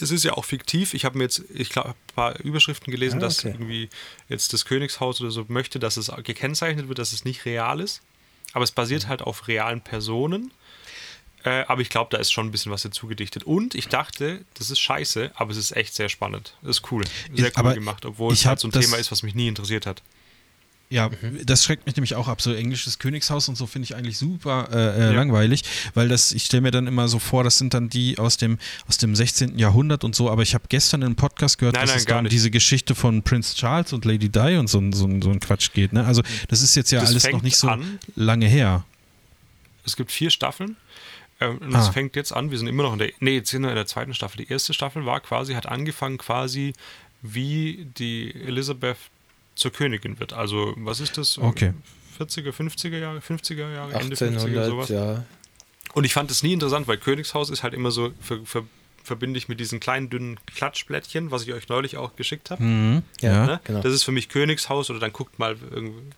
Es 0.00 0.10
ist 0.10 0.24
ja 0.24 0.32
auch 0.34 0.44
fiktiv. 0.44 0.94
Ich 0.94 1.04
habe 1.04 1.18
mir 1.18 1.24
jetzt, 1.24 1.42
ich 1.54 1.70
glaube, 1.70 1.90
ein 1.90 2.14
paar 2.14 2.38
Überschriften 2.40 2.90
gelesen, 2.90 3.18
Ah, 3.18 3.20
dass 3.22 3.40
okay. 3.40 3.50
irgendwie 3.50 3.88
jetzt 4.28 4.52
das 4.52 4.64
Königshaus 4.64 5.20
oder 5.20 5.30
so 5.30 5.44
möchte, 5.48 5.78
dass 5.78 5.96
es 5.96 6.10
gekennzeichnet 6.22 6.88
wird, 6.88 6.98
dass 6.98 7.12
es 7.12 7.24
nicht 7.24 7.44
real 7.44 7.80
ist. 7.80 8.02
Aber 8.52 8.64
es 8.64 8.70
Mhm. 8.72 8.76
basiert 8.76 9.08
halt 9.08 9.22
auf 9.22 9.48
realen 9.48 9.80
Personen. 9.80 10.52
Äh, 11.44 11.64
aber 11.68 11.80
ich 11.80 11.90
glaube, 11.90 12.08
da 12.10 12.18
ist 12.18 12.32
schon 12.32 12.46
ein 12.48 12.50
bisschen 12.50 12.72
was 12.72 12.82
dazu 12.82 13.06
gedichtet. 13.06 13.44
Und 13.44 13.74
ich 13.76 13.88
dachte, 13.88 14.44
das 14.54 14.70
ist 14.70 14.80
scheiße, 14.80 15.30
aber 15.34 15.52
es 15.52 15.56
ist 15.58 15.72
echt 15.76 15.94
sehr 15.94 16.08
spannend. 16.08 16.54
Das 16.62 16.78
ist 16.78 16.90
cool. 16.90 17.04
Sehr 17.34 17.46
cool 17.50 17.52
aber 17.54 17.74
gemacht, 17.74 18.04
obwohl 18.04 18.32
es 18.32 18.44
halt 18.46 18.58
so 18.58 18.66
ein 18.68 18.72
Thema 18.72 18.96
ist, 18.96 19.12
was 19.12 19.22
mich 19.22 19.34
nie 19.34 19.46
interessiert 19.48 19.86
hat. 19.86 20.02
Ja, 20.88 21.08
Mhm. 21.08 21.44
das 21.44 21.64
schreckt 21.64 21.84
mich 21.86 21.96
nämlich 21.96 22.14
auch 22.14 22.28
ab. 22.28 22.40
So 22.40 22.52
englisches 22.54 23.00
Königshaus 23.00 23.48
und 23.48 23.56
so 23.56 23.66
finde 23.66 23.86
ich 23.86 23.96
eigentlich 23.96 24.18
super 24.18 24.68
äh, 24.70 24.76
äh, 24.76 25.00
Ja. 25.06 25.10
langweilig, 25.12 25.64
weil 25.94 26.06
das, 26.08 26.30
ich 26.30 26.44
stelle 26.44 26.60
mir 26.60 26.70
dann 26.70 26.86
immer 26.86 27.08
so 27.08 27.18
vor, 27.18 27.42
das 27.42 27.58
sind 27.58 27.74
dann 27.74 27.88
die 27.88 28.18
aus 28.18 28.36
dem, 28.36 28.56
aus 28.88 28.96
dem 28.96 29.16
16. 29.16 29.58
Jahrhundert 29.58 30.04
und 30.04 30.14
so, 30.14 30.30
aber 30.30 30.42
ich 30.42 30.54
habe 30.54 30.64
gestern 30.68 31.02
in 31.02 31.06
einem 31.06 31.16
Podcast 31.16 31.58
gehört, 31.58 31.74
Nein, 31.74 31.82
dass 31.82 31.90
nein, 31.90 31.98
es 31.98 32.04
da 32.04 32.10
gar 32.10 32.18
um 32.18 32.22
nicht. 32.24 32.32
diese 32.32 32.52
Geschichte 32.52 32.94
von 32.94 33.22
Prince 33.24 33.56
Charles 33.56 33.92
und 33.92 34.04
Lady 34.04 34.28
Di 34.28 34.56
und 34.58 34.68
so, 34.68 34.78
ein- 34.78 34.92
so, 34.92 35.08
so 35.20 35.30
ein 35.30 35.40
Quatsch 35.40 35.72
geht. 35.72 35.92
Ne? 35.92 36.04
Also 36.06 36.22
das 36.48 36.62
ist 36.62 36.76
jetzt 36.76 36.92
ja 36.92 37.00
Das 37.00 37.10
alles 37.10 37.28
noch 37.32 37.42
nicht 37.42 37.56
so 37.56 37.66
an. 37.68 37.98
lange 38.14 38.46
her. 38.46 38.84
Es 39.84 39.96
gibt 39.96 40.12
vier 40.12 40.30
Staffeln. 40.30 40.76
Ähm, 41.40 41.58
und 41.58 41.74
Ah. 41.74 41.80
es 41.80 41.88
fängt 41.88 42.14
jetzt 42.16 42.32
an, 42.32 42.50
wir 42.52 42.58
sind 42.58 42.68
immer 42.68 42.84
noch 42.84 42.92
in 42.92 43.00
der, 43.00 43.10
nee, 43.20 43.34
jetzt 43.34 43.50
sind 43.50 43.62
wir 43.62 43.68
in 43.70 43.74
der 43.74 43.86
zweiten 43.86 44.14
Staffel. 44.14 44.38
Die 44.38 44.48
erste 44.50 44.72
Staffel 44.72 45.04
war 45.04 45.20
quasi, 45.20 45.54
hat 45.54 45.66
angefangen 45.66 46.16
quasi, 46.16 46.72
wie 47.22 47.88
die 47.98 48.32
Elisabeth 48.34 48.96
zur 49.56 49.72
Königin 49.72 50.20
wird. 50.20 50.32
Also, 50.32 50.72
was 50.76 51.00
ist 51.00 51.18
das? 51.18 51.36
Okay. 51.38 51.72
40er, 52.20 52.50
50er 52.52 52.96
Jahre, 52.98 53.18
50er 53.18 53.72
Jahre, 53.72 53.92
Ende 53.92 54.14
50er, 54.16 54.26
1800, 54.28 54.66
sowas. 54.70 54.88
ja. 54.88 55.24
Und 55.94 56.04
ich 56.04 56.12
fand 56.14 56.30
es 56.30 56.42
nie 56.42 56.52
interessant, 56.52 56.86
weil 56.88 56.96
Königshaus 56.98 57.50
ist 57.50 57.62
halt 57.62 57.74
immer 57.74 57.90
so, 57.90 58.12
ver, 58.20 58.38
ver, 58.44 58.64
verbinde 59.02 59.38
ich 59.38 59.48
mit 59.48 59.60
diesen 59.60 59.80
kleinen, 59.80 60.08
dünnen 60.10 60.38
Klatschblättchen, 60.46 61.30
was 61.30 61.42
ich 61.44 61.52
euch 61.52 61.68
neulich 61.68 61.96
auch 61.96 62.16
geschickt 62.16 62.50
habe. 62.50 62.62
Mhm. 62.62 63.02
Ja, 63.20 63.32
Ja. 63.32 63.46
Ne? 63.46 63.60
genau. 63.64 63.80
Das 63.80 63.92
ist 63.92 64.02
für 64.04 64.12
mich 64.12 64.28
Königshaus 64.28 64.90
oder 64.90 64.98
dann 64.98 65.12
guckt 65.12 65.38
mal 65.38 65.56
irgendwie, 65.70 66.10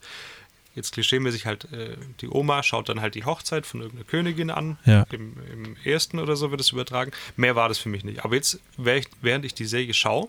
jetzt 0.75 0.93
klischeemäßig 0.93 1.47
halt 1.47 1.65
äh, 1.73 1.97
die 2.21 2.29
Oma 2.29 2.63
schaut 2.63 2.89
dann 2.89 3.01
halt 3.01 3.15
die 3.17 3.25
Hochzeit 3.25 3.67
von 3.67 3.81
irgendeiner 3.81 4.09
Königin 4.09 4.51
an. 4.51 4.79
Ja. 4.85 5.05
Im, 5.11 5.35
Im 5.53 5.77
ersten 5.85 6.19
oder 6.21 6.37
so 6.37 6.51
wird 6.53 6.61
es 6.61 6.71
übertragen. 6.71 7.11
Mehr 7.37 7.57
war 7.57 7.69
das 7.69 7.79
für 7.79 7.89
mich 7.89 8.05
nicht. 8.05 8.25
Aber 8.25 8.37
jetzt, 8.37 8.61
während 8.77 9.07
ich- 9.07 9.13
während 9.21 9.45
ich 9.45 9.55
die 9.55 9.65
Serie 9.65 9.93
schaue, 9.95 10.29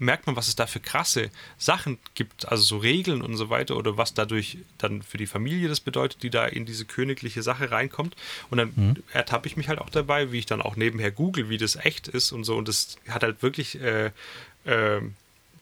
merkt 0.00 0.26
man, 0.26 0.34
was 0.34 0.48
es 0.48 0.56
da 0.56 0.66
für 0.66 0.80
krasse 0.80 1.30
Sachen 1.58 1.98
gibt, 2.16 2.48
also 2.48 2.64
so 2.64 2.78
Regeln 2.78 3.22
und 3.22 3.36
so 3.36 3.50
weiter 3.50 3.76
oder 3.76 3.96
was 3.96 4.14
dadurch 4.14 4.58
dann 4.78 5.02
für 5.02 5.18
die 5.18 5.26
Familie 5.26 5.68
das 5.68 5.78
bedeutet, 5.78 6.22
die 6.24 6.30
da 6.30 6.46
in 6.46 6.66
diese 6.66 6.84
königliche 6.86 7.42
Sache 7.42 7.70
reinkommt. 7.70 8.16
Und 8.50 8.58
dann 8.58 8.96
ertappe 9.12 9.46
ich 9.46 9.56
mich 9.56 9.68
halt 9.68 9.78
auch 9.78 9.90
dabei, 9.90 10.32
wie 10.32 10.38
ich 10.38 10.46
dann 10.46 10.60
auch 10.62 10.74
nebenher 10.74 11.10
google, 11.12 11.48
wie 11.48 11.58
das 11.58 11.76
echt 11.76 12.08
ist 12.08 12.32
und 12.32 12.42
so. 12.44 12.56
Und 12.56 12.66
das 12.66 12.96
hat 13.08 13.22
halt 13.22 13.42
wirklich 13.42 13.80
äh, 13.80 14.06
äh, 14.64 15.00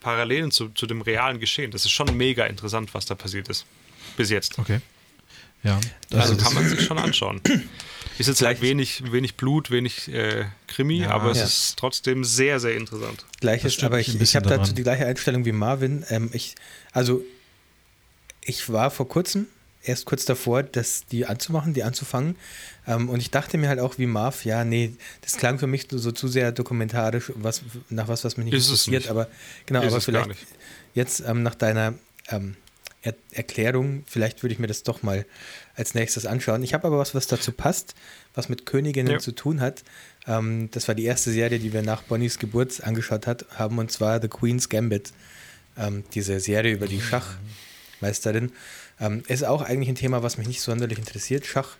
Parallelen 0.00 0.50
zu, 0.52 0.68
zu 0.70 0.86
dem 0.86 1.02
realen 1.02 1.40
Geschehen. 1.40 1.70
Das 1.72 1.84
ist 1.84 1.90
schon 1.90 2.16
mega 2.16 2.46
interessant, 2.46 2.94
was 2.94 3.04
da 3.06 3.14
passiert 3.16 3.48
ist. 3.48 3.66
Bis 4.16 4.30
jetzt. 4.30 4.58
Okay. 4.58 4.80
Ja. 5.64 5.80
Also, 6.12 6.34
das- 6.34 6.44
kann 6.44 6.54
man 6.54 6.68
sich 6.68 6.82
schon 6.84 6.98
anschauen. 6.98 7.40
Ist 8.18 8.26
jetzt 8.26 8.42
halt 8.42 8.60
wenig, 8.60 9.12
wenig 9.12 9.36
Blut, 9.36 9.70
wenig 9.70 10.08
äh, 10.12 10.44
Krimi, 10.66 11.00
Ja. 11.02 11.10
aber 11.10 11.30
es 11.30 11.38
Ja. 11.38 11.44
ist 11.44 11.78
trotzdem 11.78 12.24
sehr, 12.24 12.58
sehr 12.60 12.76
interessant. 12.76 13.24
Gleiches, 13.40 13.82
aber 13.82 14.00
ich, 14.00 14.20
ich 14.20 14.36
habe 14.36 14.48
dazu 14.48 14.72
die 14.72 14.82
gleiche 14.82 15.06
Einstellung 15.06 15.44
wie 15.44 15.52
Marvin. 15.52 16.04
Ähm, 16.10 16.30
ich, 16.32 16.54
also, 16.92 17.22
ich 18.42 18.70
war 18.72 18.90
vor 18.90 19.08
kurzem 19.08 19.46
erst 19.84 20.04
kurz 20.06 20.24
davor, 20.24 20.62
das, 20.64 21.06
die 21.06 21.26
anzumachen, 21.26 21.72
die 21.74 21.82
anzufangen. 21.82 22.36
Ähm, 22.86 23.08
und 23.08 23.20
ich 23.20 23.30
dachte 23.30 23.56
mir 23.58 23.68
halt 23.68 23.78
auch 23.80 23.96
wie 23.98 24.06
Marv, 24.06 24.44
ja, 24.44 24.64
nee, 24.64 24.92
das 25.22 25.36
klang 25.36 25.58
für 25.58 25.66
mich 25.66 25.86
so 25.90 26.10
zu 26.12 26.28
sehr 26.28 26.52
dokumentarisch, 26.52 27.32
was, 27.36 27.62
nach 27.88 28.08
was, 28.08 28.24
was 28.24 28.36
mich 28.36 28.46
nicht 28.46 28.54
Ist 28.54 28.64
es 28.64 28.86
interessiert. 28.86 29.02
nicht. 29.02 29.10
Aber 29.10 29.28
genau, 29.66 29.80
Ist 29.82 29.88
aber 29.88 29.98
es 29.98 30.06
gar 30.06 30.24
vielleicht 30.24 30.28
nicht. 30.28 30.46
jetzt 30.94 31.20
ähm, 31.26 31.42
nach 31.42 31.54
deiner 31.54 31.94
ähm, 32.30 32.56
er 33.08 33.36
Erklärung, 33.36 34.04
vielleicht 34.06 34.42
würde 34.42 34.52
ich 34.52 34.58
mir 34.58 34.66
das 34.66 34.82
doch 34.82 35.02
mal 35.02 35.24
als 35.74 35.94
nächstes 35.94 36.26
anschauen. 36.26 36.62
Ich 36.62 36.74
habe 36.74 36.86
aber 36.86 36.98
was, 36.98 37.14
was 37.14 37.26
dazu 37.26 37.52
passt, 37.52 37.94
was 38.34 38.48
mit 38.48 38.66
Königinnen 38.66 39.14
Ja. 39.14 39.18
zu 39.18 39.32
tun 39.32 39.60
hat. 39.60 39.82
Ähm, 40.26 40.70
das 40.72 40.88
war 40.88 40.94
die 40.94 41.04
erste 41.04 41.30
Serie, 41.30 41.58
die 41.58 41.72
wir 41.72 41.82
nach 41.82 42.02
Bonnys 42.02 42.38
Geburt 42.38 42.82
angeschaut 42.84 43.26
hat, 43.26 43.46
haben, 43.56 43.78
und 43.78 43.90
zwar 43.92 44.20
The 44.20 44.28
Queen's 44.28 44.68
Gambit. 44.68 45.12
Ähm, 45.76 46.04
diese 46.14 46.40
Serie 46.40 46.72
über 46.72 46.86
die 46.88 47.00
Schachmeisterin. 47.00 48.52
Ähm, 49.00 49.22
ist 49.28 49.44
auch 49.44 49.62
eigentlich 49.62 49.88
ein 49.88 49.94
Thema, 49.94 50.22
was 50.22 50.36
mich 50.38 50.48
nicht 50.48 50.60
sonderlich 50.60 50.98
interessiert, 50.98 51.46
Schach. 51.46 51.76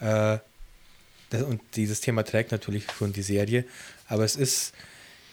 Äh, 0.00 0.38
das, 1.30 1.42
und 1.42 1.62
dieses 1.76 2.00
Thema 2.02 2.24
trägt 2.24 2.52
natürlich 2.52 2.84
schon 2.96 3.12
die 3.14 3.22
Serie. 3.22 3.64
Aber 4.06 4.24
es 4.24 4.36
ist, 4.36 4.74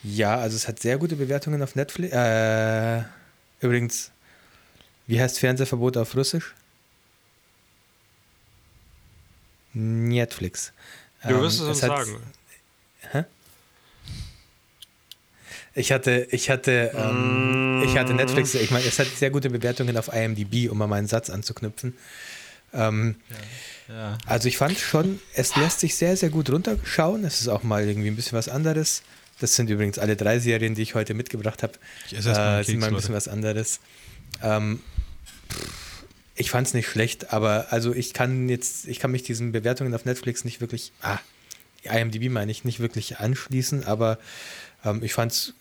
ja, 0.02 0.38
also 0.38 0.56
es 0.56 0.70
hat 0.70 0.80
sehr 0.80 0.98
gute 0.98 1.18
Bewertungen 1.18 1.62
auf 1.62 1.76
Netflix. 1.76 2.14
Äh, 2.16 3.04
übrigens, 3.60 4.12
wie 5.10 5.20
heißt 5.20 5.40
Fernsehverbot 5.40 5.98
auf 5.98 6.16
Russisch? 6.16 6.54
Netflix. 9.74 10.72
Du 11.24 11.30
Ähm, 11.36 11.42
wirst 11.42 11.60
es 11.60 11.68
uns 11.68 11.84
hat- 11.84 11.90
sagen. 12.06 12.18
Ich 15.76 15.92
hatte, 15.92 16.28
ich 16.32 16.50
hatte, 16.50 16.92
ähm, 16.96 17.84
ich 17.86 17.96
hatte. 17.98 18.14
Netflix, 18.14 18.54
ich 18.56 18.72
meine, 18.72 18.86
es 18.86 19.00
hat 19.00 19.08
sehr 19.08 19.30
gute 19.30 19.50
Bewertungen 19.50 19.96
auf 19.98 20.12
IMDb, 20.14 20.70
um 20.70 20.78
mal 20.78 20.88
meinen 20.88 21.08
Satz 21.08 21.30
anzuknüpfen. 21.30 21.96
Ähm, 22.74 23.16
Ja. 23.88 24.18
also 24.26 24.48
ich 24.48 24.58
fand 24.58 24.78
schon, 24.78 25.20
es 25.34 25.56
lässt 25.56 25.80
sich 25.80 25.96
sehr, 25.96 26.18
sehr 26.18 26.30
gut 26.30 26.50
runterschauen. 26.50 27.24
Es 27.24 27.40
ist 27.42 27.48
auch 27.48 27.64
mal 27.64 27.88
irgendwie 27.88 28.10
ein 28.10 28.16
bisschen 28.16 28.38
was 28.38 28.50
anderes. 28.50 29.04
Das 29.40 29.56
sind 29.56 29.70
übrigens 29.70 29.98
alle 30.00 30.16
drei 30.16 30.40
Serien, 30.40 30.76
die 30.76 30.82
ich 30.82 30.96
heute 30.96 31.14
mitgebracht 31.14 31.64
habe. 31.64 31.74
Ich 32.08 32.18
esse 32.18 32.30
erst 32.30 32.40
mal 32.40 32.48
einen 32.56 32.62
äh, 32.62 32.64
sind 32.66 32.80
mal 32.80 32.88
ein 32.88 32.96
bisschen 32.96 33.16
was 33.16 33.28
anderes. 33.28 33.80
Ähm, 34.44 34.82
ich 36.36 36.52
fand 36.52 36.68
es 36.68 36.74
nicht 36.74 36.88
schlecht, 36.88 37.34
aber 37.34 37.68
also 37.72 37.94
ich 37.94 38.14
kann 38.14 38.48
jetzt, 38.50 38.88
ich 38.88 39.00
kann 39.00 39.12
mich 39.12 39.24
diesen 39.24 39.52
Bewertungen 39.52 39.94
auf 39.94 40.06
Netflix 40.06 40.46
nicht 40.46 40.62
wirklich, 40.62 40.94
ah, 41.02 41.20
IMDb 41.84 42.30
meine 42.30 42.52
ich, 42.52 42.64
nicht 42.64 42.80
wirklich 42.80 43.20
anschließen, 43.20 43.84
aber 43.84 44.20
ähm, 44.86 45.04
ich 45.04 45.14
fand 45.14 45.32
es 45.32 45.54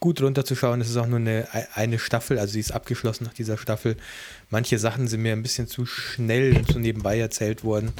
gut 0.00 0.20
runterzuschauen. 0.20 0.80
Es 0.82 0.90
ist 0.90 0.96
auch 0.96 1.06
nur 1.06 1.18
eine, 1.18 1.48
eine 1.74 1.98
Staffel, 1.98 2.38
also 2.38 2.52
sie 2.52 2.60
ist 2.60 2.72
abgeschlossen 2.72 3.24
nach 3.24 3.32
dieser 3.32 3.56
Staffel. 3.56 3.96
Manche 4.50 4.78
Sachen 4.78 5.08
sind 5.08 5.22
mir 5.22 5.32
ein 5.32 5.42
bisschen 5.42 5.66
zu 5.66 5.86
schnell 5.86 6.56
und 6.56 6.70
zu 6.70 6.78
nebenbei 6.78 7.18
erzählt 7.18 7.64
worden. 7.64 7.92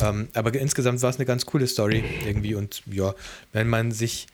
Ähm, 0.00 0.28
aber 0.34 0.52
insgesamt 0.54 1.00
war 1.02 1.10
es 1.10 1.16
eine 1.16 1.26
ganz 1.26 1.46
coole 1.46 1.68
Story 1.68 2.02
irgendwie. 2.26 2.56
Und 2.56 2.82
ja, 2.86 3.14
wenn 3.52 3.68
man 3.68 3.92
sich 3.92 4.26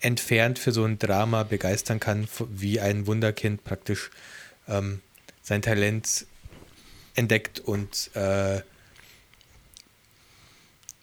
entfernt 0.00 0.58
für 0.58 0.72
so 0.72 0.84
ein 0.84 0.98
Drama 0.98 1.44
begeistern 1.44 2.00
kann, 2.00 2.26
wie 2.50 2.80
ein 2.80 3.06
Wunderkind 3.06 3.62
praktisch 3.62 4.10
ähm, 4.68 5.00
sein 5.42 5.62
Talent 5.62 6.26
entdeckt 7.14 7.60
und 7.60 8.10
äh, 8.14 8.60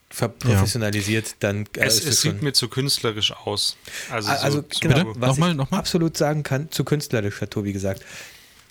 verprofessionalisiert, 0.10 1.36
dann 1.40 1.66
äh, 1.78 1.86
Es, 1.86 2.06
es 2.06 2.22
sieht 2.22 2.34
schon- 2.34 2.44
mir 2.44 2.54
zu 2.54 2.70
künstlerisch 2.70 3.32
aus. 3.32 3.76
Also, 4.10 4.30
also 4.32 4.58
so, 4.62 4.68
genau, 4.80 5.14
was 5.16 5.30
Nochmal, 5.30 5.52
ich 5.52 5.58
nochmal? 5.58 5.80
absolut 5.80 6.16
sagen 6.18 6.44
kann, 6.44 6.72
zu 6.72 6.84
künstlerisch, 6.84 7.42
hat 7.42 7.52
Tobi 7.52 7.74
gesagt. 7.74 8.04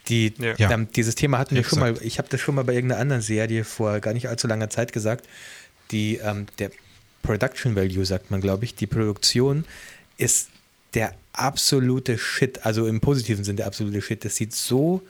Die, 0.08 0.32
Ja. 0.38 0.54
Ja. 0.56 0.70
ähm, 0.70 0.88
dieses 0.94 1.14
Thema 1.14 1.38
hatten 1.38 1.54
wir 1.54 1.64
schon 1.64 1.78
Exakt. 1.80 2.00
mal, 2.00 2.06
ich 2.06 2.18
habe 2.18 2.28
das 2.28 2.40
schon 2.40 2.54
mal 2.54 2.64
bei 2.64 2.74
irgendeiner 2.74 3.00
anderen 3.00 3.22
Serie 3.22 3.64
vor 3.64 4.00
gar 4.00 4.12
nicht 4.14 4.28
allzu 4.28 4.46
langer 4.46 4.70
Zeit 4.70 4.92
gesagt. 4.92 5.26
Die, 5.90 6.16
ähm, 6.16 6.46
der 6.58 6.70
Production 7.22 7.74
Value, 7.74 8.04
sagt 8.04 8.30
man, 8.30 8.40
glaube 8.40 8.64
ich, 8.64 8.74
die 8.74 8.86
Produktion 8.86 9.64
ist 10.18 10.48
der 10.94 11.14
absolute 11.34 12.18
Shit, 12.18 12.64
also 12.64 12.86
im 12.86 13.00
positiven 13.00 13.44
Sinn 13.44 13.56
der 13.56 13.66
absolute 13.66 14.00
Shit. 14.00 14.24
Das 14.24 14.36
sieht 14.36 14.54
so 14.54 15.02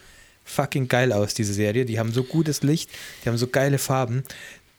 fucking 0.45 0.89
geil 0.89 1.13
aus, 1.13 1.35
diese 1.35 1.55
Serie. 1.55 1.85
Die 1.85 1.99
haben 1.99 2.13
so 2.13 2.25
gutes 2.25 2.63
Licht, 2.63 2.91
die 3.25 3.29
haben 3.29 3.39
so 3.39 3.47
geile 3.47 3.79
Farben, 3.79 4.25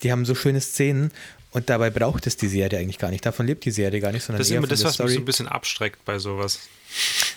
die 0.04 0.12
haben 0.12 0.26
so 0.26 0.36
schöne 0.36 0.62
Szenen 0.62 1.12
und 1.52 1.70
dabei 1.70 1.90
braucht 1.90 2.28
es 2.28 2.36
die 2.36 2.48
Serie 2.48 2.80
eigentlich 2.80 3.00
gar 3.00 3.12
nicht. 3.12 3.26
Davon 3.26 3.48
lebt 3.48 3.64
die 3.64 3.72
Serie 3.72 4.02
gar 4.02 4.12
nicht, 4.12 4.24
sondern 4.24 4.40
das 4.40 4.50
ist 4.50 4.56
immer 4.56 4.68
das, 4.68 4.84
was 4.84 4.90
mich 4.90 4.94
Story. 4.96 5.14
so 5.14 5.20
ein 5.20 5.26
bisschen 5.26 5.48
abstreckt 5.48 6.04
bei 6.04 6.20
sowas. 6.20 6.60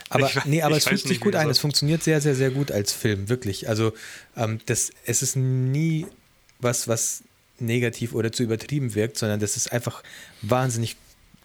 Aber, 0.09 0.27
Ich 0.27 0.45
nee, 0.45 0.63
aber 0.63 0.77
es 0.77 0.87
fühlt 0.87 1.01
sich 1.01 1.21
gut 1.21 1.37
ein. 1.37 1.49
Es 1.49 1.59
funktioniert 1.59 2.03
sehr, 2.03 2.21
sehr, 2.21 2.35
sehr 2.35 2.51
gut 2.51 2.73
als 2.73 2.93
Film, 2.93 3.29
wirklich. 3.29 3.69
Also 3.69 3.93
ähm, 4.37 4.59
das, 4.67 4.91
es 5.05 5.23
ist 5.23 5.37
nie 5.37 6.07
was, 6.59 6.89
was 6.89 7.23
negativ 7.61 8.15
oder 8.15 8.33
zu 8.33 8.43
übertrieben 8.43 8.95
wirkt, 8.95 9.19
sondern 9.19 9.41
das 9.41 9.57
ist 9.57 9.73
einfach 9.73 10.03
wahnsinnig, 10.43 10.97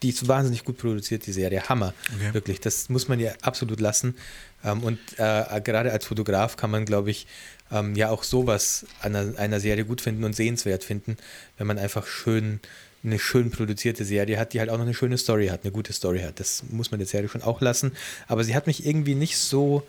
die 0.03 0.09
ist 0.09 0.27
wahnsinnig 0.27 0.63
gut 0.65 0.77
produziert, 0.77 1.25
die 1.25 1.31
Serie. 1.31 1.67
Hammer, 1.69 1.93
Okay. 2.15 2.34
wirklich. 2.34 2.59
Das 2.59 2.89
muss 2.89 3.07
man 3.07 3.19
ja 3.19 3.31
absolut 3.41 3.80
lassen. 3.80 4.15
Ähm, 4.63 4.84
und 4.84 4.99
äh, 5.17 5.61
gerade 5.61 5.91
als 5.91 6.05
Fotograf 6.05 6.55
kann 6.57 6.69
man, 6.69 6.85
glaube 6.85 7.09
ich, 7.11 7.25
ähm, 7.71 7.95
ja 7.95 8.09
auch 8.09 8.23
sowas 8.23 8.85
an 9.01 9.15
einer, 9.15 9.39
einer 9.39 9.59
Serie 9.59 9.85
gut 9.85 10.01
finden 10.01 10.23
und 10.23 10.35
sehenswert 10.35 10.84
finden, 10.84 11.17
wenn 11.57 11.65
man 11.67 11.80
einfach 11.80 12.05
schön 12.05 12.59
eine 13.05 13.19
schön 13.19 13.51
produzierte 13.51 14.05
Serie 14.05 14.38
hat, 14.39 14.53
die 14.53 14.59
halt 14.61 14.69
auch 14.69 14.77
noch 14.77 14.85
eine 14.85 14.93
schöne 14.93 15.17
Story 15.17 15.47
hat, 15.47 15.63
eine 15.63 15.73
gute 15.73 15.91
Story 15.91 16.19
hat. 16.21 16.39
Das 16.39 16.63
muss 16.69 16.89
man 16.91 16.99
der 16.99 17.07
Serie 17.07 17.27
schon 17.27 17.41
auch 17.41 17.59
lassen. 17.59 17.91
Aber 18.27 18.45
sie 18.45 18.55
hat 18.55 18.65
mich 18.65 18.85
irgendwie 18.85 19.15
nicht 19.15 19.38
so 19.38 19.85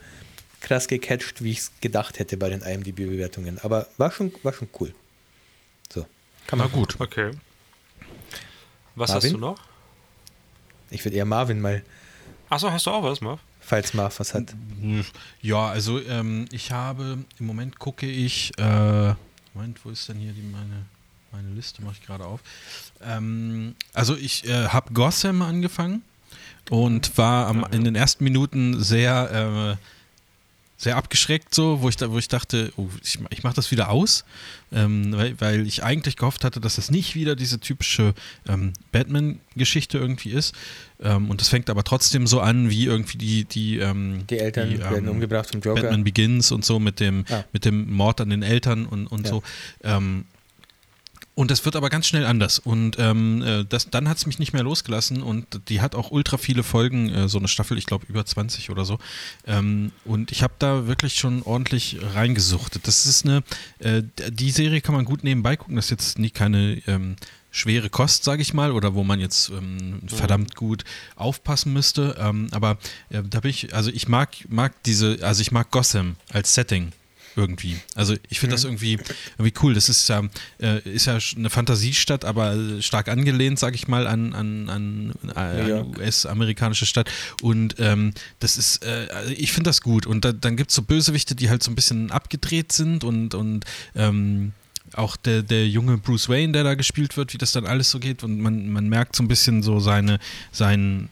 krass 0.60 0.88
gecatcht, 0.88 1.44
wie 1.44 1.52
ich 1.52 1.58
es 1.58 1.70
gedacht 1.80 2.18
hätte 2.18 2.36
bei 2.36 2.48
den 2.48 2.62
IMDb-Bewertungen. 2.62 3.58
Aber 3.62 3.86
war 3.98 4.10
schon, 4.10 4.32
war 4.42 4.52
schon 4.52 4.68
cool. 4.80 4.92
So, 5.92 6.06
kann 6.48 6.58
Na 6.58 6.64
man 6.64 6.72
gut. 6.72 6.96
Okay. 6.98 7.30
Was 8.96 9.10
Marvin? 9.10 9.28
hast 9.28 9.34
du 9.34 9.38
noch? 9.38 9.60
Ich 10.90 11.04
würde 11.04 11.16
eher 11.16 11.24
Marvin 11.24 11.60
mal, 11.60 11.82
Achso, 12.50 12.70
hast 12.70 12.86
du 12.86 12.90
auch 12.90 13.02
was, 13.02 13.20
Marv? 13.20 13.40
falls 13.60 13.94
Marv 13.94 14.20
was 14.20 14.34
hat. 14.34 14.54
Ja, 15.40 15.68
also 15.68 16.00
ähm, 16.00 16.46
ich 16.52 16.70
habe, 16.70 17.18
im 17.38 17.46
Moment 17.46 17.78
gucke 17.78 18.06
ich, 18.06 18.52
äh, 18.58 19.14
Moment, 19.54 19.84
wo 19.84 19.90
ist 19.90 20.08
denn 20.08 20.18
hier 20.18 20.32
die, 20.32 20.42
meine, 20.42 20.84
meine 21.32 21.48
Liste, 21.54 21.82
mache 21.82 21.94
ich 22.00 22.06
gerade 22.06 22.24
auf. 22.24 22.40
Ähm, 23.02 23.74
also 23.92 24.16
ich 24.16 24.46
äh, 24.46 24.68
habe 24.68 24.92
Gotham 24.92 25.42
angefangen 25.42 26.02
und 26.70 27.16
war 27.16 27.46
am, 27.46 27.64
in 27.72 27.84
den 27.84 27.94
ersten 27.94 28.24
Minuten 28.24 28.82
sehr, 28.82 29.78
äh, 29.80 29.84
sehr 30.84 30.96
abgeschreckt 30.96 31.54
so, 31.54 31.80
wo 31.82 31.88
ich, 31.88 31.96
da, 31.96 32.10
wo 32.10 32.18
ich 32.18 32.28
dachte, 32.28 32.72
oh, 32.76 32.88
ich, 33.02 33.18
ich 33.30 33.42
mache 33.42 33.54
das 33.56 33.70
wieder 33.70 33.90
aus, 33.90 34.24
ähm, 34.72 35.12
weil, 35.16 35.40
weil 35.40 35.66
ich 35.66 35.82
eigentlich 35.82 36.16
gehofft 36.16 36.44
hatte, 36.44 36.60
dass 36.60 36.76
das 36.76 36.90
nicht 36.90 37.14
wieder 37.14 37.34
diese 37.36 37.58
typische 37.58 38.14
ähm, 38.48 38.72
Batman-Geschichte 38.92 39.98
irgendwie 39.98 40.30
ist. 40.30 40.54
Ähm, 41.02 41.30
und 41.30 41.40
das 41.40 41.48
fängt 41.48 41.70
aber 41.70 41.84
trotzdem 41.84 42.26
so 42.26 42.40
an, 42.40 42.70
wie 42.70 42.84
irgendwie 42.84 43.18
die, 43.18 43.44
die, 43.44 43.78
ähm, 43.78 44.26
Die 44.28 44.38
Eltern 44.38 44.70
die, 44.70 44.78
werden 44.78 45.04
ähm, 45.04 45.10
umgebracht 45.10 45.50
vom 45.50 45.60
Joker. 45.60 45.82
Batman 45.82 46.04
Begins 46.04 46.52
und 46.52 46.64
so 46.64 46.78
mit 46.78 47.00
dem, 47.00 47.24
Ah. 47.30 47.44
mit 47.52 47.64
dem 47.64 47.90
Mord 47.92 48.20
an 48.20 48.30
den 48.30 48.42
Eltern 48.42 48.86
und, 48.86 49.06
und 49.06 49.24
Ja. 49.26 49.30
so. 49.32 49.42
Und 51.36 51.50
das 51.50 51.64
wird 51.64 51.74
aber 51.74 51.90
ganz 51.90 52.06
schnell 52.06 52.26
anders. 52.26 52.60
Und 52.60 52.96
ähm, 52.98 53.42
äh, 53.42 53.64
das, 53.64 53.90
dann 53.90 54.08
hat 54.08 54.18
es 54.18 54.26
mich 54.26 54.38
nicht 54.38 54.52
mehr 54.52 54.62
losgelassen 54.62 55.20
und 55.20 55.68
die 55.68 55.80
hat 55.80 55.96
auch 55.96 56.12
ultra 56.12 56.36
viele 56.36 56.62
Folgen, 56.62 57.08
äh, 57.08 57.28
so 57.28 57.38
eine 57.38 57.48
Staffel, 57.48 57.76
ich 57.76 57.86
glaube 57.86 58.06
über 58.08 58.24
20 58.24 58.70
oder 58.70 58.84
so. 58.84 58.98
Ähm, 59.46 59.90
und 60.04 60.30
ich 60.30 60.44
habe 60.44 60.54
da 60.60 60.86
wirklich 60.86 61.14
schon 61.14 61.42
ordentlich 61.42 61.98
reingesuchtet. 62.14 62.86
Das 62.86 63.06
ist 63.06 63.24
eine, 63.24 63.42
äh, 63.80 64.02
die 64.30 64.52
Serie 64.52 64.80
kann 64.80 64.94
man 64.94 65.04
gut 65.04 65.24
nebenbei 65.24 65.56
gucken. 65.56 65.74
Das 65.74 65.86
ist 65.86 65.90
jetzt 65.90 66.18
nie 66.20 66.30
keine 66.30 66.80
ähm, 66.86 67.16
schwere 67.50 67.90
Kost, 67.90 68.22
sage 68.22 68.42
ich 68.42 68.54
mal, 68.54 68.70
oder 68.70 68.94
wo 68.94 69.02
man 69.02 69.18
jetzt 69.18 69.48
ähm, 69.48 70.02
verdammt 70.06 70.54
gut 70.54 70.84
aufpassen 71.16 71.72
müsste. 71.72 72.16
Ähm, 72.18 72.46
aber 72.52 72.78
äh, 73.10 73.22
da 73.28 73.40
bin 73.40 73.50
ich, 73.50 73.74
also 73.74 73.90
ich 73.90 74.06
mag, 74.06 74.36
mag 74.48 74.80
diese, 74.84 75.18
also 75.22 75.40
ich 75.40 75.50
mag 75.50 75.72
Gotham 75.72 76.14
als 76.30 76.54
Setting 76.54 76.92
irgendwie. 77.36 77.76
Also 77.94 78.14
ich 78.28 78.40
finde 78.40 78.54
das 78.54 78.64
irgendwie, 78.64 78.98
irgendwie 79.38 79.54
cool. 79.62 79.74
Das 79.74 79.88
ist 79.88 80.08
ja, 80.08 80.22
äh, 80.60 80.80
ist 80.88 81.06
ja 81.06 81.18
eine 81.36 81.50
Fantasiestadt, 81.50 82.24
aber 82.24 82.54
äh, 82.54 82.82
stark 82.82 83.08
angelehnt, 83.08 83.58
sage 83.58 83.76
ich 83.76 83.88
mal, 83.88 84.06
an, 84.06 84.32
an, 84.32 84.68
an 84.68 85.14
äh, 85.36 85.68
York. 85.68 85.98
US-amerikanische 85.98 86.86
Stadt. 86.86 87.10
Und 87.42 87.76
ähm, 87.78 88.12
das 88.38 88.56
ist, 88.56 88.84
äh, 88.84 89.08
also 89.12 89.32
ich 89.32 89.52
finde 89.52 89.70
das 89.70 89.80
gut. 89.80 90.06
Und 90.06 90.24
da, 90.24 90.32
dann 90.32 90.56
gibt 90.56 90.70
es 90.70 90.76
so 90.76 90.82
Bösewichte, 90.82 91.34
die 91.34 91.50
halt 91.50 91.62
so 91.62 91.70
ein 91.70 91.74
bisschen 91.74 92.10
abgedreht 92.10 92.72
sind 92.72 93.04
und, 93.04 93.34
und 93.34 93.64
ähm, 93.94 94.52
auch 94.96 95.16
der, 95.16 95.42
der 95.42 95.68
junge 95.68 95.98
Bruce 95.98 96.28
Wayne, 96.28 96.52
der 96.52 96.64
da 96.64 96.74
gespielt 96.74 97.16
wird, 97.16 97.34
wie 97.34 97.38
das 97.38 97.52
dann 97.52 97.66
alles 97.66 97.90
so 97.90 97.98
geht. 97.98 98.22
Und 98.22 98.40
man, 98.40 98.70
man 98.70 98.88
merkt 98.88 99.16
so 99.16 99.22
ein 99.22 99.28
bisschen 99.28 99.62
so 99.62 99.80
seine, 99.80 100.18
seinen, 100.52 101.08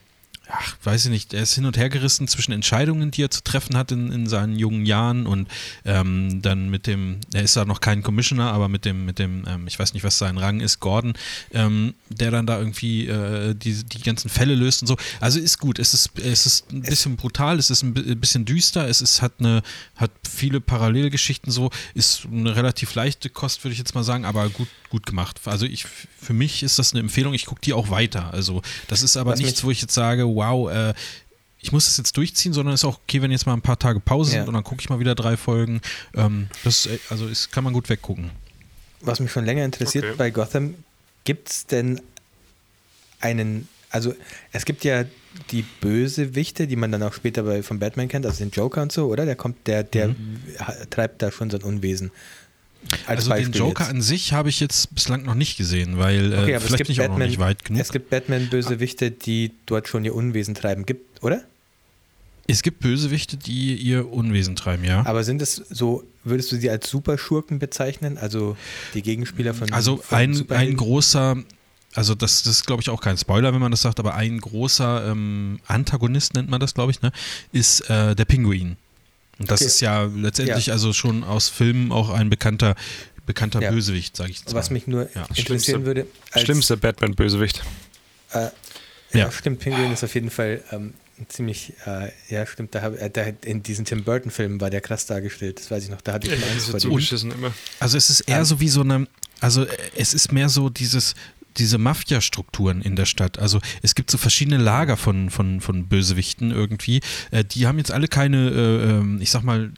ach, 0.52 0.76
weiß 0.84 1.06
ich 1.06 1.10
nicht, 1.10 1.34
er 1.34 1.42
ist 1.42 1.54
hin 1.54 1.64
und 1.64 1.76
her 1.76 1.88
gerissen 1.88 2.28
zwischen 2.28 2.52
Entscheidungen, 2.52 3.10
die 3.10 3.22
er 3.22 3.30
zu 3.30 3.42
treffen 3.42 3.76
hat 3.76 3.90
in, 3.90 4.12
in 4.12 4.26
seinen 4.26 4.58
jungen 4.58 4.84
Jahren 4.84 5.26
und 5.26 5.48
ähm, 5.84 6.42
dann 6.42 6.68
mit 6.68 6.86
dem, 6.86 7.20
er 7.32 7.42
ist 7.42 7.56
ja 7.56 7.64
noch 7.64 7.80
kein 7.80 8.02
Commissioner, 8.02 8.52
aber 8.52 8.68
mit 8.68 8.84
dem, 8.84 9.04
mit 9.04 9.18
dem, 9.18 9.44
ähm, 9.48 9.66
ich 9.66 9.78
weiß 9.78 9.94
nicht, 9.94 10.04
was 10.04 10.18
sein 10.18 10.36
Rang 10.38 10.60
ist, 10.60 10.80
Gordon, 10.80 11.14
ähm, 11.52 11.94
der 12.10 12.30
dann 12.30 12.46
da 12.46 12.58
irgendwie 12.58 13.08
äh, 13.08 13.54
die, 13.54 13.82
die 13.84 14.02
ganzen 14.02 14.28
Fälle 14.28 14.54
löst 14.54 14.82
und 14.82 14.88
so. 14.88 14.96
Also 15.20 15.40
ist 15.40 15.58
gut, 15.58 15.78
es 15.78 15.94
ist, 15.94 16.10
es 16.18 16.46
ist 16.46 16.70
ein 16.70 16.82
bisschen 16.82 17.16
brutal, 17.16 17.58
es 17.58 17.70
ist 17.70 17.82
ein 17.82 17.94
bisschen 17.94 18.44
düster, 18.44 18.88
es 18.88 19.00
ist, 19.00 19.22
hat 19.22 19.32
eine, 19.38 19.62
hat 19.96 20.10
viele 20.28 20.60
Parallelgeschichten 20.60 21.50
so, 21.50 21.70
ist 21.94 22.26
eine 22.30 22.54
relativ 22.54 22.94
leichte 22.94 23.30
Kost, 23.30 23.64
würde 23.64 23.72
ich 23.72 23.78
jetzt 23.78 23.94
mal 23.94 24.04
sagen, 24.04 24.24
aber 24.24 24.50
gut, 24.50 24.68
gut 24.90 25.06
gemacht. 25.06 25.40
Also 25.46 25.64
ich, 25.64 25.86
für 25.86 26.34
mich 26.34 26.62
ist 26.62 26.78
das 26.78 26.92
eine 26.92 27.00
Empfehlung, 27.00 27.32
ich 27.32 27.46
gucke 27.46 27.62
die 27.62 27.72
auch 27.72 27.88
weiter. 27.88 28.32
Also 28.32 28.60
das 28.88 29.02
ist 29.02 29.16
aber 29.16 29.32
was 29.32 29.40
nichts, 29.40 29.64
wo 29.64 29.70
ich 29.70 29.80
jetzt 29.80 29.94
sage, 29.94 30.26
wow, 30.26 30.41
äh, 30.68 30.94
ich 31.62 31.72
muss 31.72 31.86
das 31.86 31.96
jetzt 31.96 32.16
durchziehen, 32.16 32.52
sondern 32.52 32.74
es 32.74 32.80
ist 32.80 32.84
auch 32.84 32.98
okay, 32.98 33.22
wenn 33.22 33.30
jetzt 33.30 33.46
mal 33.46 33.54
ein 33.54 33.62
paar 33.62 33.78
Tage 33.78 34.00
Pause 34.00 34.32
ja. 34.32 34.40
sind 34.40 34.48
und 34.48 34.54
dann 34.54 34.64
gucke 34.64 34.80
ich 34.80 34.90
mal 34.90 34.98
wieder 34.98 35.14
drei 35.14 35.36
Folgen. 35.36 35.80
Ähm, 36.14 36.48
das 36.64 36.86
äh, 36.86 36.98
also 37.08 37.26
ist, 37.28 37.52
kann 37.52 37.64
man 37.64 37.72
gut 37.72 37.88
weggucken. 37.88 38.30
Was 39.00 39.20
mich 39.20 39.30
schon 39.30 39.44
länger 39.44 39.64
interessiert 39.64 40.04
okay. 40.04 40.14
bei 40.16 40.30
Gotham, 40.30 40.74
gibt 41.24 41.48
es 41.48 41.66
denn 41.66 42.00
einen, 43.20 43.68
also 43.90 44.14
es 44.52 44.64
gibt 44.64 44.84
ja 44.84 45.04
die 45.50 45.62
Bösewichte, 45.62 46.66
die 46.66 46.76
man 46.76 46.92
dann 46.92 47.02
auch 47.02 47.12
später 47.12 47.44
bei, 47.44 47.62
von 47.62 47.78
Batman 47.78 48.08
kennt, 48.08 48.26
also 48.26 48.38
den 48.38 48.50
Joker 48.50 48.82
und 48.82 48.92
so, 48.92 49.06
oder? 49.06 49.24
Der 49.24 49.36
kommt, 49.36 49.66
der, 49.66 49.84
der 49.84 50.08
mhm. 50.08 50.40
treibt 50.90 51.22
da 51.22 51.30
schon 51.30 51.50
sein 51.50 51.62
Unwesen. 51.62 52.10
Also 53.06 53.30
Beispiel 53.30 53.52
den 53.52 53.58
Joker 53.58 53.84
jetzt. 53.84 53.90
an 53.90 54.02
sich 54.02 54.32
habe 54.32 54.48
ich 54.48 54.60
jetzt 54.60 54.94
bislang 54.94 55.24
noch 55.24 55.34
nicht 55.34 55.56
gesehen, 55.56 55.98
weil 55.98 56.32
äh, 56.32 56.36
okay, 56.36 56.52
äh, 56.52 56.60
vielleicht 56.60 56.88
nicht 56.88 56.98
Batman, 56.98 57.14
auch 57.14 57.18
noch 57.18 57.26
nicht 57.26 57.38
weit 57.38 57.64
genug. 57.64 57.80
Es 57.80 57.92
gibt 57.92 58.10
Batman-Bösewichte, 58.10 59.10
die 59.10 59.52
dort 59.66 59.88
schon 59.88 60.04
ihr 60.04 60.14
Unwesen 60.14 60.54
treiben, 60.54 60.86
gibt, 60.86 61.22
oder? 61.22 61.42
Es 62.48 62.62
gibt 62.62 62.80
Bösewichte, 62.80 63.36
die 63.36 63.76
ihr 63.76 64.12
Unwesen 64.12 64.56
treiben, 64.56 64.84
ja. 64.84 65.06
Aber 65.06 65.22
sind 65.22 65.40
es 65.40 65.54
so, 65.54 66.04
würdest 66.24 66.50
du 66.52 66.56
sie 66.56 66.70
als 66.70 66.90
Superschurken 66.90 67.58
bezeichnen? 67.58 68.18
Also 68.18 68.56
die 68.94 69.02
Gegenspieler 69.02 69.54
von 69.54 69.72
Also 69.72 69.98
von 69.98 70.18
ein, 70.18 70.50
ein 70.50 70.76
großer, 70.76 71.36
also 71.94 72.14
das, 72.14 72.42
das 72.42 72.56
ist 72.56 72.66
glaube 72.66 72.82
ich 72.82 72.90
auch 72.90 73.00
kein 73.00 73.16
Spoiler, 73.16 73.52
wenn 73.54 73.60
man 73.60 73.70
das 73.70 73.82
sagt, 73.82 74.00
aber 74.00 74.16
ein 74.16 74.38
großer 74.38 75.10
ähm, 75.10 75.60
Antagonist 75.66 76.34
nennt 76.34 76.50
man 76.50 76.60
das, 76.60 76.74
glaube 76.74 76.90
ich, 76.90 77.00
ne, 77.00 77.12
ist 77.52 77.88
äh, 77.88 78.16
der 78.16 78.24
Pinguin. 78.24 78.76
Und 79.42 79.50
das 79.50 79.60
okay. 79.60 79.66
ist 79.66 79.80
ja 79.80 80.04
letztendlich 80.04 80.66
ja. 80.66 80.72
also 80.72 80.92
schon 80.92 81.24
aus 81.24 81.48
Filmen 81.48 81.90
auch 81.90 82.10
ein 82.10 82.30
bekannter 82.30 82.76
bekannter 83.26 83.60
ja. 83.60 83.72
Bösewicht, 83.72 84.16
sage 84.16 84.30
ich 84.30 84.38
jetzt 84.38 84.54
Was 84.54 84.70
mich 84.70 84.86
nur 84.86 85.08
ja. 85.14 85.22
interessieren 85.22 85.58
schlimmste, 85.58 85.84
würde. 85.84 86.06
Schlimmste 86.36 86.76
Batman-Bösewicht. 86.76 87.62
Äh, 88.32 88.48
ja, 89.12 89.32
stimmt, 89.32 89.58
Pinguin 89.58 89.92
ist 89.92 90.04
auf 90.04 90.14
jeden 90.14 90.30
Fall 90.30 90.62
ähm, 90.70 90.94
ziemlich, 91.26 91.72
äh, 91.86 92.10
ja, 92.28 92.46
stimmt, 92.46 92.72
da, 92.74 92.86
äh, 92.88 93.10
da, 93.10 93.24
in 93.44 93.64
diesen 93.64 93.84
Tim 93.84 94.04
Burton-Filmen 94.04 94.60
war 94.60 94.70
der 94.70 94.80
krass 94.80 95.06
dargestellt, 95.06 95.58
das 95.58 95.72
weiß 95.72 95.82
ich 95.82 95.90
noch, 95.90 96.02
da 96.02 96.12
hatte 96.12 96.32
ich 96.32 96.40
ja, 96.40 96.46
Angst 96.52 96.70
vor 96.70 96.78
so 96.78 97.28
immer. 97.28 97.52
Also 97.80 97.98
es 97.98 98.10
ist 98.10 98.20
eher 98.22 98.38
um, 98.38 98.44
so 98.44 98.60
wie 98.60 98.68
so 98.68 98.82
eine, 98.82 99.08
also 99.40 99.66
es 99.96 100.14
ist 100.14 100.30
mehr 100.30 100.48
so 100.48 100.68
dieses, 100.68 101.14
diese 101.56 101.78
Mafia-Strukturen 101.78 102.82
in 102.82 102.96
der 102.96 103.06
Stadt. 103.06 103.38
Also 103.38 103.60
es 103.82 103.94
gibt 103.94 104.10
so 104.10 104.18
verschiedene 104.18 104.58
Lager 104.58 104.96
von, 104.96 105.30
von, 105.30 105.60
von 105.60 105.86
Bösewichten 105.86 106.50
irgendwie. 106.50 107.00
Äh, 107.30 107.44
die 107.44 107.66
haben 107.66 107.78
jetzt 107.78 107.90
alle 107.90 108.08
keine, 108.08 108.50
äh, 108.50 108.90
ähm, 108.90 109.20
ich 109.20 109.30
sag 109.30 109.42
mal, 109.42 109.72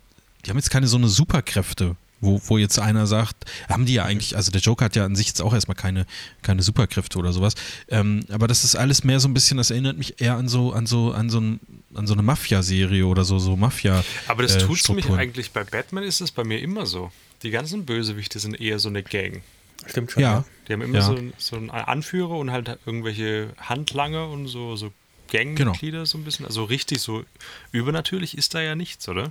die 0.44 0.50
haben 0.50 0.58
jetzt 0.58 0.70
keine 0.70 0.86
so 0.86 0.96
eine 0.96 1.08
Superkräfte 1.08 1.96
wo, 2.24 2.40
wo 2.46 2.58
jetzt 2.58 2.78
einer 2.78 3.06
sagt, 3.06 3.44
haben 3.68 3.86
die 3.86 3.94
ja 3.94 4.04
eigentlich, 4.04 4.36
also 4.36 4.50
der 4.50 4.60
Joker 4.60 4.86
hat 4.86 4.96
ja 4.96 5.04
an 5.04 5.14
sich 5.14 5.28
jetzt 5.28 5.42
auch 5.42 5.52
erstmal 5.52 5.76
keine, 5.76 6.06
keine 6.42 6.62
Superkräfte 6.62 7.18
oder 7.18 7.32
sowas. 7.32 7.54
Ähm, 7.88 8.24
aber 8.30 8.48
das 8.48 8.64
ist 8.64 8.74
alles 8.74 9.04
mehr 9.04 9.20
so 9.20 9.28
ein 9.28 9.34
bisschen, 9.34 9.58
das 9.58 9.70
erinnert 9.70 9.98
mich 9.98 10.20
eher 10.20 10.36
an 10.36 10.48
so, 10.48 10.72
an 10.72 10.86
so, 10.86 11.12
an 11.12 11.30
so, 11.30 11.40
ein, 11.40 11.60
an 11.94 12.06
so 12.06 12.14
eine 12.14 12.22
Mafia-Serie 12.22 13.06
oder 13.06 13.24
so, 13.24 13.38
so 13.38 13.56
Mafia. 13.56 14.02
Aber 14.26 14.42
das 14.42 14.58
tut 14.58 14.80
es 14.80 14.88
mich 14.88 15.08
eigentlich 15.10 15.52
bei 15.52 15.64
Batman 15.64 16.04
ist 16.04 16.20
es 16.20 16.30
bei 16.30 16.44
mir 16.44 16.60
immer 16.60 16.86
so. 16.86 17.12
Die 17.42 17.50
ganzen 17.50 17.84
Bösewichte 17.84 18.38
sind 18.38 18.58
eher 18.60 18.78
so 18.78 18.88
eine 18.88 19.02
Gang. 19.02 19.42
Stimmt 19.86 20.12
schon. 20.12 20.22
Ja. 20.22 20.32
ja. 20.32 20.44
Die 20.68 20.72
haben 20.72 20.82
immer 20.82 20.98
ja. 20.98 21.02
so, 21.02 21.18
so 21.36 21.56
einen 21.56 21.70
Anführer 21.70 22.36
und 22.38 22.50
halt 22.50 22.78
irgendwelche 22.86 23.50
Handlanger 23.58 24.28
und 24.28 24.48
so, 24.48 24.76
so 24.76 24.92
Gangmitglieder 25.30 25.98
genau. 25.98 26.04
so 26.04 26.18
ein 26.18 26.24
bisschen. 26.24 26.46
Also 26.46 26.64
richtig 26.64 27.00
so 27.00 27.24
übernatürlich 27.72 28.36
ist 28.36 28.54
da 28.54 28.60
ja 28.60 28.74
nichts, 28.74 29.08
oder? 29.08 29.30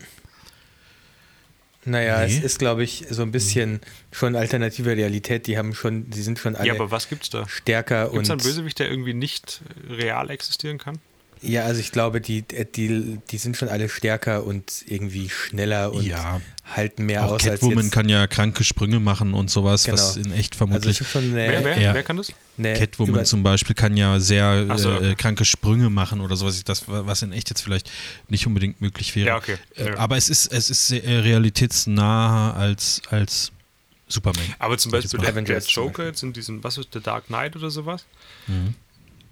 Naja, 1.85 2.19
nee. 2.19 2.25
es 2.25 2.43
ist, 2.43 2.59
glaube 2.59 2.83
ich, 2.83 3.05
so 3.09 3.23
ein 3.23 3.31
bisschen 3.31 3.81
schon 4.11 4.35
alternative 4.35 4.95
Realität. 4.95 5.47
Die 5.47 5.57
haben 5.57 5.73
schon, 5.75 6.09
die 6.09 6.21
sind 6.21 6.39
schon 6.39 6.55
alle 6.55 6.67
ja, 6.67 6.73
aber 6.73 6.91
was 6.91 7.09
gibt's 7.09 7.29
da? 7.29 7.47
stärker 7.47 8.03
gibt's 8.03 8.11
und. 8.11 8.19
Gibt 8.19 8.25
es 8.25 8.31
einen 8.31 8.41
Bösewicht, 8.41 8.79
der 8.79 8.89
irgendwie 8.89 9.13
nicht 9.13 9.61
real 9.89 10.29
existieren 10.29 10.77
kann? 10.77 10.99
Ja, 11.43 11.63
also 11.63 11.81
ich 11.81 11.91
glaube, 11.91 12.21
die, 12.21 12.41
die, 12.41 13.19
die 13.29 13.37
sind 13.37 13.57
schon 13.57 13.67
alle 13.67 13.89
stärker 13.89 14.45
und 14.45 14.83
irgendwie 14.87 15.29
schneller 15.29 15.91
und 15.91 16.05
ja. 16.05 16.39
halten 16.65 17.05
mehr 17.05 17.25
auch 17.25 17.33
aus 17.33 17.43
Catwoman 17.43 17.77
als 17.77 17.85
jetzt. 17.87 17.93
kann 17.93 18.07
ja 18.07 18.27
kranke 18.27 18.63
Sprünge 18.63 19.01
machen 19.01 19.33
und 19.33 19.49
sowas, 19.49 19.83
genau. 19.83 19.97
was 19.97 20.15
in 20.15 20.31
echt 20.31 20.55
vermutlich. 20.55 21.01
Also 21.01 21.19
eine, 21.19 21.35
wer, 21.35 21.65
wer, 21.65 21.93
wer, 21.95 22.03
kann 22.03 22.15
das? 22.15 22.31
Catwoman 22.57 23.25
zum 23.25 23.43
Beispiel 23.43 23.75
kann 23.75 23.97
ja 23.97 24.21
sehr 24.21 24.77
so, 24.77 24.93
okay. 24.93 25.11
äh, 25.11 25.15
kranke 25.15 25.43
Sprünge 25.43 25.89
machen 25.89 26.21
oder 26.21 26.37
sowas, 26.37 26.63
das, 26.63 26.83
was 26.87 27.21
in 27.21 27.33
echt 27.33 27.49
jetzt 27.49 27.61
vielleicht 27.61 27.91
nicht 28.29 28.47
unbedingt 28.47 28.79
möglich 28.79 29.13
wäre. 29.13 29.27
Ja, 29.27 29.37
okay. 29.37 29.57
Äh, 29.75 29.95
aber 29.95 30.15
es 30.15 30.29
ist, 30.29 30.51
es 30.53 30.69
ist 30.69 30.87
sehr 30.87 31.25
realitätsnaher 31.25 32.55
als, 32.55 33.01
als 33.09 33.51
Superman. 34.07 34.45
Aber 34.59 34.77
zum 34.77 34.93
Beispiel 34.93 35.19
der, 35.19 35.41
der 35.41 35.59
Joker 35.59 36.05
jetzt 36.05 36.23
in 36.23 36.31
diesem, 36.31 36.63
was 36.63 36.77
ist 36.77 36.93
der 36.93 37.01
Dark 37.01 37.27
Knight 37.27 37.57
oder 37.57 37.69
sowas? 37.69 38.05
Mhm 38.47 38.75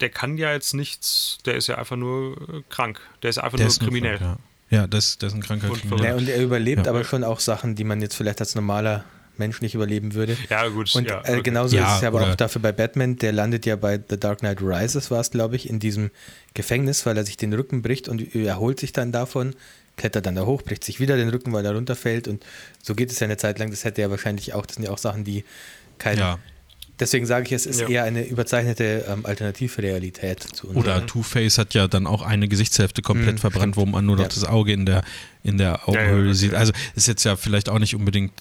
der 0.01 0.09
kann 0.09 0.37
ja 0.37 0.51
jetzt 0.51 0.73
nichts, 0.73 1.37
der 1.45 1.55
ist 1.55 1.67
ja 1.67 1.77
einfach 1.77 1.95
nur 1.95 2.33
äh, 2.33 2.61
krank. 2.69 2.99
Der 3.23 3.29
ist 3.29 3.37
einfach 3.37 3.57
der 3.57 3.65
nur 3.65 3.71
ist 3.71 3.79
kriminell. 3.79 4.17
Krank, 4.17 4.39
ja. 4.69 4.79
ja, 4.79 4.87
das, 4.87 5.17
das 5.17 5.33
ist 5.33 5.39
ein 5.39 5.43
kranker 5.43 5.71
und, 5.71 5.81
Krimineller. 5.81 6.09
Ja, 6.09 6.15
und 6.15 6.27
er 6.27 6.41
überlebt 6.41 6.85
ja. 6.85 6.91
aber 6.91 7.03
schon 7.03 7.23
auch 7.23 7.39
Sachen, 7.39 7.75
die 7.75 7.83
man 7.83 8.01
jetzt 8.01 8.15
vielleicht 8.15 8.39
als 8.39 8.55
normaler 8.55 9.03
Mensch 9.37 9.61
nicht 9.61 9.75
überleben 9.75 10.13
würde. 10.13 10.37
Ja, 10.49 10.67
gut. 10.67 10.93
Und 10.95 11.09
ja, 11.09 11.21
äh, 11.25 11.41
genauso 11.41 11.75
ja, 11.75 11.87
ist 11.87 11.95
es 11.95 12.01
ja 12.01 12.09
aber 12.09 12.21
auch 12.21 12.35
dafür 12.35 12.61
bei 12.61 12.71
Batman, 12.71 13.15
der 13.17 13.31
landet 13.31 13.65
ja 13.65 13.75
bei 13.75 13.99
The 14.09 14.19
Dark 14.19 14.39
Knight 14.39 14.61
Rises, 14.61 15.11
war 15.11 15.19
es, 15.19 15.31
glaube 15.31 15.55
ich, 15.55 15.69
in 15.69 15.79
diesem 15.79 16.11
Gefängnis, 16.53 17.05
weil 17.05 17.17
er 17.17 17.25
sich 17.25 17.37
den 17.37 17.53
Rücken 17.53 17.81
bricht 17.81 18.07
und 18.07 18.35
erholt 18.35 18.79
sich 18.79 18.93
dann 18.93 19.11
davon, 19.11 19.55
klettert 19.97 20.25
dann 20.25 20.35
da 20.35 20.45
hoch, 20.45 20.61
bricht 20.61 20.83
sich 20.83 20.99
wieder 20.99 21.17
den 21.17 21.29
Rücken, 21.29 21.53
weil 21.53 21.65
er 21.65 21.73
runterfällt 21.73 22.27
und 22.27 22.45
so 22.81 22.95
geht 22.95 23.11
es 23.11 23.19
ja 23.19 23.25
eine 23.25 23.37
Zeit 23.37 23.59
lang. 23.59 23.71
Das 23.71 23.83
hätte 23.83 24.01
er 24.01 24.11
wahrscheinlich 24.11 24.53
auch, 24.53 24.65
das 24.65 24.75
sind 24.75 24.85
ja 24.85 24.91
auch 24.91 24.97
Sachen, 24.97 25.23
die 25.23 25.43
kein, 25.97 26.17
ja. 26.17 26.39
Deswegen 27.01 27.25
sage 27.25 27.47
ich, 27.47 27.51
es 27.51 27.65
ist 27.65 27.81
ja. 27.81 27.89
eher 27.89 28.03
eine 28.03 28.23
überzeichnete 28.23 29.05
ähm, 29.09 29.25
Alternativrealität 29.25 30.39
zu 30.39 30.67
uns. 30.67 30.77
Oder 30.77 31.03
Two-Face 31.03 31.57
hat 31.57 31.73
ja 31.73 31.87
dann 31.87 32.05
auch 32.05 32.21
eine 32.21 32.47
Gesichtshälfte 32.47 33.01
komplett 33.01 33.35
mhm, 33.35 33.39
verbrannt, 33.39 33.75
wo 33.75 33.87
man 33.87 34.05
nur 34.05 34.17
noch 34.17 34.23
ja. 34.25 34.29
das 34.29 34.45
Auge 34.45 34.71
in 34.71 34.85
der, 34.85 35.03
in 35.43 35.57
der 35.57 35.89
Augenhöhle 35.89 36.27
ja, 36.27 36.33
sieht. 36.35 36.53
Also 36.53 36.73
ist 36.95 37.07
jetzt 37.07 37.23
ja 37.23 37.35
vielleicht 37.35 37.69
auch 37.69 37.79
nicht 37.79 37.95
unbedingt 37.95 38.33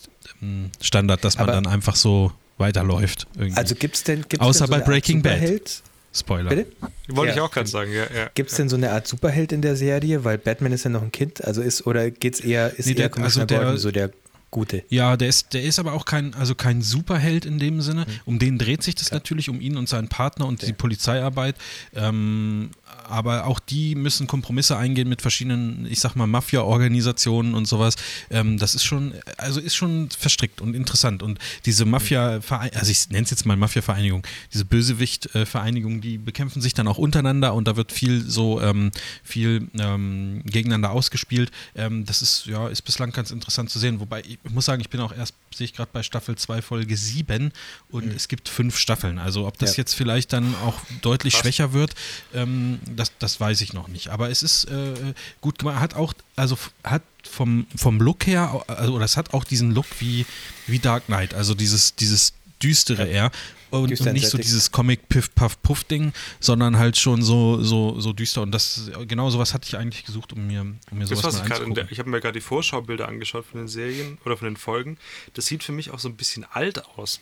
ähm, 0.42 0.70
Standard, 0.78 1.24
dass 1.24 1.38
man 1.38 1.48
Aber 1.48 1.52
dann 1.52 1.66
einfach 1.66 1.96
so 1.96 2.32
weiterläuft. 2.58 3.26
Irgendwie. 3.34 3.56
Also 3.56 3.74
gibt 3.74 3.96
es 3.96 4.04
denn. 4.04 4.26
Gibt's 4.28 4.40
Außer 4.40 4.66
denn 4.66 4.74
so 4.74 4.80
bei 4.80 4.84
Breaking 4.84 5.22
Bad. 5.22 5.82
Spoiler. 6.12 6.50
Bitte? 6.50 6.66
Wollte 7.08 7.32
ich 7.32 7.40
auch 7.40 7.50
gerade 7.50 7.68
sagen, 7.68 7.92
ja. 7.92 8.02
ja 8.14 8.28
Gibt 8.34 8.50
es 8.50 8.56
denn 8.56 8.68
so 8.68 8.76
eine 8.76 8.90
Art 8.90 9.06
Superheld 9.06 9.52
in 9.52 9.62
der 9.62 9.76
Serie? 9.76 10.22
Weil 10.22 10.36
Batman 10.36 10.72
ist 10.72 10.84
ja 10.84 10.90
noch 10.90 11.02
ein 11.02 11.12
Kind, 11.12 11.42
also 11.44 11.62
ist, 11.62 11.86
oder 11.86 12.10
geht's 12.10 12.40
eher, 12.40 12.76
ist 12.76 12.86
nee, 12.86 12.92
eher 12.92 13.08
der, 13.08 13.22
also 13.24 13.44
der, 13.44 13.78
so 13.78 13.90
der 13.90 14.10
gute. 14.50 14.84
Ja, 14.88 15.16
der 15.16 15.28
ist, 15.28 15.54
der 15.54 15.62
ist 15.62 15.78
aber 15.78 15.92
auch 15.92 16.04
kein, 16.04 16.34
also 16.34 16.54
kein 16.54 16.82
Superheld 16.82 17.44
in 17.44 17.58
dem 17.58 17.80
Sinne. 17.80 18.06
Mhm. 18.06 18.20
Um 18.24 18.38
den 18.38 18.58
dreht 18.58 18.82
sich 18.82 18.94
das 18.94 19.10
ja. 19.10 19.16
natürlich, 19.16 19.48
um 19.48 19.60
ihn 19.60 19.76
und 19.76 19.88
seinen 19.88 20.08
Partner 20.08 20.46
und 20.46 20.60
okay. 20.60 20.66
die 20.66 20.72
Polizeiarbeit. 20.72 21.56
Ähm, 21.94 22.70
aber 23.10 23.46
auch 23.46 23.60
die 23.60 23.94
müssen 23.94 24.26
Kompromisse 24.26 24.76
eingehen 24.76 25.08
mit 25.08 25.22
verschiedenen, 25.22 25.86
ich 25.90 26.00
sag 26.00 26.14
mal, 26.14 26.26
Mafia-Organisationen 26.26 27.54
und 27.54 27.66
sowas. 27.66 27.96
Ähm, 28.30 28.58
das 28.58 28.74
ist 28.74 28.84
schon, 28.84 29.14
also 29.36 29.60
ist 29.60 29.74
schon 29.74 30.08
verstrickt 30.10 30.60
und 30.60 30.74
interessant. 30.74 31.22
Und 31.22 31.38
diese 31.66 31.84
Mafia, 31.84 32.40
also 32.48 32.90
ich 32.90 33.10
nenne 33.10 33.24
es 33.24 33.30
jetzt 33.30 33.46
mal 33.46 33.56
Mafia-Vereinigung, 33.56 34.26
diese 34.52 34.64
Bösewicht-Vereinigung, 34.64 36.00
die 36.00 36.18
bekämpfen 36.18 36.62
sich 36.62 36.74
dann 36.74 36.88
auch 36.88 36.98
untereinander 36.98 37.54
und 37.54 37.66
da 37.66 37.76
wird 37.76 37.92
viel 37.92 38.22
so 38.22 38.60
ähm, 38.60 38.90
viel 39.22 39.68
ähm, 39.78 40.42
gegeneinander 40.44 40.90
ausgespielt. 40.90 41.50
Ähm, 41.74 42.04
das 42.04 42.22
ist, 42.22 42.46
ja, 42.46 42.68
ist 42.68 42.82
bislang 42.82 43.12
ganz 43.12 43.30
interessant 43.30 43.70
zu 43.70 43.78
sehen. 43.78 44.00
Wobei 44.00 44.22
ich 44.22 44.38
muss 44.50 44.64
sagen, 44.64 44.80
ich 44.80 44.90
bin 44.90 45.00
auch 45.00 45.14
erst, 45.14 45.34
sehe 45.54 45.64
ich 45.64 45.74
gerade 45.74 45.90
bei 45.92 46.02
Staffel 46.02 46.36
2, 46.36 46.62
Folge 46.62 46.96
7 46.96 47.52
und 47.90 48.06
mhm. 48.06 48.12
es 48.12 48.28
gibt 48.28 48.48
fünf 48.48 48.78
Staffeln. 48.78 49.18
Also 49.18 49.46
ob 49.46 49.58
das 49.58 49.76
ja. 49.76 49.82
jetzt 49.82 49.94
vielleicht 49.94 50.32
dann 50.32 50.54
auch 50.64 50.80
deutlich 51.02 51.34
Was? 51.34 51.40
schwächer 51.40 51.72
wird, 51.72 51.94
ähm, 52.34 52.78
das, 53.00 53.12
das 53.18 53.40
weiß 53.40 53.60
ich 53.62 53.72
noch 53.72 53.88
nicht. 53.88 54.08
Aber 54.08 54.30
es 54.30 54.42
ist 54.42 54.64
äh, 54.64 55.14
gut 55.40 55.58
gemacht. 55.58 55.80
Hat 55.80 55.94
auch, 55.94 56.12
also 56.36 56.58
hat 56.84 57.02
vom, 57.28 57.66
vom 57.74 57.98
Look 58.00 58.26
her, 58.26 58.62
also 58.66 58.98
das 58.98 59.16
hat 59.16 59.32
auch 59.34 59.44
diesen 59.44 59.72
Look 59.72 59.86
wie, 59.98 60.26
wie 60.66 60.78
Dark 60.78 61.06
Knight, 61.06 61.34
also 61.34 61.54
dieses, 61.54 61.94
dieses 61.96 62.34
düstere 62.62 63.06
ja. 63.06 63.12
eher. 63.12 63.30
Und, 63.70 64.00
und, 64.00 64.12
nicht 64.12 64.26
so 64.26 64.36
dieses 64.36 64.72
Comic 64.72 65.08
Piff 65.08 65.32
Puff 65.32 65.62
Puff 65.62 65.84
Ding, 65.84 66.12
sondern 66.40 66.76
halt 66.76 66.98
schon 66.98 67.22
so 67.22 67.62
so 67.62 68.00
so 68.00 68.12
düster 68.12 68.42
und 68.42 68.50
das 68.50 68.90
genau 69.06 69.30
sowas 69.30 69.54
hatte 69.54 69.68
ich 69.68 69.76
eigentlich 69.76 70.04
gesucht, 70.04 70.32
um 70.32 70.48
mir 70.48 70.62
um 70.62 70.78
mir 70.90 71.06
sowas 71.06 71.22
das, 71.22 71.34
mal 71.34 71.42
anzugucken. 71.42 71.74
Der, 71.76 71.92
ich 71.92 72.00
habe 72.00 72.10
mir 72.10 72.18
gerade 72.20 72.36
die 72.36 72.44
Vorschaubilder 72.44 73.06
angeschaut 73.06 73.46
von 73.46 73.60
den 73.60 73.68
Serien 73.68 74.18
oder 74.24 74.36
von 74.36 74.48
den 74.48 74.56
Folgen. 74.56 74.98
Das 75.34 75.46
sieht 75.46 75.62
für 75.62 75.70
mich 75.70 75.92
auch 75.92 76.00
so 76.00 76.08
ein 76.08 76.16
bisschen 76.16 76.44
alt 76.50 76.84
aus. 76.96 77.20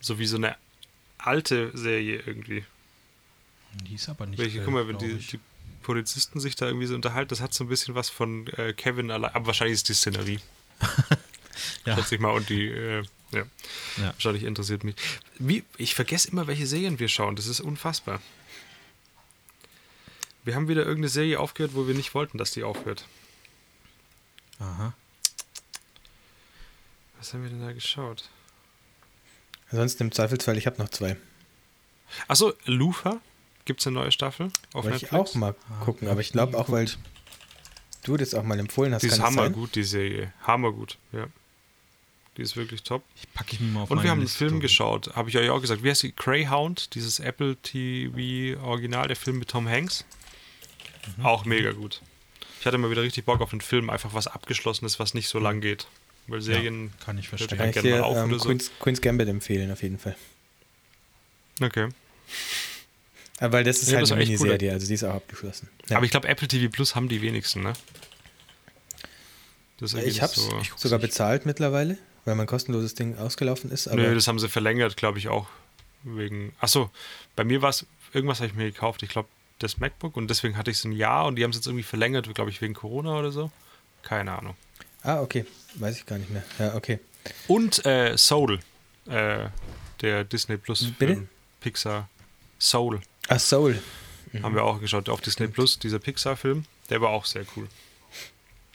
So 0.00 0.20
wie 0.20 0.26
so 0.26 0.36
eine 0.36 0.54
alte 1.18 1.76
Serie 1.76 2.22
irgendwie. 2.24 2.64
Die 3.74 3.94
ist 3.94 4.08
aber 4.08 4.26
nicht. 4.26 4.38
Welche, 4.38 4.62
guck 4.62 4.72
mal, 4.72 4.94
die, 4.94 5.16
die, 5.16 5.40
Polizisten 5.82 6.38
sich 6.38 6.54
da 6.54 6.66
irgendwie 6.66 6.86
so 6.86 6.94
unterhalten. 6.94 7.30
Das 7.30 7.40
hat 7.40 7.52
so 7.52 7.64
ein 7.64 7.68
bisschen 7.68 7.94
was 7.94 8.08
von 8.08 8.46
äh, 8.48 8.72
Kevin 8.72 9.10
allein. 9.10 9.34
Aber 9.34 9.46
wahrscheinlich 9.46 9.74
ist 9.74 9.88
die 9.88 9.94
Szenerie. 9.94 10.40
Ja. 11.84 11.96
Schätze 11.96 12.14
ich 12.14 12.20
mal. 12.20 12.30
Und 12.30 12.48
die, 12.48 12.66
äh, 12.66 13.04
ja. 13.30 13.44
Ja. 13.98 14.12
Wahrscheinlich 14.14 14.44
interessiert 14.44 14.84
mich. 14.84 14.96
Wie, 15.38 15.64
ich 15.76 15.94
vergesse 15.94 16.28
immer, 16.30 16.46
welche 16.46 16.66
Serien 16.66 16.98
wir 16.98 17.08
schauen. 17.08 17.36
Das 17.36 17.46
ist 17.46 17.60
unfassbar. 17.60 18.20
Wir 20.44 20.54
haben 20.54 20.68
wieder 20.68 20.82
irgendeine 20.82 21.08
Serie 21.08 21.38
aufgehört, 21.38 21.74
wo 21.74 21.86
wir 21.86 21.94
nicht 21.94 22.14
wollten, 22.14 22.38
dass 22.38 22.52
die 22.52 22.64
aufhört. 22.64 23.06
Aha. 24.58 24.94
Was 27.18 27.32
haben 27.32 27.42
wir 27.42 27.50
denn 27.50 27.60
da 27.60 27.72
geschaut? 27.72 28.28
Ansonsten 29.70 30.04
im 30.04 30.12
Zweifelsfall, 30.12 30.56
ich 30.58 30.66
habe 30.66 30.78
noch 30.78 30.88
zwei. 30.88 31.16
Achso, 32.28 32.52
Lufa. 32.64 33.20
Gibt 33.64 33.80
es 33.80 33.86
eine 33.86 33.94
neue 33.94 34.12
Staffel 34.12 34.50
auf 34.72 34.84
Wollte 34.84 34.96
ich 34.96 35.02
Netflix? 35.02 35.30
auch 35.30 35.34
mal 35.36 35.54
gucken, 35.84 36.08
aber 36.08 36.20
ich 36.20 36.32
glaube 36.32 36.58
auch, 36.58 36.68
weil 36.70 36.88
du 38.04 38.16
das 38.16 38.34
auch 38.34 38.42
mal 38.42 38.58
empfohlen 38.58 38.92
hast, 38.94 39.02
Die 39.02 39.06
ist 39.06 39.20
hammergut, 39.20 39.74
die 39.76 39.84
Serie. 39.84 40.32
Hammergut, 40.46 40.98
ja. 41.12 41.26
Die 42.36 42.42
ist 42.42 42.56
wirklich 42.56 42.82
top. 42.82 43.04
Ich 43.14 43.30
packe 43.34 43.52
ich 43.52 43.60
mir 43.60 43.66
mal 43.68 43.82
auf 43.82 43.90
Und 43.90 43.96
meine 43.96 44.04
wir 44.06 44.10
haben 44.10 44.20
einen. 44.20 44.28
Film 44.28 44.58
geschaut, 44.60 45.14
habe 45.14 45.28
ich 45.28 45.36
euch 45.36 45.50
auch 45.50 45.60
gesagt. 45.60 45.82
Wie 45.82 45.90
heißt 45.90 46.02
die? 46.02 46.16
Greyhound, 46.16 46.94
dieses 46.94 47.20
Apple 47.20 47.56
TV 47.56 48.58
Original, 48.64 49.06
der 49.06 49.16
Film 49.16 49.38
mit 49.38 49.48
Tom 49.48 49.68
Hanks. 49.68 50.04
Mhm. 51.18 51.26
Auch 51.26 51.44
mega 51.44 51.72
gut. 51.72 52.00
Ich 52.58 52.66
hatte 52.66 52.78
mal 52.78 52.90
wieder 52.90 53.02
richtig 53.02 53.26
Bock 53.26 53.40
auf 53.42 53.52
einen 53.52 53.60
Film, 53.60 53.90
einfach 53.90 54.14
was 54.14 54.28
abgeschlossenes, 54.28 54.98
was 54.98 55.14
nicht 55.14 55.28
so 55.28 55.38
lang 55.38 55.60
geht. 55.60 55.86
Weil 56.26 56.40
Serien. 56.40 56.92
Kann 57.04 57.18
ich 57.18 57.28
verstehen. 57.28 57.50
sich 57.50 57.58
Kann 57.58 57.66
halt 57.66 57.76
ich 57.76 57.82
gerne 57.82 57.96
dir 57.96 58.02
mal 58.02 58.08
auf 58.08 58.16
ähm, 58.16 58.30
oder 58.30 58.38
so. 58.38 58.48
Queen's, 58.48 58.70
Queen's 58.80 59.00
Gambit 59.00 59.28
empfehlen, 59.28 59.70
auf 59.70 59.82
jeden 59.82 59.98
Fall. 59.98 60.16
Okay. 61.60 61.88
Aber 63.42 63.54
weil 63.54 63.64
das 63.64 63.82
ist 63.82 63.88
Ja, 63.90 63.96
halt 63.96 64.04
das 64.04 64.12
eine 64.12 64.20
cool. 64.22 64.26
Miniserie, 64.26 64.70
also 64.70 64.86
die 64.86 64.94
ist 64.94 65.02
auch 65.02 65.14
abgeschlossen. 65.14 65.68
Ja. 65.88 65.96
Aber 65.96 66.04
ich 66.04 66.12
glaube, 66.12 66.28
Apple 66.28 66.46
TV 66.46 66.70
Plus 66.70 66.94
haben 66.94 67.08
die 67.08 67.22
wenigsten, 67.22 67.64
ne? 67.64 67.72
Das 69.80 69.94
ist 69.94 70.04
ich 70.06 70.22
habe 70.22 70.32
so. 70.32 70.62
sogar 70.76 71.00
bezahlt 71.00 71.44
mittlerweile, 71.44 71.98
weil 72.24 72.36
mein 72.36 72.46
kostenloses 72.46 72.94
Ding 72.94 73.18
ausgelaufen 73.18 73.72
ist. 73.72 73.88
Aber 73.88 74.00
Nö, 74.00 74.14
das 74.14 74.28
haben 74.28 74.38
sie 74.38 74.48
verlängert, 74.48 74.96
glaube 74.96 75.18
ich 75.18 75.26
auch. 75.26 75.48
Wegen. 76.04 76.54
Achso, 76.60 76.88
bei 77.34 77.42
mir 77.42 77.62
war 77.62 77.70
es, 77.70 77.84
irgendwas 78.12 78.38
habe 78.38 78.46
ich 78.46 78.54
mir 78.54 78.70
gekauft. 78.70 79.02
Ich 79.02 79.08
glaube, 79.08 79.28
das 79.58 79.78
MacBook 79.78 80.16
und 80.16 80.28
deswegen 80.28 80.56
hatte 80.56 80.70
ich 80.70 80.76
es 80.76 80.84
ein 80.84 80.92
Jahr 80.92 81.26
und 81.26 81.34
die 81.34 81.42
haben 81.42 81.50
es 81.50 81.56
jetzt 81.56 81.66
irgendwie 81.66 81.82
verlängert, 81.82 82.32
glaube 82.36 82.50
ich, 82.50 82.60
wegen 82.62 82.74
Corona 82.74 83.18
oder 83.18 83.32
so. 83.32 83.50
Keine 84.04 84.38
Ahnung. 84.38 84.54
ah, 85.02 85.20
okay. 85.20 85.46
Weiß 85.74 85.96
ich 85.96 86.06
gar 86.06 86.18
nicht 86.18 86.30
mehr. 86.30 86.44
Ja, 86.60 86.76
okay. 86.76 87.00
Und 87.48 87.84
äh, 87.86 88.16
Soul, 88.16 88.60
äh, 89.06 89.46
der 90.00 90.22
Disney 90.22 90.58
Plus 90.58 90.92
Bitte? 90.96 91.26
Pixar. 91.60 92.08
Soul 92.60 93.00
Ah, 93.34 93.38
Soul. 93.38 93.80
haben 94.42 94.54
wir 94.54 94.64
auch 94.64 94.80
geschaut 94.80 95.08
auf 95.08 95.20
Disney 95.20 95.46
Plus, 95.48 95.78
dieser 95.78 95.98
Pixar-Film. 95.98 96.64
Der 96.90 97.00
war 97.00 97.10
auch 97.10 97.24
sehr 97.26 97.44
cool. 97.56 97.68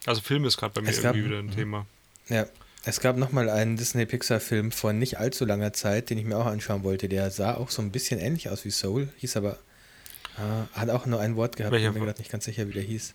Also 0.06 0.22
Film 0.22 0.46
ist 0.46 0.58
gerade 0.58 0.74
bei 0.74 0.82
mir 0.82 0.90
Es 0.90 1.02
gab- 1.02 1.16
irgendwie 1.16 1.30
wieder 1.32 1.40
ein 1.40 1.52
Thema. 1.52 1.86
Ja. 2.30 2.46
Es 2.86 3.02
gab 3.02 3.18
nochmal 3.18 3.50
einen 3.50 3.76
Disney-Pixar-Film 3.76 4.72
von 4.72 4.98
nicht 4.98 5.18
allzu 5.20 5.44
langer 5.46 5.74
Zeit, 5.74 6.10
den 6.10 6.18
ich 6.18 6.24
mir 6.26 6.38
auch 6.38 6.46
anschauen 6.46 6.84
wollte. 6.84 7.10
Der 7.10 7.30
sah 7.32 7.56
auch 7.56 7.70
so 7.70 7.82
ein 7.82 7.92
bisschen 7.92 8.20
ähnlich 8.20 8.50
aus 8.50 8.64
wie 8.64 8.72
Soul, 8.72 9.10
hieß 9.18 9.36
aber, 9.36 9.58
ah, 10.38 10.68
hat 10.74 10.90
auch 10.90 11.06
nur 11.06 11.20
ein 11.20 11.36
Wort 11.36 11.58
gehabt, 11.58 11.74
Welcher 11.74 11.88
bin 11.88 11.96
mir 11.96 12.00
war- 12.02 12.08
gerade 12.08 12.20
nicht 12.22 12.32
ganz 12.32 12.46
sicher, 12.46 12.68
wie 12.70 12.74
der 12.74 12.84
hieß. 12.84 13.14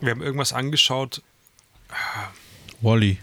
Wir 0.00 0.10
haben 0.10 0.22
irgendwas 0.22 0.52
angeschaut. 0.52 1.22
Wally. 2.80 3.18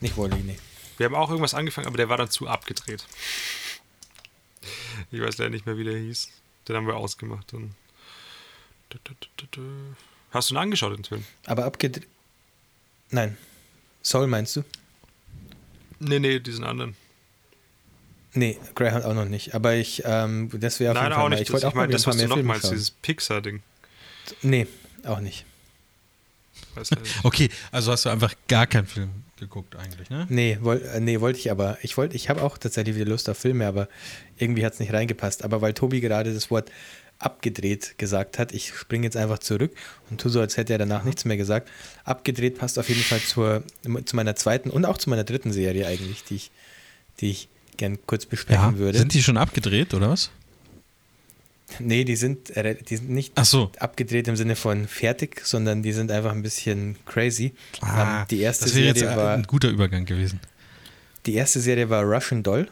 Nicht 0.00 0.16
Wally, 0.16 0.36
nee. 0.44 0.58
Wir 0.98 1.06
haben 1.06 1.14
auch 1.14 1.30
irgendwas 1.30 1.54
angefangen, 1.54 1.86
aber 1.88 1.96
der 1.96 2.08
war 2.08 2.18
dann 2.18 2.30
zu 2.30 2.46
abgedreht. 2.46 3.04
Ich 5.10 5.20
weiß 5.20 5.38
leider 5.38 5.50
nicht 5.50 5.66
mehr, 5.66 5.76
wie 5.78 5.84
der 5.84 5.96
hieß. 5.96 6.28
Den 6.68 6.76
haben 6.76 6.86
wir 6.86 6.96
ausgemacht. 6.96 7.54
Und 7.54 7.74
Hast 10.30 10.50
du 10.50 10.54
ihn 10.54 10.58
angeschaut, 10.58 10.96
den 10.96 11.04
Film? 11.04 11.24
Aber 11.46 11.64
abgedreht. 11.64 12.06
Nein. 13.10 13.36
Soul 14.02 14.26
meinst 14.26 14.56
du? 14.56 14.64
Nee, 15.98 16.18
nee, 16.18 16.38
diesen 16.38 16.64
anderen. 16.64 16.94
Nee, 18.34 18.58
Greyhound 18.74 19.04
auch 19.04 19.14
noch 19.14 19.24
nicht. 19.24 19.54
Aber 19.54 19.74
ich, 19.74 20.02
ähm, 20.04 20.50
das 20.60 20.78
wäre 20.80 20.92
auf 20.92 20.94
Nein, 20.96 21.04
jeden 21.04 21.14
Fall 21.14 21.24
auch 21.24 21.28
mal. 21.28 21.30
nicht. 21.30 21.42
Ich 21.42 21.50
wollte 21.52 21.62
das, 21.64 21.70
auch 21.72 21.74
meine, 21.74 21.88
wieder 21.88 21.96
das, 21.96 22.06
was 22.06 22.16
du 22.16 22.20
mehr 22.20 22.28
noch 22.28 22.36
Filme 22.36 22.48
meinst, 22.48 22.62
schauen. 22.62 22.70
dieses 22.72 22.90
Pixar-Ding. 22.90 23.62
Nee, 24.42 24.66
auch 25.04 25.20
nicht. 25.20 25.44
Weiß 26.74 26.90
leider 26.90 27.02
nicht. 27.02 27.24
Okay, 27.24 27.48
also 27.72 27.92
hast 27.92 28.04
du 28.04 28.10
einfach 28.10 28.34
gar 28.46 28.66
keinen 28.66 28.86
Film 28.86 29.10
geguckt 29.38 29.76
eigentlich, 29.76 30.10
ne? 30.10 30.26
Nee, 30.28 30.58
woll, 30.60 30.82
äh, 30.82 31.00
nee 31.00 31.20
wollte 31.20 31.38
ich 31.38 31.50
aber. 31.50 31.78
Ich 31.82 31.96
wollte, 31.96 32.16
ich 32.16 32.28
habe 32.28 32.42
auch 32.42 32.58
tatsächlich 32.58 32.96
wieder 32.96 33.06
Lust 33.06 33.28
auf 33.28 33.38
Filme, 33.38 33.66
aber 33.66 33.88
irgendwie 34.36 34.64
hat 34.64 34.74
es 34.74 34.80
nicht 34.80 34.92
reingepasst. 34.92 35.44
Aber 35.44 35.60
weil 35.60 35.74
Tobi 35.74 36.00
gerade 36.00 36.32
das 36.32 36.50
Wort 36.50 36.70
abgedreht 37.18 37.98
gesagt 37.98 38.38
hat, 38.38 38.52
ich 38.52 38.74
springe 38.74 39.04
jetzt 39.04 39.16
einfach 39.16 39.38
zurück 39.38 39.74
und 40.10 40.20
tu 40.20 40.28
so, 40.28 40.40
als 40.40 40.56
hätte 40.56 40.72
er 40.72 40.78
danach 40.78 41.04
nichts 41.04 41.24
mehr 41.24 41.36
gesagt. 41.36 41.68
Abgedreht 42.04 42.58
passt 42.58 42.78
auf 42.78 42.88
jeden 42.88 43.00
Fall 43.00 43.20
zur, 43.20 43.64
zu 44.04 44.16
meiner 44.16 44.36
zweiten 44.36 44.70
und 44.70 44.84
auch 44.84 44.98
zu 44.98 45.10
meiner 45.10 45.24
dritten 45.24 45.52
Serie 45.52 45.86
eigentlich, 45.86 46.24
die 46.24 46.36
ich, 46.36 46.50
die 47.20 47.30
ich 47.30 47.48
gern 47.76 47.98
kurz 48.06 48.26
besprechen 48.26 48.78
würde. 48.78 48.98
Sind 48.98 49.14
die 49.14 49.22
schon 49.22 49.36
abgedreht 49.36 49.94
oder 49.94 50.10
was? 50.10 50.30
Nee, 51.78 52.04
die 52.04 52.16
sind, 52.16 52.56
äh, 52.56 52.74
die 52.74 52.96
sind 52.96 53.10
nicht 53.10 53.32
so. 53.44 53.70
abgedreht 53.78 54.28
im 54.28 54.36
Sinne 54.36 54.56
von 54.56 54.86
fertig, 54.88 55.40
sondern 55.44 55.82
die 55.82 55.92
sind 55.92 56.10
einfach 56.10 56.32
ein 56.32 56.42
bisschen 56.42 56.96
crazy. 57.06 57.52
Ah, 57.80 58.20
Ähm, 58.22 58.26
die 58.30 58.40
erste 58.40 58.64
das 58.66 58.74
wäre 58.74 58.86
jetzt 58.88 59.00
Serie 59.00 59.16
war 59.16 59.34
ein 59.34 59.42
guter 59.44 59.68
Übergang 59.68 60.04
gewesen. 60.04 60.40
Die 61.26 61.34
erste 61.34 61.60
Serie 61.60 61.90
war 61.90 62.02
Russian 62.04 62.42
Doll. 62.42 62.68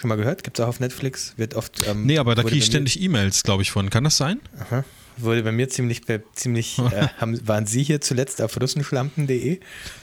Schon 0.00 0.08
mal 0.08 0.16
gehört? 0.16 0.44
Gibt 0.44 0.58
es 0.58 0.64
auch 0.64 0.68
auf 0.68 0.80
Netflix. 0.80 1.32
Wird 1.38 1.54
oft. 1.54 1.86
Ähm, 1.88 2.04
Nee, 2.04 2.18
aber 2.18 2.34
da 2.34 2.42
kriege 2.42 2.58
ich 2.58 2.66
ständig 2.66 3.00
E-Mails, 3.00 3.42
glaube 3.42 3.62
ich, 3.62 3.70
von. 3.70 3.88
Kann 3.88 4.04
das 4.04 4.18
sein? 4.18 4.40
Aha. 4.60 4.84
Wurde 5.16 5.42
bei 5.42 5.52
mir 5.52 5.70
ziemlich. 5.70 6.02
Ziemlich 6.34 6.78
äh, 6.92 7.08
haben, 7.16 7.40
waren 7.48 7.66
Sie 7.66 7.82
hier 7.82 8.02
zuletzt 8.02 8.42
auf 8.42 8.60
russenschlampen.de? 8.60 9.60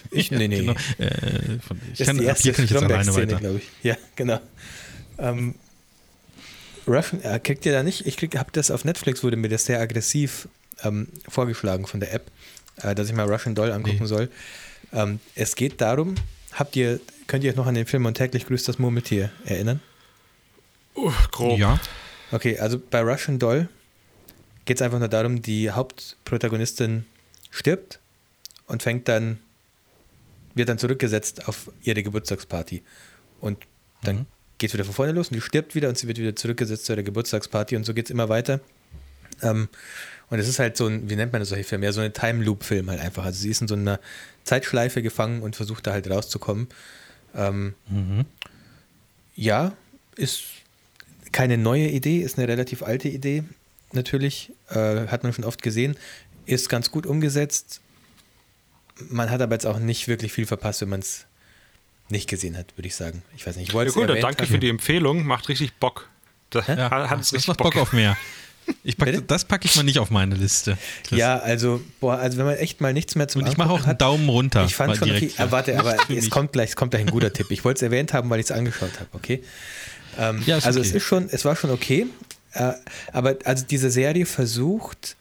Ich? 0.09 0.31
nee, 0.31 0.47
nee. 0.47 0.59
Genau. 0.61 0.71
Äh, 0.97 1.59
von, 1.59 1.79
ich 1.91 1.99
Das 1.99 2.07
kann, 2.07 2.15
ist 2.17 2.21
die 2.23 2.25
erste 2.27 2.43
hier 2.43 2.53
kann 2.53 2.65
ich 2.65 2.71
jetzt 2.71 2.83
alleine 2.83 3.13
weiter. 3.15 3.37
glaube 3.37 3.57
ich. 3.59 3.69
Ja, 3.83 3.95
genau. 4.15 4.39
Ähm, 5.19 5.53
Russian, 6.87 7.21
äh, 7.23 7.39
kriegt 7.39 7.65
ihr 7.65 7.71
da 7.71 7.83
nicht? 7.83 8.05
Ich 8.05 8.17
krieg, 8.17 8.37
hab 8.37 8.51
das 8.53 8.71
auf 8.71 8.85
Netflix, 8.85 9.23
wurde 9.23 9.37
mir 9.37 9.49
das 9.49 9.65
sehr 9.65 9.79
aggressiv 9.79 10.47
ähm, 10.83 11.07
vorgeschlagen 11.27 11.87
von 11.87 11.99
der 11.99 12.13
App, 12.13 12.29
äh, 12.81 12.93
dass 12.95 13.07
ich 13.07 13.13
mal 13.15 13.29
Russian 13.31 13.55
Doll 13.55 13.71
angucken 13.71 13.97
Nee. 14.01 14.05
soll. 14.07 14.29
Ähm, 14.91 15.19
es 15.35 15.55
geht 15.55 15.79
darum, 15.81 16.15
habt 16.53 16.75
ihr, 16.75 16.99
könnt 17.27 17.43
ihr 17.43 17.51
euch 17.51 17.55
noch 17.55 17.67
an 17.67 17.75
den 17.75 17.85
Film 17.85 18.05
Und 18.05 18.15
täglich 18.15 18.45
grüßt 18.45 18.67
das 18.67 18.79
Murmeltier 18.79 19.31
erinnern? 19.45 19.79
Uh, 20.95 21.11
grob. 21.31 21.57
Ja. 21.57 21.79
Okay, 22.31 22.59
also 22.59 22.79
bei 22.79 23.01
Russian 23.01 23.39
Doll 23.39 23.67
geht 24.65 24.77
es 24.77 24.81
einfach 24.81 24.99
nur 24.99 25.07
darum, 25.07 25.41
die 25.41 25.71
Hauptprotagonistin 25.71 27.05
stirbt 27.49 27.99
und 28.67 28.83
fängt 28.83 29.07
dann, 29.07 29.39
wird 30.53 30.69
dann 30.69 30.77
zurückgesetzt 30.77 31.47
auf 31.47 31.71
ihre 31.83 32.03
Geburtstagsparty. 32.03 32.83
Und 33.39 33.59
dann 34.03 34.17
Mhm. 34.17 34.25
Geht 34.57 34.69
es 34.69 34.73
wieder 34.73 34.85
von 34.85 34.93
vorne 34.93 35.11
los 35.11 35.29
und 35.29 35.35
die 35.35 35.41
stirbt 35.41 35.75
wieder 35.75 35.89
und 35.89 35.97
sie 35.97 36.07
wird 36.07 36.17
wieder 36.17 36.35
zurückgesetzt 36.35 36.85
zu 36.85 36.93
ihrer 36.93 37.03
Geburtstagsparty 37.03 37.75
und 37.75 37.85
so 37.85 37.93
geht 37.93 38.05
es 38.05 38.11
immer 38.11 38.29
weiter. 38.29 38.59
Ähm, 39.41 39.67
und 40.29 40.39
es 40.39 40.47
ist 40.47 40.59
halt 40.59 40.77
so 40.77 40.87
ein, 40.87 41.09
wie 41.09 41.15
nennt 41.15 41.31
man 41.31 41.41
das 41.41 41.49
solche 41.49 41.63
Filme? 41.63 41.85
Ja, 41.85 41.91
so 41.91 42.01
ein 42.01 42.13
Time 42.13 42.43
Loop-Film 42.43 42.89
halt 42.89 43.01
einfach. 43.01 43.25
Also 43.25 43.39
sie 43.41 43.49
ist 43.49 43.61
in 43.61 43.67
so 43.67 43.75
einer 43.75 43.99
Zeitschleife 44.43 45.01
gefangen 45.01 45.41
und 45.41 45.55
versucht 45.55 45.85
da 45.85 45.91
halt 45.91 46.09
rauszukommen. 46.09 46.67
Ähm, 47.35 47.73
Mhm. 47.89 48.25
ja, 49.35 49.73
ist 50.15 50.43
keine 51.31 51.57
neue 51.57 51.87
Idee, 51.89 52.19
ist 52.19 52.37
eine 52.37 52.47
relativ 52.47 52.83
alte 52.83 53.09
Idee, 53.09 53.43
natürlich. 53.91 54.51
Äh, 54.69 55.07
hat 55.07 55.23
man 55.23 55.33
schon 55.33 55.45
oft 55.45 55.61
gesehen. 55.61 55.97
Ist 56.45 56.69
ganz 56.69 56.91
gut 56.91 57.05
umgesetzt. 57.05 57.81
Man 59.09 59.29
hat 59.29 59.41
aber 59.41 59.55
jetzt 59.55 59.65
auch 59.65 59.79
nicht 59.79 60.07
wirklich 60.07 60.31
viel 60.33 60.45
verpasst, 60.45 60.81
wenn 60.81 60.89
man 60.89 60.99
es 60.99 61.25
nicht 62.09 62.29
gesehen 62.29 62.57
hat, 62.57 62.77
würde 62.77 62.87
ich 62.87 62.95
sagen. 62.95 63.23
Ich 63.35 63.45
weiß 63.47 63.55
nicht, 63.55 63.69
ich 63.69 63.73
wollte 63.73 63.97
Ja, 63.99 64.05
gut, 64.07 64.23
danke 64.23 64.43
haben. 64.43 64.51
für 64.51 64.59
die 64.59 64.69
Empfehlung. 64.69 65.25
Macht 65.25 65.49
richtig 65.49 65.73
Bock. 65.75 66.09
Da 66.49 66.59
Ja, 66.67 66.89
hat, 67.09 67.19
das 67.19 67.27
es 67.27 67.33
richtig 67.33 67.47
macht 67.47 67.57
Bock. 67.59 67.73
Bock 67.73 67.81
auf 67.81 67.93
mehr. 67.93 68.17
Ich 68.85 68.95
pack, 68.97 69.27
das 69.27 69.43
packe 69.43 69.65
ich 69.65 69.75
mal 69.75 69.83
nicht 69.83 69.99
auf 69.99 70.09
meine 70.09 70.35
Liste. 70.35 70.77
Chris. 71.05 71.19
Ja, 71.19 71.37
also, 71.39 71.81
boah, 71.99 72.17
also 72.17 72.37
wenn 72.37 72.45
man 72.45 72.55
echt 72.55 72.79
mal 72.79 72.93
nichts 72.93 73.15
mehr 73.15 73.27
zum 73.27 73.41
Und 73.41 73.49
ich 73.49 73.57
mache 73.57 73.69
auch 73.71 73.85
einen 73.85 73.97
Daumen 73.97 74.29
runter. 74.29 74.63
Ich 74.63 74.75
fand 74.75 74.95
schon 74.95 75.07
direkt. 75.09 75.37
äh, 75.37 75.51
warte, 75.51 75.77
aber 75.77 75.97
es 76.09 76.29
kommt 76.29 76.53
gleich, 76.53 76.69
es 76.69 76.75
kommt 76.77 76.91
gleich 76.91 77.01
ein 77.03 77.11
guter 77.11 77.33
Tipp. 77.33 77.47
Ich 77.51 77.65
wollte 77.65 77.79
es 77.79 77.81
erwähnt 77.81 78.13
haben, 78.13 78.29
weil 78.29 78.39
ich 78.39 78.45
es 78.45 78.51
angeschaut 78.51 78.99
habe, 78.99 79.09
okay? 79.13 79.43
Ähm, 80.17 80.41
Ja, 80.45 80.57
ist 80.57 80.65
also 80.65 80.79
okay. 80.79 80.87
es 80.89 80.95
ist 80.95 81.03
schon, 81.03 81.27
es 81.29 81.43
war 81.43 81.55
schon 81.57 81.71
okay, 81.71 82.07
äh, 82.53 82.71
aber 83.11 83.35
also 83.43 83.65
diese 83.69 83.89
Serie 83.91 84.25
versucht 84.25 85.17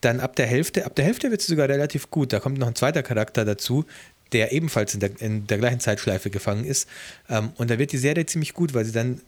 dann 0.00 0.18
ab 0.18 0.34
der 0.34 0.46
Hälfte, 0.48 0.84
ab 0.84 0.96
der 0.96 1.04
Hälfte 1.04 1.30
wird 1.30 1.42
sie 1.42 1.46
sogar 1.52 1.68
relativ 1.68 2.10
gut. 2.10 2.32
Da 2.32 2.40
kommt 2.40 2.58
noch 2.58 2.66
ein 2.66 2.74
zweiter 2.74 3.04
Charakter 3.04 3.44
dazu, 3.44 3.84
der 4.32 4.52
ebenfalls 4.52 4.94
in 4.94 5.00
der, 5.00 5.20
in 5.20 5.46
der 5.46 5.58
gleichen 5.58 5.80
Zeitschleife 5.80 6.30
gefangen 6.30 6.64
ist. 6.64 6.88
Ähm, 7.28 7.52
und 7.56 7.70
da 7.70 7.78
wird 7.78 7.92
die 7.92 7.98
Serie 7.98 8.26
ziemlich 8.26 8.54
gut, 8.54 8.74
weil 8.74 8.84
sie 8.84 8.92
dann, 8.92 9.20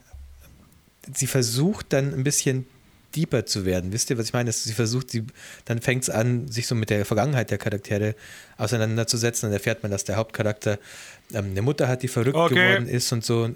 sie 1.15 1.27
versucht 1.27 1.93
dann 1.93 2.15
ein 2.15 2.25
bisschen 2.25 2.67
deeper 3.15 3.47
zu 3.47 3.65
werden. 3.65 3.93
Wisst 3.93 4.11
ihr, 4.11 4.19
was 4.19 4.27
ich 4.27 4.33
meine? 4.33 4.51
Sie 4.51 4.73
versucht, 4.73 5.11
sie, 5.11 5.25
dann 5.67 5.81
fängt 5.81 6.03
es 6.03 6.11
an, 6.11 6.49
sich 6.49 6.67
so 6.67 6.75
mit 6.75 6.91
der 6.91 7.05
Vergangenheit 7.05 7.51
der 7.51 7.59
Charaktere 7.59 8.17
auseinanderzusetzen. 8.57 9.49
Dann 9.49 9.53
erfährt 9.53 9.83
man, 9.83 9.93
dass 9.93 10.05
der 10.05 10.17
Hauptcharakter 10.17 10.79
ähm, 11.33 11.51
eine 11.51 11.63
Mutter 11.63 11.87
hat, 11.87 12.03
die 12.03 12.09
verrückt 12.09 12.37
Okay. 12.37 12.55
geworden 12.55 12.89
ist 12.89 13.13
und 13.13 13.25
so. 13.25 13.51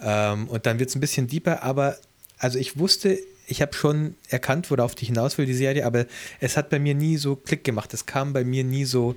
Ähm, 0.00 0.48
und 0.48 0.66
dann 0.66 0.78
wird 0.78 0.90
es 0.90 0.96
ein 0.96 1.00
bisschen 1.00 1.28
deeper, 1.28 1.62
aber 1.62 1.96
also 2.38 2.58
ich 2.58 2.78
wusste 2.78 3.18
ich 3.46 3.62
habe 3.62 3.74
schon 3.74 4.14
erkannt, 4.28 4.70
worauf 4.70 4.94
die 4.94 5.06
hinaus 5.06 5.38
will, 5.38 5.46
die 5.46 5.54
Serie, 5.54 5.86
aber 5.86 6.06
es 6.40 6.56
hat 6.56 6.68
bei 6.70 6.78
mir 6.78 6.94
nie 6.94 7.16
so 7.16 7.36
Klick 7.36 7.64
gemacht. 7.64 7.94
Es 7.94 8.06
kam 8.06 8.32
bei 8.32 8.44
mir 8.44 8.64
nie 8.64 8.84
so, 8.84 9.14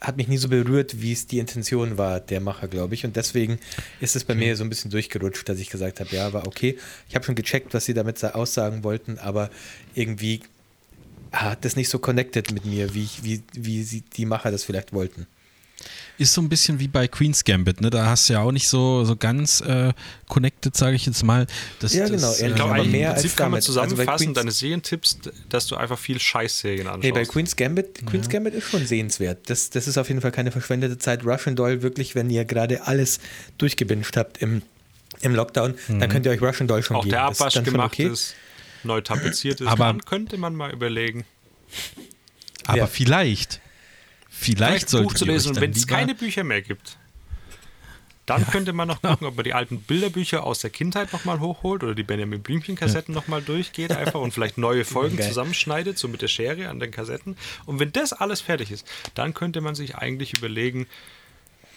hat 0.00 0.16
mich 0.16 0.28
nie 0.28 0.38
so 0.38 0.48
berührt, 0.48 1.02
wie 1.02 1.12
es 1.12 1.26
die 1.26 1.38
Intention 1.38 1.98
war, 1.98 2.20
der 2.20 2.40
Macher, 2.40 2.68
glaube 2.68 2.94
ich. 2.94 3.04
Und 3.04 3.16
deswegen 3.16 3.58
ist 4.00 4.16
es 4.16 4.24
bei 4.24 4.34
okay. 4.34 4.46
mir 4.46 4.56
so 4.56 4.64
ein 4.64 4.70
bisschen 4.70 4.90
durchgerutscht, 4.90 5.48
dass 5.48 5.58
ich 5.58 5.68
gesagt 5.68 6.00
habe, 6.00 6.14
ja, 6.14 6.32
war 6.32 6.46
okay. 6.46 6.78
Ich 7.08 7.14
habe 7.14 7.24
schon 7.24 7.34
gecheckt, 7.34 7.74
was 7.74 7.84
sie 7.84 7.94
damit 7.94 8.22
aussagen 8.24 8.82
wollten, 8.82 9.18
aber 9.18 9.50
irgendwie 9.94 10.40
hat 11.32 11.64
das 11.64 11.76
nicht 11.76 11.88
so 11.88 11.98
connected 11.98 12.50
mit 12.50 12.64
mir, 12.64 12.94
wie, 12.94 13.04
ich, 13.04 13.22
wie, 13.22 13.42
wie 13.52 13.82
sie, 13.82 14.00
die 14.00 14.26
Macher 14.26 14.50
das 14.50 14.64
vielleicht 14.64 14.92
wollten. 14.92 15.26
Ist 16.18 16.34
so 16.34 16.42
ein 16.42 16.50
bisschen 16.50 16.78
wie 16.78 16.88
bei 16.88 17.08
Queen's 17.08 17.44
Gambit, 17.44 17.80
ne? 17.80 17.88
Da 17.88 18.04
hast 18.04 18.28
du 18.28 18.34
ja 18.34 18.40
auch 18.40 18.52
nicht 18.52 18.68
so, 18.68 19.04
so 19.04 19.16
ganz 19.16 19.62
äh, 19.62 19.94
connected, 20.28 20.76
sage 20.76 20.96
ich 20.96 21.06
jetzt 21.06 21.22
mal. 21.24 21.46
Das, 21.78 21.94
ja, 21.94 22.04
genau. 22.04 22.20
Das, 22.20 22.42
äh, 22.42 22.48
ich 22.48 22.54
glaube, 22.54 22.74
aber 22.74 22.84
mehr 22.84 23.12
Prinzip 23.12 23.30
als 23.30 23.36
kann 23.36 23.50
man 23.50 23.62
zusammenfassen, 23.62 24.28
also 24.28 24.32
deine 24.32 24.50
Serientipps, 24.50 25.18
dass 25.48 25.66
du 25.66 25.76
einfach 25.76 25.98
viel 25.98 26.20
Scheißserien 26.20 26.86
anschaust. 26.86 27.04
Nee, 27.04 27.12
bei 27.12 27.24
Queen's 27.24 27.56
Gambit, 27.56 28.06
Queen's 28.06 28.26
ja. 28.26 28.32
Gambit 28.32 28.54
ist 28.54 28.68
schon 28.68 28.86
sehenswert. 28.86 29.48
Das, 29.48 29.70
das 29.70 29.88
ist 29.88 29.96
auf 29.96 30.08
jeden 30.08 30.20
Fall 30.20 30.32
keine 30.32 30.50
verschwendete 30.50 30.98
Zeit. 30.98 31.24
Russian 31.24 31.56
Doll, 31.56 31.80
wirklich, 31.80 32.14
wenn 32.14 32.28
ihr 32.28 32.44
gerade 32.44 32.86
alles 32.86 33.18
durchgebinscht 33.56 34.16
habt 34.18 34.38
im, 34.38 34.60
im 35.22 35.34
Lockdown, 35.34 35.74
mhm. 35.88 36.00
dann 36.00 36.10
könnt 36.10 36.26
ihr 36.26 36.32
euch 36.32 36.42
Russian 36.42 36.68
Doll 36.68 36.82
schon 36.82 36.96
Auch 36.96 37.04
geben. 37.04 37.12
der 37.12 37.22
Abwasch 37.22 37.62
gemacht 37.62 37.94
okay. 37.94 38.08
ist, 38.08 38.34
neu 38.84 39.00
tapeziert 39.00 39.62
ist, 39.62 39.68
aber, 39.68 39.86
kann, 39.86 40.04
könnte 40.04 40.36
man 40.36 40.54
mal 40.54 40.70
überlegen. 40.70 41.24
Aber 42.66 42.76
ja. 42.76 42.86
vielleicht 42.86 43.60
Vielleicht, 44.40 44.88
sollte 44.88 45.08
Buch 45.08 45.14
zu 45.14 45.26
lesen. 45.26 45.50
Und 45.50 45.60
wenn 45.60 45.72
es 45.72 45.86
keine 45.86 46.14
Bücher 46.14 46.44
mehr 46.44 46.62
gibt, 46.62 46.96
dann 48.24 48.42
ja. 48.42 48.48
könnte 48.48 48.72
man 48.72 48.88
noch 48.88 49.02
gucken, 49.02 49.26
ob 49.26 49.36
man 49.36 49.44
die 49.44 49.52
alten 49.52 49.82
Bilderbücher 49.82 50.44
aus 50.44 50.60
der 50.60 50.70
Kindheit 50.70 51.12
nochmal 51.12 51.40
hochholt 51.40 51.82
oder 51.82 51.94
die 51.94 52.02
Benjamin 52.02 52.42
Blümchen-Kassetten 52.42 53.12
ja. 53.12 53.20
nochmal 53.20 53.42
durchgeht 53.42 53.92
einfach 53.92 54.20
und 54.20 54.32
vielleicht 54.32 54.56
neue 54.56 54.84
Folgen 54.86 55.16
okay. 55.16 55.28
zusammenschneidet, 55.28 55.98
so 55.98 56.08
mit 56.08 56.22
der 56.22 56.28
Schere 56.28 56.70
an 56.70 56.80
den 56.80 56.90
Kassetten. 56.90 57.36
Und 57.66 57.80
wenn 57.80 57.92
das 57.92 58.14
alles 58.14 58.40
fertig 58.40 58.70
ist, 58.70 58.86
dann 59.14 59.34
könnte 59.34 59.60
man 59.60 59.74
sich 59.74 59.96
eigentlich 59.96 60.32
überlegen, 60.38 60.86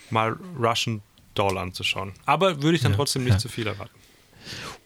mal 0.10 0.38
Russian 0.58 1.02
Doll 1.34 1.58
anzuschauen. 1.58 2.14
Aber 2.26 2.62
würde 2.62 2.76
ich 2.76 2.82
dann 2.82 2.94
ja. 2.94 2.98
trotzdem 2.98 3.24
nicht 3.26 3.34
ja. 3.34 3.40
zu 3.40 3.50
viel 3.50 3.68
erwarten. 3.68 4.03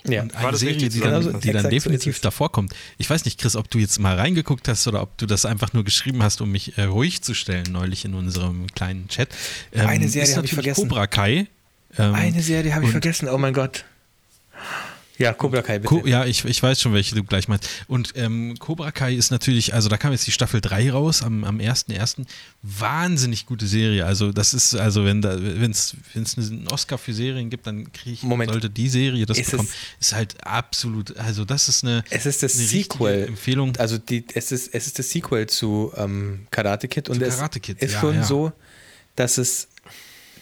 Ja, 0.08 0.22
und 0.22 0.36
eine 0.36 0.56
Serie, 0.58 0.90
die 0.90 1.00
dann, 1.00 1.40
die 1.42 1.52
dann 1.52 1.70
definitiv 1.70 2.18
so 2.18 2.22
davor 2.22 2.52
kommt. 2.52 2.74
Ich 2.98 3.10
weiß 3.10 3.26
nicht, 3.26 3.40
Chris, 3.40 3.56
ob 3.56 3.70
du 3.70 3.78
jetzt 3.78 4.00
mal 4.00 4.16
reingeguckt 4.16 4.68
hast 4.68 4.88
oder 4.88 5.02
ob 5.02 5.18
du 5.18 5.26
das 5.26 5.46
einfach 5.46 5.74
nur 5.74 5.84
geschrieben 5.84 6.24
hast, 6.24 6.40
um 6.40 6.52
mich 6.52 6.78
äh, 6.78 6.84
ruhig 6.84 7.22
zu 7.22 7.34
stellen, 7.34 7.66
neulich 7.72 8.06
in 8.06 8.14
unserem 8.14 8.68
kleinen 8.68 9.08
Chat. 9.10 9.30
Ähm, 9.74 9.88
eine 9.88 10.08
Serie 10.08 10.36
habe 10.36 10.46
ich 10.46 10.54
vergessen. 10.54 10.88
Cobra 10.88 11.08
Kai. 11.08 11.48
Ähm, 11.98 12.14
eine 12.16 12.42
Serie 12.42 12.74
habe 12.74 12.86
ich 12.86 12.92
vergessen, 12.92 13.28
oh 13.28 13.38
mein 13.38 13.54
Gott. 13.54 13.84
Ja, 15.18 15.34
Cobra 15.34 15.61
Kai, 15.61 15.80
bitte. 15.80 15.88
Co 15.88 16.06
ja, 16.06 16.26
ich, 16.26 16.45
ich 16.45 16.61
weiß 16.61 16.80
schon, 16.80 16.94
welche 16.94 17.15
du 17.15 17.23
gleich 17.23 17.48
meinst. 17.48 17.68
Und 17.88 18.14
ähm, 18.15 18.56
Cobra 18.60 18.91
Kai 18.91 19.14
ist 19.14 19.31
natürlich, 19.31 19.73
also 19.73 19.89
da 19.89 19.98
kam 19.98 20.11
jetzt 20.11 20.27
die 20.27 20.31
Staffel 20.31 20.61
3 20.61 20.91
raus 20.91 21.23
am, 21.23 21.44
am 21.44 21.57
1.1. 21.57 22.26
Wahnsinnig 22.61 23.45
gute 23.45 23.65
Serie. 23.65 24.06
Also 24.06 24.31
das 24.31 24.53
ist, 24.53 24.76
also 24.76 25.06
wenn 25.06 25.22
da, 25.22 25.35
es 25.35 25.95
einen 26.15 26.68
Oscar 26.68 26.98
für 26.98 27.14
Serien 27.14 27.49
gibt, 27.49 27.65
dann 27.65 27.91
kriege 27.91 28.14
ich, 28.14 28.23
Moment. 28.23 28.52
sollte 28.52 28.69
die 28.69 28.89
Serie 28.89 29.26
das 29.26 29.39
ist 29.39 29.52
bekommen. 29.52 29.69
ist 29.99 30.14
halt 30.14 30.35
absolut, 30.45 31.18
also 31.18 31.45
das 31.45 31.68
ist 31.68 31.84
eine 31.84 32.03
Es 32.10 32.26
ist 32.26 32.44
das 32.44 32.53
Sequel. 32.53 33.26
Empfehlung. 33.27 33.76
Also 33.77 33.98
die, 33.98 34.23
es 34.34 34.52
ist, 34.52 34.73
es 34.73 34.88
ist 34.88 34.99
das 34.99 35.10
Sequel 35.10 35.48
zu 35.48 35.91
ähm, 35.95 36.48
Karate 36.52 36.88
Kid 36.88 37.10
und 37.10 37.19
Karate 37.19 37.60
Kid, 37.60 37.77
es 37.80 37.88
ist 37.88 37.94
ja, 37.95 37.99
schon 37.99 38.15
ja. 38.15 38.23
so, 38.23 38.52
dass 39.15 39.39
es 39.39 39.68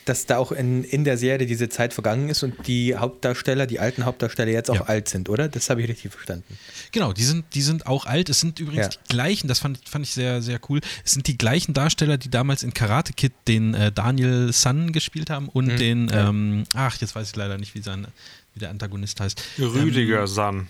dass 0.05 0.27
da 0.27 0.37
auch 0.37 0.51
in, 0.51 0.83
in 0.83 1.03
der 1.03 1.17
Serie 1.17 1.47
diese 1.47 1.67
Zeit 1.67 1.93
vergangen 1.93 2.29
ist 2.29 2.43
und 2.43 2.67
die 2.67 2.95
Hauptdarsteller, 2.95 3.65
die 3.65 3.79
alten 3.79 4.05
Hauptdarsteller 4.05 4.51
jetzt 4.51 4.69
auch 4.69 4.75
ja. 4.75 4.85
alt 4.85 5.09
sind, 5.09 5.29
oder? 5.29 5.49
Das 5.49 5.69
habe 5.69 5.81
ich 5.81 5.89
richtig 5.89 6.11
verstanden. 6.11 6.57
Genau, 6.91 7.11
die 7.11 7.23
sind, 7.23 7.45
die 7.53 7.61
sind 7.61 7.87
auch 7.87 8.05
alt. 8.05 8.29
Es 8.29 8.39
sind 8.39 8.59
übrigens 8.59 8.95
ja. 8.95 9.01
die 9.01 9.13
gleichen, 9.13 9.47
das 9.47 9.59
fand, 9.59 9.79
fand 9.89 10.05
ich 10.05 10.13
sehr, 10.13 10.41
sehr 10.41 10.59
cool. 10.69 10.79
Es 11.03 11.11
sind 11.11 11.27
die 11.27 11.37
gleichen 11.37 11.73
Darsteller, 11.73 12.17
die 12.17 12.29
damals 12.29 12.63
in 12.63 12.73
Karate 12.73 13.13
Kid 13.13 13.33
den 13.47 13.73
äh, 13.73 13.91
Daniel 13.91 14.53
Sun 14.53 14.91
gespielt 14.91 15.29
haben 15.29 15.49
und 15.49 15.67
mhm. 15.67 15.77
den, 15.77 16.11
ähm, 16.13 16.63
ach, 16.75 16.97
jetzt 17.01 17.15
weiß 17.15 17.29
ich 17.29 17.35
leider 17.35 17.57
nicht, 17.57 17.73
wie, 17.73 17.81
sein, 17.81 18.07
wie 18.53 18.59
der 18.59 18.69
Antagonist 18.69 19.19
heißt. 19.19 19.41
Rüdiger 19.59 20.21
ähm, 20.21 20.27
Sun. 20.27 20.67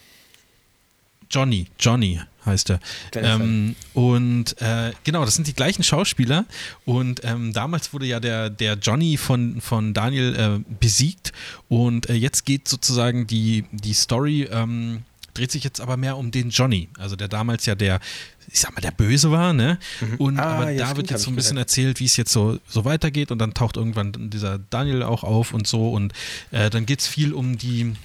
Johnny, 1.29 1.67
Johnny 1.79 2.19
heißt 2.45 2.69
er. 2.69 2.79
Ähm, 3.15 3.75
und 3.93 4.59
äh, 4.61 4.93
genau, 5.03 5.25
das 5.25 5.35
sind 5.35 5.47
die 5.47 5.53
gleichen 5.53 5.83
Schauspieler. 5.83 6.45
Und 6.85 7.21
ähm, 7.23 7.53
damals 7.53 7.93
wurde 7.93 8.05
ja 8.05 8.19
der, 8.19 8.49
der 8.49 8.75
Johnny 8.75 9.17
von, 9.17 9.61
von 9.61 9.93
Daniel 9.93 10.35
äh, 10.35 10.73
besiegt. 10.79 11.33
Und 11.67 12.09
äh, 12.09 12.13
jetzt 12.13 12.45
geht 12.45 12.67
sozusagen 12.67 13.27
die, 13.27 13.65
die 13.71 13.93
Story, 13.93 14.47
ähm, 14.51 15.03
dreht 15.33 15.51
sich 15.51 15.63
jetzt 15.63 15.81
aber 15.81 15.97
mehr 15.97 16.17
um 16.17 16.31
den 16.31 16.49
Johnny. 16.49 16.87
Also 16.97 17.15
der 17.15 17.27
damals 17.27 17.65
ja 17.65 17.75
der, 17.75 17.99
ich 18.47 18.59
sag 18.59 18.73
mal, 18.73 18.81
der 18.81 18.91
Böse 18.91 19.31
war, 19.31 19.51
ne? 19.51 19.77
Mhm. 19.99 20.15
Und 20.17 20.39
ah, 20.39 20.55
aber 20.55 20.69
ja, 20.71 20.77
da 20.77 20.85
stimmt, 20.85 20.97
wird 20.97 21.11
jetzt 21.11 21.23
so 21.23 21.31
ein 21.31 21.35
bisschen 21.35 21.55
gehört. 21.55 21.69
erzählt, 21.69 21.99
wie 21.99 22.05
es 22.05 22.15
jetzt 22.15 22.31
so, 22.31 22.59
so 22.67 22.85
weitergeht. 22.85 23.31
Und 23.31 23.39
dann 23.39 23.53
taucht 23.53 23.75
irgendwann 23.75 24.13
dieser 24.29 24.59
Daniel 24.59 25.03
auch 25.03 25.23
auf 25.23 25.53
und 25.53 25.67
so. 25.67 25.89
Und 25.89 26.13
äh, 26.51 26.69
dann 26.69 26.85
geht 26.85 26.99
es 26.99 27.07
viel 27.07 27.33
um 27.33 27.57
die 27.57 27.95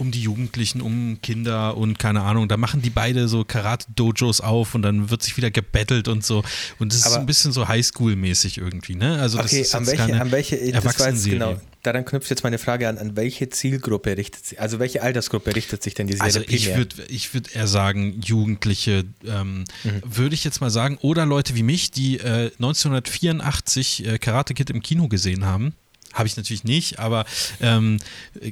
um 0.00 0.10
die 0.10 0.22
Jugendlichen, 0.22 0.80
um 0.80 1.20
Kinder 1.22 1.76
und 1.76 1.98
keine 1.98 2.22
Ahnung. 2.22 2.48
Da 2.48 2.56
machen 2.56 2.82
die 2.82 2.90
beide 2.90 3.28
so 3.28 3.44
Karate-Dojos 3.44 4.40
auf 4.40 4.74
und 4.74 4.82
dann 4.82 5.10
wird 5.10 5.22
sich 5.22 5.36
wieder 5.36 5.50
gebettelt 5.50 6.08
und 6.08 6.24
so. 6.24 6.42
Und 6.78 6.92
das 6.92 7.06
ist 7.06 7.12
ein 7.12 7.26
bisschen 7.26 7.52
so 7.52 7.68
Highschool-mäßig 7.68 8.58
irgendwie, 8.58 8.94
ne? 8.94 9.20
Also 9.20 9.38
okay, 9.38 9.66
an 9.72 9.86
welche, 9.86 10.20
an 10.20 10.32
welche, 10.32 10.72
das 10.72 10.98
jetzt 10.98 11.24
genau, 11.24 11.60
daran 11.82 12.04
knüpft 12.04 12.30
jetzt 12.30 12.42
meine 12.42 12.58
Frage 12.58 12.88
an, 12.88 12.98
an 12.98 13.16
welche 13.16 13.48
Zielgruppe 13.48 14.16
richtet 14.16 14.46
sich, 14.46 14.60
also 14.60 14.78
welche 14.78 15.02
Altersgruppe 15.02 15.54
richtet 15.54 15.82
sich 15.82 15.94
denn 15.94 16.06
die 16.06 16.14
Serie 16.14 16.26
Also 16.26 16.40
ich 16.46 16.74
würde 16.74 16.96
ich 17.08 17.32
würd 17.34 17.54
eher 17.54 17.66
sagen, 17.66 18.20
Jugendliche, 18.24 19.04
ähm, 19.26 19.64
mhm. 19.84 20.02
würde 20.04 20.34
ich 20.34 20.44
jetzt 20.44 20.60
mal 20.60 20.70
sagen, 20.70 20.98
oder 21.00 21.26
Leute 21.26 21.54
wie 21.54 21.62
mich, 21.62 21.90
die 21.90 22.18
äh, 22.18 22.50
1984 22.58 24.06
äh, 24.06 24.18
Karate 24.18 24.54
Kid 24.54 24.70
im 24.70 24.82
Kino 24.82 25.08
gesehen 25.08 25.44
haben. 25.44 25.74
Habe 26.12 26.26
ich 26.26 26.36
natürlich 26.36 26.64
nicht, 26.64 26.98
aber 26.98 27.24
ähm, 27.60 27.98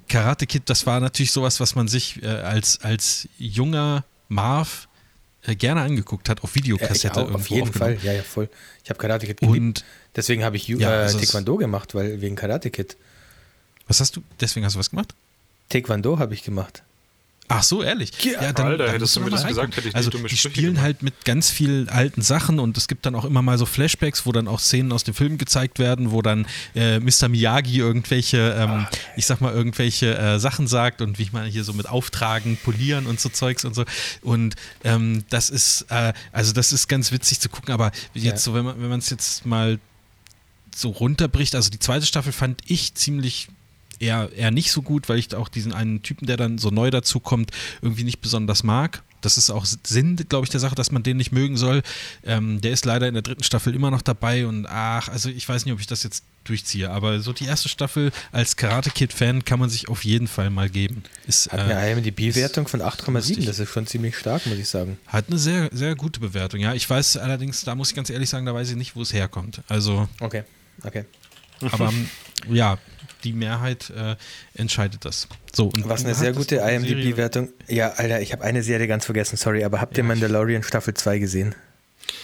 Karate 0.09 0.47
Kid, 0.47 0.65
das 0.67 0.87
war 0.87 1.01
natürlich 1.01 1.33
sowas, 1.33 1.59
was 1.59 1.75
man 1.75 1.89
sich 1.89 2.23
äh, 2.23 2.27
als, 2.27 2.81
als 2.83 3.29
junger 3.37 4.05
Marv 4.29 4.89
äh, 5.43 5.57
gerne 5.57 5.81
angeguckt 5.81 6.29
hat, 6.29 6.45
auf 6.45 6.55
Videokassette. 6.55 7.21
Ja, 7.21 7.27
auch, 7.27 7.35
auf 7.35 7.49
jeden 7.49 7.73
Fall, 7.73 7.99
ja, 8.03 8.13
ja, 8.13 8.23
voll. 8.23 8.49
Ich 8.85 8.91
habe 8.91 8.99
Karate 8.99 9.27
Kid 9.27 9.41
geliebt. 9.41 9.57
Und 9.57 9.85
deswegen 10.15 10.45
habe 10.45 10.57
ich 10.57 10.69
ja, 10.69 10.89
also 10.89 11.19
Taekwondo 11.19 11.57
gemacht, 11.57 11.95
weil 11.95 12.21
wegen 12.21 12.37
Karate 12.37 12.71
Kid. 12.71 12.97
Was 13.87 14.01
hast 14.01 14.17
du? 14.17 14.23
Deswegen 14.41 14.65
hast 14.67 14.75
du 14.75 14.79
was 14.79 14.91
gemacht? 14.91 15.15
Taekwondo 15.69 16.19
habe 16.19 16.35
ich 16.35 16.43
gemacht. 16.45 16.83
Ach 17.51 17.63
so, 17.63 17.83
ehrlich. 17.83 18.13
Ja, 18.23 18.43
ja 18.43 18.53
dann, 18.53 18.67
Alter, 18.67 18.85
dann 18.85 18.93
hättest 18.93 19.17
du 19.17 19.21
mir 19.21 19.31
das 19.31 19.47
gesagt, 19.47 19.77
hätte 19.77 19.89
ich 19.89 19.97
Also 19.97 20.11
die 20.11 20.37
spielen 20.37 20.75
gemacht. 20.75 20.83
halt 20.83 21.03
mit 21.03 21.25
ganz 21.25 21.51
vielen 21.51 21.89
alten 21.89 22.21
Sachen 22.21 22.59
und 22.61 22.77
es 22.77 22.89
gibt 22.89 23.07
dann 23.07 23.15
auch 23.15 23.25
immer 23.25 23.41
mal 23.41 23.57
so 23.57 23.65
Flashbacks, 23.65 24.27
wo 24.27 24.33
dann 24.33 24.47
auch 24.49 24.61
Szenen 24.61 24.93
aus 24.93 25.03
dem 25.05 25.15
Film 25.15 25.39
gezeigt 25.39 25.79
werden, 25.79 26.13
wo 26.13 26.21
dann 26.21 26.47
äh, 26.75 27.01
Mr. 27.01 27.29
Miyagi 27.29 27.79
irgendwelche, 27.79 28.55
ähm, 28.59 28.87
ich 29.17 29.25
sag 29.25 29.41
mal, 29.41 29.55
irgendwelche 29.55 30.17
äh, 30.17 30.39
Sachen 30.39 30.67
sagt 30.67 31.01
und 31.01 31.19
wie 31.19 31.29
man 31.33 31.47
hier 31.47 31.65
so 31.65 31.73
mit 31.73 31.89
Auftragen, 31.89 32.59
Polieren 32.59 33.07
und 33.07 33.19
so 33.19 33.31
Zeugs 33.31 33.65
und 33.65 33.75
so. 33.75 33.85
Und 34.21 34.55
ähm, 34.85 35.25
das 35.31 35.49
ist, 35.49 35.87
äh, 35.89 36.13
also 36.33 36.53
das 36.53 36.73
ist 36.73 36.87
ganz 36.87 37.13
witzig 37.13 37.41
zu 37.41 37.49
gucken, 37.49 37.73
aber 37.73 37.93
jetzt 38.13 38.25
ja. 38.25 38.37
so, 38.37 38.55
wenn 38.55 38.65
man 38.65 38.79
wenn 38.79 38.99
es 38.99 39.09
jetzt 39.09 39.47
mal 39.47 39.79
so 40.75 40.91
runterbricht, 40.91 41.55
also 41.55 41.71
die 41.71 41.79
zweite 41.79 42.05
Staffel 42.05 42.33
fand 42.33 42.61
ich 42.67 42.95
ziemlich 42.95 43.49
eher, 43.99 44.31
eher 44.35 44.51
nicht 44.51 44.73
so 44.73 44.83
gut, 44.83 45.09
weil 45.09 45.19
ich 45.19 45.35
auch 45.35 45.49
diesen 45.49 45.73
einen 45.73 46.03
Typen, 46.03 46.27
der 46.27 46.37
dann 46.37 46.59
so 46.59 46.71
neu 46.71 46.91
dazu 46.91 47.21
kommt, 47.21 47.51
irgendwie 47.83 48.05
nicht 48.05 48.21
besonders 48.21 48.63
mag. 48.63 49.03
Das 49.21 49.37
ist 49.37 49.51
auch 49.51 49.67
Sinn, 49.67 50.17
glaube 50.29 50.45
ich, 50.45 50.51
der 50.51 50.61
Sache, 50.61 50.77
dass 50.77 50.93
man 50.93 51.03
den 51.03 51.17
nicht 51.17 51.33
mögen 51.33 51.57
soll. 51.57 51.83
Ähm, 52.25 52.61
der 52.61 52.71
ist 52.71 52.85
leider 52.85 53.09
in 53.09 53.15
der 53.15 53.23
dritten 53.23 53.43
Staffel 53.43 53.75
immer 53.75 53.91
noch 53.91 54.03
dabei 54.03 54.47
und 54.47 54.67
ach, 54.67 55.09
also 55.09 55.29
ich 55.29 55.49
weiß 55.49 55.65
nicht, 55.65 55.75
ob 55.75 55.81
ich 55.81 55.89
das 55.89 56.05
jetzt 56.05 56.25
durchziehe, 56.45 56.89
aber 56.91 57.21
so 57.21 57.33
die 57.33 57.45
erste 57.45 57.69
Staffel 57.69 58.13
als 58.33 58.57
Karate 58.57 58.91
Kid-Fan 58.91 59.45
kann 59.45 59.59
man 59.59 59.69
sich 59.69 59.89
auf 59.89 60.05
jeden 60.05 60.29
Fall 60.29 60.51
mal 60.51 60.71
geben. 60.71 61.03
Ist, 61.27 61.51
Hat 61.53 61.61
eine 61.61 61.75
äh, 61.75 61.93
IMDb-Wertung 61.93 62.69
von 62.69 62.81
8,7, 62.81 63.45
das 63.45 63.59
ist 63.59 63.71
schon 63.71 63.87
ziemlich 63.87 64.17
stark, 64.17 64.47
muss 64.47 64.57
ich 64.57 64.69
sagen. 64.69 64.99
Hat 65.09 65.27
eine 65.29 65.39
sehr, 65.39 65.69
sehr 65.73 65.95
gute 65.97 66.21
Bewertung, 66.21 66.61
ja. 66.61 66.73
Ich 66.75 66.89
weiß 66.89 67.17
allerdings, 67.19 67.65
da 67.65 67.75
muss 67.75 67.91
ich 67.91 67.97
ganz 67.97 68.11
ehrlich 68.11 68.31
sagen, 68.31 68.47
da 68.47 68.55
weiß 68.55 68.71
ich 68.71 68.77
nicht, 68.77 68.97
wo 68.97 69.03
es 69.03 69.13
herkommt. 69.13 69.63
Also. 69.69 70.09
Okay, 70.21 70.45
okay. 70.85 71.05
Aber 71.61 71.93
ja, 72.49 72.79
die 73.25 73.33
Mehrheit 73.33 73.91
äh, 73.91 74.17
entscheidet 74.55 75.05
das. 75.05 75.29
So, 75.53 75.73
Was 75.85 76.05
eine 76.05 76.15
sehr 76.15 76.33
gute 76.33 76.57
IMDb-Wertung. 76.57 77.51
Ja, 77.67 77.91
Alter, 77.91 78.21
ich 78.21 78.33
habe 78.33 78.45
eine 78.45 78.63
Serie 78.63 78.87
ganz 78.87 79.05
vergessen, 79.05 79.37
sorry, 79.37 79.65
aber 79.65 79.81
habt 79.81 79.97
ihr 79.97 80.05
ja, 80.05 80.09
Mandalorian 80.09 80.63
Staffel 80.63 80.95
2 80.95 81.19
gesehen? 81.19 81.55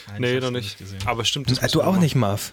Nein, 0.08 0.20
nee, 0.20 0.40
noch 0.40 0.50
nicht. 0.50 0.80
nicht 0.80 1.06
aber 1.06 1.24
stimmt. 1.24 1.50
Das 1.50 1.72
du 1.72 1.82
auch 1.82 1.96
nicht, 1.96 2.14
Marv? 2.14 2.52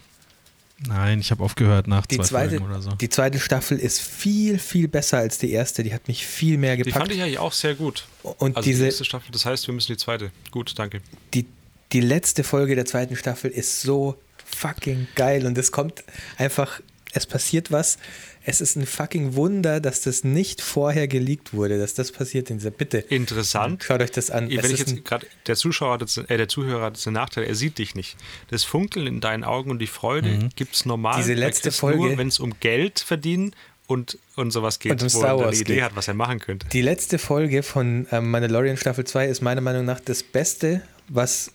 Nein, 0.88 1.20
ich 1.20 1.30
habe 1.30 1.44
aufgehört 1.44 1.88
nach 1.88 2.08
die 2.08 2.18
zwei 2.18 2.24
zweite, 2.24 2.58
Folgen 2.58 2.66
oder 2.66 2.82
so. 2.82 2.92
Die 2.94 3.10
zweite 3.10 3.40
Staffel 3.40 3.78
ist 3.78 4.02
viel, 4.02 4.58
viel 4.58 4.88
besser 4.88 5.20
als 5.20 5.38
die 5.38 5.52
erste. 5.52 5.84
Die 5.84 5.94
hat 5.94 6.08
mich 6.08 6.26
viel 6.26 6.58
mehr 6.58 6.76
gepackt. 6.76 6.96
Die 6.96 7.00
fand 7.00 7.12
ich 7.12 7.22
eigentlich 7.22 7.38
auch 7.38 7.54
sehr 7.54 7.76
gut. 7.76 8.06
Und 8.24 8.58
also 8.58 8.68
diese 8.68 8.80
die 8.80 8.86
erste 8.86 9.06
Staffel, 9.06 9.32
das 9.32 9.46
heißt, 9.46 9.68
wir 9.68 9.76
müssen 9.76 9.92
die 9.92 9.98
zweite. 9.98 10.32
Gut, 10.50 10.74
danke. 10.78 11.02
Die, 11.36 11.46
die 11.92 12.02
letzte 12.02 12.44
Folge 12.44 12.74
der 12.74 12.86
zweiten 12.86 13.16
Staffel 13.16 13.52
ist 13.52 13.82
so 13.82 14.18
fucking 14.44 15.08
geil 15.14 15.46
und 15.46 15.56
es 15.58 15.72
kommt 15.72 16.04
einfach 16.38 16.82
es 17.14 17.26
passiert 17.26 17.72
was. 17.72 17.98
Es 18.44 18.60
ist 18.60 18.76
ein 18.76 18.86
fucking 18.88 19.36
Wunder, 19.36 19.80
dass 19.80 20.02
das 20.02 20.24
nicht 20.24 20.62
vorher 20.62 21.08
geleakt 21.08 21.54
wurde, 21.54 21.78
dass 21.78 21.94
das 21.94 22.12
passiert 22.12 22.50
in 22.50 22.58
dieser 22.58 22.72
Bitte. 22.72 22.98
Interessant. 22.98 23.84
Schaut 23.84 24.02
euch 24.02 24.12
das 24.12 24.32
an. 24.32 24.50
Wenn 24.50 24.60
Es 24.60 24.72
ich 24.72 24.80
jetzt 24.80 25.06
gerade, 25.06 25.28
der 25.48 25.56
Zuschauer 25.56 25.94
hat 25.94 26.02
jetzt, 26.02 26.18
äh, 26.18 26.38
der 26.38 26.48
Zuhörer 26.48 26.86
hat 26.86 26.98
jetzt 26.98 27.06
einen 27.06 27.14
Nachteil, 27.16 27.44
er 27.44 27.54
sieht 27.56 27.78
dich 27.78 27.94
nicht. 27.94 28.18
Das 28.50 28.64
Funkeln 28.64 29.06
in 29.06 29.20
deinen 29.22 29.44
Augen 29.44 29.70
und 29.70 29.80
die 29.80 29.88
Freude 29.88 30.50
gibt 30.56 30.76
es 30.76 30.86
normal. 30.86 31.18
Diese 31.18 31.34
letzte 31.36 31.72
Folge- 31.72 31.98
Nur, 32.00 32.18
wenn 32.18 32.30
es 32.30 32.40
um 32.40 32.54
Geld 32.60 33.00
verdienen 33.00 33.56
und, 33.86 34.18
und 34.36 34.52
sowas 34.52 34.80
geht, 34.80 34.92
Und 34.94 35.02
um 35.04 35.06
wo 35.06 35.10
Star 35.20 35.30
er 35.30 35.34
eine 35.36 35.46
Wars 35.46 35.62
Idee 35.62 35.76
geht. 35.76 35.84
hat, 35.84 35.96
was 35.96 36.08
er 36.08 36.14
machen 36.16 36.40
könnte. 36.40 36.68
Die 36.70 36.82
letzte 36.82 37.20
Folge 37.20 37.62
von 37.62 38.08
ähm, 38.12 38.32
Mandalorian 38.32 38.78
Staffel 38.78 39.06
2 39.06 39.28
ist 39.28 39.42
meiner 39.42 39.62
Meinung 39.62 39.86
nach 39.86 40.00
das 40.00 40.24
Beste, 40.24 40.82
was 41.10 41.52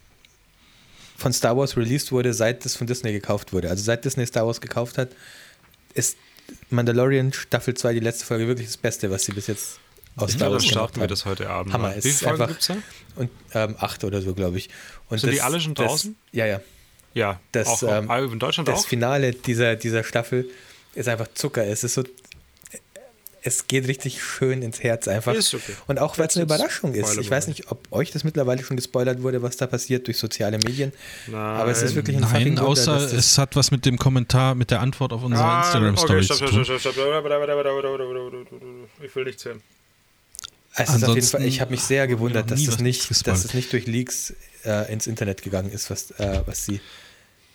von 1.17 1.33
Star 1.33 1.57
Wars 1.57 1.77
released 1.77 2.13
wurde, 2.13 2.33
seit 2.35 2.65
es 2.67 2.77
von 2.77 2.87
Disney 2.87 3.11
gekauft 3.13 3.53
wurde. 3.53 3.71
Also 3.71 3.83
seit 3.83 4.05
Disney 4.05 4.27
Star 4.27 4.47
Wars 4.47 4.61
gekauft 4.61 4.99
hat, 4.99 5.09
ist 5.95 6.17
Mandalorian 6.71 7.33
Staffel 7.33 7.75
2 7.75 7.95
die 7.95 8.01
letzte 8.01 8.25
Folge 8.27 8.47
wirklich 8.47 8.67
das 8.67 8.77
Beste, 8.77 9.11
was 9.11 9.25
sie 9.25 9.33
bis 9.33 9.47
jetzt 9.47 9.79
aus 10.17 10.31
Ich 10.31 10.37
Star 10.37 10.51
Wars 10.51 10.65
starten 10.65 10.97
wir 10.97 11.03
haben. 11.03 11.09
das 11.11 11.25
heute 11.25 11.49
Abend. 11.51 11.73
Hammer, 11.73 11.95
es 11.97 12.05
Wie 12.05 12.09
ist 12.11 12.19
viele 12.21 12.31
Folgen 12.31 12.43
einfach- 12.43 12.55
gibt 12.55 12.61
es 12.63 12.67
da? 12.69 13.21
Und 13.21 13.31
ähm, 13.55 13.77
acht 13.79 14.05
oder 14.05 14.23
so, 14.23 14.35
glaube 14.35 14.59
ich. 14.59 14.69
Und 15.09 15.19
Sind 15.19 15.33
die 15.33 15.41
alle 15.43 15.61
schon 15.61 15.75
das, 15.75 15.87
draußen? 15.87 16.17
Ja, 16.33 16.47
ja. 16.47 16.61
Ja, 17.15 17.41
Das, 17.53 17.83
auch, 17.83 17.83
ähm, 18.11 18.11
in 18.33 18.39
Deutschland 18.39 18.69
Das 18.69 18.81
auch? 18.81 18.87
Finale 18.89 19.33
dieser, 19.33 19.77
dieser 19.77 20.05
Staffel 20.05 20.51
ist 20.95 21.09
einfach 21.09 21.29
Zucker. 21.35 21.65
Es 21.67 21.83
ist 21.85 21.95
so. 21.95 22.03
Es 23.49 23.69
geht 23.69 23.87
richtig 23.87 24.21
schön 24.25 24.61
ins 24.63 24.83
Herz 24.83 25.07
einfach. 25.07 25.33
Ist 25.33 25.55
okay. 25.55 25.73
Und 25.87 26.01
auch 26.01 26.19
weil 26.19 26.27
es 26.27 26.35
eine 26.35 26.43
Überraschung 26.43 26.95
ist. 26.95 27.17
Ich 27.17 27.31
weiß 27.31 27.47
nicht, 27.47 27.71
ob 27.71 27.87
euch 27.93 28.11
das 28.11 28.25
mittlerweile 28.25 28.65
schon 28.65 28.77
gespoilert 28.77 29.23
wurde, 29.23 29.41
was 29.41 29.57
da 29.57 29.69
passiert 29.69 30.09
durch 30.09 30.19
soziale 30.19 30.59
Medien. 30.59 30.93
Aber 31.33 31.71
es 31.71 31.81
ist 31.81 31.95
wirklich 31.95 32.17
ein 32.17 32.25
fucking 32.25 32.55
Nein, 32.55 32.57
Wunder, 32.57 32.67
außer 32.67 32.95
dass 32.95 33.03
das- 33.13 33.13
es 33.13 33.39
hat 33.39 33.55
was 33.55 33.71
mit 33.71 33.87
dem 33.87 33.99
Kommentar, 33.99 34.57
mit 34.57 34.73
der 34.73 34.81
Antwort 34.81 35.13
auf 35.13 35.23
unsere 35.23 35.45
Ah, 35.45 35.61
Instagram-Stories 35.65 36.25
stopp, 36.25 36.39
zu 36.39 36.45
tun. 36.47 36.65
stopp, 36.65 36.81
stopp, 36.81 36.95
stopp. 36.95 37.07
Ich 39.03 39.15
will 39.15 39.25
nichts 39.25 39.45
hören. 39.45 39.63
Ansonsten 40.75 41.39
Fall, 41.39 41.47
ich 41.47 41.61
habe 41.61 41.71
mich 41.71 41.83
sehr 41.83 42.07
gewundert, 42.09 42.51
dass 42.51 42.65
das, 42.65 42.81
nicht, 42.81 43.09
gespoilert. 43.09 43.37
dass 43.39 43.43
das 43.45 43.55
nicht 43.55 43.73
durch 43.73 43.87
Leaks 43.87 44.35
äh, 44.65 44.93
ins 44.93 45.07
Internet 45.07 45.43
gegangen 45.43 45.71
ist, 45.71 45.89
was, 45.91 46.11
äh, 46.13 46.43
was 46.47 46.67
sie 46.67 46.81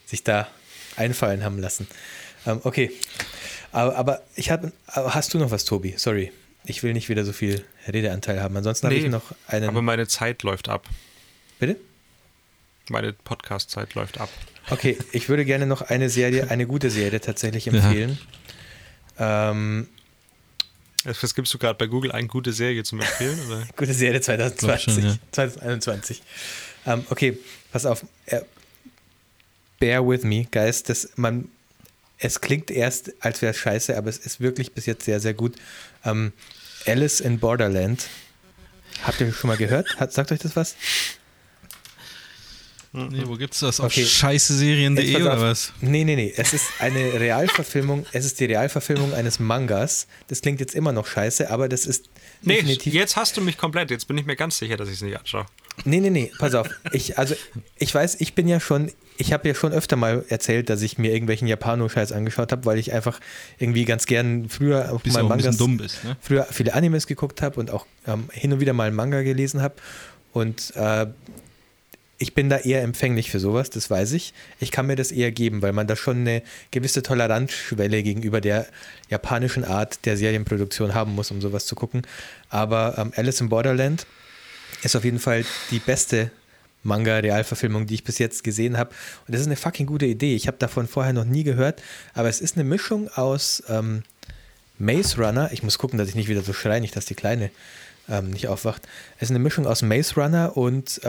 sich 0.06 0.24
da 0.24 0.48
einfallen 0.96 1.44
haben 1.44 1.60
lassen. 1.60 1.86
Ähm, 2.48 2.62
okay. 2.64 2.92
Aber, 3.72 3.96
aber 3.96 4.22
ich 4.36 4.52
habe. 4.52 4.72
Hast 4.88 5.34
du 5.34 5.38
noch 5.40 5.52
was, 5.52 5.66
Tobi? 5.66 5.94
Sorry. 5.98 6.32
Ich 6.66 6.84
will 6.84 6.94
nicht 6.94 7.10
wieder 7.10 7.26
so 7.26 7.34
viel 7.34 7.64
Redeanteil 7.88 8.42
haben. 8.42 8.56
Ansonsten 8.56 8.86
habe 8.88 8.96
Nee, 8.96 9.06
ich 9.06 9.10
noch 9.12 9.34
einen. 9.48 9.68
Aber 9.70 9.82
meine 9.82 10.08
Zeit 10.08 10.44
läuft 10.44 10.70
ab. 10.70 10.88
bitte? 11.60 11.78
Meine 12.90 13.14
Podcast-Zeit 13.14 13.94
läuft 13.96 14.20
ab. 14.20 14.30
Okay, 14.70 14.98
ich 15.12 15.30
würde 15.30 15.46
gerne 15.46 15.66
noch 15.66 15.82
eine 15.82 16.10
Serie, 16.10 16.48
eine 16.52 16.68
gute 16.68 16.90
Serie 16.90 17.20
tatsächlich 17.22 17.68
empfehlen. 17.68 18.20
Ähm, 19.18 19.88
Was 21.04 21.34
gibst 21.34 21.54
du 21.54 21.58
gerade 21.58 21.78
bei 21.78 21.88
Google 21.88 22.12
eine 22.12 22.28
gute 22.28 22.54
Serie 22.54 22.84
zum 22.84 23.00
Empfehlen? 23.00 23.40
Oder? 23.48 23.66
Gute 23.76 23.94
Serie 23.94 24.22
2020, 24.22 24.86
Glaub 24.86 24.96
schon, 24.96 25.04
ja. 25.12 25.18
2021. 25.32 26.22
Ähm, 26.86 27.06
okay, 27.10 27.38
pass 27.72 27.86
auf. 27.86 28.06
Äh, 28.28 28.42
bear 29.80 30.08
with 30.08 30.24
me, 30.24 30.46
guys. 30.52 30.84
Das, 30.84 31.10
man, 31.16 31.50
es 32.22 32.40
klingt 32.40 32.72
erst, 32.72 33.14
als 33.20 33.42
wäre 33.42 33.52
es 33.52 33.58
scheiße, 33.58 33.98
aber 33.98 34.10
es 34.10 34.18
ist 34.18 34.40
wirklich 34.40 34.74
bis 34.74 34.86
jetzt 34.86 35.06
sehr, 35.06 35.20
sehr 35.20 35.34
gut. 35.34 35.56
Ähm, 36.06 36.32
Alice 36.86 37.20
in 37.20 37.40
Borderland. 37.40 38.08
Habt 39.04 39.20
ihr 39.20 39.34
schon 39.34 39.48
mal 39.48 39.58
gehört? 39.58 40.00
Hat, 40.00 40.14
sagt 40.14 40.32
euch 40.32 40.40
das 40.40 40.56
was? 40.56 40.76
Nee, 42.94 43.24
wo 43.26 43.36
gibt's 43.38 43.60
das? 43.62 43.80
Auf 43.80 43.86
Okay. 43.86 44.04
scheißeserien.de 44.06 45.16
oder 45.16 45.36
auf. 45.36 45.40
was? 45.42 45.72
Nee, 45.80 46.04
nee, 46.04 46.16
nee. 46.18 46.34
Es 46.36 46.54
ist 46.54 46.66
eine 46.80 47.14
Realverfilmung. 47.20 48.06
Es 48.12 48.26
ist 48.26 48.40
die 48.42 48.46
Realverfilmung 48.46 49.14
eines 49.14 49.40
Mangas. 49.40 50.08
Das 50.28 50.42
klingt 50.42 50.60
jetzt 50.60 50.76
immer 50.76 50.92
noch 50.92 51.08
scheiße, 51.08 51.50
aber 51.50 51.70
das 51.70 51.86
ist 51.86 52.10
Nee, 52.42 52.56
definitiv. 52.56 52.94
jetzt 52.94 53.16
hast 53.16 53.38
du 53.38 53.42
mich 53.42 53.58
komplett. 53.58 53.92
Jetzt 53.92 54.08
bin 54.10 54.18
ich 54.18 54.26
mir 54.26 54.36
ganz 54.36 54.58
sicher, 54.58 54.76
dass 54.76 54.90
ich 54.90 54.96
es 54.96 55.02
nicht 55.02 55.18
anschaue. 55.18 55.46
Nee, 55.86 56.02
nee, 56.02 56.10
nee, 56.10 56.32
pass 56.38 56.54
auf. 56.54 56.68
Ich, 56.92 57.18
also, 57.18 57.34
ich 57.78 57.96
weiß, 57.96 58.18
ich 58.20 58.34
bin 58.36 58.50
ja 58.50 58.60
schon, 58.60 58.92
ich 59.18 59.32
habe 59.32 59.48
ja 59.48 59.56
schon 59.56 59.72
öfter 59.72 59.96
mal 59.96 60.26
erzählt, 60.28 60.70
dass 60.70 60.82
ich 60.82 60.98
mir 60.98 61.14
irgendwelchen 61.14 61.48
Japano-Scheiß 61.48 62.12
angeschaut 62.12 62.52
habe, 62.52 62.66
weil 62.66 62.78
ich 62.78 62.92
einfach 62.92 63.22
irgendwie 63.58 63.86
ganz 63.86 64.06
gern 64.06 64.50
früher 64.50 64.92
auf 64.92 65.02
bisschen 65.04 65.28
Mangas, 65.30 65.56
dumm 65.56 65.78
bist, 65.78 66.04
ne? 66.04 66.18
früher 66.20 66.46
viele 66.52 66.74
Animes 66.74 67.08
geguckt 67.08 67.42
habe 67.42 67.58
und 67.58 67.72
auch 67.72 67.86
ähm, 68.06 68.26
hin 68.34 68.52
und 68.52 68.60
wieder 68.60 68.74
mal 68.74 68.88
einen 68.88 68.98
Manga 68.98 69.22
gelesen 69.22 69.62
habe. 69.62 69.76
Und 70.34 70.74
äh, 70.76 71.08
ich 72.22 72.36
bin 72.36 72.50
da 72.50 72.58
eher 72.58 72.84
empfänglich 72.84 73.32
für 73.32 73.40
sowas, 73.40 73.72
das 73.72 73.90
weiß 73.90 74.12
ich. 74.12 74.36
Ich 74.60 74.70
kann 74.70 74.86
mir 74.86 74.96
das 74.96 75.12
eher 75.12 75.32
geben, 75.32 75.64
weil 75.64 75.74
man 75.74 75.88
da 75.88 75.96
schon 75.96 76.20
eine 76.20 76.44
gewisse 76.70 77.02
Toleranzschwelle 77.02 78.04
gegenüber 78.04 78.42
der 78.42 78.68
japanischen 79.10 79.64
Art 79.64 80.06
der 80.06 80.18
Serienproduktion 80.18 80.94
haben 80.94 81.16
muss, 81.16 81.32
um 81.32 81.42
sowas 81.42 81.66
zu 81.66 81.74
gucken. 81.74 82.04
Aber 82.50 82.96
ähm, 83.00 83.12
Alice 83.16 83.42
in 83.42 83.50
Borderland 83.50 84.06
ist 84.84 84.96
auf 84.96 85.04
jeden 85.04 85.18
Fall 85.18 85.44
die 85.72 85.80
beste 85.80 86.30
Manga-Realverfilmung, 86.84 87.88
die 87.88 87.96
ich 87.96 88.04
bis 88.04 88.20
jetzt 88.20 88.44
gesehen 88.44 88.78
habe. 88.78 88.92
Und 89.26 89.34
das 89.34 89.42
ist 89.42 89.48
eine 89.48 89.56
fucking 89.56 89.88
gute 89.88 90.06
Idee. 90.06 90.36
Ich 90.36 90.46
habe 90.46 90.58
davon 90.58 90.88
vorher 90.88 91.14
noch 91.14 91.26
nie 91.26 91.44
gehört, 91.44 91.82
aber 92.14 92.30
es 92.30 92.40
ist 92.40 92.56
eine 92.56 92.66
Mischung 92.66 93.10
aus 93.10 93.64
ähm, 93.68 94.04
Maze 94.78 95.18
Runner. 95.18 95.50
Ich 95.52 95.64
muss 95.64 95.80
gucken, 95.80 95.98
dass 95.98 96.10
ich 96.10 96.16
nicht 96.16 96.30
wieder 96.30 96.44
so 96.44 96.54
schreie, 96.54 96.82
nicht, 96.82 96.96
dass 96.96 97.06
die 97.06 97.16
Kleine 97.16 97.50
ähm, 98.12 98.30
nicht 98.30 98.48
aufwacht. 98.48 98.84
Es 99.18 99.24
ist 99.24 99.30
eine 99.32 99.40
Mischung 99.40 99.66
aus 99.66 99.82
Maze 99.82 100.14
Runner 100.16 100.56
und 100.56 101.04
äh, 101.04 101.08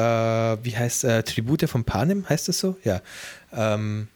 wie 0.64 0.76
heißt 0.76 1.04
äh, 1.04 1.22
Tribute 1.22 1.68
von 1.68 1.84
Panem, 1.84 2.26
heißt 2.28 2.48
das 2.48 2.58
so? 2.58 2.76
Ja. 2.84 3.02
Ähm, 3.52 4.08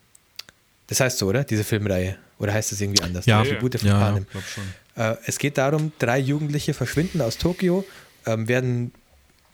das 0.86 1.00
heißt 1.00 1.18
so, 1.18 1.26
oder? 1.26 1.44
Diese 1.44 1.64
Filmreihe. 1.64 2.16
Oder 2.38 2.52
heißt 2.54 2.70
das 2.72 2.80
irgendwie 2.80 3.02
anders? 3.02 3.26
Ja. 3.26 3.42
Tribute 3.42 3.78
von 3.80 3.88
Ja, 3.88 3.98
Panem. 3.98 4.26
glaub 4.30 4.44
schon. 4.44 4.64
Äh, 4.94 5.16
es 5.26 5.38
geht 5.38 5.58
darum, 5.58 5.92
drei 5.98 6.18
Jugendliche 6.18 6.72
verschwinden 6.74 7.20
aus 7.20 7.36
Tokio, 7.38 7.84
ähm, 8.24 8.48
werden 8.48 8.92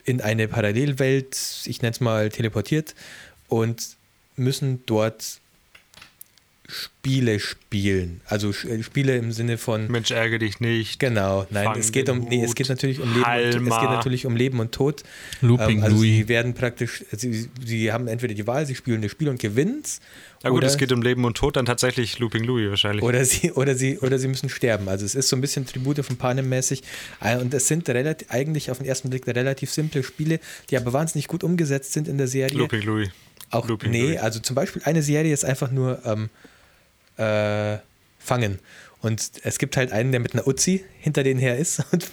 in 0.05 0.21
eine 0.21 0.49
Parallelwelt, 0.49 1.37
ich 1.65 1.81
nenne 1.83 1.93
es 1.93 2.01
mal, 2.01 2.29
teleportiert 2.29 2.95
und 3.49 3.97
müssen 4.37 4.83
dort 4.87 5.41
Spiele 6.69 7.41
spielen. 7.41 8.21
Also 8.27 8.51
äh, 8.51 8.83
Spiele 8.83 9.17
im 9.17 9.33
Sinne 9.33 9.59
von 9.59 9.89
Mensch, 9.89 10.11
ärgere 10.13 10.39
dich 10.39 10.61
nicht. 10.61 11.01
Genau, 11.01 11.45
nein, 11.51 11.65
Fang 11.65 11.79
es 11.79 11.91
geht 11.91 12.09
um 12.09 12.21
nee, 12.21 12.45
es 12.45 12.55
geht 12.55 12.69
natürlich 12.69 13.01
um 13.01 13.13
Leben 13.13 13.25
und, 13.25 13.69
es 13.73 13.81
geht 13.81 13.91
natürlich 13.91 14.27
um 14.27 14.37
Leben 14.37 14.61
und 14.61 14.73
Tod. 14.73 15.03
Looping 15.41 15.83
also 15.83 15.97
Louis. 15.97 16.17
sie 16.17 16.29
werden 16.29 16.55
praktisch 16.55 17.05
sie, 17.11 17.51
sie 17.65 17.93
haben 17.93 18.07
entweder 18.07 18.35
die 18.35 18.47
Wahl, 18.47 18.65
sie 18.65 18.77
spielen 18.77 19.03
das 19.03 19.11
Spiel 19.11 19.29
und 19.29 19.41
gewinnen 19.41 19.83
Na 20.45 20.51
gut, 20.51 20.59
oder, 20.59 20.69
es 20.69 20.77
geht 20.77 20.93
um 20.93 21.03
Leben 21.03 21.25
und 21.25 21.37
Tod, 21.37 21.57
dann 21.57 21.67
tatsächlich 21.67 22.21
Looping 22.21 22.45
Louis 22.45 22.71
wahrscheinlich. 22.71 23.03
oder 23.03 23.25
sie 23.25 23.51
oder 23.53 23.75
sie 23.75 23.99
oder 23.99 24.19
sie 24.19 24.29
müssen 24.29 24.49
sterben. 24.49 24.89
Also 24.89 25.05
es 25.05 25.17
ist 25.17 25.29
so 25.29 25.37
ein 25.37 25.41
bisschen 25.41 25.67
Tribute 25.67 26.05
von 26.05 26.17
Panem 26.17 26.49
mäßig 26.49 26.83
Äh, 27.21 27.37
und 27.39 27.53
es 27.53 27.67
sind 27.69 27.89
relativ, 27.89 28.31
eigentlich 28.31 28.71
auf 28.71 28.79
den 28.79 28.87
ersten 28.87 29.11
Blick 29.11 29.27
relativ 29.27 29.71
simple 29.71 30.03
Spiele, 30.03 30.41
die 30.71 30.77
aber 30.77 30.93
wahnsinnig 30.93 31.27
gut 31.27 31.43
umgesetzt 31.43 31.93
sind 31.93 32.09
in 32.09 32.19
der 32.19 32.29
Serie. 32.29 32.57
Looping 32.57 32.83
Louis. 32.83 33.09
Auch 33.51 33.69
Looping 33.69 33.91
nee, 33.91 34.03
Louis. 34.03 34.19
also 34.19 34.41
zum 34.41 34.55
Beispiel 34.55 34.83
eine 34.85 35.03
Serie 35.03 35.33
ist 35.35 35.45
einfach 35.45 35.71
nur 35.71 36.01
ähm, 36.07 36.31
äh, 37.17 37.79
fangen. 38.19 38.59
Und 39.01 39.33
es 39.43 39.59
gibt 39.59 39.77
halt 39.77 39.93
einen, 39.93 40.13
der 40.13 40.21
mit 40.21 40.33
einer 40.33 40.47
Uzi 40.47 40.85
hinter 41.01 41.25
denen 41.25 41.41
her 41.41 41.59
ist 41.59 41.83
und 41.93 42.09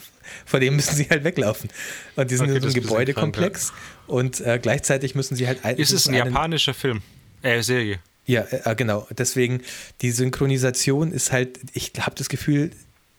vor 0.45 0.59
dem 0.59 0.75
müssen 0.75 0.95
sie 0.95 1.07
halt 1.09 1.23
weglaufen. 1.23 1.69
Und 2.15 2.31
die 2.31 2.35
sind 2.35 2.49
Okay, 2.49 2.55
in 2.55 2.61
so 2.61 2.67
einem 2.67 2.69
ist 2.69 2.75
ein 2.75 2.81
bisschen 2.81 2.89
Gebäudekomplex 2.89 3.73
und 4.07 4.41
äh, 4.41 4.59
gleichzeitig 4.61 5.15
müssen 5.15 5.35
sie 5.35 5.47
halt 5.47 5.63
ein, 5.65 5.77
Ist 5.77 5.91
es 5.91 6.07
ein 6.07 6.15
japanischer 6.15 6.73
Film? 6.73 7.01
Äh, 7.41 7.61
Serie. 7.61 7.99
Ja, 8.25 8.45
äh, 8.51 8.75
genau. 8.75 9.07
Deswegen, 9.17 9.61
die 10.01 10.11
Synchronisation 10.11 11.11
ist 11.11 11.31
halt, 11.31 11.59
ich 11.73 11.93
habe 11.99 12.15
das 12.15 12.29
Gefühl, 12.29 12.71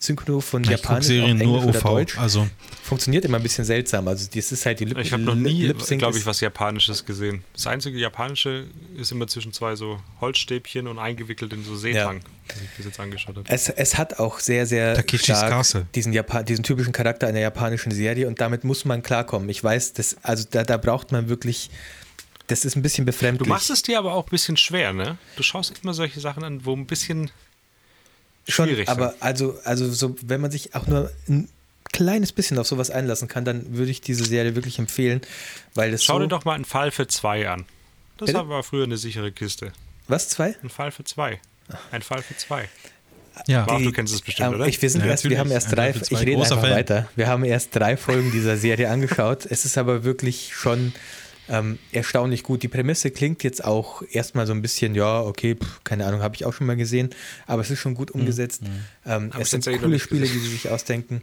Synchro 0.02 0.40
von 0.40 0.62
Ich 0.64 0.70
gucke 0.70 0.80
Japanisch 0.80 1.06
Serien 1.06 1.36
auf 1.42 1.46
nur 1.46 1.66
OV. 1.66 1.82
Deutsch 1.82 2.18
Also, 2.18 2.48
funktioniert 2.82 3.26
immer 3.26 3.36
ein 3.36 3.42
bisschen 3.42 3.66
seltsam. 3.66 4.08
Also 4.08 4.26
das 4.34 4.50
ist 4.50 4.64
halt 4.64 4.80
die 4.80 4.86
Lip 4.86 4.96
Ich 4.96 5.12
habe 5.12 5.22
noch 5.22 5.34
nie, 5.34 5.70
glaube 5.98 6.16
ich, 6.16 6.24
was 6.24 6.40
Japanisches 6.40 7.04
gesehen. 7.04 7.44
Das 7.52 7.66
einzige 7.66 7.98
Japanische 7.98 8.66
ist 8.96 9.12
immer 9.12 9.26
zwischen 9.26 9.52
zwei 9.52 9.76
so 9.76 10.00
Holzstäbchen 10.22 10.86
und 10.86 10.98
eingewickelt 10.98 11.52
in 11.52 11.62
so 11.64 11.76
Seetang, 11.76 12.20
das 12.48 12.56
ich 12.62 12.70
bis 12.78 12.86
jetzt 12.86 12.98
angeschaut 12.98 13.36
habe. 13.36 13.44
Es, 13.50 13.68
es 13.68 13.98
hat 13.98 14.18
auch 14.18 14.38
sehr, 14.38 14.64
sehr 14.64 14.94
Takeshis 14.94 15.36
stark 15.36 15.50
Castle. 15.50 15.86
diesen, 15.94 16.18
diesen 16.46 16.64
typischen 16.64 16.94
Charakter 16.94 17.26
einer 17.26 17.40
japanischen 17.40 17.92
Serie 17.92 18.26
und 18.26 18.40
damit 18.40 18.64
muss 18.64 18.86
man 18.86 19.02
klarkommen. 19.02 19.50
Ich 19.50 19.62
weiß, 19.62 19.92
das, 19.92 20.16
also 20.22 20.46
da, 20.50 20.64
da 20.64 20.78
braucht 20.78 21.12
man 21.12 21.28
wirklich, 21.28 21.68
das 22.46 22.64
ist 22.64 22.74
ein 22.74 22.80
bisschen 22.80 23.04
Du 23.04 23.12
befremdlich. 23.12 23.48
machst 23.50 23.68
es 23.68 23.82
dir 23.82 23.98
aber 23.98 24.14
auch 24.14 24.24
ein 24.24 24.30
bisschen 24.30 24.56
schwer, 24.56 24.94
ne? 24.94 25.18
Du 25.36 25.42
schaust 25.42 25.74
immer 25.82 25.92
solche 25.92 26.20
Sachen 26.20 26.42
an, 26.42 26.64
wo 26.64 26.74
ein 26.74 26.86
bisschen 26.86 27.30
schon, 28.48 28.66
schwierig 28.68 28.88
aber 28.88 29.14
also, 29.20 29.58
also 29.64 29.90
so, 29.92 30.16
wenn 30.22 30.40
man 30.40 30.50
sich 30.50 30.74
auch 30.74 30.86
nur 30.86 31.10
ein 31.28 31.48
kleines 31.92 32.32
bisschen 32.32 32.58
auf 32.58 32.66
sowas 32.66 32.90
einlassen 32.90 33.28
kann, 33.28 33.44
dann 33.44 33.76
würde 33.76 33.90
ich 33.90 34.00
diese 34.00 34.24
Serie 34.24 34.54
wirklich 34.54 34.78
empfehlen, 34.78 35.20
weil 35.74 35.90
das 35.90 36.04
Schau 36.04 36.14
so, 36.14 36.20
dir 36.20 36.28
doch 36.28 36.44
mal 36.44 36.54
einen 36.54 36.64
Fall 36.64 36.90
für 36.90 37.06
zwei 37.06 37.48
an. 37.48 37.64
Das 38.18 38.26
Bitte? 38.26 38.48
war 38.48 38.62
früher 38.62 38.84
eine 38.84 38.96
sichere 38.96 39.32
Kiste. 39.32 39.72
was, 40.08 40.28
zwei? 40.28 40.54
Ein 40.62 40.68
Fall 40.70 40.90
für 40.92 41.04
zwei. 41.04 41.40
Ein 41.90 42.02
Fall 42.02 42.22
für 42.22 42.36
zwei. 42.36 42.68
ja. 43.46 43.66
Wow, 43.66 43.80
du 43.82 43.92
kennst 43.92 44.12
es 44.12 44.20
bestimmt, 44.20 44.48
Ähm, 44.50 44.54
oder? 44.56 44.66
Ich, 44.66 44.80
wir, 44.82 44.90
sind 44.90 45.04
Ja, 45.04 45.10
erst, 45.10 45.28
wir 45.28 45.38
haben 45.38 45.50
erst 45.50 45.74
drei, 45.74 45.90
ich 45.90 46.18
rede 46.20 46.42
einfach 46.42 46.60
Fan. 46.60 46.70
weiter. 46.70 47.08
Wir 47.16 47.28
haben 47.28 47.44
erst 47.44 47.74
drei 47.74 47.96
Folgen 47.96 48.30
dieser 48.32 48.56
Serie 48.56 48.90
angeschaut. 48.90 49.46
Es 49.46 49.64
ist 49.64 49.78
aber 49.78 50.04
wirklich 50.04 50.52
schon 50.54 50.92
ähm, 51.50 51.78
erstaunlich 51.92 52.44
gut. 52.44 52.62
Die 52.62 52.68
Prämisse 52.68 53.10
klingt 53.10 53.42
jetzt 53.42 53.64
auch 53.64 54.02
erstmal 54.10 54.46
so 54.46 54.52
ein 54.52 54.62
bisschen, 54.62 54.94
ja, 54.94 55.20
okay, 55.20 55.56
pff, 55.56 55.82
keine 55.84 56.06
Ahnung, 56.06 56.22
habe 56.22 56.36
ich 56.36 56.44
auch 56.46 56.52
schon 56.54 56.66
mal 56.66 56.76
gesehen, 56.76 57.10
aber 57.46 57.60
es 57.60 57.70
ist 57.70 57.80
schon 57.80 57.94
gut 57.94 58.12
umgesetzt. 58.12 58.62
Ähm, 59.04 59.30
Hab 59.34 59.40
es 59.42 59.50
sind 59.50 59.64
coole 59.64 59.98
Spiele, 59.98 60.22
die 60.26 60.32
gesehen. 60.32 60.42
sie 60.42 60.48
sich 60.50 60.68
ausdenken. 60.70 61.22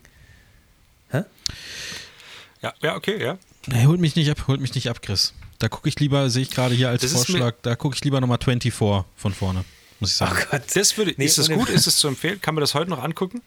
Ja, 2.61 2.73
ja, 2.81 2.95
okay, 2.95 3.21
ja. 3.23 3.37
Nee, 3.67 3.85
holt 3.85 3.99
mich 3.99 4.15
nicht 4.15 4.29
ab, 4.29 4.47
holt 4.47 4.59
mich 4.59 4.75
nicht 4.75 4.89
ab, 4.89 5.01
Chris. 5.01 5.33
Da 5.59 5.69
gucke 5.69 5.89
ich 5.89 5.99
lieber, 5.99 6.29
sehe 6.29 6.41
ich 6.41 6.49
gerade 6.51 6.75
hier 6.75 6.89
als 6.89 7.01
Das 7.01 7.13
Vorschlag, 7.13 7.55
da 7.61 7.75
gucke 7.75 7.95
ich 7.95 8.03
lieber 8.03 8.19
nochmal 8.21 8.39
24 8.43 8.73
von 8.73 9.33
vorne, 9.33 9.63
muss 9.99 10.11
ich 10.11 10.15
sagen. 10.15 10.35
Oh 10.39 10.45
Gott. 10.51 10.63
Das 10.73 10.97
würde, 10.97 11.13
Nee, 11.17 11.25
ist 11.25 11.37
das 11.37 11.49
gut? 11.49 11.69
Ist 11.69 11.87
es 11.87 11.97
zu 11.97 12.07
empfehlen? 12.07 12.41
Kann 12.41 12.55
man 12.55 12.61
das 12.61 12.73
heute 12.73 12.89
noch 12.89 13.01
angucken? 13.01 13.41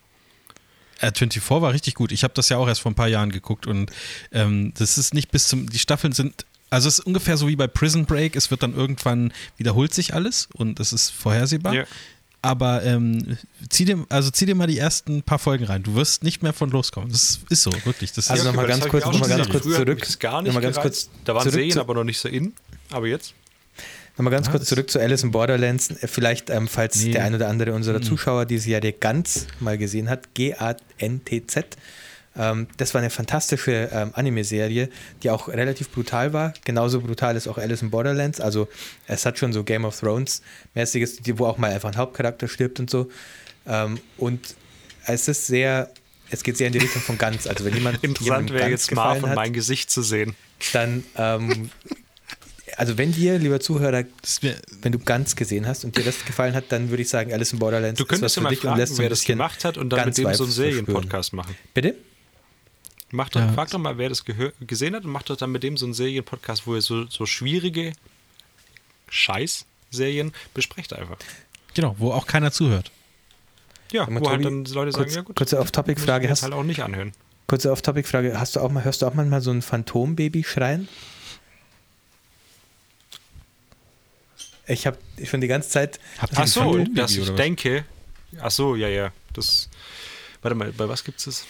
Äh, 1.01 1.13
24 1.15 1.51
war 1.51 1.73
richtig 1.73 1.95
gut. 1.95 2.13
Ich 2.13 2.25
habe 2.25 2.35
das 2.35 2.49
ja 2.49 2.59
auch 2.59 2.69
erst 2.69 2.83
vor 2.83 2.93
ein 2.93 2.95
paar 2.97 3.09
Jahren 3.09 3.33
geguckt 3.33 3.67
und 3.67 3.91
ähm, 4.33 4.73
das 4.77 4.99
ist 4.99 5.15
nicht 5.15 5.31
bis 5.31 5.49
zum. 5.49 5.69
Die 5.71 5.79
Staffeln 5.79 6.13
sind. 6.13 6.47
Also 6.71 6.89
es 6.89 7.01
ist 7.01 7.07
ungefähr 7.07 7.37
so 7.37 7.49
wie 7.49 7.57
bei 7.57 7.67
Prison 7.67 8.07
Break. 8.07 8.37
Es 8.37 8.51
wird 8.51 8.63
dann 8.63 8.75
irgendwann 8.75 9.33
wiederholt 9.57 9.93
sich 9.93 10.15
alles 10.15 10.49
und 10.55 10.79
es 10.81 10.93
ist 10.93 11.11
vorhersehbar. 11.11 11.75
Ja. 11.75 11.85
Aber 12.43 12.83
ähm, 12.85 13.37
zieh 13.69 13.85
dir, 13.85 14.07
also 14.09 14.31
zieh 14.31 14.47
dir 14.47 14.55
mal 14.55 14.67
die 14.67 14.79
ersten 14.79 15.23
paar 15.23 15.39
Folgen 15.39 15.65
rein. 15.65 15.83
Du 15.83 15.95
wirst 15.95 16.23
nicht 16.23 16.43
mehr 16.43 16.55
von 16.55 16.71
loskommen. 16.71 17.11
Das 17.13 17.41
ist 17.51 17.63
so, 17.63 17.71
wirklich. 17.85 18.13
Das 18.13 18.31
Also 18.31 18.45
nochmal 18.45 18.67
ganz 18.67 18.89
kurz, 18.89 19.05
schon 19.05 19.21
ganz 19.21 19.49
kurz 19.51 19.65
zurück. 19.65 20.21
gar 20.21 20.41
nicht 20.41 20.47
Nochmal 20.55 20.63
ganz 20.63 20.77
gereizt. 20.77 21.11
kurz 21.11 21.25
Da 21.25 21.35
waren 21.35 21.51
Serien 21.51 21.73
zu- 21.73 21.81
aber 21.81 21.93
noch 21.95 22.05
nicht 22.05 22.19
so 22.19 22.29
in. 22.31 22.55
Aber 22.91 23.07
jetzt? 23.07 23.35
Nochmal 24.17 24.33
ganz 24.33 24.47
Ja, 24.47 24.53
kurz 24.53 24.67
zurück 24.67 24.91
zu 24.91 24.99
Alice 25.01 25.23
in 25.23 25.33
Borderlands. 25.33 25.91
Äh, 25.91 26.07
Vielleicht, 26.09 26.49
ähm, 26.51 26.67
falls 26.69 26.97
Nee. 27.05 27.13
der 27.13 27.25
ein 27.25 27.35
oder 27.35 27.49
andere 27.49 27.73
unserer 27.75 27.99
Mhm. 27.99 28.05
Zuschauer 28.05 28.47
diese 28.47 28.65
Serie 28.65 28.93
ganz 28.95 29.47
mal 29.61 29.77
gesehen 29.77 30.09
hat, 30.09 30.33
G-A-N-T-Z. 30.35 31.77
Ähm, 32.37 32.69
das 32.77 32.95
war 32.95 33.01
eine 33.01 33.11
fantastische 33.11 33.91
ähm, 33.93 34.11
Anime-Serie, 34.15 34.89
die 35.23 35.31
auch 35.31 35.49
relativ 35.49 35.91
brutal 35.91 36.33
war. 36.33 36.55
Genauso 36.65 37.01
brutal 37.01 37.37
ist 37.37 37.49
auch 37.49 37.59
Alice 37.59 37.83
in 37.83 37.91
Borderlands. 37.91 38.41
Also 38.41 38.69
es 39.07 39.27
hat 39.27 39.39
schon 39.39 39.53
so 39.53 39.65
Game 39.65 39.85
of 39.85 39.99
Thrones-mäßiges, 39.99 41.21
wo 41.35 41.47
auch 41.47 41.59
mal 41.59 41.71
einfach 41.73 41.91
ein 41.91 41.97
Hauptcharakter 41.97 42.49
stirbt 42.49 42.79
und 42.81 42.89
so. 42.89 43.11
Ähm, 43.67 43.99
und 44.17 44.55
es 45.07 45.29
ist 45.29 45.47
sehr, 45.47 45.91
es 46.31 46.43
geht 46.43 46.57
sehr 46.57 46.69
in 46.69 46.73
die 46.73 46.79
Richtung 46.79 47.03
von 47.03 47.19
Ganz. 47.19 47.47
Also 47.47 47.65
wenn 47.65 47.75
jemand 47.75 48.03
Interessant 48.05 48.53
wäre 48.53 48.71
jetzt 48.71 48.93
Marv 48.93 49.23
und 49.23 49.31
hat, 49.31 49.37
mein 49.37 49.53
Gesicht 49.53 49.91
zu 49.91 50.03
sehen. 50.03 50.37
dann 50.73 51.05
ähm, 51.17 51.71
also 52.77 52.97
wenn 52.97 53.13
dir, 53.13 53.39
lieber 53.39 53.61
Zuhörer, 53.61 54.05
wenn 54.83 54.93
du 54.93 54.99
ganz 55.01 55.35
gesehen 55.37 55.67
hast 55.67 55.85
und 55.85 55.99
dir 55.99 56.05
das 56.05 56.25
gefallen 56.25 56.55
hat, 56.55 56.67
dann 56.69 56.91
würde 56.91 57.03
ich 57.03 57.09
sagen, 57.09 57.33
Alice 57.33 57.53
in 57.53 57.59
Borderlands 57.59 57.99
Du 57.99 58.07
könntest 58.07 58.23
ja 58.23 58.27
ist 58.27 58.37
was 58.37 58.43
mal 58.43 58.49
für 58.51 58.55
dich 58.55 58.65
und 58.65 58.69
fragen, 58.69 58.81
lässt 58.81 58.97
so 58.97 59.03
wer 59.03 59.11
das 59.11 59.25
gemacht 59.25 59.65
hat 59.65 59.77
und 59.77 59.91
dann 59.91 60.07
mit 60.07 60.17
dem 60.17 60.33
so 60.33 60.45
einen. 60.45 60.53
Serienpodcast 60.53 61.33
machen. 61.33 61.57
Bitte? 61.75 61.97
Mach 63.13 63.29
doch, 63.29 63.41
Ja. 63.41 63.53
Frag 63.53 63.71
doch 63.71 63.79
mal, 63.79 63.99
wer 63.99 64.09
das 64.09 64.25
gesehen 64.25 64.95
hat 64.95 65.05
und 65.05 65.11
macht 65.11 65.31
doch 65.31 65.37
dann 65.37 65.51
mit 65.51 65.63
dem 65.63 65.77
so 65.77 65.87
einen 65.87 65.95
Serienpodcast, 65.95 66.67
wo 66.67 66.75
ihr 66.75 66.83
so, 66.83 67.07
so 67.07 67.27
schwierige 67.27 67.93
Scheiß-Serien 69.09 70.33
besprecht 70.55 70.93
einfach. 70.93 71.17
genau, 71.75 71.97
wo 71.99 72.13
auch 72.13 72.27
keiner 72.27 72.53
zuhört. 72.53 72.93
Ja, 73.93 74.07
wo 74.07 74.15
halt 74.15 74.25
Tobi, 74.25 74.45
dann 74.45 74.65
Leute 74.67 74.93
kurz, 74.93 74.95
sagen, 74.95 75.11
ja 75.11 75.21
gut, 75.23 75.37
kurze 75.37 75.59
Off-Topic-Frage. 75.59 76.31
Hast, 76.31 76.45
halt 76.45 76.53
auch 76.53 76.63
nicht 76.63 76.81
anhören. 76.83 77.13
kurze 77.49 77.73
Off-Topic-Frage. 77.73 78.39
Hast 78.39 78.55
du 78.55 78.61
auch 78.61 78.71
mal, 78.71 78.85
hörst 78.85 79.03
du 79.03 79.07
auch 79.07 79.15
manchmal 79.15 79.41
so 79.41 79.51
ein 79.51 79.63
Phantom-Baby 79.63 80.45
schreien? 80.45 80.89
Ich 84.69 84.87
habe 84.87 84.99
schon 85.25 85.41
die 85.41 85.49
ganze 85.49 85.69
Zeit. 85.69 85.99
Habt 86.19 86.35
Ach 86.37 86.47
so, 86.47 86.85
dass 86.85 87.17
ich 87.17 87.29
denke. 87.31 87.85
Ach 88.41 88.53
so, 88.53 88.77
ja, 88.77 88.87
ja. 88.87 89.13
Das. 89.33 89.69
Warte 90.43 90.55
mal, 90.55 90.73
bei 90.73 90.89
was 90.89 91.03
gibt's 91.03 91.25
das? 91.25 91.45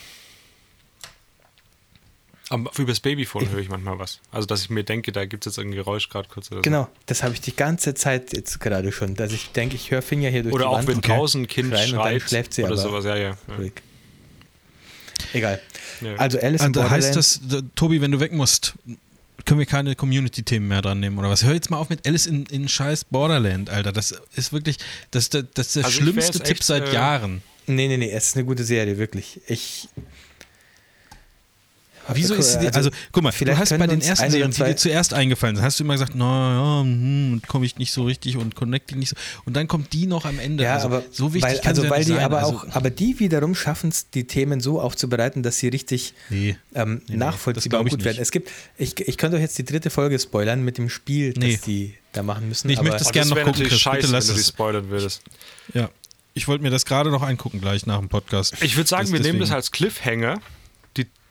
Am, 2.50 2.68
übers 2.78 3.00
Babyphone 3.00 3.48
höre 3.50 3.60
ich 3.60 3.68
manchmal 3.68 3.98
was. 3.98 4.18
Also, 4.32 4.46
dass 4.46 4.62
ich 4.62 4.70
mir 4.70 4.82
denke, 4.84 5.12
da 5.12 5.24
gibt 5.24 5.46
es 5.46 5.56
jetzt 5.56 5.64
ein 5.64 5.70
Geräusch 5.70 6.08
gerade 6.08 6.28
kurz 6.28 6.48
oder 6.50 6.58
so. 6.58 6.62
Genau, 6.62 6.88
das 7.06 7.22
habe 7.22 7.32
ich 7.32 7.40
die 7.40 7.54
ganze 7.54 7.94
Zeit 7.94 8.32
jetzt 8.32 8.58
gerade 8.60 8.90
schon, 8.92 9.14
dass 9.14 9.32
ich 9.32 9.50
denke, 9.52 9.76
ich 9.76 9.90
höre 9.92 10.02
Finja 10.02 10.28
hier 10.30 10.42
durch 10.42 10.54
Oder 10.54 10.64
die 10.64 10.68
auch 10.68 10.76
Wand 10.78 10.88
wenn 10.88 10.96
Okay. 10.98 11.08
draußen 11.16 11.42
ein 11.42 11.46
Kind 11.46 11.68
schreien 11.72 11.92
und 11.92 11.98
dann 11.98 12.04
schreit 12.18 12.22
schläft 12.22 12.52
sie 12.54 12.62
oder 12.64 12.72
aber 12.72 12.80
sowas. 12.82 13.04
Ja, 13.04 13.16
ja. 13.16 13.28
ja. 13.30 13.36
Egal. 15.32 15.60
Ja. 16.00 16.16
Also 16.16 16.38
Alice 16.40 16.62
in 16.62 16.72
Borderlands. 16.72 17.06
heißt 17.06 17.16
das, 17.16 17.40
Tobi, 17.76 18.00
wenn 18.00 18.10
du 18.10 18.20
weg 18.20 18.32
musst, 18.32 18.74
können 19.44 19.58
wir 19.60 19.66
keine 19.66 19.94
Community-Themen 19.94 20.66
mehr 20.66 20.82
dran 20.82 21.00
nehmen 21.00 21.18
oder 21.18 21.30
was? 21.30 21.44
Hör 21.44 21.54
jetzt 21.54 21.70
mal 21.70 21.78
auf 21.78 21.88
mit 21.88 22.06
Alice 22.06 22.26
in, 22.26 22.46
in 22.46 22.68
scheiß 22.68 23.04
Borderland, 23.04 23.70
Alter. 23.70 23.92
Das 23.92 24.14
ist 24.34 24.52
wirklich, 24.52 24.78
das, 25.10 25.24
ist 25.24 25.34
der- 25.34 25.42
das 25.44 25.68
ist 25.68 25.76
der 25.76 25.84
Also 25.84 26.00
schlimmste 26.02 26.40
Tipp 26.40 26.56
echt, 26.56 26.64
seit 26.64 26.88
äh, 26.88 26.92
Jahren. 26.94 27.42
Nee, 27.66 27.86
nee, 27.88 27.96
nee, 27.96 28.10
es 28.10 28.28
ist 28.28 28.36
eine 28.36 28.44
gute 28.44 28.64
Serie, 28.64 28.98
wirklich. 28.98 29.40
Ich. 29.46 29.88
Wieso 32.14 32.34
ist 32.34 32.52
sie, 32.52 32.58
Also, 32.66 32.70
also, 32.78 32.90
guck 33.12 33.22
mal, 33.22 33.30
du 33.30 33.36
vielleicht 33.36 33.58
hast 33.60 33.68
können 33.70 33.80
bei 33.80 33.86
den 33.86 34.00
ersten 34.00 34.30
Serien, 34.30 34.50
die 34.50 34.62
dir 34.62 34.76
zuerst 34.76 35.14
eingefallen 35.14 35.56
sind, 35.56 35.64
hast 35.64 35.78
du 35.80 35.84
immer 35.84 35.94
gesagt, 35.94 36.12
na 36.14 36.80
ja, 36.80 36.82
hm, 36.82 37.42
komme 37.46 37.66
ich 37.66 37.76
nicht 37.78 37.92
so 37.92 38.04
richtig 38.04 38.36
und 38.36 38.54
connecte 38.54 38.96
nicht 38.96 39.10
so. 39.10 39.16
Und 39.44 39.54
dann 39.56 39.68
kommt 39.68 39.92
die 39.92 40.06
noch 40.06 40.24
am 40.24 40.38
Ende. 40.38 40.64
Ja, 40.64 40.74
also, 40.74 40.86
aber 40.86 41.02
so 41.10 41.34
wichtig 41.34 41.50
weil, 41.52 41.58
kann 41.60 41.68
also 41.68 41.82
sie 41.82 41.86
ja 41.86 41.90
weil 41.92 41.98
nicht 41.98 42.08
die 42.10 42.14
sein. 42.14 42.24
aber 42.24 42.38
also, 42.38 42.56
auch, 42.58 42.66
aber 42.74 42.90
die 42.90 43.18
wiederum 43.20 43.54
schaffen 43.54 43.90
es, 43.90 44.10
die 44.10 44.24
Themen 44.26 44.60
so 44.60 44.80
aufzubereiten, 44.80 45.42
dass 45.42 45.58
sie 45.58 45.68
richtig 45.68 46.14
Nee. 46.28 46.56
ähm, 46.74 47.02
Nee, 47.08 47.16
nachvollziehbar 47.16 47.82
gut 47.84 47.92
werden. 48.04 48.16
nicht. 48.16 48.20
Es 48.22 48.30
gibt, 48.30 48.50
ich, 48.78 48.98
ich 49.00 49.16
könnte 49.16 49.36
euch 49.36 49.42
jetzt 49.42 49.58
die 49.58 49.64
dritte 49.64 49.90
Folge 49.90 50.18
spoilern 50.18 50.64
mit 50.64 50.78
dem 50.78 50.88
Spiel, 50.88 51.34
Nee. 51.36 51.52
das 51.52 51.60
die 51.62 51.94
da 52.12 52.22
machen 52.22 52.48
müssen. 52.48 52.66
Nee, 52.66 52.72
ich 52.74 52.78
aber 52.80 52.88
möchte 52.90 53.04
Aber 53.04 53.12
gern 53.12 53.28
noch 53.28 53.36
gucken, 53.36 53.52
Chris, 53.52 53.62
bitte 53.64 53.78
scheiße, 53.78 54.12
lass 54.12 54.24
wenn 54.28 54.34
du 54.34 54.34
die 54.34 54.40
es. 54.40 54.48
spoilern 54.48 54.88
würdest. 54.90 55.22
Ja. 55.74 55.90
Ich 56.34 56.46
wollte 56.46 56.62
mir 56.62 56.70
das 56.70 56.84
gerade 56.84 57.10
noch 57.10 57.22
angucken, 57.22 57.60
gleich 57.60 57.86
nach 57.86 57.98
dem 57.98 58.08
Podcast. 58.08 58.54
Ich 58.62 58.76
würde 58.76 58.88
sagen, 58.88 59.02
Das- 59.04 59.12
wir 59.12 59.20
nehmen 59.20 59.40
das 59.40 59.48
deswegen. 59.48 59.56
als 59.56 59.70
Cliffhanger. 59.72 60.40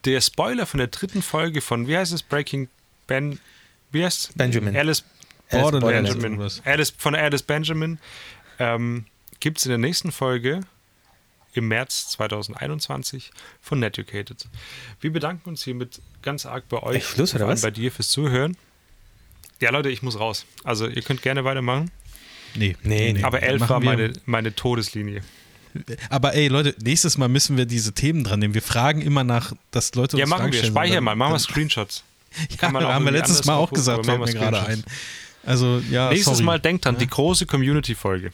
Der 0.06 0.22
Spoiler 0.22 0.66
von 0.66 0.78
der 0.78 0.88
dritten 0.88 1.22
Folge 1.22 1.62
von, 1.62 1.88
wie 1.88 1.98
heißt 1.98 2.14
es, 2.14 2.24
Breaking 2.24 2.70
Ben, 3.08 3.40
wie 3.92 4.04
heißt 4.04 4.30
es? 4.30 4.36
Benjamin. 4.36 4.76
Alice 4.76 5.04
Alice 5.52 5.80
Benjamin. 5.80 6.42
Alice, 6.64 6.94
von 6.98 7.16
Alice 7.16 7.44
Benjamin 7.44 7.98
ähm, 8.60 9.06
gibt 9.40 9.58
es 9.58 9.66
in 9.66 9.70
der 9.70 9.78
nächsten 9.80 10.12
Folge 10.12 10.62
im 11.54 11.68
März 11.68 12.10
2021 12.10 13.32
von 13.62 13.80
Netucated. 13.80 14.46
Wir 15.02 15.12
bedanken 15.12 15.50
uns 15.50 15.64
hiermit 15.64 16.02
ganz 16.22 16.46
arg 16.46 16.70
bei 16.70 16.82
euch, 16.84 16.98
Echt 16.98 17.08
Schluss, 17.08 17.34
oder 17.34 17.48
was? 17.48 17.62
bei 17.62 17.72
dir 17.72 17.92
fürs 17.92 18.10
Zuhören. 18.10 18.56
Ja, 19.60 19.72
Leute, 19.72 19.90
ich 19.90 20.04
muss 20.04 20.20
raus. 20.20 20.46
Also 20.64 20.88
ihr 20.88 21.02
könnt 21.02 21.22
gerne 21.22 21.44
weitermachen. 21.44 21.92
Nee, 22.56 22.76
Nee, 22.84 23.14
nee. 23.14 23.24
Aber 23.24 23.44
elf 23.44 23.68
war 23.70 23.80
meine, 23.80 24.14
meine 24.26 24.56
Todeslinie. 24.56 25.22
Aber 26.10 26.34
ey, 26.34 26.48
Leute, 26.48 26.76
nächstes 26.84 27.18
Mal 27.18 27.28
müssen 27.30 27.58
wir 27.58 27.66
diese 27.66 27.94
Themen 27.94 28.24
dran 28.24 28.40
nehmen. 28.40 28.54
Wir 28.54 28.62
fragen 28.62 29.02
immer 29.02 29.24
nach, 29.24 29.54
dass 29.72 29.94
Leute 29.96 30.18
Ja, 30.18 30.24
uns 30.24 30.30
machen 30.30 30.40
Fragen 30.42 30.52
wir. 30.54 30.60
stellen. 30.60 30.74
Speicher 30.74 30.96
Dann- 30.96 31.04
mal. 31.04 31.16
Machen 31.16 31.34
wir 31.34 31.40
Screenshots. 31.40 32.04
Ja, 32.52 32.58
Kann 32.58 32.76
auch 32.76 32.84
haben 32.84 33.06
wir 33.06 33.12
letztes 33.12 33.46
Mal 33.46 33.56
auch 33.56 33.72
gesagt, 33.72 34.06
fällt 34.06 34.20
machen 34.20 34.32
mir 34.34 34.40
wir 34.40 34.52
gerade 34.52 34.68
ein. 34.68 34.84
Also, 35.46 35.82
ja, 35.90 36.10
Nächstes 36.10 36.34
sorry. 36.38 36.44
Mal 36.46 36.60
denkt 36.60 36.86
dran, 36.86 36.94
Ja. 36.96 37.00
die 37.00 37.08
große 37.08 37.46
Community-Folge. 37.48 38.32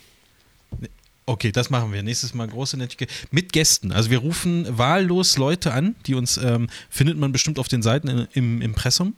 Okay, 1.26 1.52
das 1.52 1.70
machen 1.70 1.91
wir. 1.94 2.03
Nächstes 2.03 2.34
Mal 2.34 2.48
große 2.48 2.78
Nettige 2.78 3.07
mit 3.32 3.52
Gästen. 3.53 3.91
Also 3.91 4.12
wir 4.12 4.20
rufen 4.20 4.66
wahllos 4.78 5.38
Leute 5.38 5.74
an, 5.74 5.95
die 6.06 6.14
uns 6.14 6.38
ähm, 6.38 6.68
findet 6.90 7.18
man 7.18 7.32
bestimmt 7.32 7.57
auf 7.57 7.68
den 7.68 7.82
Seiten 7.82 8.07
in, 8.10 8.28
im 8.34 8.62
Impressum 8.62 9.16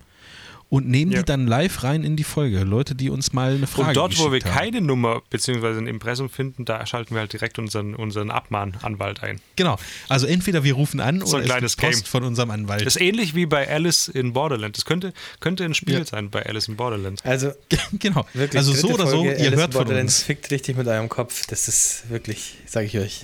und 0.70 0.88
nehmen 0.90 1.12
Ja. 1.14 1.20
die 1.20 1.26
dann 1.26 1.48
live 1.48 1.84
rein 1.84 2.04
in 2.04 2.16
die 2.18 2.26
Folge. 2.26 2.60
Leute, 2.66 2.94
die 2.94 3.10
uns 3.10 3.32
mal 3.32 3.56
eine 3.56 3.68
Frage 3.68 3.88
Und 3.90 3.98
dort, 3.98 4.20
wo 4.20 4.32
wir 4.34 4.42
haben. 4.42 4.52
keine 4.52 4.82
Nummer 4.82 5.22
bzw. 5.30 5.78
ein 5.78 5.88
Impressum 5.88 6.30
finden, 6.30 6.66
da 6.66 6.86
schalten 6.86 7.16
wir 7.16 7.22
halt 7.22 7.32
direkt 7.32 7.58
unseren, 7.58 7.96
unseren 7.96 8.32
Abmahnanwalt 8.32 9.24
ein. 9.24 9.40
Genau. 9.56 9.78
Also 10.10 10.28
entweder 10.28 10.64
wir 10.66 10.74
rufen 10.74 11.00
an 11.00 11.22
So 11.26 11.38
ein 11.38 11.44
oder 11.44 11.54
kleines 11.54 11.72
es 11.72 11.78
gibt 11.78 11.92
Post 11.92 12.04
Game. 12.04 12.10
von 12.12 12.24
unserem 12.26 12.52
Anwalt. 12.52 12.86
Das 12.86 12.96
ist 12.98 13.02
ähnlich 13.02 13.34
wie 13.34 13.46
bei 13.46 13.70
Alice 13.70 14.10
in 14.10 14.34
Borderland. 14.34 14.76
Das 14.78 14.84
könnte, 14.84 15.14
könnte 15.40 15.64
ein 15.64 15.74
Spiel 15.74 16.00
Ja. 16.00 16.06
sein 16.06 16.30
bei 16.30 16.46
Alice 16.46 16.68
in 16.68 16.76
Borderland. 16.76 17.26
Also 17.26 17.52
genau. 18.00 18.26
wirklich, 18.34 18.58
also 18.58 18.74
so 18.74 18.90
oder 18.90 19.08
so, 19.08 19.18
Folge, 19.24 19.30
ihr 19.32 19.36
Alice 19.40 19.54
in 19.54 19.60
hört 19.60 19.74
von 19.74 19.84
Borderlands 19.86 20.16
uns. 20.20 20.24
fickt 20.24 20.52
richtig 20.52 20.76
mit 20.76 20.88
eurem 20.88 21.08
Kopf. 21.08 21.46
Das 21.48 21.68
ist 21.70 22.10
wirklich, 22.10 22.56
sage 22.66 22.88
ich 22.88 22.98
euch. 22.98 23.22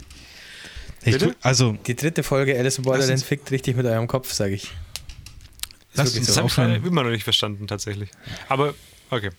Ich 1.05 1.17
tu, 1.17 1.33
also 1.41 1.77
Die 1.87 1.95
dritte 1.97 2.23
Folge 2.23 2.57
Alice 2.57 2.77
in 2.77 2.85
Borderlands 2.85 3.23
uns- 3.23 3.27
fickt 3.27 3.51
richtig 3.51 3.75
mit 3.75 3.85
eurem 3.85 4.07
Kopf, 4.07 4.31
sage 4.31 4.53
ich. 4.53 4.69
Wirklich 5.95 6.17
uns 6.17 6.27
Das 6.27 6.35
so. 6.35 6.41
habe 6.41 6.49
ich 6.49 6.57
leider 6.57 6.75
immer 6.87 7.03
noch 7.03 7.09
nicht 7.11 7.23
verstanden, 7.23 7.67
tatsächlich. 7.67 8.09
Aber, 8.49 8.73
okay. 9.09 9.29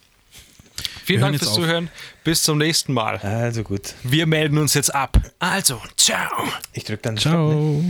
Vielen 1.05 1.21
Wir 1.21 1.27
Dank 1.27 1.39
fürs 1.39 1.51
auf. 1.51 1.57
Zuhören. 1.57 1.91
Bis 2.25 2.43
zum 2.43 2.59
nächsten 2.59 2.93
Mal. 2.95 3.19
Also 3.19 3.63
gut. 3.63 3.95
Wir 4.03 4.27
melden 4.27 4.59
uns 4.59 4.75
jetzt 4.75 4.95
ab. 4.95 5.21
Also, 5.39 5.81
ciao. 5.97 6.49
Ich 6.73 6.85
drücke 6.85 7.03
dann 7.03 7.19
Stopp, 7.19 7.33
ne? 7.33 7.39
Ciao. 7.39 7.85